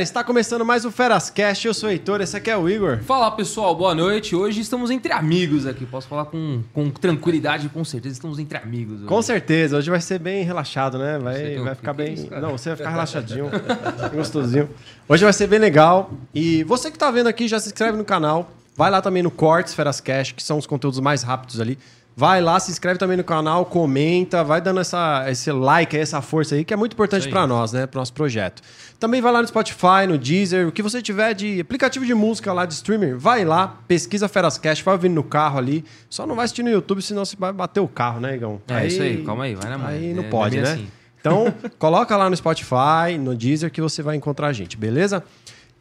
Galera, 0.00 0.02
está 0.02 0.24
começando 0.24 0.64
mais 0.64 0.86
o 0.86 0.90
Ferascast. 0.90 1.66
Eu 1.66 1.74
sou 1.74 1.88
o 1.88 1.92
Heitor, 1.92 2.22
esse 2.22 2.34
aqui 2.34 2.50
é 2.50 2.56
o 2.56 2.68
Igor. 2.68 3.00
Fala 3.02 3.30
pessoal, 3.30 3.74
boa 3.74 3.94
noite. 3.94 4.34
Hoje 4.34 4.60
estamos 4.60 4.90
entre 4.90 5.12
amigos 5.12 5.66
aqui. 5.66 5.84
Posso 5.84 6.08
falar 6.08 6.24
com, 6.24 6.62
com 6.72 6.88
tranquilidade, 6.90 7.68
com 7.68 7.84
certeza. 7.84 8.14
Estamos 8.14 8.38
entre 8.38 8.56
amigos. 8.56 9.00
Hoje. 9.00 9.06
Com 9.06 9.20
certeza, 9.20 9.76
hoje 9.76 9.90
vai 9.90 10.00
ser 10.00 10.18
bem 10.18 10.42
relaxado, 10.42 10.98
né? 10.98 11.18
Vai, 11.18 11.58
vai 11.58 11.74
ficar 11.74 11.92
bem. 11.92 12.14
isso? 12.14 12.30
Não, 12.30 12.52
você 12.52 12.70
vai 12.70 12.76
ficar 12.78 12.90
relaxadinho, 12.90 13.50
gostosinho. 14.14 14.70
Hoje 15.06 15.22
vai 15.22 15.32
ser 15.34 15.46
bem 15.46 15.58
legal. 15.58 16.10
E 16.34 16.64
você 16.64 16.90
que 16.90 16.98
tá 16.98 17.10
vendo 17.10 17.26
aqui, 17.26 17.46
já 17.46 17.60
se 17.60 17.66
inscreve 17.66 17.98
no 17.98 18.04
canal. 18.04 18.50
Vai 18.74 18.90
lá 18.90 19.02
também 19.02 19.22
no 19.22 19.30
Cortes 19.30 19.74
Ferascast, 19.74 20.32
que 20.32 20.42
são 20.42 20.56
os 20.56 20.66
conteúdos 20.66 20.98
mais 21.00 21.22
rápidos 21.22 21.60
ali. 21.60 21.78
Vai 22.20 22.42
lá, 22.42 22.60
se 22.60 22.70
inscreve 22.70 22.98
também 22.98 23.16
no 23.16 23.24
canal, 23.24 23.64
comenta, 23.64 24.44
vai 24.44 24.60
dando 24.60 24.78
essa, 24.78 25.24
esse 25.30 25.50
like, 25.50 25.96
aí, 25.96 26.02
essa 26.02 26.20
força 26.20 26.54
aí, 26.54 26.66
que 26.66 26.74
é 26.74 26.76
muito 26.76 26.92
importante 26.92 27.24
aí. 27.24 27.32
para 27.32 27.46
nós, 27.46 27.72
né? 27.72 27.86
Pro 27.86 27.98
nosso 27.98 28.12
projeto. 28.12 28.60
Também 28.98 29.22
vai 29.22 29.32
lá 29.32 29.40
no 29.40 29.48
Spotify, 29.48 30.06
no 30.06 30.18
Deezer, 30.18 30.68
o 30.68 30.70
que 30.70 30.82
você 30.82 31.00
tiver 31.00 31.32
de 31.32 31.58
aplicativo 31.62 32.04
de 32.04 32.12
música 32.12 32.52
lá 32.52 32.66
de 32.66 32.74
streamer, 32.74 33.16
vai 33.18 33.42
lá, 33.46 33.78
pesquisa 33.88 34.28
Ferascast, 34.28 34.84
vai 34.84 34.92
ouvindo 34.92 35.14
no 35.14 35.24
carro 35.24 35.56
ali. 35.56 35.82
Só 36.10 36.26
não 36.26 36.34
vai 36.36 36.44
assistir 36.44 36.62
no 36.62 36.68
YouTube, 36.68 37.00
senão 37.00 37.24
você 37.24 37.36
vai 37.38 37.54
bater 37.54 37.80
o 37.80 37.88
carro, 37.88 38.20
né, 38.20 38.34
Igão? 38.36 38.60
É 38.68 38.86
isso 38.86 39.00
aí, 39.00 39.24
calma 39.24 39.44
aí, 39.44 39.54
vai 39.54 39.70
na 39.70 39.78
mão. 39.78 39.86
Aí 39.88 40.12
não 40.12 40.24
É, 40.24 40.28
pode, 40.28 40.60
né? 40.60 40.72
assim. 40.72 40.88
Então, 41.18 41.54
coloca 41.78 42.14
lá 42.18 42.28
no 42.28 42.36
Spotify, 42.36 43.16
no 43.18 43.34
Deezer, 43.34 43.70
que 43.70 43.80
você 43.80 44.02
vai 44.02 44.16
encontrar 44.16 44.48
a 44.48 44.52
gente, 44.52 44.76
beleza? 44.76 45.24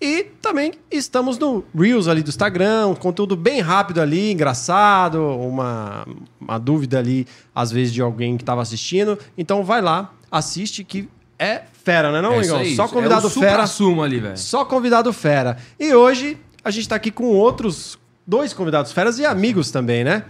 E 0.02 0.24
também 0.42 0.74
estamos 0.90 1.38
no 1.38 1.64
Reels 1.76 2.08
ali 2.08 2.24
do 2.24 2.30
Instagram, 2.30 2.88
um 2.88 2.96
conteúdo 2.96 3.36
bem 3.36 3.60
rápido 3.60 4.00
ali, 4.00 4.32
engraçado, 4.32 5.22
uma, 5.22 6.08
uma 6.40 6.58
dúvida 6.58 7.00
ali, 7.00 7.28
às 7.54 7.70
vezes, 7.70 7.94
de 7.94 8.02
alguém 8.02 8.38
que 8.38 8.44
estava 8.44 8.62
assistindo. 8.62 9.20
Então 9.38 9.64
vai 9.64 9.82
lá, 9.82 10.14
assiste 10.32 10.86
que 10.86 11.10
é 11.38 11.64
fera, 11.84 12.12
né 12.12 12.22
não, 12.22 12.34
É 12.34 12.50
aí. 12.58 12.76
Só 12.76 12.88
convidado 12.88 13.28
é 13.28 13.30
fera. 13.30 13.52
supra-sumo 13.52 14.02
ali, 14.02 14.20
velho. 14.20 14.38
Só 14.38 14.64
convidado 14.64 15.12
fera. 15.12 15.58
E 15.80 15.94
hoje 15.94 16.38
a 16.64 16.72
gente 16.72 16.88
tá 16.88 16.96
aqui 16.96 17.12
com 17.12 17.26
outros 17.26 17.98
dois 18.26 18.54
convidados 18.54 18.92
feras 18.92 19.20
e 19.20 19.26
amigos 19.26 19.72
também, 19.72 20.04
né? 20.04 20.24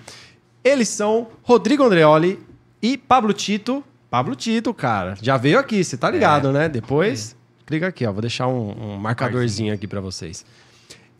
Eles 0.63 0.87
são 0.89 1.27
Rodrigo 1.43 1.83
Andreoli 1.83 2.39
e 2.81 2.97
Pablo 2.97 3.33
Tito. 3.33 3.83
Pablo 4.09 4.35
Tito, 4.35 4.73
cara. 4.73 5.15
Já 5.21 5.37
veio 5.37 5.59
aqui, 5.59 5.83
você 5.83 5.95
tá 5.97 6.09
ligado, 6.09 6.51
né? 6.51 6.67
Depois, 6.69 7.35
clica 7.69 7.87
aqui, 7.87 8.03
ó. 8.05 8.11
Vou 8.11 8.21
deixar 8.21 8.47
um, 8.47 8.71
um 8.93 8.97
marcadorzinho 8.97 9.71
aqui 9.73 9.85
pra 9.87 10.01
vocês. 10.01 10.43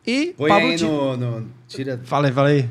E 0.06 0.34
Põe 0.36 0.50
Pablo 0.50 0.68
aí 0.70 0.82
no, 0.82 1.16
no- 1.18 1.48
Tira. 1.68 2.00
Fala 2.04 2.28
aí, 2.28 2.34
fala 2.34 2.50
aí. 2.50 2.68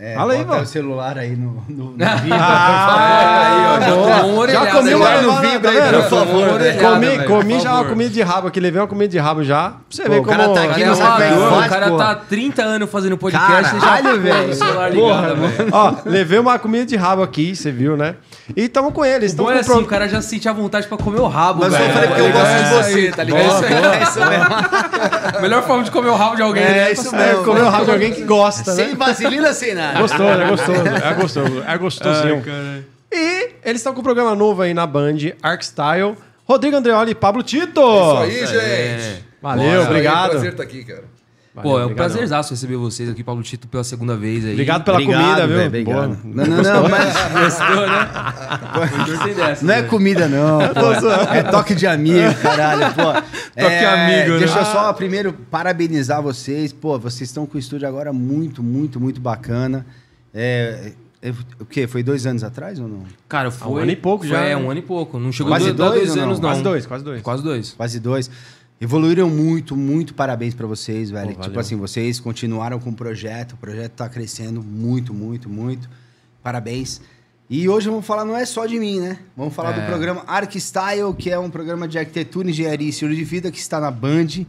É, 0.00 0.14
Fala 0.14 0.32
aí, 0.34 0.44
bota 0.44 0.62
o 0.62 0.66
celular 0.66 1.18
aí 1.18 1.34
no, 1.34 1.60
no, 1.68 1.84
no 1.90 1.96
Ah, 2.32 3.78
já 3.80 3.90
boa. 3.96 4.10
tomou 4.14 4.30
uma 4.32 4.40
orelhada, 4.42 4.66
Já 4.66 4.72
comi 4.72 4.94
uma 4.94 5.22
no 5.22 5.32
vibra 5.40 5.60
tá 5.60 5.70
aí, 5.70 5.92
por 5.92 6.08
favor, 6.08 6.48
Comi, 6.48 7.06
velho, 7.06 7.24
comi 7.26 7.54
por 7.54 7.60
já 7.60 7.70
uma 7.70 7.76
favor. 7.78 7.88
comida 7.90 8.10
de 8.10 8.22
rabo 8.22 8.46
aqui, 8.46 8.60
levei 8.60 8.80
uma 8.80 8.86
comida 8.86 9.08
de 9.10 9.18
rabo 9.18 9.42
já. 9.42 9.70
Pra 9.70 9.78
você 9.90 10.02
Pô, 10.04 10.10
ver 10.10 10.18
o 10.20 10.22
cara 10.22 10.42
como... 10.44 10.54
tá 10.54 10.62
aqui 10.62 10.70
Cara, 10.70 10.84
é 10.84 11.30
é 11.32 11.34
o 11.66 11.68
cara 11.68 11.88
pô. 11.88 11.96
tá 11.96 12.10
há 12.12 12.14
30 12.14 12.62
anos 12.62 12.88
fazendo 12.90 13.18
podcast 13.18 13.76
e 13.76 13.80
já 13.80 13.98
põe 14.02 14.18
velho. 14.20 14.48
o 14.50 14.54
celular 14.54 14.92
Porra, 14.92 15.20
ligado, 15.32 15.36
velho. 15.48 15.68
Ó, 15.72 15.94
levei 16.06 16.38
uma 16.38 16.58
comida 16.60 16.86
de 16.86 16.94
rabo 16.94 17.22
aqui, 17.24 17.56
você 17.56 17.72
viu, 17.72 17.96
né? 17.96 18.14
E 18.56 18.66
estamos 18.66 18.92
com 18.94 19.04
eles. 19.04 19.32
O 19.32 19.36
Tamo 19.36 19.48
bom 19.48 19.52
é 19.54 19.64
com 19.64 19.72
assim, 19.72 19.82
o 19.82 19.86
cara 19.86 20.08
já 20.08 20.22
sente 20.22 20.48
a 20.48 20.52
vontade 20.52 20.86
pra 20.86 20.96
comer 20.96 21.18
o 21.20 21.26
rabo, 21.26 21.58
Mas 21.64 21.72
eu 21.72 21.78
velho. 21.80 21.92
falei 21.92 22.08
porque 22.08 22.22
eu 22.22 22.26
É 22.28 22.32
gosto 22.32 22.52
de 22.54 22.62
isso 22.62 22.74
você, 22.74 22.98
aí, 23.00 23.10
tá 23.12 23.24
ligado? 23.24 23.64
É 23.64 24.02
isso 24.04 24.20
mesmo. 24.20 25.40
Melhor 25.42 25.62
forma 25.66 25.82
de 25.82 25.90
comer 25.90 26.08
o 26.08 26.14
rabo 26.14 26.36
de 26.36 26.42
alguém, 26.42 26.62
É 26.62 26.68
né? 26.68 26.92
isso 26.92 27.14
É, 27.16 27.18
mesmo. 27.18 27.44
comer 27.44 27.62
o 27.62 27.68
rabo 27.68 27.84
de 27.84 27.90
alguém 27.90 28.12
que 28.12 28.22
gosta, 28.22 28.72
Sem 28.72 28.88
né? 28.90 28.94
vaselina, 28.94 29.52
sem 29.52 29.74
nada. 29.74 29.87
Gostoso, 29.98 30.40
é 30.40 30.48
gostoso. 30.48 30.88
É 30.88 31.14
gostoso. 31.14 31.64
É 31.66 31.78
gostosinho. 31.78 32.44
Ai. 32.46 32.84
E 33.10 33.50
eles 33.64 33.80
estão 33.80 33.94
com 33.94 34.00
um 34.00 34.04
programa 34.04 34.34
novo 34.34 34.62
aí 34.62 34.74
na 34.74 34.86
Band, 34.86 35.16
Arcstyle. 35.42 36.16
Rodrigo 36.44 36.76
Andreoli 36.76 37.12
e 37.12 37.14
Pablo 37.14 37.42
Tito. 37.42 37.80
Isso 37.80 38.16
aí, 38.22 38.46
gente. 38.46 38.56
É. 38.56 39.18
Valeu, 39.40 39.82
obrigado. 39.82 40.24
É 40.24 40.26
um 40.26 40.30
prazer 40.30 40.50
estar 40.52 40.62
aqui, 40.62 40.84
cara. 40.84 41.04
Valeu, 41.58 41.70
Pô, 41.70 41.80
é 41.80 41.86
um 41.86 41.94
prazerzaço 41.94 42.50
receber 42.54 42.76
vocês 42.76 43.08
aqui, 43.08 43.22
Pablo 43.24 43.42
Tito, 43.42 43.68
pela 43.68 43.84
segunda 43.84 44.16
vez 44.16 44.44
aí. 44.44 44.52
Obrigado 44.52 44.84
pela 44.84 44.96
Obrigado, 44.98 45.24
comida, 45.24 45.46
viu? 45.46 45.66
obrigado. 45.66 46.18
Não, 46.24 46.46
não, 46.46 46.62
não, 46.62 46.88
mas 46.88 47.14
Gostou, 47.32 47.86
né? 47.86 49.34
Dessa, 49.34 49.64
não 49.64 49.72
é 49.74 49.76
velho. 49.76 49.88
comida, 49.88 50.28
não. 50.28 50.58
pô. 50.58 51.32
É 51.34 51.42
toque 51.42 51.74
de 51.74 51.86
amigo, 51.86 52.34
caralho. 52.42 52.92
Pô. 52.94 53.12
Toque 53.58 53.74
É, 53.74 53.86
amigo, 53.86 54.32
né? 54.34 54.38
Deixa 54.38 54.58
eu 54.60 54.64
só 54.64 54.92
primeiro 54.92 55.32
parabenizar 55.32 56.22
vocês. 56.22 56.72
Pô, 56.72 56.98
vocês 56.98 57.28
estão 57.28 57.44
com 57.46 57.56
o 57.56 57.60
estúdio 57.60 57.88
agora 57.88 58.12
muito, 58.12 58.62
muito, 58.62 59.00
muito 59.00 59.20
bacana. 59.20 59.84
É, 60.32 60.92
é, 61.20 61.32
o 61.58 61.64
quê? 61.64 61.86
Foi 61.88 62.02
dois 62.02 62.24
anos 62.26 62.44
atrás 62.44 62.78
ou 62.78 62.86
não? 62.86 63.02
Cara, 63.28 63.50
foi. 63.50 63.68
um 63.72 63.76
ano 63.78 63.90
e 63.90 63.96
pouco 63.96 64.24
foi, 64.24 64.36
já, 64.36 64.40
É, 64.44 64.54
né? 64.54 64.56
um 64.56 64.70
ano 64.70 64.78
e 64.78 64.82
pouco. 64.82 65.18
Não 65.18 65.32
chegou 65.32 65.50
Quase 65.52 65.72
dois, 65.72 65.76
dois 65.76 65.92
dois 65.92 66.10
ou 66.10 66.16
não? 66.16 66.22
anos, 66.24 66.40
não. 66.40 66.48
Quase 66.50 66.62
dois, 66.62 66.86
quase 66.86 67.04
dois. 67.04 67.22
Quase 67.22 67.42
dois. 67.42 67.72
Quase 67.72 68.00
dois. 68.00 68.30
Evoluíram 68.80 69.28
muito, 69.28 69.76
muito 69.76 70.14
parabéns 70.14 70.54
pra 70.54 70.66
vocês, 70.66 71.10
velho. 71.10 71.34
Pô, 71.34 71.42
tipo 71.42 71.58
assim, 71.58 71.76
vocês 71.76 72.20
continuaram 72.20 72.78
com 72.78 72.90
o 72.90 72.94
projeto, 72.94 73.52
o 73.54 73.56
projeto 73.56 73.92
tá 73.92 74.08
crescendo 74.08 74.62
muito, 74.62 75.12
muito, 75.12 75.48
muito. 75.48 75.88
Parabéns. 76.42 77.00
E 77.50 77.68
hoje 77.68 77.88
vamos 77.88 78.06
falar, 78.06 78.24
não 78.24 78.36
é 78.36 78.44
só 78.44 78.66
de 78.66 78.78
mim, 78.78 79.00
né? 79.00 79.18
Vamos 79.36 79.52
falar 79.54 79.76
É. 79.76 79.80
do 79.80 79.86
programa 79.86 80.22
Arcstyle, 80.26 81.12
que 81.18 81.28
é 81.30 81.38
um 81.38 81.50
programa 81.50 81.88
de 81.88 81.98
arquitetura, 81.98 82.50
engenharia 82.50 82.86
e 82.86 82.90
estilo 82.90 83.14
de 83.14 83.24
vida 83.24 83.50
que 83.50 83.58
está 83.58 83.80
na 83.80 83.90
Band. 83.90 84.44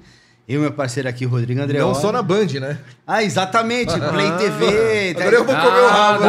Eu 0.50 0.56
e 0.58 0.64
meu 0.64 0.72
parceiro 0.74 1.08
aqui, 1.08 1.26
Rodrigo 1.26 1.62
André. 1.62 1.78
Não 1.78 1.94
só 1.94 2.12
na 2.12 2.24
Band, 2.24 2.48
né? 2.60 2.80
Ah, 3.06 3.24
exatamente, 3.24 3.94
Play 4.10 4.32
TV. 4.40 5.14
tá- 5.14 5.22
Agora 5.22 5.36
eu 5.36 5.46
vou 5.46 5.56
comer 5.56 5.80
o 5.80 5.88
Ah, 5.88 6.18
rabo. 6.18 6.26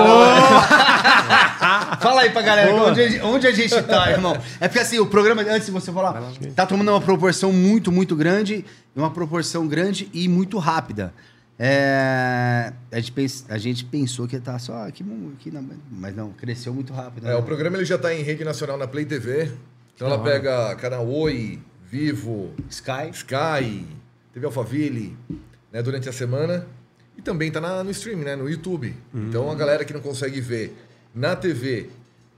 Fala 2.03 2.21
aí 2.21 2.29
pra 2.31 2.43
galera, 2.43 2.75
onde, 2.75 3.01
a 3.01 3.09
gente- 3.09 3.23
onde 3.25 3.47
a 3.47 3.53
gente 3.53 3.83
tá, 3.83 4.11
irmão? 4.13 4.37
É 4.61 4.69
porque 4.69 4.79
assim, 4.81 4.99
o 4.99 5.07
programa, 5.07 5.41
antes 5.43 5.65
de 5.67 5.73
você 5.73 5.91
falar, 5.91 6.21
tá 6.55 6.67
tomando 6.67 6.91
uma 6.91 7.01
proporção 7.01 7.51
muito, 7.51 7.91
muito 7.91 8.15
grande, 8.15 8.63
uma 8.95 9.11
proporção 9.11 9.67
grande 9.67 10.11
e 10.13 10.29
muito 10.29 10.59
rápida. 10.59 11.15
É, 11.59 12.73
a, 12.93 12.97
gente 12.97 13.13
pens- 13.13 13.45
a 13.49 13.57
gente 13.59 13.85
pensou 13.87 14.27
que 14.27 14.35
ia 14.35 14.39
estar 14.39 14.59
só 14.59 14.87
aqui, 14.87 15.05
aqui 15.39 15.51
na, 15.51 15.63
mas 15.91 16.15
não, 16.15 16.31
cresceu 16.33 16.73
muito 16.75 16.93
rápido. 16.93 17.25
né? 17.25 17.33
É, 17.33 17.37
o 17.37 17.43
programa 17.43 17.77
ele 17.77 17.85
já 17.87 17.97
está 17.97 18.15
em 18.15 18.23
rede 18.23 18.45
nacional 18.45 18.77
na 18.77 18.87
Play 18.87 19.05
TV. 19.07 19.51
Então 19.95 20.09
ela 20.09 20.19
pega 20.23 20.75
canal 20.77 21.07
Oi, 21.09 21.59
Vivo, 21.91 22.51
Sky. 22.71 23.11
Sky, 23.13 23.85
TV 24.33 24.47
Alphaville, 24.47 25.17
né, 25.73 25.83
durante 25.83 26.09
a 26.09 26.13
semana. 26.13 26.67
E 27.17 27.23
também 27.23 27.49
está 27.49 27.61
no 27.85 27.91
streaming, 27.91 28.25
né, 28.25 28.37
no 28.37 28.49
YouTube. 28.49 28.95
Então 29.15 29.51
a 29.51 29.55
galera 29.55 29.85
que 29.85 29.93
não 29.93 30.01
consegue 30.01 30.41
ver 30.41 30.75
na 31.15 31.37
TV, 31.37 31.89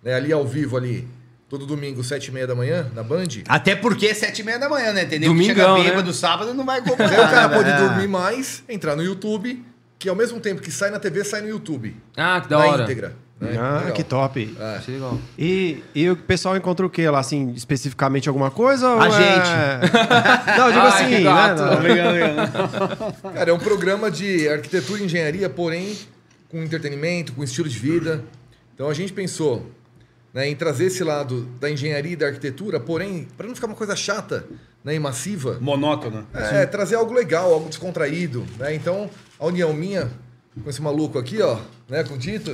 né, 0.03 0.15
ali 0.15 0.33
ao 0.33 0.47
vivo 0.47 0.77
ali, 0.77 1.07
todo 1.49 1.67
domingo, 1.67 2.03
sete 2.03 2.29
e 2.29 2.33
meia 2.33 2.47
da 2.47 2.55
manhã, 2.55 2.91
na 2.95 3.03
Band. 3.03 3.27
Até 3.47 3.77
porque 3.77 4.07
é 4.07 4.15
sete 4.15 4.41
e 4.41 4.45
meia 4.45 4.59
da 4.59 4.69
manhã, 4.69 4.93
né? 4.93 5.05
Entendeu? 5.05 5.29
Domingão, 5.31 5.55
Chega 5.55 5.75
né? 5.75 5.91
bêbado 5.91 6.13
sábado 6.13 6.55
não 6.55 6.65
vai 6.65 6.81
Daí 6.81 6.91
o 6.91 6.95
acompanhar. 6.95 7.31
cara 7.31 7.49
né, 7.49 7.57
pode 7.57 7.71
velho? 7.71 7.89
dormir 7.89 8.09
mais, 8.09 8.65
entrar 8.69 8.97
no 8.97 9.03
YouTube, 9.05 9.63
que 9.99 10.09
ao 10.09 10.17
mesmo 10.17 10.41
tempo 10.41 10.61
que 10.63 10.71
sai 10.73 10.91
na 10.91 10.99
TV, 10.99 11.23
sai 11.25 11.43
no 11.43 11.49
YouTube. 11.49 11.95
Ah, 12.17 12.41
que 12.41 12.49
da 12.49 12.59
na 12.59 12.65
hora. 12.65 12.83
íntegra. 12.85 13.15
Né? 13.43 13.57
Ah, 13.59 13.79
Legal. 13.79 13.93
que 13.93 14.05
top. 14.05 14.57
É. 14.59 14.77
Achei 14.77 14.95
legal. 14.95 15.19
E, 15.37 15.83
e 15.95 16.09
o 16.09 16.17
pessoal 16.17 16.57
encontra 16.57 16.87
o 16.87 16.91
quê 16.91 17.11
lá, 17.11 17.19
assim, 17.19 17.53
especificamente 17.55 18.29
alguma 18.29 18.51
coisa? 18.53 18.89
ou 18.89 19.01
A 19.01 19.07
é- 19.09 19.81
Não, 20.57 20.67
eu 20.67 20.73
digo 20.73 20.87
Ai, 20.87 21.05
assim, 21.05 21.25
né? 21.25 22.35
não. 23.25 23.33
Cara, 23.33 23.51
é 23.51 23.53
um 23.53 23.59
programa 23.59 24.11
de 24.11 24.49
arquitetura 24.49 25.01
e 25.03 25.05
engenharia, 25.07 25.51
porém 25.51 25.97
com 26.49 26.63
entretenimento, 26.63 27.33
com 27.33 27.43
estilo 27.43 27.69
de 27.69 27.79
vida. 27.79 28.23
Então 28.75 28.89
a 28.89 28.95
gente 28.95 29.13
pensou 29.13 29.67
né, 30.33 30.49
em 30.49 30.55
trazer 30.55 30.85
esse 30.87 31.03
lado 31.03 31.49
da 31.61 31.69
engenharia 31.71 32.13
e 32.13 32.17
da 32.17 32.27
arquitetura, 32.27 32.79
porém, 32.79 33.27
para 33.37 33.49
não 33.49 33.55
ficar 33.55 33.67
uma 33.67 33.77
coisa 33.77 33.97
chata 33.97 34.47
né, 34.85 34.95
e 34.95 34.99
massiva, 35.01 35.59
Monótono. 35.61 36.27
é, 36.33 36.65
trazer 36.67 36.95
algo 36.95 37.13
legal, 37.13 37.53
algo 37.53 37.69
descontraído. 37.69 38.47
Né? 38.59 38.75
Então, 38.75 39.11
a 39.39 39.47
união 39.47 39.73
minha 39.73 40.11
com 40.63 40.69
esse 40.71 40.83
maluco 40.83 41.19
aqui, 41.19 41.41
ó, 41.41 41.59
né, 41.89 42.05
com 42.05 42.15
o 42.15 42.19
Tito, 42.19 42.53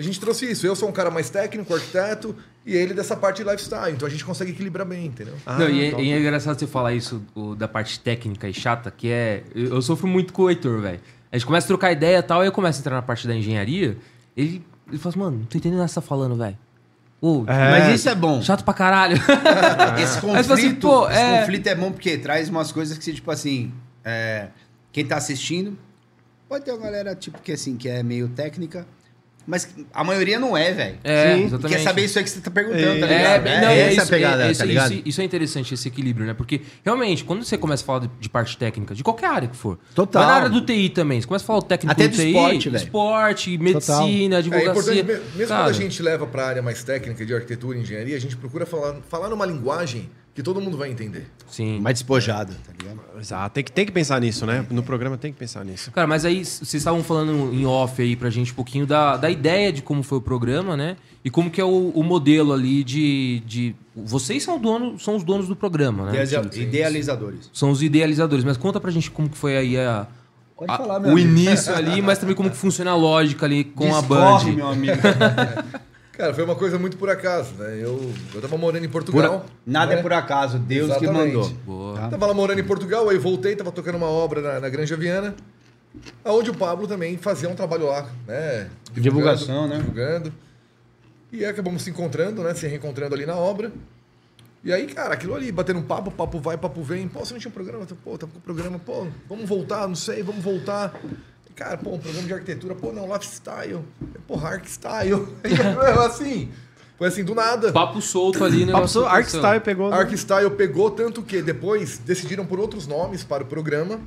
a 0.00 0.02
gente 0.02 0.18
trouxe 0.18 0.50
isso. 0.50 0.66
Eu 0.66 0.74
sou 0.74 0.88
um 0.88 0.92
cara 0.92 1.10
mais 1.10 1.28
técnico, 1.28 1.74
arquiteto, 1.74 2.34
e 2.64 2.74
ele 2.74 2.94
dessa 2.94 3.14
parte 3.14 3.44
de 3.44 3.44
lifestyle. 3.44 3.92
Então 3.92 4.08
a 4.08 4.10
gente 4.10 4.24
consegue 4.24 4.50
equilibrar 4.50 4.86
bem, 4.86 5.04
entendeu? 5.06 5.34
Ah, 5.44 5.58
não, 5.58 5.68
e, 5.68 5.84
é, 5.84 6.00
e 6.00 6.10
é 6.12 6.18
engraçado 6.18 6.58
você 6.58 6.66
falar 6.66 6.94
isso 6.94 7.22
o, 7.34 7.54
da 7.54 7.68
parte 7.68 8.00
técnica 8.00 8.48
e 8.48 8.54
chata, 8.54 8.90
que 8.90 9.10
é. 9.10 9.44
Eu, 9.54 9.74
eu 9.74 9.82
sofro 9.82 10.08
muito 10.08 10.32
com 10.32 10.44
o 10.44 10.50
Heitor, 10.50 10.80
velho. 10.80 11.00
A 11.30 11.36
gente 11.36 11.46
começa 11.46 11.66
a 11.66 11.68
trocar 11.68 11.92
ideia 11.92 12.16
e 12.18 12.22
tal, 12.22 12.40
aí 12.40 12.48
eu 12.48 12.52
começo 12.52 12.78
a 12.78 12.80
entrar 12.80 12.96
na 12.96 13.02
parte 13.02 13.28
da 13.28 13.34
engenharia. 13.34 13.98
Ele, 14.34 14.64
ele 14.88 14.98
fala 14.98 15.10
assim, 15.10 15.18
mano, 15.18 15.38
não 15.38 15.44
tô 15.44 15.58
entendendo 15.58 15.78
nada 15.80 15.88
que 15.88 15.92
você 15.94 16.00
tá 16.00 16.06
falando, 16.06 16.34
velho. 16.34 16.56
É. 17.46 17.70
Mas 17.70 17.94
isso 18.00 18.08
é 18.08 18.14
bom. 18.14 18.40
chato 18.40 18.64
pra 18.64 18.72
caralho. 18.72 19.16
Esse 20.02 20.16
Aí 20.16 20.20
conflito, 20.22 20.52
assim, 20.52 20.74
pô, 20.76 21.10
esse 21.10 21.18
é- 21.20 21.40
conflito 21.40 21.66
é 21.66 21.74
bom 21.74 21.92
porque 21.92 22.16
traz 22.16 22.48
umas 22.48 22.72
coisas 22.72 22.96
que, 22.96 23.12
tipo 23.12 23.30
assim, 23.30 23.70
é, 24.02 24.48
quem 24.90 25.04
tá 25.04 25.16
assistindo, 25.16 25.76
pode 26.48 26.64
ter 26.64 26.72
uma 26.72 26.80
galera, 26.80 27.14
tipo, 27.14 27.38
que 27.42 27.52
assim, 27.52 27.76
que 27.76 27.88
é 27.88 28.02
meio 28.02 28.28
técnica, 28.30 28.86
Mas 29.46 29.68
a 29.92 30.04
maioria 30.04 30.38
não 30.38 30.56
é, 30.56 30.70
velho. 30.72 30.98
É, 31.02 31.34
Sim. 31.36 31.44
exatamente. 31.44 31.76
Quer 31.78 31.82
saber 31.82 32.04
isso 32.04 32.18
aí 32.18 32.24
que 32.24 32.30
você 32.30 32.40
tá 32.40 32.50
perguntando, 32.50 32.82
É, 32.82 33.00
tá 33.00 33.06
É, 33.06 33.16
ligado? 33.18 33.42
bem- 33.42 33.60
não, 33.60 33.68
é 33.68 33.80
essa 33.80 34.02
isso, 34.02 34.10
pegada, 34.10 34.46
é, 34.46 34.50
isso, 34.50 34.60
tá 34.60 34.64
ligado? 34.66 34.92
isso- 34.92 35.02
isso 35.06 35.20
é 35.20 35.24
interessante, 35.24 35.74
esse 35.74 35.88
equilíbrio, 35.88 36.26
né? 36.26 36.34
Porque, 36.34 36.60
realmente, 36.84 37.24
quando 37.24 37.42
você 37.44 37.56
começa 37.58 37.82
a 37.82 37.86
falar 37.86 37.98
de, 38.00 38.10
de 38.20 38.28
parte 38.28 38.56
técnica, 38.56 38.94
de 38.94 39.02
qualquer 39.02 39.26
área 39.30 39.48
que 39.48 39.56
for. 39.56 39.78
Total. 39.94 40.22
Mas 40.22 40.30
na 40.30 40.36
área 40.36 40.48
do 40.50 40.60
TI 40.60 40.90
também. 40.90 41.20
Você 41.20 41.26
começa 41.26 41.44
a 41.44 41.46
falar 41.46 41.58
o 41.58 41.62
técnico 41.62 41.92
Até 41.92 42.06
do 42.06 42.10
do 42.10 42.16
TI, 42.22 42.28
esporte, 42.28 42.68
velho. 42.70 42.84
esporte, 42.84 43.58
medicina, 43.58 44.36
É 44.36 44.38
advocacia. 44.38 44.70
importante, 44.70 45.02
me- 45.02 45.12
mesmo 45.36 45.48
Cara, 45.48 45.64
quando 45.64 45.68
a 45.70 45.72
gente 45.72 46.02
leva 46.02 46.26
para 46.26 46.42
a 46.44 46.46
área 46.48 46.62
mais 46.62 46.82
técnica 46.84 47.24
de 47.26 47.34
arquitetura 47.34 47.76
e 47.78 47.80
engenharia, 47.80 48.16
a 48.16 48.20
gente 48.20 48.36
procura 48.36 48.66
falar, 48.66 48.96
falar 49.08 49.28
numa 49.28 49.46
linguagem 49.46 50.08
que 50.34 50.42
todo 50.42 50.60
mundo 50.60 50.76
vai 50.76 50.90
entender. 50.90 51.26
Sim. 51.48 51.80
Mais 51.80 51.94
despojado, 51.98 52.54
tá 52.64 52.72
ligado? 52.78 53.00
Exato, 53.20 53.54
tem 53.54 53.64
que, 53.64 53.72
tem 53.72 53.84
que 53.84 53.92
pensar 53.92 54.20
nisso, 54.20 54.46
né? 54.46 54.64
No 54.70 54.82
programa 54.82 55.18
tem 55.18 55.32
que 55.32 55.38
pensar 55.38 55.64
nisso. 55.64 55.90
Cara, 55.90 56.06
mas 56.06 56.24
aí 56.24 56.44
vocês 56.44 56.74
estavam 56.74 57.02
falando 57.02 57.52
em 57.52 57.66
off 57.66 58.00
aí 58.00 58.14
pra 58.16 58.30
gente 58.30 58.52
um 58.52 58.54
pouquinho 58.54 58.86
da, 58.86 59.16
da 59.16 59.28
ideia 59.28 59.72
de 59.72 59.82
como 59.82 60.02
foi 60.02 60.18
o 60.18 60.20
programa, 60.20 60.76
né? 60.76 60.96
E 61.24 61.28
como 61.30 61.50
que 61.50 61.60
é 61.60 61.64
o, 61.64 61.90
o 61.94 62.02
modelo 62.02 62.52
ali 62.52 62.82
de, 62.84 63.42
de. 63.44 63.74
Vocês 63.94 64.42
são, 64.42 64.58
dono, 64.58 64.98
são 64.98 65.16
os 65.16 65.22
donos 65.24 65.48
do 65.48 65.56
programa, 65.56 66.06
né? 66.06 66.22
Idealiza- 66.24 66.60
Idealizadores. 66.62 67.50
São 67.52 67.70
os 67.70 67.82
idealizadores. 67.82 68.44
Mas 68.44 68.56
conta 68.56 68.80
pra 68.80 68.90
gente 68.90 69.10
como 69.10 69.28
que 69.28 69.36
foi 69.36 69.56
aí 69.56 69.76
a, 69.76 70.06
Pode 70.56 70.72
a- 70.72 70.76
falar, 70.78 71.00
meu 71.00 71.10
o 71.10 71.12
amigo. 71.12 71.28
início 71.28 71.74
ali, 71.74 72.00
mas 72.00 72.16
também 72.18 72.34
como 72.34 72.48
que 72.48 72.56
funciona 72.56 72.92
a 72.92 72.96
lógica 72.96 73.44
ali 73.44 73.64
com 73.64 73.94
a 73.94 74.00
Discorre, 74.00 74.50
Band. 74.52 74.56
meu 74.56 74.68
amigo. 74.68 74.92
Cara, 76.20 76.34
foi 76.34 76.44
uma 76.44 76.54
coisa 76.54 76.78
muito 76.78 76.98
por 76.98 77.08
acaso, 77.08 77.54
né? 77.54 77.78
Eu, 77.82 78.12
eu 78.34 78.42
tava 78.42 78.58
morando 78.58 78.84
em 78.84 78.88
Por- 78.90 79.02
Portugal. 79.04 79.46
Nada 79.64 79.94
né? 79.94 80.00
é 80.00 80.02
por 80.02 80.12
acaso, 80.12 80.58
Deus 80.58 80.94
que 80.98 81.04
Exatamente. 81.06 81.34
mandou. 81.34 81.50
Boa. 81.64 82.08
Tava 82.10 82.26
lá 82.26 82.34
morando 82.34 82.58
em 82.60 82.64
Portugal, 82.64 83.08
aí 83.08 83.16
voltei, 83.16 83.56
tava 83.56 83.72
tocando 83.72 83.94
uma 83.94 84.06
obra 84.08 84.42
na, 84.42 84.60
na 84.60 84.68
Granja 84.68 84.98
Viana, 84.98 85.34
aonde 86.22 86.50
o 86.50 86.54
Pablo 86.54 86.86
também 86.86 87.16
fazia 87.16 87.48
um 87.48 87.54
trabalho 87.54 87.86
lá, 87.86 88.02
né? 88.26 88.68
Divulgando, 88.92 89.00
Divulgação, 89.00 89.66
né? 89.66 89.78
Divulgando. 89.78 90.30
E 91.32 91.38
aí 91.42 91.50
acabamos 91.50 91.80
se 91.80 91.88
encontrando, 91.88 92.42
né? 92.42 92.52
Se 92.54 92.66
reencontrando 92.66 93.14
ali 93.14 93.24
na 93.24 93.36
obra. 93.36 93.72
E 94.62 94.74
aí, 94.74 94.86
cara, 94.88 95.14
aquilo 95.14 95.34
ali, 95.34 95.50
batendo 95.50 95.78
um 95.78 95.82
papo, 95.84 96.10
papo 96.10 96.38
vai, 96.38 96.58
papo 96.58 96.82
vem. 96.82 97.08
Pô, 97.08 97.20
você 97.20 97.32
não 97.32 97.40
tinha 97.40 97.48
um 97.48 97.54
programa? 97.54 97.86
Pô, 98.04 98.18
tava 98.18 98.30
com 98.30 98.38
o 98.38 98.42
programa, 98.42 98.78
pô, 98.78 99.06
vamos 99.26 99.48
voltar, 99.48 99.88
não 99.88 99.94
sei, 99.94 100.22
vamos 100.22 100.44
voltar. 100.44 100.92
Cara, 101.54 101.76
pô, 101.76 101.94
um 101.94 101.98
programa 101.98 102.26
de 102.26 102.32
arquitetura, 102.32 102.74
pô, 102.74 102.92
não, 102.92 103.12
lifestyle. 103.12 103.84
Pô, 104.26 104.38
arcstyle. 104.38 105.26
E, 105.44 106.06
assim, 106.06 106.50
foi 107.00 107.08
assim, 107.08 107.24
do 107.24 107.34
nada. 107.34 107.72
Papo 107.72 107.98
solto 108.02 108.44
ali, 108.44 108.66
né? 108.66 108.72
Passou, 108.72 109.06
Arcstyle 109.06 109.60
pegou. 109.60 109.90
Arcstyle 109.90 110.50
pegou 110.50 110.90
tanto 110.90 111.22
que 111.22 111.40
depois 111.40 111.96
decidiram 111.96 112.44
por 112.44 112.60
outros 112.60 112.86
nomes 112.86 113.24
para 113.24 113.42
o 113.42 113.46
programa. 113.46 113.98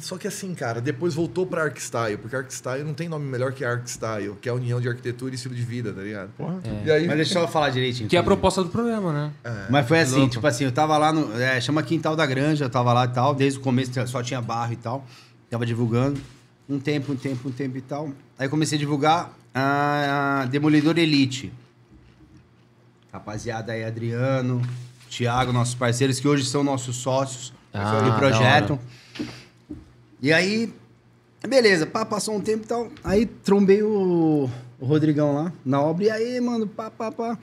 Só 0.00 0.18
que 0.18 0.28
assim, 0.28 0.54
cara, 0.54 0.82
depois 0.82 1.14
voltou 1.14 1.46
para 1.46 1.62
Arcstyle, 1.62 2.18
porque 2.18 2.36
Arcstyle 2.36 2.84
não 2.84 2.92
tem 2.92 3.08
nome 3.08 3.24
melhor 3.24 3.52
que 3.52 3.64
Arcstyle, 3.64 4.34
que 4.38 4.50
é 4.50 4.52
a 4.52 4.54
união 4.54 4.82
de 4.82 4.88
arquitetura 4.88 5.32
e 5.32 5.34
estilo 5.36 5.54
de 5.54 5.62
vida, 5.62 5.94
tá 5.94 6.02
ligado? 6.02 6.30
Porra. 6.36 6.60
E 6.84 6.90
aí, 6.90 7.06
Mas 7.06 7.16
deixa 7.16 7.38
eu 7.38 7.48
falar 7.48 7.70
direitinho. 7.70 8.06
Que 8.06 8.16
é 8.18 8.20
a 8.20 8.22
proposta 8.22 8.62
do 8.62 8.68
programa, 8.68 9.10
né? 9.10 9.32
Mas 9.70 9.88
foi 9.88 10.00
assim, 10.00 10.28
tipo 10.28 10.46
assim, 10.46 10.64
eu 10.64 10.72
tava 10.72 10.98
lá 10.98 11.10
no. 11.10 11.40
É, 11.40 11.58
chama 11.58 11.82
Quintal 11.82 12.14
da 12.14 12.26
Granja, 12.26 12.66
eu 12.66 12.70
tava 12.70 12.92
lá 12.92 13.06
e 13.06 13.08
tal. 13.08 13.34
Desde 13.34 13.58
o 13.58 13.62
começo 13.62 13.92
só 14.08 14.22
tinha 14.22 14.42
barro 14.42 14.74
e 14.74 14.76
tal. 14.76 15.06
Tava 15.48 15.64
divulgando. 15.64 16.20
Um 16.68 16.78
tempo, 16.78 17.12
um 17.12 17.16
tempo, 17.16 17.48
um 17.48 17.52
tempo 17.52 17.76
e 17.76 17.80
tal. 17.80 18.10
Aí 18.38 18.48
comecei 18.48 18.76
a 18.76 18.78
divulgar 18.78 19.36
a 19.54 20.46
Demolidor 20.50 20.98
Elite. 20.98 21.52
Rapaziada 23.12 23.72
aí, 23.72 23.84
Adriano, 23.84 24.60
Thiago, 25.08 25.52
nossos 25.52 25.74
parceiros, 25.74 26.18
que 26.18 26.26
hoje 26.26 26.44
são 26.44 26.64
nossos 26.64 26.96
sócios 26.96 27.52
Ah, 27.72 28.00
do 28.00 28.10
da 28.10 28.18
projeto. 28.18 28.78
E 30.20 30.32
aí, 30.32 30.72
beleza, 31.46 31.86
pá, 31.86 32.04
passou 32.04 32.34
um 32.34 32.40
tempo 32.40 32.64
e 32.64 32.66
tal. 32.66 32.88
Aí 33.04 33.26
trombei 33.26 33.82
o, 33.82 34.48
o 34.80 34.86
Rodrigão 34.86 35.34
lá 35.34 35.52
na 35.64 35.80
obra. 35.80 36.04
E 36.04 36.10
aí, 36.10 36.40
mano, 36.40 36.66
pá, 36.66 36.90
pá, 36.90 37.12
pá. 37.12 37.38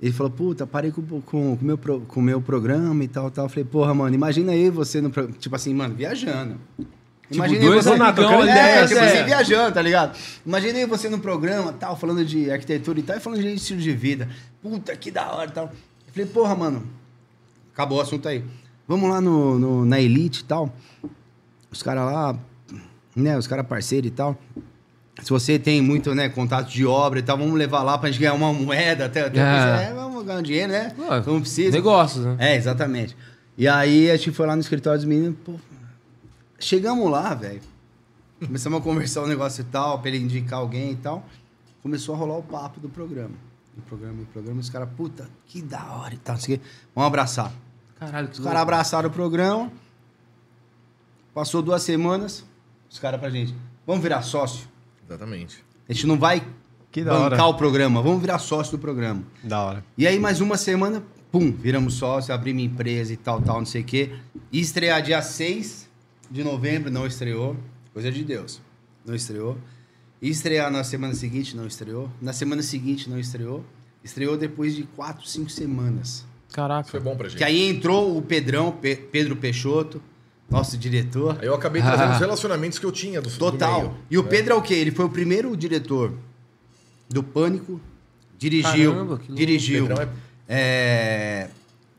Ele 0.00 0.12
falou, 0.12 0.30
puta, 0.32 0.66
parei 0.66 0.90
com 0.92 1.00
o 1.00 1.22
com, 1.22 1.56
com 1.56 1.64
meu, 1.64 1.76
pro- 1.76 2.00
com 2.02 2.22
meu 2.22 2.40
programa 2.40 3.02
e 3.04 3.08
tal, 3.08 3.30
tal. 3.30 3.46
Eu 3.46 3.48
falei, 3.48 3.64
porra, 3.64 3.92
mano, 3.92 4.14
imagina 4.14 4.52
aí 4.52 4.70
você 4.70 5.00
no 5.00 5.10
programa. 5.10 5.36
Tipo 5.38 5.56
assim, 5.56 5.74
mano, 5.74 5.94
viajando. 5.94 6.56
Imagina 7.30 7.60
aí 7.60 7.66
dois 7.66 7.84
você 7.84 7.90
ali, 7.90 8.42
ideia, 8.50 8.60
é, 8.80 8.86
tipo 8.86 9.00
é. 9.00 9.12
assim, 9.12 9.24
viajando, 9.24 9.74
tá 9.74 9.82
ligado? 9.82 10.16
Imagina 10.44 10.78
aí 10.78 10.86
você 10.86 11.08
no 11.08 11.18
programa, 11.20 11.72
tal, 11.72 11.96
falando 11.96 12.24
de 12.24 12.50
arquitetura 12.50 12.98
e 12.98 13.02
tal, 13.02 13.16
e 13.16 13.20
falando 13.20 13.40
de 13.40 13.54
estilo 13.54 13.80
de 13.80 13.92
vida. 13.92 14.28
Puta, 14.62 14.94
que 14.96 15.10
da 15.10 15.30
hora 15.32 15.48
e 15.48 15.52
tal. 15.52 15.64
Eu 16.06 16.12
falei, 16.12 16.26
porra, 16.28 16.54
mano, 16.56 16.82
acabou 17.72 17.98
o 17.98 18.00
assunto 18.00 18.28
aí. 18.28 18.44
Vamos 18.88 19.08
lá 19.08 19.20
no, 19.20 19.58
no- 19.58 19.84
na 19.84 20.00
Elite 20.00 20.40
e 20.40 20.44
tal. 20.44 20.74
Os 21.70 21.82
caras 21.82 22.04
lá, 22.04 22.36
né, 23.14 23.38
os 23.38 23.46
caras 23.46 23.64
parceiros 23.66 24.08
e 24.08 24.10
tal. 24.12 24.36
Se 25.22 25.30
você 25.30 25.58
tem 25.58 25.80
muito, 25.82 26.14
né, 26.14 26.28
contato 26.28 26.68
de 26.70 26.84
obra 26.84 27.18
e 27.20 27.22
tal, 27.22 27.36
vamos 27.38 27.54
levar 27.54 27.82
lá 27.82 27.96
pra 27.98 28.10
gente 28.10 28.18
ganhar 28.18 28.32
uma 28.34 28.52
moeda, 28.52 29.04
até, 29.04 29.20
até 29.26 29.38
É. 29.38 29.90
é, 29.90 29.94
vamos 29.94 30.24
ganhar 30.24 30.38
um 30.38 30.42
dinheiro, 30.42 30.72
né? 30.72 30.92
Não 31.26 31.40
precisa. 31.40 31.70
Negócios, 31.70 32.24
né? 32.24 32.36
É, 32.40 32.56
exatamente. 32.56 33.16
E 33.56 33.68
aí 33.68 34.10
a 34.10 34.16
gente 34.16 34.32
foi 34.32 34.46
lá 34.46 34.56
no 34.56 34.60
escritório 34.62 34.98
dos 34.98 35.06
meninos, 35.06 35.36
pô, 35.44 35.52
chegamos 36.60 37.10
lá, 37.10 37.34
velho. 37.34 37.60
Começamos 38.44 38.80
a 38.80 38.82
conversar 38.82 39.22
um 39.22 39.26
negócio 39.26 39.60
e 39.62 39.64
tal, 39.64 39.98
pra 39.98 40.10
ele 40.10 40.18
indicar 40.24 40.60
alguém 40.60 40.92
e 40.92 40.96
tal. 40.96 41.24
Começou 41.82 42.14
a 42.14 42.18
rolar 42.18 42.38
o 42.38 42.42
papo 42.42 42.80
do 42.80 42.88
programa. 42.88 43.34
Do 43.74 43.82
programa, 43.82 44.14
do 44.18 44.26
programa, 44.26 44.60
os 44.60 44.70
caras, 44.70 44.88
puta, 44.96 45.28
que 45.46 45.62
da 45.62 45.84
hora 45.94 46.14
e 46.14 46.18
tal, 46.18 46.34
não 46.36 46.42
sei 46.42 46.56
o 46.56 46.58
quê. 46.58 46.64
Vamos 46.94 47.08
abraçar. 47.08 47.52
Caralho, 47.98 48.28
que 48.28 48.38
Os 48.38 48.44
caras 48.44 48.62
abraçaram 48.62 49.08
o 49.08 49.12
programa. 49.12 49.70
Passou 51.34 51.62
duas 51.62 51.82
semanas, 51.82 52.44
os 52.90 52.98
caras 52.98 53.20
pra 53.20 53.30
gente, 53.30 53.54
vamos 53.86 54.02
virar 54.02 54.22
sócio. 54.22 54.66
Exatamente. 55.06 55.62
A 55.88 55.92
gente 55.92 56.06
não 56.06 56.18
vai 56.18 56.42
Que 56.90 57.04
da 57.04 57.12
bancar 57.12 57.40
hora. 57.46 57.54
o 57.54 57.54
programa, 57.54 58.02
vamos 58.02 58.20
virar 58.20 58.38
sócio 58.38 58.72
do 58.76 58.80
programa. 58.80 59.22
Da 59.42 59.62
hora. 59.62 59.84
E 59.96 60.06
aí, 60.06 60.18
mais 60.18 60.40
uma 60.40 60.56
semana, 60.56 61.02
pum, 61.30 61.52
viramos 61.52 61.94
sócio, 61.94 62.34
abrimos 62.34 62.62
empresa 62.64 63.12
e 63.12 63.16
tal, 63.16 63.40
tal, 63.40 63.58
não 63.58 63.66
sei 63.66 63.82
o 63.82 63.84
quê. 63.84 64.12
E 64.50 64.60
estrear 64.60 65.02
dia 65.02 65.20
6 65.22 65.88
de 66.30 66.44
novembro, 66.44 66.90
não 66.90 67.06
estreou. 67.06 67.56
Coisa 67.92 68.10
de 68.12 68.22
Deus. 68.24 68.60
Não 69.04 69.14
estreou. 69.14 69.58
E 70.22 70.28
estrear 70.28 70.70
na 70.70 70.84
semana 70.84 71.14
seguinte, 71.14 71.56
não 71.56 71.66
estreou. 71.66 72.10
Na 72.20 72.32
semana 72.32 72.62
seguinte, 72.62 73.08
não 73.08 73.18
estreou. 73.18 73.64
Estreou 74.04 74.36
depois 74.36 74.74
de 74.74 74.84
4, 74.84 75.26
5 75.26 75.50
semanas. 75.50 76.08
Isso 76.08 76.26
Caraca. 76.52 76.88
foi 76.88 77.00
bom 77.00 77.16
pra 77.16 77.28
gente. 77.28 77.38
Que 77.38 77.44
aí 77.44 77.68
entrou 77.68 78.16
o 78.16 78.22
Pedrão, 78.22 78.70
Pe- 78.72 78.96
Pedro 78.96 79.36
Peixoto, 79.36 80.00
nosso 80.50 80.76
diretor. 80.76 81.38
Aí 81.40 81.46
eu 81.46 81.54
acabei 81.54 81.80
trazendo 81.82 82.12
os 82.14 82.18
relacionamentos 82.18 82.78
que 82.78 82.84
eu 82.86 82.92
tinha 82.92 83.20
do 83.20 83.28
do 83.30 83.36
Total. 83.38 83.80
meio, 83.82 83.96
e 84.10 84.18
o 84.18 84.22
né? 84.22 84.28
Pedro 84.28 84.52
é 84.54 84.56
o 84.56 84.62
quê? 84.62 84.74
Ele 84.74 84.90
foi 84.90 85.04
o 85.04 85.10
primeiro 85.10 85.56
diretor 85.56 86.12
do 87.08 87.22
Pânico. 87.22 87.80
Dirigiu. 88.38 88.92
Caramba, 88.92 89.20
dirigiu. 89.28 89.86
Pedrão 89.86 90.08
é, 90.48 91.48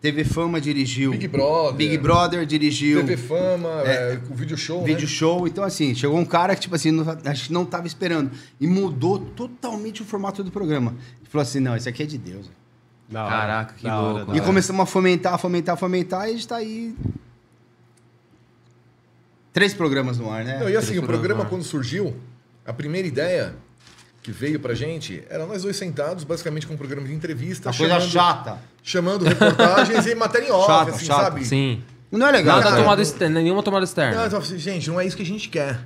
TV 0.01 0.23
Fama 0.23 0.59
dirigiu. 0.59 1.11
Big 1.11 1.27
Brother. 1.27 1.73
Big 1.75 1.97
Brother 1.99 2.45
dirigiu. 2.45 3.01
TV 3.01 3.15
Fama, 3.17 3.69
é, 3.85 4.19
o 4.29 4.33
vídeo 4.33 4.57
show, 4.57 4.83
Vídeo 4.83 5.03
né? 5.03 5.07
show. 5.07 5.47
Então, 5.47 5.63
assim, 5.63 5.93
chegou 5.93 6.17
um 6.17 6.25
cara 6.25 6.55
que, 6.55 6.61
tipo 6.61 6.73
assim, 6.73 6.89
não, 6.89 7.05
a 7.23 7.33
gente 7.33 7.53
não 7.53 7.63
tava 7.63 7.85
esperando. 7.85 8.31
E 8.59 8.65
mudou 8.65 9.19
totalmente 9.19 10.01
o 10.01 10.05
formato 10.05 10.43
do 10.43 10.49
programa. 10.49 10.95
Ele 11.19 11.29
falou 11.29 11.43
assim: 11.43 11.59
não, 11.59 11.75
isso 11.77 11.87
aqui 11.87 12.01
é 12.01 12.05
de 12.07 12.17
Deus. 12.17 12.49
Da 13.07 13.25
hora. 13.25 13.35
Caraca, 13.35 13.73
que 13.75 13.87
hora, 13.87 14.01
louco. 14.01 14.25
da 14.25 14.33
E 14.33 14.39
hora. 14.39 14.47
começamos 14.47 14.81
a 14.81 14.85
fomentar, 14.87 15.37
fomentar, 15.37 15.77
fomentar, 15.77 16.27
e 16.27 16.31
a 16.31 16.33
gente 16.33 16.47
tá 16.47 16.55
aí. 16.55 16.95
Três 19.53 19.73
programas 19.73 20.17
no 20.17 20.31
ar, 20.31 20.43
né? 20.43 20.59
Não, 20.61 20.69
e 20.69 20.75
assim, 20.75 20.93
Três 20.93 21.03
o 21.03 21.05
programa 21.05 21.45
quando 21.45 21.63
surgiu, 21.63 22.15
a 22.65 22.73
primeira 22.73 23.07
ideia 23.07 23.53
que 24.21 24.31
veio 24.31 24.59
pra 24.59 24.73
gente 24.73 25.23
era 25.29 25.45
nós 25.45 25.63
dois 25.63 25.75
sentados, 25.75 26.23
basicamente 26.23 26.67
com 26.67 26.73
um 26.73 26.77
programa 26.77 27.07
de 27.07 27.13
entrevista, 27.13 27.69
Uma 27.69 27.77
coisa 27.77 27.93
chamando, 27.95 28.11
chata. 28.11 28.57
chamando 28.83 29.25
reportagens 29.25 30.05
e 30.05 30.15
matéria 30.15 30.47
em 30.47 30.51
off, 30.51 30.67
Chato, 30.71 30.89
assim, 30.89 31.05
chato. 31.05 31.21
sabe? 31.23 31.45
Sim. 31.45 31.81
Não 32.11 32.27
é 32.27 32.31
legal. 32.31 32.57
Nada 32.57 32.69
cara. 32.69 32.81
tomada 32.81 33.01
externa, 33.01 33.41
nenhuma 33.41 33.63
tomada 33.63 33.81
Não, 33.81 33.85
externa. 33.85 34.21
tava 34.29 34.37
assim, 34.39 34.57
gente, 34.57 34.89
não 34.89 34.99
é 34.99 35.05
isso 35.05 35.15
que 35.15 35.23
a 35.23 35.25
gente 35.25 35.47
quer. 35.49 35.79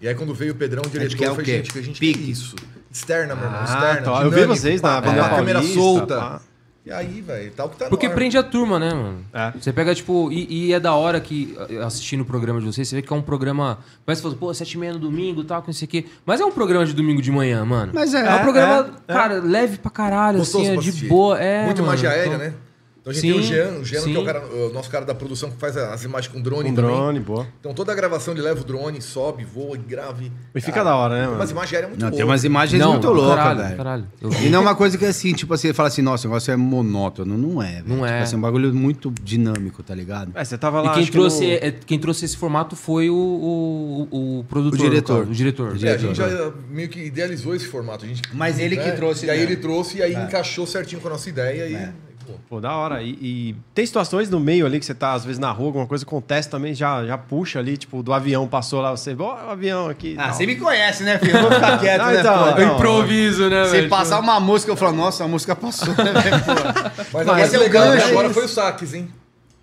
E 0.00 0.08
aí 0.08 0.14
quando 0.14 0.34
veio 0.34 0.52
o 0.52 0.56
Pedrão, 0.56 0.82
o 0.86 0.88
diretor, 0.88 1.16
quer 1.16 1.26
eu 1.26 1.32
o 1.32 1.34
falei, 1.34 1.44
quê? 1.44 1.56
gente, 1.58 1.72
que 1.72 1.78
a 1.78 1.82
gente 1.82 2.00
Pique. 2.00 2.18
quer 2.20 2.30
isso. 2.30 2.56
Externa, 2.90 3.34
meu 3.34 3.44
irmão, 3.44 3.60
Ah, 3.60 3.64
externa. 3.64 4.02
tá. 4.02 4.22
Eu 4.22 4.30
vi 4.30 4.44
vocês 4.46 4.80
na 4.82 4.98
Avenida 4.98 5.28
câmera 5.28 5.62
solta. 5.62 6.16
pá. 6.16 6.40
E 6.84 6.90
aí, 6.90 7.20
velho, 7.20 7.52
tal 7.56 7.68
que 7.68 7.76
tá 7.76 7.84
no 7.84 7.90
Porque 7.90 8.06
ar. 8.06 8.14
prende 8.14 8.36
a 8.36 8.42
turma, 8.42 8.76
né, 8.76 8.92
mano? 8.92 9.24
É. 9.32 9.52
Você 9.52 9.72
pega, 9.72 9.94
tipo, 9.94 10.32
e, 10.32 10.66
e 10.68 10.72
é 10.72 10.80
da 10.80 10.94
hora 10.94 11.20
que, 11.20 11.56
eh, 11.70 11.76
assistindo 11.78 12.22
o 12.22 12.24
programa 12.24 12.58
de 12.58 12.66
vocês, 12.66 12.88
você 12.88 12.96
vê 12.96 13.02
que 13.02 13.12
é 13.12 13.14
um 13.16 13.22
programa. 13.22 13.78
Parece 14.04 14.20
que 14.20 14.28
você 14.28 14.34
fala, 14.34 14.48
pô, 14.48 14.52
sete 14.52 14.72
e 14.72 14.78
meia 14.78 14.92
no 14.92 14.98
domingo 14.98 15.42
e 15.42 15.44
tal, 15.44 15.62
com 15.62 15.70
isso 15.70 15.84
aqui. 15.84 16.06
Mas 16.26 16.40
é 16.40 16.44
um 16.44 16.50
programa 16.50 16.84
de 16.84 16.92
domingo 16.92 17.22
de 17.22 17.30
manhã, 17.30 17.64
mano. 17.64 17.92
Mas 17.94 18.12
é, 18.14 18.26
É 18.26 18.30
um 18.30 18.34
é, 18.34 18.38
programa, 18.42 18.90
é, 19.06 19.12
cara, 19.12 19.34
leve 19.40 19.78
pra 19.78 19.92
caralho, 19.92 20.38
Gostoso 20.38 20.64
assim, 20.64 20.70
é 20.72 20.74
pra 20.74 20.82
de 20.82 20.88
assistir. 20.88 21.08
boa. 21.08 21.38
É, 21.40 21.64
Muito 21.66 21.78
mano, 21.82 21.92
magia 21.92 22.10
aérea, 22.10 22.26
então- 22.26 22.38
né? 22.38 22.54
Então 23.02 23.10
a 23.10 23.14
gente 23.14 23.22
Sim, 23.22 23.32
tem 23.32 23.40
o 23.40 23.42
Jean, 23.42 23.78
o 23.80 23.84
Jean 23.84 24.02
que 24.04 24.14
é 24.14 24.18
o, 24.20 24.24
cara, 24.24 24.46
o 24.46 24.72
nosso 24.72 24.88
cara 24.88 25.04
da 25.04 25.12
produção 25.12 25.50
que 25.50 25.56
faz 25.56 25.76
as 25.76 26.04
imagens 26.04 26.32
com 26.32 26.40
drone 26.40 26.70
Um 26.70 26.74
também. 26.74 26.90
drone, 26.92 27.18
boa. 27.18 27.48
Então 27.58 27.74
toda 27.74 27.90
a 27.90 27.94
gravação 27.96 28.32
ele 28.32 28.42
leva 28.42 28.60
o 28.60 28.64
drone, 28.64 29.02
sobe, 29.02 29.44
voa, 29.44 29.76
grave. 29.76 30.30
E 30.54 30.60
fica 30.60 30.84
da 30.84 30.94
hora, 30.94 31.16
né, 31.18 31.26
mano? 31.26 31.38
Mas 31.38 31.50
imagem 31.50 31.74
aérea 31.74 31.86
é 31.86 31.90
muito 31.90 32.00
Não, 32.00 32.12
tem 32.12 32.24
umas 32.24 32.44
imagens 32.44 32.80
Não, 32.80 32.92
muito 32.92 33.08
loucas, 33.10 33.56
velho. 33.56 33.76
caralho. 33.76 34.06
E 34.44 34.48
não 34.48 34.60
é 34.60 34.62
uma 34.62 34.76
coisa 34.76 34.96
que 34.96 35.04
assim, 35.04 35.32
tipo 35.32 35.52
assim, 35.52 35.72
fala 35.72 35.88
assim, 35.88 36.00
nossa, 36.00 36.28
o 36.28 36.30
negócio 36.30 36.52
é 36.52 36.56
monótono. 36.56 37.36
Não 37.36 37.60
é, 37.60 37.72
velho. 37.82 37.88
Não 37.88 37.96
tipo 37.96 38.06
é. 38.06 38.20
assim, 38.22 38.36
é 38.36 38.38
um 38.38 38.40
bagulho 38.40 38.72
muito 38.72 39.12
dinâmico, 39.20 39.82
tá 39.82 39.96
ligado? 39.96 40.30
É, 40.36 40.44
você 40.44 40.56
tava 40.56 40.80
lá. 40.80 40.90
E 40.90 40.94
quem 40.94 41.02
acho 41.02 41.10
que 41.10 41.18
trouxe, 41.18 41.44
no- 41.44 41.52
é, 41.54 41.70
quem 41.72 41.98
trouxe 41.98 42.24
esse 42.24 42.36
formato 42.36 42.76
foi 42.76 43.10
o, 43.10 43.14
o, 43.16 44.08
o, 44.12 44.38
o 44.40 44.44
produtor. 44.44 44.78
O 44.78 44.82
diretor. 44.90 45.18
cara, 45.18 45.30
O 45.30 45.34
diretor. 45.34 45.76
É, 45.84 45.90
a 45.94 45.96
gente 45.98 46.16
já 46.16 46.52
meio 46.70 46.88
que 46.88 47.00
idealizou 47.00 47.52
esse 47.52 47.66
formato. 47.66 48.04
A 48.04 48.08
gente, 48.08 48.22
Mas 48.32 48.60
ele 48.60 48.76
que 48.76 48.92
trouxe, 48.92 49.26
E 49.26 49.30
aí 49.30 49.38
né? 49.38 49.42
ele 49.44 49.56
trouxe 49.56 49.98
e 49.98 50.02
aí 50.02 50.14
encaixou 50.14 50.68
certinho 50.68 51.00
com 51.00 51.08
a 51.08 51.10
nossa 51.10 51.28
ideia 51.28 51.66
e 51.68 52.11
Pô, 52.48 52.60
da 52.60 52.74
hora. 52.76 53.02
E, 53.02 53.10
e 53.20 53.56
tem 53.74 53.84
situações 53.86 54.28
no 54.30 54.38
meio 54.40 54.64
ali 54.66 54.78
que 54.78 54.84
você 54.86 54.94
tá, 54.94 55.12
às 55.12 55.24
vezes, 55.24 55.38
na 55.38 55.50
rua, 55.50 55.66
alguma 55.68 55.86
coisa 55.86 56.04
acontece 56.04 56.48
também, 56.48 56.74
já, 56.74 57.04
já 57.06 57.16
puxa 57.18 57.58
ali, 57.58 57.76
tipo, 57.76 58.02
do 58.02 58.12
avião 58.12 58.46
passou 58.48 58.80
lá, 58.80 58.90
você, 58.90 59.14
ó, 59.18 59.46
o 59.46 59.50
avião 59.50 59.88
aqui. 59.88 60.14
Ah, 60.18 60.24
tal. 60.26 60.34
você 60.34 60.46
me 60.46 60.56
conhece, 60.56 61.02
né, 61.04 61.18
filho? 61.18 61.36
Eu 61.36 61.42
vou 61.42 61.52
ficar 61.52 61.78
quieto, 61.80 61.98
Não, 62.00 62.06
né, 62.12 62.20
então, 62.20 62.38
pô? 62.44 62.50
então. 62.50 62.58
Eu 62.68 62.74
improviso, 62.74 63.48
né, 63.50 63.64
Se 63.66 63.70
velho? 63.72 63.88
passar 63.88 64.18
uma 64.20 64.38
música, 64.40 64.70
eu 64.72 64.76
falo, 64.76 64.96
nossa, 64.96 65.24
a 65.24 65.28
música 65.28 65.54
passou, 65.56 65.94
né, 65.94 66.12
velho? 66.12 66.44
Pô. 66.44 67.18
Mas, 67.18 67.26
Mas 67.26 67.54
é 67.54 67.58
o 67.58 67.60
legal, 67.60 67.86
né? 67.88 67.96
gancho. 67.96 68.08
agora 68.08 68.30
foi 68.30 68.44
o 68.44 68.48
saques, 68.48 68.94
hein? 68.94 69.08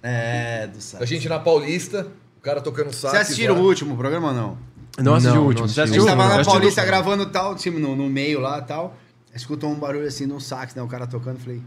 É, 0.02 0.68
do 0.68 0.78
A 0.78 0.82
céu. 0.82 1.06
gente 1.06 1.28
na 1.28 1.40
Paulista, 1.40 2.08
o 2.38 2.42
cara 2.42 2.62
tocando 2.62 2.94
saques. 2.94 3.12
Você 3.12 3.18
assistiu 3.18 3.56
o 3.56 3.60
último 3.62 3.98
programa 3.98 4.30
ou 4.30 4.34
não? 4.34 4.58
Não 4.98 5.16
assisti 5.16 5.38
o 5.38 5.44
último. 5.44 5.66
assisti. 5.66 5.82
A 5.82 5.86
gente 5.86 6.06
tava 6.06 6.28
na 6.38 6.44
Paulista 6.44 6.84
gravando 6.86 7.26
tal, 7.28 7.56
tipo, 7.56 7.80
no, 7.80 7.96
no 7.96 8.10
meio 8.10 8.40
lá 8.40 8.60
e 8.60 8.62
tal. 8.64 8.96
Escutou 9.34 9.70
um 9.70 9.76
barulho 9.76 10.08
assim 10.08 10.26
no 10.26 10.42
sax, 10.42 10.74
né? 10.76 10.82
O 10.82 10.88
cara 10.88 11.06
tocando, 11.06 11.38
falei. 11.40 11.62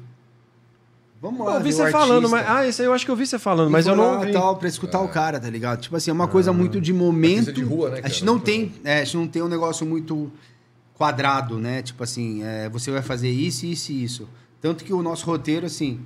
Vamos 1.23 1.47
lá, 1.47 1.55
Eu 1.55 1.61
vi 1.61 1.71
ver 1.71 1.73
você 1.77 1.91
falando, 1.93 2.29
mas. 2.29 2.45
Ah, 2.49 2.67
esse 2.67 2.83
aí 2.83 2.89
eu 2.89 2.93
acho 2.93 3.05
que 3.05 3.11
eu 3.13 3.15
vi 3.17 3.25
você 3.25 3.39
falando, 3.39 3.69
E 3.69 3.73
mas 3.73 3.87
eu 3.87 3.95
não 3.95 4.15
lá, 4.17 4.25
vi. 4.25 4.33
tal, 4.33 4.57
pra 4.57 4.67
escutar 4.69 5.01
o 5.01 5.09
cara, 5.09 5.39
tá 5.39 5.49
ligado? 5.49 5.81
Tipo 5.81 5.95
assim, 5.97 6.11
é 6.11 6.13
uma 6.13 6.27
coisa 6.27 6.53
muito 6.53 6.81
de 6.81 6.93
momento. 6.93 7.49
Artista 7.49 7.53
de 7.53 7.63
rua, 7.63 7.91
né, 7.91 8.01
A 8.03 8.09
gente 8.09 8.21
cara? 8.25 8.33
não 8.33 8.39
tem, 8.41 8.73
é, 8.85 8.99
a 9.01 9.05
gente 9.05 9.17
não 9.17 9.29
tem 9.29 9.41
um 9.41 9.49
negócio 9.49 9.87
muito 9.87 10.33
quadrado, 10.95 11.59
né? 11.59 11.81
Tipo 11.83 12.03
assim, 12.03 12.43
é, 12.45 12.69
você 12.69 12.91
vai 12.91 13.03
fazer 13.03 13.31
isso, 13.31 13.65
isso 13.67 13.93
e 13.93 14.03
isso. 14.05 14.29
Tanto 14.61 14.85
que 14.85 14.93
o 14.93 15.01
nosso 15.03 15.25
roteiro, 15.27 15.65
assim, 15.67 16.01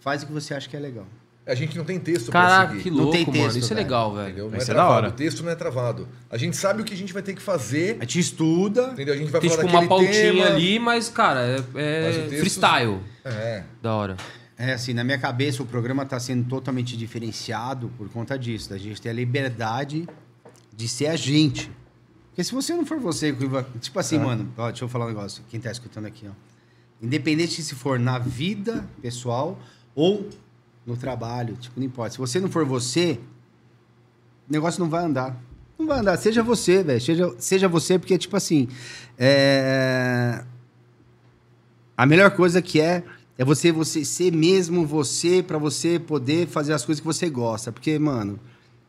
faz 0.00 0.22
o 0.22 0.26
que 0.26 0.32
você 0.32 0.52
acha 0.54 0.68
que 0.68 0.76
é 0.76 0.80
legal. 0.80 1.06
A 1.46 1.54
gente 1.54 1.78
não 1.78 1.84
tem 1.86 1.98
texto 1.98 2.30
pra 2.30 2.42
Caraca, 2.42 2.68
seguir. 2.72 2.82
que 2.82 2.90
Não 2.90 2.98
louco, 2.98 3.12
tem 3.12 3.24
mano. 3.26 3.38
texto, 3.38 3.56
Isso 3.56 3.72
é 3.72 3.76
velho. 3.76 3.86
legal, 3.86 4.14
velho. 4.14 4.26
Entendeu? 4.26 4.44
Não 4.44 4.50
Vai 4.50 4.60
é 4.60 4.64
ser 4.64 4.74
da 4.74 4.86
hora. 4.86 5.08
O 5.08 5.12
texto 5.12 5.42
não 5.42 5.50
é 5.50 5.54
travado. 5.54 6.06
A 6.30 6.36
gente 6.36 6.54
sabe 6.58 6.82
o 6.82 6.84
que 6.84 6.92
a 6.92 6.96
gente 6.96 7.10
vai 7.10 7.22
ter 7.22 7.32
que 7.34 7.40
fazer. 7.40 7.96
A 7.98 8.02
gente 8.04 8.18
estuda. 8.18 8.90
Entendeu? 8.92 9.14
A 9.14 9.16
gente 9.16 9.30
vai 9.30 9.40
Tem 9.40 9.48
falar 9.48 9.62
tipo 9.64 9.74
uma 9.78 9.88
pautinha 9.88 10.12
tema. 10.12 10.44
ali, 10.46 10.78
mas, 10.78 11.08
cara, 11.08 11.40
é, 11.40 11.56
é 11.74 12.02
Mas 12.04 12.16
texto- 12.16 12.38
freestyle. 12.40 12.98
É. 13.24 13.62
Da 13.80 13.94
hora. 13.94 14.16
É 14.58 14.72
assim, 14.72 14.92
na 14.92 15.04
minha 15.04 15.18
cabeça 15.18 15.62
o 15.62 15.66
programa 15.66 16.04
tá 16.04 16.18
sendo 16.18 16.48
totalmente 16.48 16.96
diferenciado 16.96 17.92
por 17.96 18.08
conta 18.08 18.36
disso. 18.36 18.68
Da 18.68 18.76
gente 18.76 19.00
ter 19.00 19.10
a 19.10 19.12
liberdade 19.12 20.08
de 20.76 20.88
ser 20.88 21.06
a 21.06 21.14
gente. 21.14 21.70
Porque 22.30 22.42
se 22.42 22.52
você 22.52 22.74
não 22.74 22.84
for 22.84 22.98
você, 22.98 23.32
tipo 23.80 23.98
assim, 24.00 24.18
mano, 24.18 24.52
ó, 24.56 24.68
deixa 24.68 24.84
eu 24.84 24.88
falar 24.88 25.04
um 25.04 25.08
negócio. 25.08 25.44
Quem 25.48 25.60
tá 25.60 25.70
escutando 25.70 26.06
aqui, 26.06 26.26
ó. 26.28 26.32
Independente 27.00 27.62
se 27.62 27.76
for 27.76 28.00
na 28.00 28.18
vida 28.18 28.84
pessoal 29.00 29.56
ou 29.94 30.28
no 30.84 30.96
trabalho, 30.96 31.56
tipo, 31.56 31.78
não 31.78 31.86
importa. 31.86 32.12
Se 32.12 32.18
você 32.18 32.40
não 32.40 32.50
for 32.50 32.64
você, 32.64 33.20
o 34.48 34.52
negócio 34.52 34.80
não 34.80 34.90
vai 34.90 35.04
andar. 35.04 35.40
Não 35.78 35.86
vai 35.86 36.00
andar. 36.00 36.16
Seja 36.16 36.42
você, 36.42 36.82
velho. 36.82 37.00
Seja, 37.00 37.34
seja 37.38 37.68
você, 37.68 37.96
porque, 37.96 38.18
tipo 38.18 38.36
assim. 38.36 38.66
É... 39.16 40.44
A 41.96 42.06
melhor 42.06 42.32
coisa 42.32 42.60
que 42.60 42.80
é 42.80 43.04
é 43.38 43.44
você 43.44 43.70
você 43.70 44.04
ser 44.04 44.32
mesmo 44.32 44.84
você 44.84 45.42
pra 45.42 45.56
você 45.56 45.98
poder 45.98 46.48
fazer 46.48 46.72
as 46.72 46.84
coisas 46.84 47.00
que 47.00 47.06
você 47.06 47.30
gosta, 47.30 47.70
porque 47.70 47.96
mano, 47.96 48.38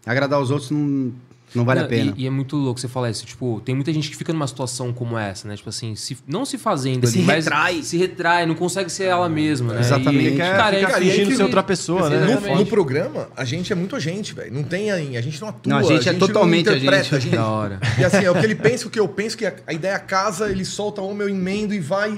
agradar 0.03 0.41
os 0.41 0.49
outros 0.49 0.71
não, 0.71 1.13
não 1.55 1.65
vale 1.65 1.79
a 1.79 1.83
Não, 1.83 1.89
pena. 1.89 2.13
E, 2.17 2.23
e 2.23 2.27
é 2.27 2.29
muito 2.29 2.55
louco 2.55 2.79
você 2.79 2.87
falar 2.87 3.09
isso. 3.09 3.25
Tipo, 3.25 3.61
tem 3.65 3.73
muita 3.75 3.91
gente 3.93 4.09
que 4.09 4.15
fica 4.15 4.31
numa 4.33 4.47
situação 4.47 4.91
como 4.93 5.17
essa, 5.17 5.47
né? 5.47 5.55
Tipo 5.55 5.69
assim, 5.69 5.95
se, 5.95 6.17
não 6.27 6.45
se 6.45 6.57
fazendo 6.57 7.05
Se 7.07 7.17
ali, 7.17 7.25
mas 7.27 7.45
retrai. 7.45 7.83
se 7.83 7.97
retrai, 7.97 8.45
não 8.45 8.55
consegue 8.55 8.89
ser 8.89 9.05
ela 9.05 9.27
mesma, 9.29 9.73
né? 9.73 9.79
Exatamente. 9.81 10.33
E, 10.33 10.35
quer 10.37 10.55
cara, 10.55 10.75
é 10.77 10.85
aí 10.85 11.09
fingindo 11.09 11.29
que 11.29 11.35
ser 11.37 11.43
outra 11.43 11.63
pessoa, 11.63 12.09
né? 12.09 12.39
No, 12.49 12.55
no 12.57 12.65
programa, 12.65 13.29
a 13.35 13.43
gente 13.45 13.71
é 13.71 13.75
muito 13.75 13.95
a 13.95 13.99
gente, 13.99 14.33
velho. 14.33 14.53
Não 14.53 14.63
tem 14.63 14.91
a, 14.91 14.95
a 14.95 15.21
gente 15.21 15.39
não 15.41 15.49
atua. 15.49 15.69
Não, 15.73 15.77
a 15.79 15.83
gente 15.83 16.07
é 16.07 16.13
totalmente 16.13 16.69
a 16.69 16.77
interpreta, 16.77 17.19
gente. 17.19 17.35
Da 17.35 17.47
hora. 17.47 17.79
E 17.97 18.03
assim, 18.03 18.23
é 18.25 18.31
o 18.31 18.35
que 18.35 18.45
ele 18.45 18.55
pensa, 18.55 18.87
o 18.87 18.89
que 18.89 18.99
eu 18.99 19.07
penso, 19.07 19.37
que 19.37 19.45
a, 19.45 19.53
a 19.67 19.73
ideia 19.73 19.99
casa, 19.99 20.49
ele 20.49 20.65
solta 20.65 21.01
uma, 21.01 21.23
eu 21.23 21.29
emendo 21.29 21.73
e 21.73 21.79
vai. 21.79 22.11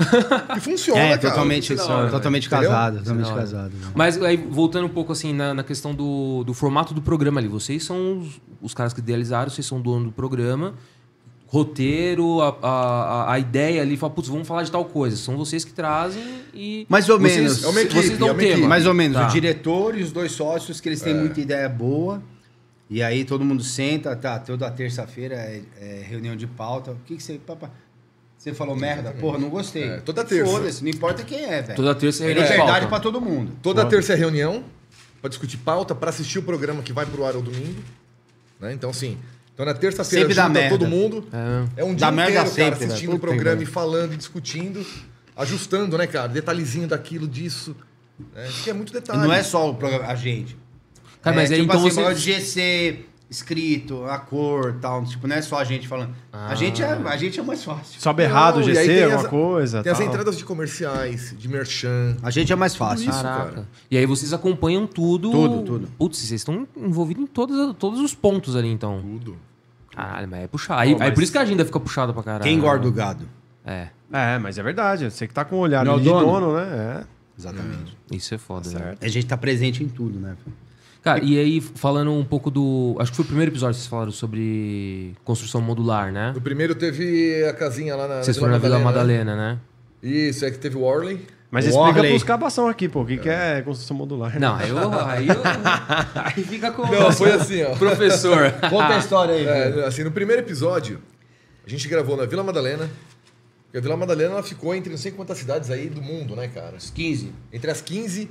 E 0.55 0.59
funciona, 0.59 0.99
É, 1.01 1.17
cara. 1.17 1.19
totalmente, 1.31 1.73
Isso 1.73 1.81
é 1.83 1.93
hora, 1.93 2.09
totalmente 2.09 2.49
velho. 2.49 2.61
casado, 2.63 2.93
Isso 3.01 3.11
é 3.11 3.13
totalmente 3.15 3.35
casado. 3.39 3.71
né? 3.73 3.87
Mas 3.95 4.21
aí, 4.21 4.37
voltando 4.37 4.85
um 4.85 4.89
pouco 4.89 5.11
assim 5.11 5.33
na, 5.33 5.53
na 5.53 5.63
questão 5.63 5.93
do, 5.93 6.43
do 6.43 6.53
formato 6.53 6.93
do 6.93 7.01
programa 7.01 7.39
ali, 7.39 7.47
vocês 7.47 7.83
são 7.83 8.19
os, 8.19 8.41
os 8.61 8.73
caras 8.73 8.93
que 8.93 9.01
idealizaram, 9.21 9.49
vocês 9.49 9.65
são 9.65 9.79
dono 9.81 10.05
do 10.05 10.11
programa, 10.11 10.73
roteiro, 11.47 12.41
a, 12.41 12.57
a, 12.61 13.33
a 13.33 13.39
ideia 13.39 13.81
ali, 13.81 13.97
fala, 13.97 14.13
putz, 14.13 14.29
vamos 14.29 14.47
falar 14.47 14.63
de 14.63 14.71
tal 14.71 14.85
coisa. 14.85 15.17
São 15.17 15.35
vocês 15.37 15.63
que 15.65 15.73
trazem 15.73 16.23
e. 16.53 16.85
Mais 16.89 17.09
ou 17.09 17.19
vocês, 17.19 17.35
menos. 17.37 17.63
É 17.63 17.67
uma 17.67 17.81
equipe, 17.81 17.95
vocês 18.01 18.17
dão 18.17 18.29
é 18.29 18.31
uma 18.31 18.39
tema. 18.39 18.51
equipe. 18.53 18.67
Mais 18.67 18.85
ou 18.85 18.93
menos, 18.93 19.17
Tá. 19.17 19.27
o 19.27 19.31
diretor 19.31 19.97
e 19.97 20.01
os 20.03 20.11
dois 20.11 20.31
sócios, 20.31 20.79
que 20.79 20.89
eles 20.89 21.01
têm 21.01 21.13
muita 21.13 21.39
ideia 21.41 21.67
boa. 21.69 22.21
E 22.89 23.01
aí 23.01 23.23
todo 23.23 23.45
mundo 23.45 23.63
senta, 23.63 24.15
tá, 24.17 24.37
toda 24.39 24.69
terça-feira 24.69 25.35
é, 25.35 25.61
é 25.79 26.05
reunião 26.07 26.35
de 26.35 26.45
pauta. 26.47 26.91
O 26.91 26.97
que, 27.05 27.15
que 27.15 27.23
você. 27.23 27.35
Papá, 27.37 27.69
você 28.37 28.53
falou 28.53 28.75
merda? 28.75 29.11
Porra, 29.11 29.37
não 29.37 29.49
gostei. 29.49 29.83
É, 29.83 29.97
toda 29.99 30.23
terça. 30.25 30.51
Foda-se, 30.51 30.83
não 30.83 30.89
importa 30.89 31.23
quem 31.23 31.45
é, 31.45 31.61
velho. 31.61 31.75
Toda 31.75 31.93
terça 31.95 32.23
é 32.23 32.25
é 32.25 32.27
reunião 32.33 32.45
de 32.47 32.51
liberdade 32.53 32.87
pauta. 32.87 32.87
pra 32.87 32.99
todo 32.99 33.21
mundo. 33.21 33.51
Toda 33.61 33.85
terça 33.85 34.13
é 34.13 34.15
reunião 34.15 34.63
pra 35.21 35.29
discutir 35.29 35.57
pauta, 35.57 35.93
pra 35.95 36.09
assistir 36.09 36.39
o 36.39 36.43
programa 36.43 36.81
que 36.81 36.91
vai 36.91 37.05
pro 37.05 37.23
ar 37.25 37.35
ao 37.35 37.41
domingo. 37.41 37.81
Né? 38.61 38.73
Então, 38.73 38.89
assim. 38.91 39.17
Então 39.53 39.65
na 39.65 39.73
terça-feira 39.73 40.27
dá 40.33 40.47
junta 40.47 40.49
merda. 40.59 40.77
todo 40.77 40.87
mundo. 40.87 41.27
É. 41.75 41.81
É 41.81 41.83
um 41.83 41.89
dia 41.89 42.05
Dá 42.07 42.11
merda 42.11 42.31
inteiro, 42.31 42.49
sempre, 42.49 42.71
cara, 42.71 42.85
assistindo 42.85 43.09
velho. 43.09 43.17
o 43.17 43.19
programa 43.19 43.61
e 43.61 43.65
falando, 43.65 44.13
e 44.13 44.17
discutindo, 44.17 44.85
ajustando, 45.35 45.97
né, 45.97 46.07
cara? 46.07 46.27
Detalhezinho 46.29 46.87
daquilo, 46.87 47.27
disso. 47.27 47.75
Né? 48.33 48.47
Que 48.63 48.69
é 48.69 48.73
muito 48.73 48.91
E 48.91 48.93
detalhe. 48.93 49.19
não 49.21 49.33
é 49.33 49.43
só 49.43 49.69
o 49.69 49.75
programa, 49.75 50.05
a 50.07 50.15
gente. 50.15 50.57
Cara, 51.21 51.35
mas 51.35 51.51
é, 51.51 51.55
aí 51.55 51.61
tipo 51.61 51.73
então 51.73 51.85
assim, 51.87 52.01
você. 52.15 52.39
GC, 52.39 53.05
escrito, 53.31 54.03
a 54.05 54.19
cor 54.19 54.75
tal. 54.81 55.03
Tipo, 55.05 55.25
não 55.27 55.35
é 55.37 55.41
só 55.41 55.57
a 55.57 55.63
gente 55.63 55.87
falando. 55.87 56.13
A, 56.33 56.53
gente 56.53 56.83
é, 56.83 56.85
a 56.91 57.15
gente 57.17 57.39
é 57.39 57.43
mais 57.43 57.63
fácil. 57.63 57.99
Sobe 57.99 58.23
errado 58.23 58.57
o 58.59 58.63
GC, 58.63 58.85
tem 58.85 59.03
alguma 59.05 59.21
as- 59.21 59.27
coisa. 59.27 59.81
Tem 59.81 59.91
as 59.91 59.97
tal. 59.97 60.07
entradas 60.07 60.37
de 60.37 60.43
comerciais, 60.43 61.33
de 61.37 61.47
merchan. 61.47 62.17
A 62.21 62.29
gente 62.29 62.51
é 62.51 62.55
mais 62.55 62.75
fácil. 62.75 63.09
Isso. 63.09 63.23
Caraca. 63.23 63.51
cara. 63.51 63.67
E 63.89 63.97
aí 63.97 64.05
vocês 64.05 64.33
acompanham 64.33 64.85
tudo. 64.85 65.31
Tudo, 65.31 65.61
tudo. 65.63 65.87
Putz, 65.97 66.17
vocês 66.17 66.41
estão 66.41 66.67
envolvidos 66.75 67.23
em 67.23 67.27
todos, 67.27 67.73
todos 67.77 67.99
os 68.01 68.13
pontos 68.13 68.55
ali, 68.55 68.67
então. 68.69 69.01
Tudo. 69.01 69.37
Caralho, 69.95 70.27
mas 70.29 70.43
é 70.43 70.47
puxar. 70.47 70.77
Aí, 70.77 70.89
Pô, 70.95 71.01
aí 71.01 71.07
mas- 71.09 71.13
por 71.15 71.23
isso 71.23 71.31
que 71.31 71.37
a 71.37 71.41
agenda 71.41 71.65
fica 71.65 71.79
puxada 71.79 72.13
pra 72.13 72.21
caralho. 72.23 72.43
Quem 72.43 72.57
engorda 72.57 72.87
o 72.87 72.91
gado? 72.91 73.27
É, 73.65 73.87
É, 74.11 74.37
mas 74.39 74.57
é 74.57 74.63
verdade. 74.63 75.09
Você 75.09 75.25
que 75.25 75.33
tá 75.33 75.45
com 75.45 75.55
o 75.55 75.59
olhar 75.59 75.85
Não 75.85 75.95
é 75.95 75.97
de 75.99 76.03
dono? 76.03 76.25
dono, 76.25 76.55
né? 76.57 77.05
Exatamente. 77.39 77.97
isso 78.11 78.35
é 78.35 78.37
foda, 78.37 78.69
né? 78.69 78.77
certo. 78.79 79.03
A 79.03 79.07
gente 79.07 79.25
tá 79.25 79.37
presente 79.37 79.83
em 79.83 79.87
tudo, 79.87 80.19
né? 80.19 80.35
Cara, 81.03 81.23
e 81.23 81.39
aí, 81.39 81.59
falando 81.59 82.11
um 82.13 82.23
pouco 82.23 82.51
do. 82.51 82.95
Acho 82.99 83.11
que 83.11 83.15
foi 83.17 83.25
o 83.25 83.27
primeiro 83.27 83.51
episódio 83.51 83.73
que 83.73 83.79
vocês 83.81 83.89
falaram 83.89 84.11
sobre 84.11 85.15
construção 85.23 85.59
modular, 85.59 86.11
né? 86.11 86.31
No 86.33 86.41
primeiro 86.41 86.75
teve 86.75 87.43
a 87.45 87.53
casinha 87.53 87.95
lá 87.95 88.07
na 88.07 88.23
Vocês 88.23 88.37
foram 88.37 88.51
na 88.51 88.59
Vila 88.59 88.77
né? 88.77 88.83
Madalena, 88.83 89.35
né? 89.35 89.59
Isso, 90.03 90.45
é 90.45 90.51
que 90.51 90.59
teve 90.59 90.77
o 90.77 90.83
Orley. 90.83 91.25
Mas 91.49 91.65
O 91.65 91.69
explica 91.69 91.97
Orley. 91.97 92.11
pros 92.11 92.23
cabação 92.23 92.67
aqui, 92.67 92.87
pô. 92.87 93.01
O 93.01 93.05
que, 93.05 93.17
que 93.17 93.29
é 93.29 93.61
construção 93.61 93.97
modular? 93.97 94.39
Não, 94.39 94.55
aí 94.55 94.69
eu. 94.69 94.77
Aí, 94.77 95.27
eu, 95.27 95.35
aí 96.15 96.43
fica 96.45 96.71
com. 96.71 96.83
Não, 96.83 97.11
foi 97.11 97.31
assim, 97.31 97.63
ó. 97.63 97.75
Professor. 97.75 98.51
Conta 98.69 98.95
a 98.95 98.97
história 98.99 99.33
aí. 99.33 99.45
É, 99.45 99.85
assim, 99.85 100.03
no 100.03 100.11
primeiro 100.11 100.41
episódio, 100.43 101.01
a 101.65 101.69
gente 101.69 101.87
gravou 101.87 102.15
na 102.15 102.25
Vila 102.25 102.43
Madalena. 102.43 102.89
E 103.73 103.77
a 103.77 103.81
Vila 103.81 103.97
Madalena 103.97 104.33
ela 104.33 104.43
ficou 104.43 104.75
entre 104.75 104.89
não 104.89 104.97
sei 104.97 105.11
quantas 105.11 105.37
cidades 105.37 105.69
aí 105.71 105.89
do 105.89 106.01
mundo, 106.01 106.35
né, 106.35 106.47
cara? 106.47 106.75
Os 106.77 106.89
15. 106.89 107.31
Entre 107.51 107.71
as 107.71 107.81
15, 107.81 108.23
eh, 108.23 108.27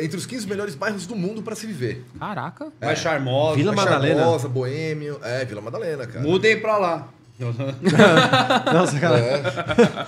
entre 0.00 0.16
os 0.16 0.24
15 0.26 0.46
melhores 0.46 0.74
bairros 0.74 1.06
do 1.06 1.16
mundo 1.16 1.42
pra 1.42 1.54
se 1.56 1.66
viver. 1.66 2.04
Caraca. 2.18 2.68
Mais 2.80 2.98
charmosa. 2.98 3.56
Vila 3.56 3.72
Mais 3.72 3.88
Madalena. 3.88 4.20
Charmosa, 4.20 4.48
Boêmio. 4.48 5.18
É, 5.22 5.44
Vila 5.44 5.60
Madalena, 5.60 6.06
cara. 6.06 6.20
Mudem 6.24 6.60
pra 6.60 6.76
lá. 6.78 7.08
Nossa, 8.72 8.98
cara. 9.00 9.18
É, 9.18 9.42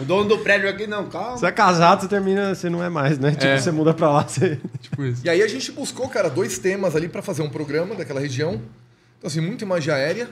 O 0.00 0.04
dono 0.04 0.28
do 0.28 0.38
prédio 0.38 0.68
aqui, 0.68 0.86
não, 0.86 1.08
calma. 1.08 1.36
Você 1.36 1.46
é 1.46 1.50
casado, 1.52 2.02
você 2.02 2.08
termina, 2.08 2.54
você 2.54 2.70
não 2.70 2.82
é 2.82 2.88
mais, 2.88 3.18
né? 3.18 3.32
Tipo, 3.32 3.44
É. 3.46 3.58
você 3.58 3.70
muda 3.72 3.92
pra 3.92 4.10
lá, 4.10 4.22
você. 4.22 4.60
Tipo 4.80 5.04
isso. 5.04 5.22
E 5.24 5.28
aí 5.28 5.42
a 5.42 5.48
gente 5.48 5.72
buscou, 5.72 6.08
cara, 6.08 6.28
dois 6.30 6.58
temas 6.58 6.94
ali 6.94 7.08
pra 7.08 7.22
fazer 7.22 7.42
um 7.42 7.48
programa 7.50 7.94
daquela 7.96 8.20
região. 8.20 8.60
Então, 9.18 9.26
assim, 9.28 9.40
muita 9.40 9.64
imagem 9.64 9.92
aérea. 9.92 10.28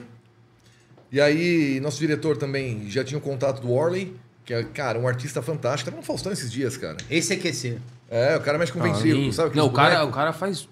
E 1.11 1.19
aí, 1.19 1.79
nosso 1.81 1.99
diretor 1.99 2.37
também 2.37 2.89
já 2.89 3.03
tinha 3.03 3.17
o 3.17 3.21
contato 3.21 3.61
do 3.61 3.71
Orley, 3.73 4.15
que 4.45 4.53
é, 4.53 4.63
cara, 4.63 4.97
um 4.99 5.07
artista 5.07 5.41
fantástico. 5.41 5.89
Tava 5.89 5.99
no 6.01 6.05
Faustão 6.05 6.31
esses 6.31 6.51
dias, 6.51 6.77
cara. 6.77 6.97
Esse 7.09 7.33
é 7.33 7.35
QC. 7.35 7.77
É, 8.09 8.35
o 8.37 8.41
cara 8.41 8.57
mexe 8.57 8.71
com 8.71 8.81
Sim. 8.81 8.91
ventríloco, 8.93 9.33
sabe? 9.33 9.55
Não, 9.57 9.65
o 9.67 9.71
cara, 9.71 9.95
é 9.95 10.01
o 10.03 10.11
cara 10.11 10.31
faz 10.33 10.67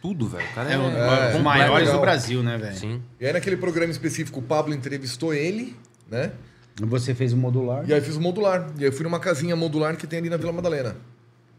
tudo, 0.00 0.26
velho. 0.28 0.44
O 0.50 0.54
cara 0.54 0.70
é, 0.70 0.74
É, 0.74 0.78
um 0.78 0.86
É, 0.88 0.90
dos 0.90 1.00
completo. 1.02 1.42
maiores 1.42 1.78
legal. 1.86 1.94
do 1.94 2.00
Brasil, 2.00 2.42
né, 2.42 2.56
velho? 2.56 2.74
Sim. 2.76 3.02
E 3.20 3.26
aí, 3.26 3.32
naquele 3.32 3.56
programa 3.56 3.90
específico, 3.90 4.40
o 4.40 4.42
Pablo 4.42 4.72
entrevistou 4.74 5.34
ele, 5.34 5.76
né? 6.10 6.32
Você 6.80 7.14
fez 7.14 7.32
o 7.32 7.36
modular. 7.36 7.84
E 7.88 7.92
aí 7.92 8.00
fiz 8.00 8.14
o 8.16 8.20
modular. 8.20 8.68
E 8.78 8.84
aí 8.84 8.86
eu 8.88 8.92
fui 8.92 9.02
numa 9.02 9.18
casinha 9.18 9.56
modular 9.56 9.96
que 9.96 10.06
tem 10.06 10.20
ali 10.20 10.30
na 10.30 10.36
Vila 10.36 10.52
Madalena. 10.52 10.96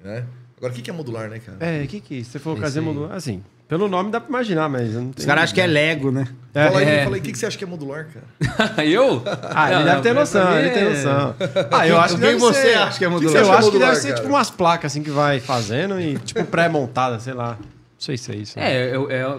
Né? 0.02 0.24
Agora, 0.60 0.72
o 0.74 0.76
que 0.76 0.82
que 0.84 0.90
é 0.90 0.94
modular, 0.94 1.30
né, 1.30 1.40
cara? 1.40 1.58
É, 1.60 1.84
o 1.84 1.88
que 1.88 2.00
que 2.02 2.24
Você 2.24 2.38
falou 2.38 2.60
casinha 2.60 2.82
aí. 2.82 2.86
modular? 2.88 3.16
Assim, 3.16 3.42
pelo 3.68 3.88
nome 3.88 4.12
dá 4.12 4.20
pra 4.20 4.30
imaginar, 4.30 4.68
mas 4.68 4.94
eu 4.94 5.02
não 5.02 5.10
Os 5.10 5.16
tenho... 5.16 5.28
caras 5.28 5.46
acham 5.46 5.56
que 5.56 5.62
é 5.62 5.68
Lego, 5.68 6.12
né? 6.12 6.28
É. 6.54 6.66
Fala 6.68 6.80
aí, 6.80 6.86
É. 6.86 7.04
fala 7.06 7.16
aí, 7.16 7.22
o 7.22 7.24
que 7.24 7.32
que 7.32 7.38
você 7.38 7.46
acha 7.46 7.58
que 7.58 7.64
é 7.64 7.68
modular, 7.68 8.08
cara? 8.08 8.84
eu? 8.86 9.24
Ah, 9.26 9.72
ele 9.72 9.80
Não, 9.80 9.86
deve 9.86 10.02
ter 10.02 10.10
pra 10.12 10.20
noção, 10.20 10.52
mim 10.52 10.58
ele 10.58 10.70
tem 10.72 10.84
é- 10.84 10.90
noção. 10.90 11.36
Ah, 11.72 11.88
eu 11.88 11.98
acho 12.00 12.16
que 12.16 12.22
Quem 12.22 12.30
deve 12.32 12.40
você 12.42 12.62
ser... 12.62 12.74
acha 12.78 12.98
que 13.00 13.06
é 13.06 13.08
que 13.08 13.14
modular? 13.14 13.36
Eu 13.36 13.52
acho 13.52 13.58
que 13.60 13.66
modular, 13.66 13.90
deve 13.92 14.02
ser 14.02 14.08
cara? 14.10 14.20
tipo 14.22 14.30
umas 14.34 14.50
placas 14.52 14.92
assim 14.92 15.02
que 15.02 15.10
vai 15.12 15.40
fazendo 15.40 16.00
e 16.00 16.18
tipo 16.26 16.44
pré-montada, 16.46 17.20
sei 17.20 17.34
lá. 17.34 17.58
Não 17.60 17.68
sei 17.98 18.18
se 18.18 18.32
é 18.32 18.36
isso. 18.36 18.60
né? 18.60 18.70
É, 18.72 18.90
é, 18.92 18.96
é, 18.96 19.38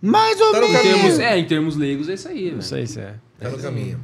Mais 0.00 0.40
ou 0.40 0.52
Tá 0.52 0.60
no 0.60 0.66
em 0.66 0.72
menos. 0.72 0.82
termos, 0.88 1.18
é, 1.18 1.38
em 1.38 1.44
termos 1.46 1.76
leigos 1.76 2.08
é 2.08 2.14
isso 2.14 2.28
aí, 2.28 2.50
Não 2.50 2.62
sei 2.62 2.86
se 2.86 2.98
é. 3.00 3.14
Tá 3.38 3.50
no 3.50 3.58
caminho. 3.58 4.00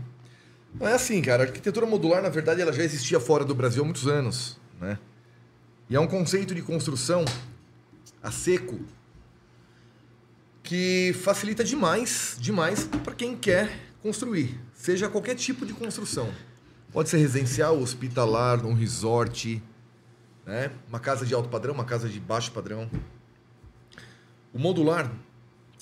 Não 0.79 0.87
é 0.87 0.93
assim, 0.95 1.21
cara. 1.23 1.45
A 1.45 1.47
arquitetura 1.47 1.87
modular, 1.87 2.21
na 2.23 2.29
verdade, 2.29 2.61
ela 2.61 2.73
já 2.73 2.83
existia 2.83 3.19
fora 3.19 3.43
do 3.45 3.55
Brasil 3.55 3.83
há 3.83 3.85
muitos 3.85 4.07
anos, 4.07 4.59
né? 4.81 4.99
E 5.91 5.97
é 5.97 6.01
um 6.01 6.07
conceito 6.07 6.55
de 6.55 6.61
construção 6.61 7.25
a 8.23 8.31
seco 8.31 8.79
que 10.63 11.15
facilita 11.15 11.65
demais, 11.65 12.37
demais 12.39 12.85
para 12.85 13.15
quem 13.15 13.35
quer 13.35 13.89
construir, 14.03 14.61
seja 14.75 15.09
qualquer 15.09 15.35
tipo 15.35 15.65
de 15.65 15.73
construção. 15.73 16.31
Pode 16.93 17.09
ser 17.09 17.17
residencial, 17.17 17.81
hospitalar, 17.81 18.67
um 18.67 18.75
resort, 18.75 19.63
né? 20.45 20.71
uma 20.89 21.01
casa 21.01 21.25
de 21.25 21.33
alto 21.33 21.49
padrão, 21.49 21.73
uma 21.73 21.87
casa 21.87 22.07
de 22.07 22.21
baixo 22.21 22.53
padrão. 22.53 22.91
O 24.53 24.59
modular, 24.59 25.11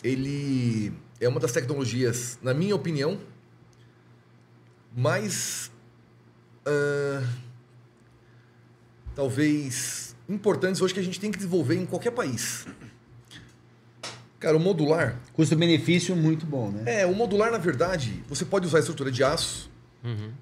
ele 0.05 0.93
é 1.21 1.29
uma 1.29 1.41
das 1.41 1.51
tecnologias, 1.51 2.39
na 2.41 2.55
minha 2.55 2.77
opinião, 2.77 3.19
mais 4.97 5.71
ah, 6.65 7.23
talvez 9.17 10.15
importantes 10.29 10.81
hoje 10.83 10.93
que 10.93 11.01
a 11.01 11.03
gente 11.03 11.19
tem 11.19 11.33
que 11.33 11.39
desenvolver 11.39 11.75
em 11.75 11.87
qualquer 11.87 12.11
país. 12.11 12.67
Cara, 14.39 14.57
o 14.57 14.61
modular, 14.61 15.19
Custo-benefício 15.33 16.15
muito 16.15 16.45
bom, 16.45 16.71
né? 16.71 17.01
é, 17.01 17.07
o 17.07 17.15
modular, 17.15 17.51
na 17.51 17.59
verdade, 17.59 18.23
você 18.29 18.45
pode 18.45 18.67
usar 18.67 18.77
a 18.77 18.81
estrutura 18.81 19.11
de 19.11 19.25
aço. 19.25 19.75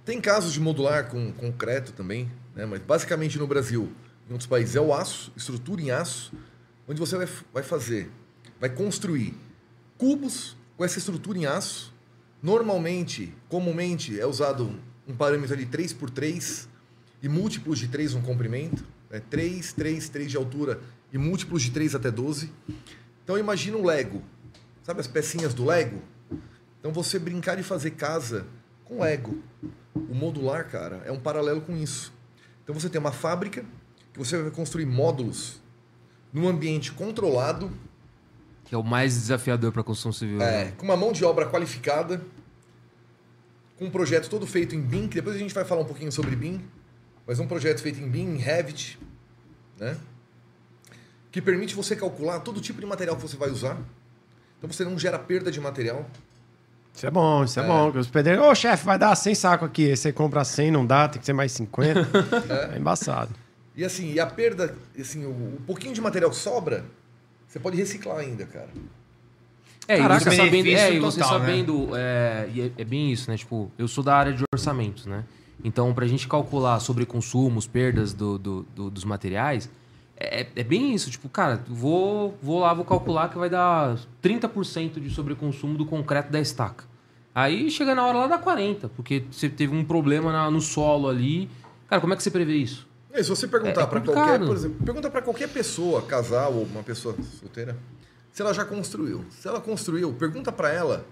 Tem 0.05 0.21
casos 0.21 0.53
de 0.53 0.61
modular 0.61 1.09
com 1.09 1.33
concreto 1.33 1.93
também, 1.93 2.31
né? 2.55 2.67
mas 2.67 2.83
basicamente 2.83 3.39
no 3.39 3.47
Brasil, 3.47 3.91
em 4.29 4.33
outros 4.33 4.47
países, 4.47 4.77
é 4.77 4.81
o 4.81 4.93
aço, 4.93 5.33
estrutura 5.35 5.81
em 5.81 5.91
aço, 5.91 6.35
onde 6.87 7.01
você 7.01 7.17
vai, 7.17 7.27
vai 7.51 7.63
fazer, 7.63 8.11
vai 8.61 8.69
construir 8.69 9.33
cubos 9.97 10.55
com 10.77 10.85
essa 10.85 10.99
estrutura 10.99 11.39
em 11.39 11.47
aço. 11.47 11.95
Normalmente, 12.43 13.33
comumente, 13.49 14.21
é 14.21 14.27
usado 14.27 14.79
um 15.09 15.17
parâmetro 15.17 15.57
de 15.57 15.65
3 15.65 15.95
por 15.95 16.11
3 16.11 16.69
e 17.25 17.29
múltiplos 17.29 17.79
de 17.79 17.89
3 17.89 18.13
no 18.15 18.21
comprimento. 18.21 18.85
Né? 19.11 19.19
3, 19.31 19.73
3, 19.73 20.09
3 20.11 20.31
de 20.31 20.37
altura 20.37 20.81
e 21.11 21.17
múltiplos 21.17 21.63
de 21.63 21.71
3 21.71 21.95
até 21.95 22.11
12. 22.11 22.53
Então 23.25 23.39
imagina 23.39 23.79
um 23.79 23.85
Lego. 23.85 24.23
Sabe 24.83 25.01
as 25.01 25.07
pecinhas 25.07 25.55
do 25.55 25.65
Lego? 25.65 26.03
Então 26.79 26.93
você 26.93 27.19
brincar 27.19 27.57
de 27.57 27.63
fazer 27.63 27.93
casa 27.93 28.47
com 28.85 29.01
Lego. 29.01 29.43
O 29.95 30.15
modular, 30.15 30.69
cara, 30.69 31.03
é 31.07 31.11
um 31.11 31.19
paralelo 31.19 31.63
com 31.63 31.75
isso. 31.75 32.13
Então 32.63 32.75
você 32.75 32.91
tem 32.91 33.01
uma 33.01 33.13
fábrica 33.13 33.65
que 34.13 34.19
você 34.19 34.37
vai 34.43 34.51
construir 34.51 34.85
módulos 34.85 35.63
num 36.31 36.47
ambiente 36.47 36.93
controlado, 36.93 37.71
Que 38.67 38.75
é 38.75 38.79
o 38.79 38.83
mais 38.83 39.15
desafiador 39.15 39.73
pra 39.73 39.83
construção 39.83 40.13
civil. 40.13 40.43
é, 40.43 40.67
né? 40.67 40.73
com 40.77 40.85
uma 40.85 40.97
mão 40.97 41.11
de 41.11 41.25
obra 41.25 41.47
qualificada, 41.49 42.21
com 43.79 43.87
um 43.87 43.91
projeto 43.91 44.29
todo 44.29 44.47
feito 44.47 44.75
em 44.75 44.83
BIM, 44.83 45.09
que 45.09 45.15
depois 45.15 45.37
a 45.37 45.39
gente 45.39 45.55
vai 45.55 45.65
falar 45.65 45.81
um 45.81 45.87
pouquinho 45.87 46.13
sobre 46.13 46.37
BIM, 46.37 46.61
mas 47.27 47.39
um 47.39 47.47
projeto 47.47 47.81
feito 47.81 48.01
em 48.01 48.09
BIM, 48.09 48.35
em 48.35 48.37
Revit, 48.37 48.99
né? 49.79 49.97
Que 51.31 51.41
permite 51.43 51.75
você 51.75 51.97
calcular 51.97 52.41
todo 52.41 52.61
tipo 52.61 52.81
de 52.81 52.87
material 52.87 53.17
que 53.17 53.23
você 53.23 53.37
vai 53.37 53.51
usar. 53.51 53.79
Então 54.59 54.71
você 54.71 54.85
não 54.85 54.99
gera 54.99 55.19
perda 55.19 55.51
de 55.51 55.61
material. 55.61 56.09
Isso 56.95 57.07
é 57.07 57.11
bom, 57.11 57.43
isso 57.43 57.59
é, 57.59 57.67
bom. 57.67 57.91
que 57.91 57.99
Os 57.99 58.09
pedreiros, 58.09 58.45
ô 58.45 58.55
chefe, 58.55 58.85
vai 58.85 58.99
dar 58.99 59.15
100 59.17 59.35
saco 59.35 59.65
aqui. 59.65 59.97
Você 59.97 60.13
compra 60.13 60.45
100, 60.45 60.71
não 60.71 60.87
dá, 60.87 61.09
tem 61.09 61.19
que 61.19 61.27
ser 61.27 61.33
mais 61.33 61.51
50. 61.53 62.01
é. 62.75 62.79
embaçado. 62.79 63.35
E 63.77 63.85
assim, 63.85 64.13
e 64.13 64.21
a 64.21 64.27
perda, 64.27 64.77
assim, 64.99 65.25
o, 65.25 65.31
o 65.31 65.61
pouquinho 65.67 65.93
de 65.93 66.01
material 66.01 66.31
que 66.31 66.37
sobra, 66.37 66.85
você 67.49 67.59
pode 67.59 67.77
reciclar 67.77 68.19
ainda, 68.19 68.47
cara. 68.47 68.69
É, 69.89 69.99
Caraca, 69.99 70.23
e 70.23 70.25
você 70.25 70.37
sabendo, 70.37 70.69
é, 70.69 70.95
e 70.95 71.01
você 71.01 71.21
total, 71.21 71.39
né? 71.41 71.47
sabendo 71.47 71.91
é, 71.95 72.49
e 72.55 72.61
é, 72.63 72.71
é 72.79 72.85
bem 72.85 73.13
isso, 73.13 73.31
né? 73.31 73.37
Tipo, 73.37 73.71
eu 73.77 73.87
sou 73.87 74.03
da 74.03 74.17
área 74.17 74.33
de 74.33 74.45
orçamentos, 74.53 75.05
né? 75.05 75.25
Então, 75.63 75.93
pra 75.95 76.07
gente 76.07 76.27
calcular 76.29 76.81
sobre 76.81 77.07
consumos, 77.07 77.67
perdas 77.67 78.13
do, 78.13 78.39
do- 78.39 78.63
do- 78.75 78.91
dos 78.91 79.05
materiais, 79.05 79.71
é, 80.17 80.47
é 80.55 80.65
bem 80.65 80.95
isso. 80.95 81.11
Tipo, 81.11 81.29
cara, 81.29 81.63
vou, 81.69 82.37
vou 82.43 82.61
lá, 82.61 82.75
vou 82.75 82.85
calcular 82.85 83.29
que 83.29 83.39
vai 83.39 83.49
dar 83.49 83.97
30% 84.23 85.01
de 85.01 85.11
sobreconsumo 85.11 85.77
do 85.79 85.87
concreto 85.87 86.31
da 86.31 86.41
estaca. 86.41 86.85
Aí 87.35 87.71
chega 87.71 87.95
na 87.95 88.07
hora 88.07 88.19
lá 88.19 88.27
dá 88.27 88.39
40%, 88.39 88.91
porque 88.95 89.25
você 89.31 89.49
teve 89.49 89.75
um 89.75 89.85
problema 89.85 90.33
na- 90.33 90.51
no 90.51 90.61
solo 90.61 91.09
ali. 91.09 91.49
Cara, 91.89 92.01
como 92.01 92.13
é 92.13 92.17
que 92.17 92.23
você 92.23 92.31
prevê 92.31 92.55
isso? 92.57 92.87
E 93.13 93.23
se 93.23 93.31
você 93.31 93.47
perguntar 93.47 93.81
É- 93.81 93.85
é 93.85 93.87
complicado. 93.87 94.15
qualquer, 94.27 94.47
por 94.47 94.57
exemplo, 94.57 94.85
pergunta 94.85 95.11
para 95.11 95.23
qualquer 95.23 95.49
pessoa, 95.49 96.03
casal 96.03 96.53
ou 96.53 96.65
uma 96.65 96.83
pessoa 96.83 97.15
solteira, 97.41 97.77
se 98.33 98.43
ela 98.43 98.53
já 98.53 98.65
construiu. 98.65 99.25
Se 99.31 99.47
ela 99.49 99.61
construiu, 99.61 100.13
pergunta 100.13 100.51
para 100.53 100.73
ela 100.73 101.07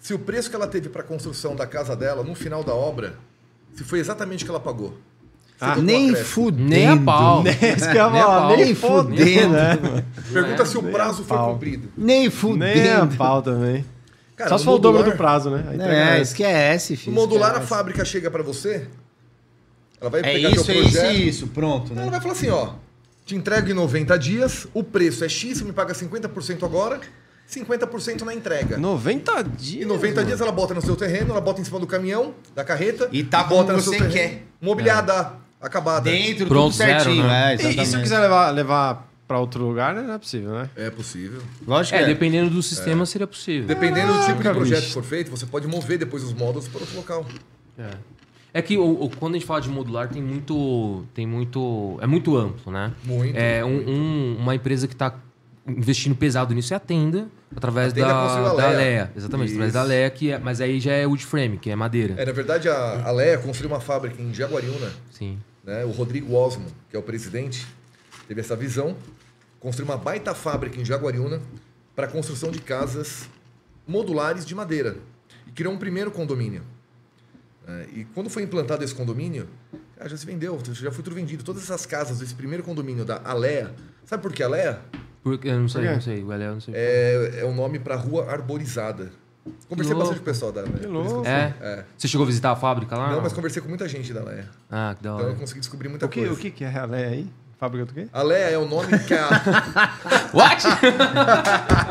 se 0.00 0.14
o 0.14 0.18
preço 0.18 0.48
que 0.50 0.54
ela 0.56 0.66
teve 0.66 0.88
para 0.88 1.02
construção 1.02 1.54
da 1.56 1.66
casa 1.66 1.94
dela 1.96 2.22
no 2.24 2.34
final 2.34 2.62
da 2.64 2.72
obra, 2.74 3.16
se 3.74 3.84
foi 3.84 3.98
exatamente 4.00 4.42
o 4.42 4.46
que 4.46 4.50
ela 4.50 4.60
pagou. 4.60 4.96
Ah, 5.60 5.74
Nem 5.76 6.14
fudendo. 6.14 6.68
Nem 6.70 6.86
a 6.88 6.96
pau. 6.96 7.42
Isso 7.48 7.60
Nem 7.88 7.98
a 8.00 8.10
falar, 8.10 8.40
pau. 8.40 8.48
nem 8.48 8.64
Nem 8.66 8.74
fudendo, 8.74 9.16
fudendo. 9.16 9.52
né? 9.54 10.04
Pergunta 10.32 10.64
se 10.66 10.78
o 10.78 10.82
prazo 10.84 11.22
a 11.22 11.24
foi 11.24 11.36
cumprido. 11.38 11.88
Nem 11.96 12.18
Nem 12.18 12.26
a 12.28 12.30
fudendo. 12.30 13.16
pau 13.16 13.42
também. 13.42 13.84
Cara, 14.36 14.50
Só 14.50 14.58
se 14.58 14.64
for 14.64 14.74
o 14.74 14.78
dobro 14.78 14.98
modular- 15.00 15.16
do 15.16 15.18
prazo, 15.18 15.50
né? 15.50 15.64
Aí 15.68 15.74
entrega 15.74 15.94
É, 15.96 16.20
esquece, 16.22 16.92
No 16.92 16.98
filho. 17.00 17.12
modular, 17.16 17.48
a 17.50 17.52
esquece. 17.54 17.68
fábrica 17.68 18.04
chega 18.04 18.30
para 18.30 18.42
você, 18.44 18.86
ela 20.00 20.08
vai 20.10 20.20
É 20.20 20.22
pegar 20.22 20.50
isso, 20.50 20.64
teu 20.64 20.74
é 20.74 20.78
isso 20.78 20.90
projeto, 20.92 21.12
e 21.16 21.28
isso. 21.28 21.46
Pronto, 21.48 21.92
ela 21.92 22.04
né? 22.04 22.10
vai 22.12 22.20
falar 22.20 22.34
assim, 22.34 22.48
ó, 22.50 22.74
te 23.26 23.34
entrego 23.34 23.68
em 23.68 23.74
90 23.74 24.16
dias, 24.16 24.68
o 24.72 24.84
preço 24.84 25.24
é 25.24 25.28
X, 25.28 25.58
você 25.58 25.64
me 25.64 25.72
paga 25.72 25.92
50% 25.92 26.62
agora, 26.64 27.00
50% 27.50 28.22
na 28.22 28.34
entrega. 28.34 28.76
90 28.76 29.42
dias. 29.44 29.84
Em 29.84 29.88
90 29.88 30.24
dias 30.24 30.40
ela 30.40 30.52
bota 30.52 30.74
no 30.74 30.82
seu 30.82 30.94
terreno, 30.96 31.30
ela 31.30 31.40
bota 31.40 31.60
em 31.60 31.64
cima 31.64 31.80
do 31.80 31.86
caminhão, 31.86 32.34
da 32.54 32.64
carreta. 32.64 33.08
E 33.12 33.22
tá 33.24 33.42
bota 33.44 33.64
como 33.72 33.76
no 33.78 33.82
seu 33.82 33.92
você 33.92 33.98
terreno, 34.00 34.12
quer. 34.14 34.42
Mobiliada, 34.60 35.32
acabada. 35.60 36.10
Dentro, 36.10 36.46
Pronto, 36.46 36.72
tudo 36.72 36.76
certinho. 36.76 37.16
zero, 37.16 37.28
né? 37.28 37.54
É, 37.54 37.62
E, 37.72 37.80
e 37.82 37.86
se 37.86 37.96
eu 37.96 38.00
quiser 38.02 38.18
levar, 38.20 38.50
levar 38.50 39.08
pra 39.26 39.38
outro 39.38 39.64
lugar, 39.66 39.94
né? 39.94 40.02
não 40.02 40.14
é 40.14 40.18
possível, 40.18 40.50
né? 40.52 40.70
É 40.76 40.90
possível. 40.90 41.40
Lógico 41.66 41.96
É, 41.96 41.98
que 42.00 42.04
é. 42.04 42.08
dependendo 42.08 42.50
do 42.50 42.62
sistema, 42.62 43.04
seria 43.06 43.26
possível. 43.26 43.66
Dependendo 43.66 44.12
do 44.12 44.26
tipo 44.26 44.42
de 44.42 44.50
projeto 44.50 44.76
bicho. 44.80 44.86
que 44.88 44.92
for 44.94 45.04
feito, 45.04 45.30
você 45.30 45.46
pode 45.46 45.66
mover 45.66 45.98
depois 45.98 46.22
os 46.24 46.32
módulos 46.32 46.68
para 46.68 46.80
outro 46.80 46.96
local. 46.96 47.26
É. 47.78 47.90
É 48.54 48.62
que 48.62 48.78
o- 48.78 49.04
o- 49.04 49.10
quando 49.10 49.34
a 49.34 49.38
gente 49.38 49.46
fala 49.46 49.60
de 49.60 49.68
modular, 49.68 50.08
tem 50.08 50.22
muito. 50.22 51.04
Tem 51.14 51.26
muito. 51.26 51.98
É 52.00 52.06
muito 52.06 52.34
amplo, 52.36 52.72
né? 52.72 52.92
Muito, 53.04 53.36
É 53.36 53.62
um- 53.62 53.70
muito. 53.74 53.90
um- 53.90 54.36
uma 54.40 54.54
empresa 54.54 54.88
que 54.88 54.94
está 54.94 55.14
investindo 55.68 56.14
pesado 56.14 56.54
nisso 56.54 56.72
é 56.72 56.76
a 56.76 56.80
Tenda, 56.80 57.28
através 57.54 57.92
A 57.92 57.94
Tenda 57.94 58.08
da, 58.08 58.54
da. 58.54 58.68
Lea. 58.70 59.12
Exatamente, 59.16 59.52
através 59.52 59.68
Isso. 59.68 59.72
da 59.72 59.82
Lea, 59.82 60.10
que 60.10 60.32
é, 60.32 60.38
mas 60.38 60.60
aí 60.60 60.80
já 60.80 60.92
é 60.92 61.06
wood 61.06 61.24
frame, 61.24 61.58
que 61.58 61.70
é 61.70 61.76
madeira. 61.76 62.14
É, 62.16 62.24
na 62.24 62.32
verdade, 62.32 62.68
a, 62.68 63.04
a 63.04 63.10
Leia 63.10 63.38
construiu 63.38 63.70
uma 63.70 63.80
fábrica 63.80 64.20
em 64.20 64.32
Jaguariúna. 64.32 64.90
Sim. 65.10 65.38
Né? 65.64 65.84
O 65.84 65.90
Rodrigo 65.90 66.34
Osmo, 66.34 66.66
que 66.88 66.96
é 66.96 66.98
o 66.98 67.02
presidente, 67.02 67.66
teve 68.26 68.40
essa 68.40 68.56
visão. 68.56 68.96
Construiu 69.60 69.90
uma 69.90 69.98
baita 69.98 70.34
fábrica 70.34 70.80
em 70.80 70.84
Jaguariúna 70.84 71.40
para 71.94 72.06
a 72.06 72.10
construção 72.10 72.50
de 72.50 72.60
casas 72.60 73.28
modulares 73.86 74.46
de 74.46 74.54
madeira. 74.54 74.96
E 75.46 75.50
criou 75.50 75.72
um 75.72 75.78
primeiro 75.78 76.10
condomínio. 76.10 76.62
É, 77.66 77.86
e 77.92 78.04
quando 78.14 78.30
foi 78.30 78.42
implantado 78.42 78.82
esse 78.84 78.94
condomínio, 78.94 79.48
já 80.06 80.16
se 80.16 80.24
vendeu, 80.24 80.58
já 80.72 80.92
foi 80.92 81.02
tudo 81.02 81.14
vendido. 81.14 81.42
Todas 81.42 81.62
essas 81.64 81.84
casas 81.84 82.20
desse 82.20 82.34
primeiro 82.34 82.62
condomínio 82.62 83.04
da 83.04 83.20
Alea. 83.24 83.74
Sabe 84.04 84.22
por 84.22 84.32
que 84.32 84.42
Alea? 84.42 84.80
Porque, 85.36 85.48
eu 85.48 85.58
não 85.60 85.68
sei, 85.68 85.84
não 85.84 86.00
sei. 86.00 86.22
O 86.22 86.26
Léo 86.28 86.52
não 86.54 86.60
sei. 86.60 86.74
É, 86.76 87.40
é 87.40 87.44
o 87.44 87.52
nome 87.54 87.78
para 87.78 87.96
rua 87.96 88.30
arborizada. 88.30 89.10
Conversei 89.68 89.94
louco. 89.94 90.10
bastante 90.10 90.18
com 90.18 90.22
o 90.22 90.24
pessoal 90.32 90.52
da 90.52 90.60
Alea. 90.60 90.72
Que 90.78 90.86
louco. 90.86 91.26
É? 91.26 91.54
É. 91.60 91.84
Você 91.96 92.06
chegou 92.08 92.24
a 92.24 92.26
visitar 92.26 92.50
a 92.52 92.56
fábrica 92.56 92.96
lá? 92.96 93.12
Não, 93.12 93.22
mas 93.22 93.32
conversei 93.32 93.62
com 93.62 93.68
muita 93.68 93.88
gente 93.88 94.12
da 94.12 94.20
Alea. 94.20 94.46
Ah, 94.70 94.94
que 94.96 95.02
da 95.02 95.10
Então 95.10 95.24
hora. 95.24 95.32
eu 95.34 95.36
consegui 95.36 95.60
descobrir 95.60 95.88
muita 95.88 96.04
O 96.04 96.08
que, 96.08 96.20
coisa. 96.20 96.34
o 96.34 96.36
que 96.36 96.50
que 96.50 96.64
é 96.64 96.76
a 96.78 96.84
Leia 96.84 97.08
aí? 97.08 97.26
Fábrica 97.58 97.86
do 97.86 97.92
quê? 97.92 98.06
A 98.12 98.22
Leia 98.22 98.50
é 98.50 98.58
o 98.58 98.66
nome 98.68 98.96
que 99.00 99.12
a, 99.14 99.28
What? 100.32 100.62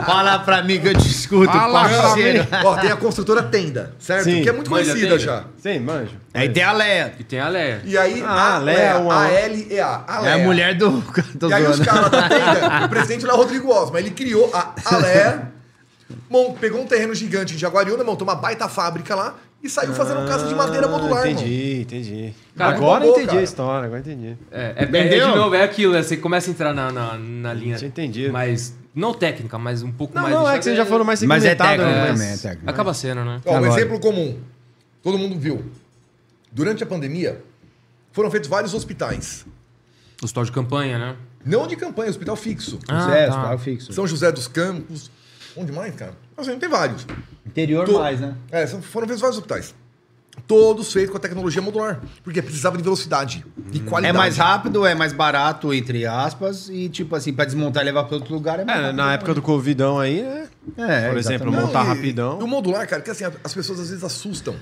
Fala 0.06 0.40
pra 0.40 0.64
mim 0.64 0.80
que 0.80 0.88
eu 0.88 0.94
te 0.98 1.08
escuto, 1.10 1.52
Fala 1.52 1.82
parceiro. 1.90 2.48
Ó, 2.64 2.78
tem 2.78 2.90
a 2.92 2.96
construtora 2.96 3.44
Tenda, 3.44 3.94
certo? 4.00 4.24
Sim. 4.24 4.44
Que 4.44 4.50
é 4.50 4.52
muito 4.54 4.72
Manja 4.72 4.92
conhecida 4.92 5.18
Tenda. 5.18 5.20
já. 5.24 5.44
Sim, 5.62 5.80
manjo. 5.80 6.12
Aí 6.34 6.48
tem 6.50 6.64
a 6.64 6.72
Leia. 6.72 7.14
e 7.20 7.24
tem 7.24 7.40
a 7.42 7.50
Leia. 7.50 7.82
E 7.84 7.98
aí, 7.98 8.24
Ah, 8.26 8.56
a 8.56 8.58
Leia, 8.60 8.78
Leia, 8.80 8.98
uma-. 9.00 9.26
A 9.26 9.30
É 9.30 9.48
Leia. 9.50 9.86
a 10.36 10.38
mulher 10.38 10.74
do. 10.78 11.04
E 11.50 11.54
aí 11.54 11.66
os 11.68 11.80
caras 11.82 12.12
da 12.12 12.30
Tenda, 12.30 12.86
o 12.86 12.90
presidente 12.90 13.26
lá 13.26 13.34
é 13.34 13.36
o 13.36 13.38
Rodrigo 13.40 13.70
Osma, 13.70 14.00
ele 14.00 14.12
criou 14.12 14.50
a 14.54 14.74
Alea, 14.86 15.52
pegou 16.62 16.82
um 16.82 16.86
terreno 16.88 17.14
gigante 17.14 17.56
em 17.56 17.58
Jaguariúna, 17.58 18.06
montou 18.06 18.26
uma 18.26 18.36
baita 18.36 18.70
fábrica 18.70 19.14
lá 19.16 19.36
e 19.62 19.70
saiu 19.70 19.94
fazendo 19.94 20.28
casa 20.28 20.48
de 20.48 20.54
madeira 20.56 20.88
modular, 20.88 21.24
Ah, 21.24 21.28
irmão. 21.28 21.44
Entendi, 21.44 21.82
entendi. 21.82 22.34
Cara, 22.56 22.76
agora 22.76 23.00
bombou, 23.00 23.16
entendi 23.16 23.28
cara. 23.28 23.40
a 23.40 23.44
história, 23.44 23.86
agora 23.86 24.00
entendi. 24.00 24.38
É, 24.52 24.62
é, 24.62 24.74
é, 24.78 24.84
Entendeu? 24.84 25.30
de 25.32 25.36
novo, 25.36 25.56
é 25.56 25.64
aquilo, 25.64 25.94
né? 25.94 26.04
Você 26.04 26.18
começa 26.18 26.50
a 26.50 26.52
entrar 26.52 26.74
na, 26.74 26.92
na, 26.92 27.18
na 27.18 27.54
linha. 27.54 27.76
Tinha 27.78 27.88
entendido. 27.88 28.32
Mais. 28.32 28.76
Não 28.94 29.14
técnica, 29.14 29.58
mas 29.58 29.84
um 29.84 29.92
pouco 29.92 30.16
Não, 30.16 30.24
mais. 30.24 30.34
não, 30.34 30.50
é 30.50 30.58
que 30.58 30.64
vocês 30.64 30.76
já 30.78 30.86
foram 30.86 31.06
mais 31.06 31.22
Mas 31.24 31.46
é 31.46 31.54
técnico 31.54 31.84
né? 31.84 32.08
também, 32.08 32.28
é 32.30 32.38
técnico. 32.38 32.70
Acaba 32.70 32.94
sendo, 32.94 33.24
né? 33.24 33.42
Ó, 33.46 33.54
um 33.54 33.58
Agora. 33.58 33.72
exemplo 33.72 34.00
comum. 34.00 34.40
Todo 35.04 35.18
mundo 35.18 35.38
viu. 35.40 35.64
Durante 36.52 36.84
a 36.84 36.86
pandemia, 36.88 37.44
foram 38.12 38.32
feitos 38.32 38.50
vários 38.50 38.74
hospitais. 38.74 39.46
Hospital 40.22 40.46
de 40.46 40.52
campanha, 40.52 40.98
né? 40.98 41.16
Não 41.46 41.68
de 41.68 41.76
campanha, 41.76 42.10
hospital 42.10 42.36
fixo. 42.36 42.80
Ah, 42.88 43.12
é, 43.16 43.28
tá. 43.28 43.36
hospital 43.36 43.60
fixo. 43.60 43.94
São 43.94 44.08
José 44.08 44.32
dos 44.32 44.48
Campos. 44.48 45.12
Onde 45.56 45.72
mais, 45.72 45.94
cara? 45.96 46.14
Assim, 46.36 46.58
tem 46.58 46.68
vários. 46.70 47.06
Interior 47.48 47.86
Tô- 47.86 48.00
mais, 48.00 48.20
né? 48.20 48.36
É, 48.52 48.68
foram 48.68 49.08
feitos 49.08 49.22
vários 49.22 49.38
hospitais. 49.38 49.74
Todos 50.46 50.94
feitos 50.94 51.10
com 51.12 51.18
a 51.18 51.20
tecnologia 51.20 51.62
modular. 51.62 52.00
Porque 52.24 52.42
precisava 52.42 52.78
de 52.78 52.84
velocidade 52.84 53.44
e 53.74 53.80
É 53.80 53.82
qualidade. 53.82 54.18
mais 54.18 54.38
rápido, 54.38 54.86
é 54.86 54.94
mais 54.94 55.12
barato, 55.12 55.74
entre 55.74 56.06
aspas, 56.06 56.70
e 56.70 56.88
tipo 56.90 57.16
assim, 57.16 57.34
pra 57.34 57.44
desmontar 57.44 57.82
e 57.82 57.86
levar 57.88 58.04
pra 58.04 58.16
outro 58.18 58.34
lugar 58.34 58.60
é 58.60 58.66
mais 58.66 58.80
É, 58.86 58.92
na 58.94 59.14
época 59.14 59.34
do 59.34 59.42
Covidão 59.42 59.98
aí, 60.00 60.22
né? 60.22 60.48
É, 60.78 61.10
Por 61.10 61.18
exemplo, 61.18 61.48
exatamente. 61.48 61.66
montar 61.66 61.84
e- 61.84 61.88
rapidão. 61.88 62.40
E 62.40 62.44
o 62.44 62.48
modular, 62.48 62.88
cara, 62.88 63.02
que 63.02 63.10
assim, 63.10 63.24
as 63.44 63.54
pessoas 63.54 63.80
às 63.80 63.90
vezes 63.90 64.04
assustam. 64.04 64.56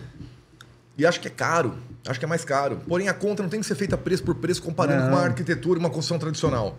E 0.97 1.05
acham 1.05 1.21
que 1.21 1.27
é 1.27 1.31
caro. 1.31 1.75
Acham 2.07 2.19
que 2.19 2.25
é 2.25 2.27
mais 2.27 2.45
caro. 2.45 2.79
Porém, 2.87 3.09
a 3.09 3.13
conta 3.13 3.43
não 3.43 3.49
tem 3.49 3.59
que 3.59 3.65
ser 3.65 3.75
feita 3.75 3.97
preço 3.97 4.23
por 4.23 4.35
preço 4.35 4.61
comparando 4.63 5.01
Não. 5.03 5.09
com 5.09 5.15
uma 5.17 5.25
arquitetura 5.25 5.77
e 5.77 5.81
uma 5.81 5.89
construção 5.89 6.17
tradicional. 6.17 6.77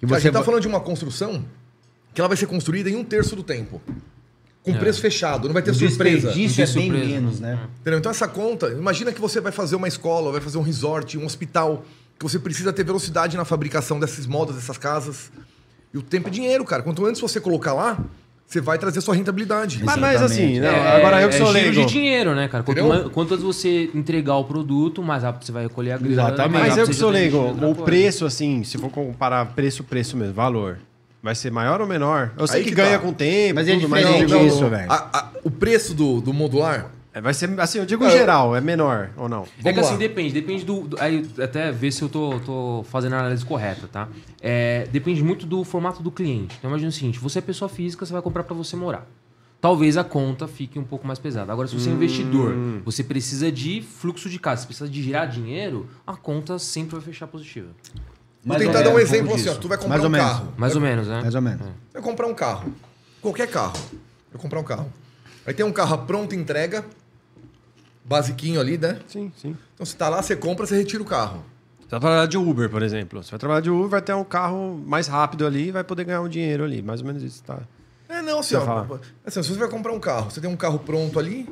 E 0.00 0.06
a 0.06 0.08
você 0.08 0.20
gente 0.20 0.32
tá 0.32 0.38
va- 0.38 0.44
falando 0.46 0.62
de 0.62 0.68
uma 0.68 0.80
construção 0.80 1.44
que 2.14 2.20
ela 2.20 2.28
vai 2.28 2.36
ser 2.38 2.46
construída 2.46 2.88
em 2.88 2.96
um 2.96 3.04
terço 3.04 3.36
do 3.36 3.42
tempo. 3.42 3.80
Com 4.62 4.72
É. 4.72 4.74
preço 4.78 5.00
fechado, 5.00 5.46
não 5.48 5.54
vai 5.54 5.62
ter 5.62 5.70
o 5.70 5.74
surpresa. 5.74 6.28
desperdício 6.28 6.62
é 6.62 6.66
tem 6.66 6.74
bem 6.74 6.90
surpresa, 6.90 7.14
menos, 7.20 7.40
né? 7.40 7.54
né? 7.54 7.60
Entendeu? 7.80 7.98
Então 7.98 8.10
essa 8.10 8.28
conta, 8.28 8.68
imagina 8.68 9.10
que 9.10 9.20
você 9.20 9.40
vai 9.40 9.52
fazer 9.52 9.74
uma 9.76 9.88
escola, 9.88 10.30
vai 10.30 10.40
fazer 10.40 10.58
um 10.58 10.62
resort, 10.62 11.16
um 11.16 11.24
hospital, 11.24 11.82
que 12.18 12.22
você 12.22 12.38
precisa 12.38 12.70
ter 12.72 12.84
velocidade 12.84 13.36
na 13.38 13.44
fabricação 13.46 13.98
desses 13.98 14.26
modos, 14.26 14.54
dessas 14.56 14.76
casas. 14.76 15.32
E 15.94 15.96
o 15.98 16.02
tempo 16.02 16.28
é 16.28 16.30
dinheiro, 16.30 16.62
cara. 16.64 16.82
Quanto 16.82 17.04
antes 17.06 17.20
você 17.20 17.40
colocar 17.40 17.72
lá, 17.72 17.98
você 18.46 18.60
vai 18.60 18.76
trazer 18.78 19.00
sua 19.00 19.14
rentabilidade. 19.14 19.80
Mas, 19.82 19.96
mas 19.96 20.20
assim, 20.22 20.60
não, 20.60 20.68
É, 20.68 20.96
agora 20.98 21.22
eu 21.22 21.28
que 21.30 21.36
é 21.36 21.38
sou 21.38 21.46
giro 21.54 21.58
leigo. 21.70 21.86
de 21.86 21.92
dinheiro, 21.92 22.34
né, 22.34 22.46
cara? 22.46 22.62
Quanto, 22.62 22.84
mais- 22.84 23.08
quanto 23.08 23.32
antes 23.34 23.44
você 23.46 23.88
entregar 23.94 24.36
o 24.36 24.44
produto, 24.44 25.02
mais 25.02 25.22
rápido 25.22 25.46
você 25.46 25.52
vai 25.52 25.62
recolher 25.62 25.92
a 25.92 25.96
grana. 25.98 26.12
Exatamente. 26.12 26.52
mais 26.52 26.68
Mas 26.68 26.78
eu 26.78 26.86
que 26.86 26.92
sou 26.94 27.08
leigo, 27.10 27.38
o 27.38 27.74
preço, 27.76 28.26
assim, 28.26 28.62
se 28.62 28.76
for 28.76 28.90
comparar 28.90 29.46
preço, 29.54 29.82
preço 29.84 30.16
mesmo, 30.18 30.34
valor, 30.34 30.78
vai 31.22 31.34
ser 31.34 31.50
maior 31.50 31.80
ou 31.80 31.86
menor? 31.86 32.32
Eu 32.38 32.46
sei 32.46 32.58
Aí 32.58 32.64
que, 32.64 32.70
que 32.70 32.76
ganha 32.76 32.98
tá. 32.98 33.04
com 33.04 33.08
o 33.10 33.12
tempo, 33.14 33.54
Mas 33.56 33.68
é 33.68 33.72
mas 33.72 33.80
diferente 33.80 34.20
eu 34.22 34.26
digo- 34.26 34.46
isso, 34.46 34.68
velho. 34.68 34.90
A- 34.90 35.10
a- 35.12 35.30
o 35.44 35.50
preço 35.50 35.94
do, 35.94 36.20
do 36.20 36.32
modular, 36.32 36.90
É, 37.12 37.20
Vai 37.20 37.34
ser, 37.34 37.58
assim, 37.58 37.78
eu 37.80 37.84
digo 37.84 38.04
em 38.04 38.06
eu- 38.06 38.12
geral, 38.12 38.54
é 38.54 38.60
menor 38.60 39.10
ou 39.16 39.28
não? 39.28 39.42
É 39.42 39.44
que 39.44 39.62
Vamos 39.64 39.80
assim, 39.80 39.92
lá. 39.94 39.98
depende. 39.98 40.32
Depende 40.32 40.64
do, 40.64 40.82
do- 40.82 40.96
Aí 41.02 41.28
até 41.42 41.72
ver 41.72 41.90
se 41.90 42.02
eu 42.02 42.08
tô, 42.08 42.38
tô 42.46 42.84
fazendo 42.88 43.14
a 43.16 43.18
análise 43.18 43.44
correta, 43.44 43.88
tá? 43.88 44.06
É, 44.40 44.86
depende 44.92 45.20
muito 45.20 45.44
do 45.44 45.64
formato 45.64 46.04
do 46.04 46.12
cliente. 46.12 46.54
Então 46.56 46.70
imagina 46.70 46.88
o 46.88 46.92
seguinte: 46.92 47.18
você 47.18 47.40
é 47.40 47.42
pessoa 47.42 47.68
física, 47.68 48.06
você 48.06 48.12
vai 48.12 48.22
comprar 48.22 48.44
para 48.44 48.54
você 48.54 48.76
morar. 48.76 49.04
Talvez 49.60 49.96
a 49.96 50.04
conta 50.04 50.46
fique 50.46 50.78
um 50.78 50.84
pouco 50.84 51.04
mais 51.04 51.18
pesada. 51.18 51.52
Agora, 51.52 51.66
se 51.66 51.74
você 51.74 51.90
é 51.90 51.92
investidor, 51.92 52.54
você 52.84 53.02
precisa 53.02 53.50
de 53.50 53.82
fluxo 53.82 54.30
de 54.30 54.38
casa, 54.38 54.60
você 54.62 54.66
precisa 54.68 54.88
de 54.88 55.02
girar 55.02 55.28
dinheiro, 55.28 55.88
a 56.06 56.16
conta 56.16 56.60
sempre 56.60 56.94
vai 56.94 57.02
fechar 57.04 57.26
positiva. 57.26 57.70
Vou 58.44 58.56
tentar 58.56 58.82
dar 58.82 58.90
um 58.90 58.98
exemplo 58.98 59.34
assim, 59.34 59.48
ó, 59.48 59.54
tu 59.54 59.68
vai 59.68 59.76
comprar 59.78 59.90
Mais 59.90 60.02
ou 60.02 60.08
um 60.08 60.10
menos. 60.12 60.26
carro. 60.28 60.54
Mais 60.56 60.74
ou 60.74 60.80
menos, 60.80 61.08
né? 61.08 61.20
Mais 61.22 61.34
ou 61.34 61.42
menos. 61.42 61.66
Vai 61.92 62.02
comprar 62.02 62.26
um 62.26 62.34
carro. 62.34 62.72
Qualquer 63.20 63.48
carro. 63.48 63.78
Vai 64.32 64.40
comprar 64.40 64.60
um 64.60 64.64
carro. 64.64 64.92
Aí 65.46 65.54
tem 65.54 65.64
um 65.64 65.72
carro 65.72 65.94
à 65.94 65.98
pronta 65.98 66.34
entrega, 66.34 66.84
basiquinho 68.04 68.60
ali, 68.60 68.78
né? 68.78 68.98
Sim, 69.08 69.32
sim. 69.36 69.56
Então 69.74 69.84
você 69.86 69.96
tá 69.96 70.08
lá, 70.08 70.22
você 70.22 70.36
compra, 70.36 70.66
você 70.66 70.76
retira 70.76 71.02
o 71.02 71.06
carro. 71.06 71.42
Você 71.80 71.88
vai 71.96 72.00
trabalhar 72.00 72.26
de 72.26 72.38
Uber, 72.38 72.70
por 72.70 72.82
exemplo. 72.82 73.22
Você 73.22 73.30
vai 73.30 73.38
trabalhar 73.38 73.60
de 73.60 73.70
Uber, 73.70 73.88
vai 73.88 74.02
ter 74.02 74.14
um 74.14 74.24
carro 74.24 74.80
mais 74.86 75.06
rápido 75.08 75.46
ali 75.46 75.68
e 75.68 75.70
vai 75.72 75.82
poder 75.82 76.04
ganhar 76.04 76.20
um 76.20 76.28
dinheiro 76.28 76.64
ali. 76.64 76.82
Mais 76.82 77.00
ou 77.00 77.06
menos 77.06 77.22
isso, 77.22 77.42
tá? 77.42 77.58
É, 78.08 78.22
não, 78.22 78.40
assim, 78.40 78.56
Você 78.56 78.70
ó, 78.70 78.98
assim, 79.24 79.42
se 79.42 79.48
você 79.48 79.58
vai 79.58 79.68
comprar 79.68 79.92
um 79.92 80.00
carro, 80.00 80.30
você 80.30 80.40
tem 80.40 80.50
um 80.50 80.56
carro 80.56 80.78
pronto 80.80 81.18
ali 81.18 81.48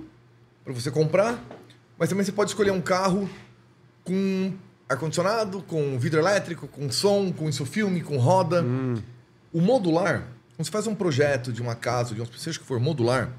para 0.65 0.73
você 0.73 0.91
comprar, 0.91 1.39
mas 1.99 2.09
também 2.09 2.25
você 2.25 2.33
pode 2.33 2.51
escolher 2.51 2.73
um 2.73 2.81
carro 2.81 3.29
com 4.05 4.53
ar-condicionado, 4.89 5.63
com 5.63 5.99
vidro 5.99 6.19
elétrico, 6.19 6.67
com 6.67 6.91
som, 6.91 7.33
com 7.33 7.49
isso 7.49 7.67
filme, 7.67 8.01
com 8.01 8.17
roda. 8.17 8.65
O 9.53 9.61
modular, 9.61 10.27
quando 10.57 10.67
você 10.67 10.71
faz 10.71 10.87
um 10.87 10.95
projeto 10.95 11.53
de 11.53 11.61
uma 11.61 11.75
casa, 11.75 12.15
de 12.15 12.23
um 12.23 12.27
seja 12.37 12.59
que 12.59 12.65
for 12.65 12.81
modular, 12.81 13.33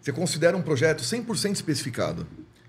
você 0.00 0.12
considera 0.12 0.56
um 0.56 0.62
projeto 0.62 1.02
100% 1.02 1.52
especificado. 1.52 2.26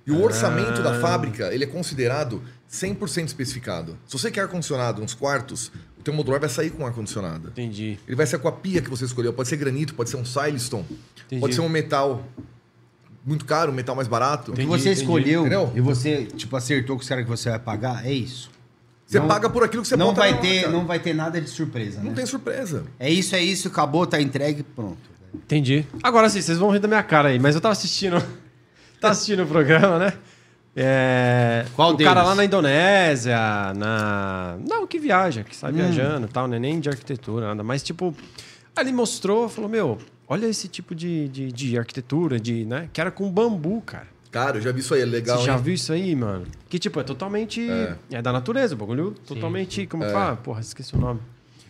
E 0.07 0.11
o 0.11 0.21
orçamento 0.21 0.83
da 0.83 0.99
fábrica, 1.01 1.51
ele 1.53 1.63
é 1.63 1.67
considerado 1.67 2.41
100% 2.71 3.25
especificado. 3.25 3.97
Se 4.05 4.17
você 4.17 4.29
quer 4.29 4.41
ar-condicionado 4.41 5.01
nos 5.01 5.15
quartos, 5.15 5.71
o 5.97 6.03
teu 6.03 6.13
modular 6.13 6.39
vai 6.39 6.49
sair 6.49 6.69
com 6.69 6.85
ar-condicionado. 6.85 7.49
Entendi. 7.49 7.97
Ele 8.07 8.15
vai 8.15 8.27
ser 8.27 8.37
com 8.37 8.47
a 8.47 8.51
pia 8.51 8.81
que 8.81 8.89
você 8.89 9.05
escolheu. 9.05 9.33
Pode 9.33 9.49
ser 9.49 9.57
granito, 9.57 9.95
pode 9.95 10.11
ser 10.11 10.17
um 10.17 10.25
silestone, 10.25 10.85
pode 11.39 11.55
ser 11.55 11.61
um 11.61 11.69
metal 11.69 12.23
muito 13.25 13.43
caro, 13.45 13.71
um 13.71 13.75
metal 13.75 13.95
mais 13.95 14.07
barato. 14.07 14.51
O 14.51 14.55
que 14.55 14.65
você 14.65 14.89
entendi. 14.89 15.01
escolheu 15.01 15.41
Entendeu? 15.41 15.71
e 15.75 15.81
você, 15.81 16.25
tipo, 16.25 16.55
acertou 16.55 16.95
com 16.97 17.03
o 17.03 17.07
cara 17.07 17.23
que 17.23 17.29
você 17.29 17.49
vai 17.49 17.59
pagar, 17.59 18.05
é 18.05 18.11
isso. 18.13 18.49
Você 19.07 19.19
Não- 19.19 19.27
paga 19.27 19.49
por 19.49 19.63
aquilo 19.63 19.81
que 19.83 19.87
você 19.87 19.95
não 19.97 20.13
vai 20.15 20.39
ter, 20.39 20.61
cara. 20.61 20.71
não 20.73 20.85
vai 20.85 20.99
ter 20.99 21.13
nada 21.13 21.39
de 21.39 21.49
surpresa, 21.49 21.99
Não 22.01 22.09
né? 22.09 22.15
tem 22.15 22.25
surpresa. 22.25 22.85
É 22.99 23.09
isso, 23.09 23.35
é 23.35 23.41
isso, 23.41 23.67
acabou, 23.67 24.05
tá 24.07 24.19
entregue, 24.21 24.63
pronto. 24.63 24.97
Entendi. 25.33 25.85
Agora 26.01 26.29
sim, 26.29 26.41
vocês 26.41 26.57
vão 26.57 26.69
rir 26.71 26.79
da 26.79 26.87
minha 26.87 27.03
cara 27.03 27.29
aí, 27.29 27.37
mas 27.39 27.53
eu 27.55 27.61
tava 27.61 27.73
assistindo. 27.73 28.15
tava 29.01 29.11
assistindo 29.11 29.43
o 29.43 29.47
programa, 29.47 29.99
né? 29.99 30.13
É, 30.77 31.65
Qual 31.75 31.93
o 31.93 31.97
cara 31.97 32.15
deles? 32.15 32.27
lá 32.29 32.35
na 32.35 32.43
Indonésia, 32.45 33.37
na. 33.75 34.57
Não, 34.67 34.85
que 34.85 34.99
viaja, 34.99 35.43
que 35.43 35.55
sai 35.55 35.71
viajando 35.71 36.25
e 36.27 36.29
tal, 36.29 36.47
não 36.47 36.55
é 36.55 36.59
nem 36.59 36.79
de 36.81 36.89
arquitetura, 36.89 37.47
nada. 37.47 37.63
Mas, 37.63 37.81
tipo, 37.81 38.13
ele 38.77 38.91
mostrou, 38.91 39.47
falou: 39.47 39.69
Meu, 39.69 39.97
olha 40.27 40.45
esse 40.47 40.67
tipo 40.67 40.93
de, 40.95 41.27
de, 41.29 41.51
de 41.51 41.77
arquitetura, 41.77 42.39
de, 42.39 42.65
né? 42.65 42.89
Que 42.91 43.01
era 43.01 43.11
com 43.11 43.29
bambu, 43.31 43.81
cara. 43.81 44.07
Cara, 44.31 44.57
eu 44.57 44.61
já 44.61 44.71
vi 44.71 44.81
isso 44.81 44.93
aí, 44.93 45.01
é 45.01 45.05
legal, 45.05 45.37
Você 45.39 45.45
já 45.45 45.55
hein? 45.55 45.61
viu 45.61 45.73
isso 45.73 45.93
aí, 45.93 46.13
mano? 46.13 46.45
Que, 46.67 46.77
tipo, 46.77 46.99
é 46.99 47.03
totalmente. 47.03 47.69
É. 47.69 47.95
É, 48.11 48.21
da 48.21 48.33
natureza, 48.33 48.75
o 48.75 48.77
bagulho 48.77 49.15
totalmente. 49.25 49.87
Como 49.87 50.03
É. 50.03 50.11
fala? 50.11 50.35
Porra, 50.35 50.59
esqueci 50.59 50.93
o 50.93 50.99
nome. 50.99 51.21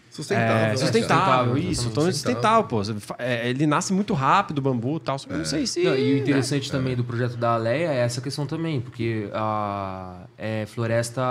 Sustentável. 0.10 0.56
É, 0.56 0.70
né, 0.70 0.78
sustentável, 0.78 1.58
isso, 1.58 1.90
totalmente 1.90 2.14
sustentável, 2.14 2.64
pô. 2.64 2.82
É, 3.20 3.50
ele 3.50 3.68
nasce 3.68 3.92
muito 3.92 4.14
rápido, 4.14 4.60
o 4.60 4.62
bambu 4.62 4.96
e 4.96 5.00
tal, 5.02 5.18
eu 5.30 5.38
não 5.38 5.46
sei 5.46 5.68
se. 5.68 5.84
Não, 5.84 5.94
e 5.94 6.14
o 6.14 6.16
né? 6.16 6.22
interessante 6.22 6.72
também 6.72 6.96
do 6.96 7.04
projeto 7.04 7.36
da 7.36 7.56
Aleia 7.56 7.90
é 7.90 7.98
essa 7.98 8.22
questão 8.22 8.48
também, 8.48 8.80
porque 8.80 9.30
a 9.34 10.22
é 10.38 10.66
floresta. 10.68 11.22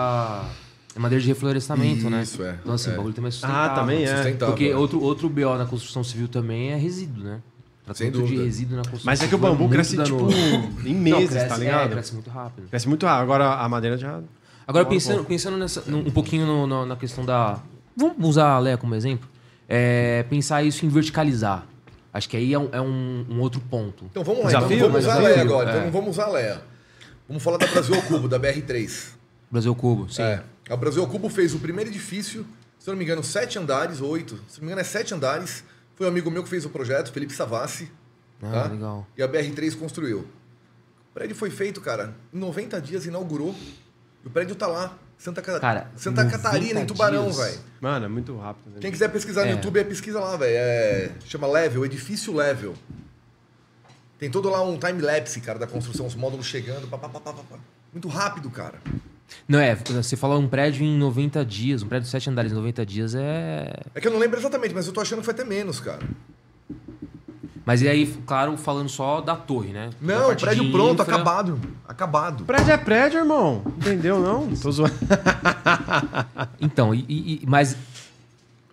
É 0.96 0.98
madeira 0.98 1.20
de 1.22 1.28
reflorestamento, 1.28 2.08
né? 2.08 2.22
Isso, 2.22 2.42
é. 2.42 2.56
Então, 2.62 2.74
assim, 2.74 2.90
É. 2.90 2.92
o 2.92 2.96
bagulho 2.96 3.14
também 3.14 3.28
é 3.28 3.32
sustentável. 3.32 3.62
Ah, 3.62 3.74
também 3.74 4.04
é. 4.04 4.14
Sustentável. 4.14 4.46
Porque 4.54 4.66
é. 4.70 4.76
outro, 4.76 5.02
outro 5.02 5.28
BO 5.28 5.56
na 5.56 5.66
construção 5.66 6.04
civil 6.04 6.28
também 6.28 6.70
é 6.72 6.76
resíduo, 6.76 7.24
né? 7.24 7.40
Tratamento 7.84 8.22
de 8.22 8.36
resíduo 8.36 8.76
na 8.76 8.82
construção 8.82 9.04
Mas 9.06 9.20
é 9.20 9.26
que 9.26 9.34
o 9.34 9.38
civil 9.38 9.50
bambu 9.54 9.68
cresce, 9.68 9.96
danoso. 9.96 10.28
tipo, 10.28 10.88
em 10.88 10.94
Não, 10.94 11.00
meses, 11.00 11.30
cresce, 11.30 11.48
tá 11.48 11.54
É, 11.56 11.58
ligado? 11.58 11.90
cresce 11.90 12.14
muito 12.14 12.30
rápido. 12.30 12.68
Cresce 12.68 12.88
muito 12.88 13.04
rápido. 13.06 13.22
Agora 13.24 13.54
a 13.54 13.68
madeira 13.68 13.98
já. 13.98 14.20
Agora, 14.66 14.86
um 14.86 14.88
pensando, 14.88 15.14
pouco. 15.16 15.28
pensando 15.28 15.56
nessa, 15.58 15.82
num- 15.86 15.98
um 16.06 16.10
pouquinho 16.10 16.46
no- 16.46 16.66
no- 16.66 16.86
na 16.86 16.96
questão 16.96 17.24
da. 17.24 17.58
Vamos 17.96 18.16
usar 18.28 18.52
a 18.52 18.58
Leia 18.58 18.78
como 18.78 18.94
exemplo? 18.94 19.28
É, 19.68 20.22
pensar 20.30 20.62
isso 20.62 20.86
em 20.86 20.88
verticalizar. 20.88 21.66
Acho 22.12 22.28
que 22.28 22.36
aí 22.36 22.54
é 22.54 22.58
um, 22.58 22.68
é 22.72 22.80
um- 22.80 23.26
um 23.28 23.40
outro 23.40 23.60
ponto. 23.60 24.04
Então 24.06 24.22
vamos 24.24 24.42
lá, 24.44 24.46
Desafio, 24.46 24.76
então, 24.76 24.88
vamos 24.88 25.02
usar 25.04 25.12
a 25.12 25.16
desafio, 25.16 25.34
Leia 25.36 25.42
agora. 25.50 25.70
é. 25.70 25.78
Então 25.80 25.90
vamos 25.90 26.10
usar 26.10 26.24
a 26.24 26.30
Leia. 26.30 26.62
Vamos 27.28 27.42
falar 27.42 27.56
da 27.58 27.66
Brasil 27.66 27.94
ao 27.94 28.02
Cubo, 28.02 28.28
da 28.28 28.38
BR3. 28.38 29.08
Brasil 29.50 29.74
Cubo, 29.74 30.08
sim. 30.10 30.22
É. 30.22 30.42
A 30.68 30.76
Brasil 30.76 31.02
ao 31.02 31.08
Cubo 31.08 31.28
fez 31.28 31.54
o 31.54 31.58
primeiro 31.58 31.90
edifício, 31.90 32.46
se 32.78 32.88
eu 32.88 32.92
não 32.92 32.98
me 32.98 33.04
engano, 33.04 33.22
sete 33.22 33.58
andares, 33.58 34.00
oito. 34.00 34.36
Se 34.48 34.58
não 34.58 34.60
me 34.60 34.66
engano, 34.66 34.80
é 34.80 34.84
sete 34.84 35.12
andares. 35.14 35.62
Foi 35.96 36.06
um 36.06 36.08
amigo 36.10 36.30
meu 36.30 36.42
que 36.42 36.48
fez 36.48 36.64
o 36.64 36.70
projeto, 36.70 37.12
Felipe 37.12 37.32
Savassi. 37.32 37.90
Ah, 38.42 38.50
tá? 38.50 38.64
legal. 38.68 39.06
E 39.16 39.22
a 39.22 39.28
BR3 39.28 39.76
construiu. 39.78 40.20
O 40.20 41.14
prédio 41.14 41.36
foi 41.36 41.50
feito, 41.50 41.80
cara, 41.80 42.14
em 42.32 42.38
90 42.38 42.80
dias 42.80 43.06
inaugurou. 43.06 43.54
E 44.24 44.26
o 44.26 44.30
prédio 44.30 44.56
tá 44.56 44.66
lá. 44.66 44.98
Santa, 45.16 45.40
Ca- 45.40 45.60
Cara, 45.60 45.90
Santa 45.96 46.24
90 46.24 46.42
Catarina, 46.42 46.80
em 46.80 46.86
Tubarão, 46.86 47.32
velho. 47.32 47.58
Mano, 47.80 48.04
é 48.04 48.08
muito 48.08 48.36
rápido. 48.36 48.70
né? 48.74 48.78
Quem 48.80 48.90
quiser 48.90 49.08
pesquisar 49.08 49.42
no 49.44 49.50
É. 49.50 49.52
YouTube, 49.52 49.78
é 49.78 49.84
pesquisa 49.84 50.18
lá, 50.18 50.36
velho. 50.36 50.54
É, 50.56 51.12
chama 51.26 51.46
Level, 51.46 51.84
edifício 51.84 52.34
Level. 52.34 52.74
Tem 54.18 54.30
todo 54.30 54.50
lá 54.50 54.62
um 54.62 54.78
time-lapse, 54.78 55.40
cara, 55.40 55.58
da 55.58 55.66
construção, 55.66 56.06
os 56.06 56.14
módulos 56.14 56.46
chegando. 56.46 56.88
pá, 56.88 56.98
pá, 56.98 57.08
pá, 57.08 57.20
pá, 57.20 57.32
pá, 57.32 57.42
pá. 57.50 57.56
Muito 57.92 58.08
rápido, 58.08 58.50
cara. 58.50 58.80
Não, 59.48 59.58
é, 59.58 59.74
você 59.74 60.16
fala 60.16 60.38
um 60.38 60.46
prédio 60.48 60.84
em 60.84 60.96
90 60.96 61.44
dias, 61.44 61.82
um 61.82 61.88
prédio 61.88 62.04
de 62.06 62.10
7 62.10 62.30
andares 62.30 62.52
em 62.52 62.54
90 62.54 62.86
dias 62.86 63.14
é. 63.14 63.72
É 63.94 64.00
que 64.00 64.06
eu 64.08 64.12
não 64.12 64.18
lembro 64.18 64.38
exatamente, 64.38 64.74
mas 64.74 64.86
eu 64.86 64.92
tô 64.92 65.00
achando 65.00 65.18
que 65.20 65.24
foi 65.24 65.34
até 65.34 65.44
menos, 65.44 65.80
cara. 65.80 66.00
Mas 67.66 67.80
e 67.80 67.88
aí, 67.88 68.06
claro, 68.26 68.56
falando 68.58 68.90
só 68.90 69.22
da 69.22 69.34
torre, 69.34 69.72
né? 69.72 69.88
Não, 69.98 70.34
prédio 70.36 70.70
pronto, 70.70 71.00
infra. 71.02 71.14
acabado. 71.14 71.58
Acabado. 71.88 72.44
Prédio 72.44 72.72
é 72.72 72.76
prédio, 72.76 73.20
irmão. 73.20 73.62
Entendeu, 73.78 74.20
não? 74.20 74.54
Tô 74.54 74.70
zoando. 74.70 74.92
Então, 76.60 76.94
e, 76.94 77.04
e- 77.08 77.34
e- 77.42 77.46
mas. 77.46 77.76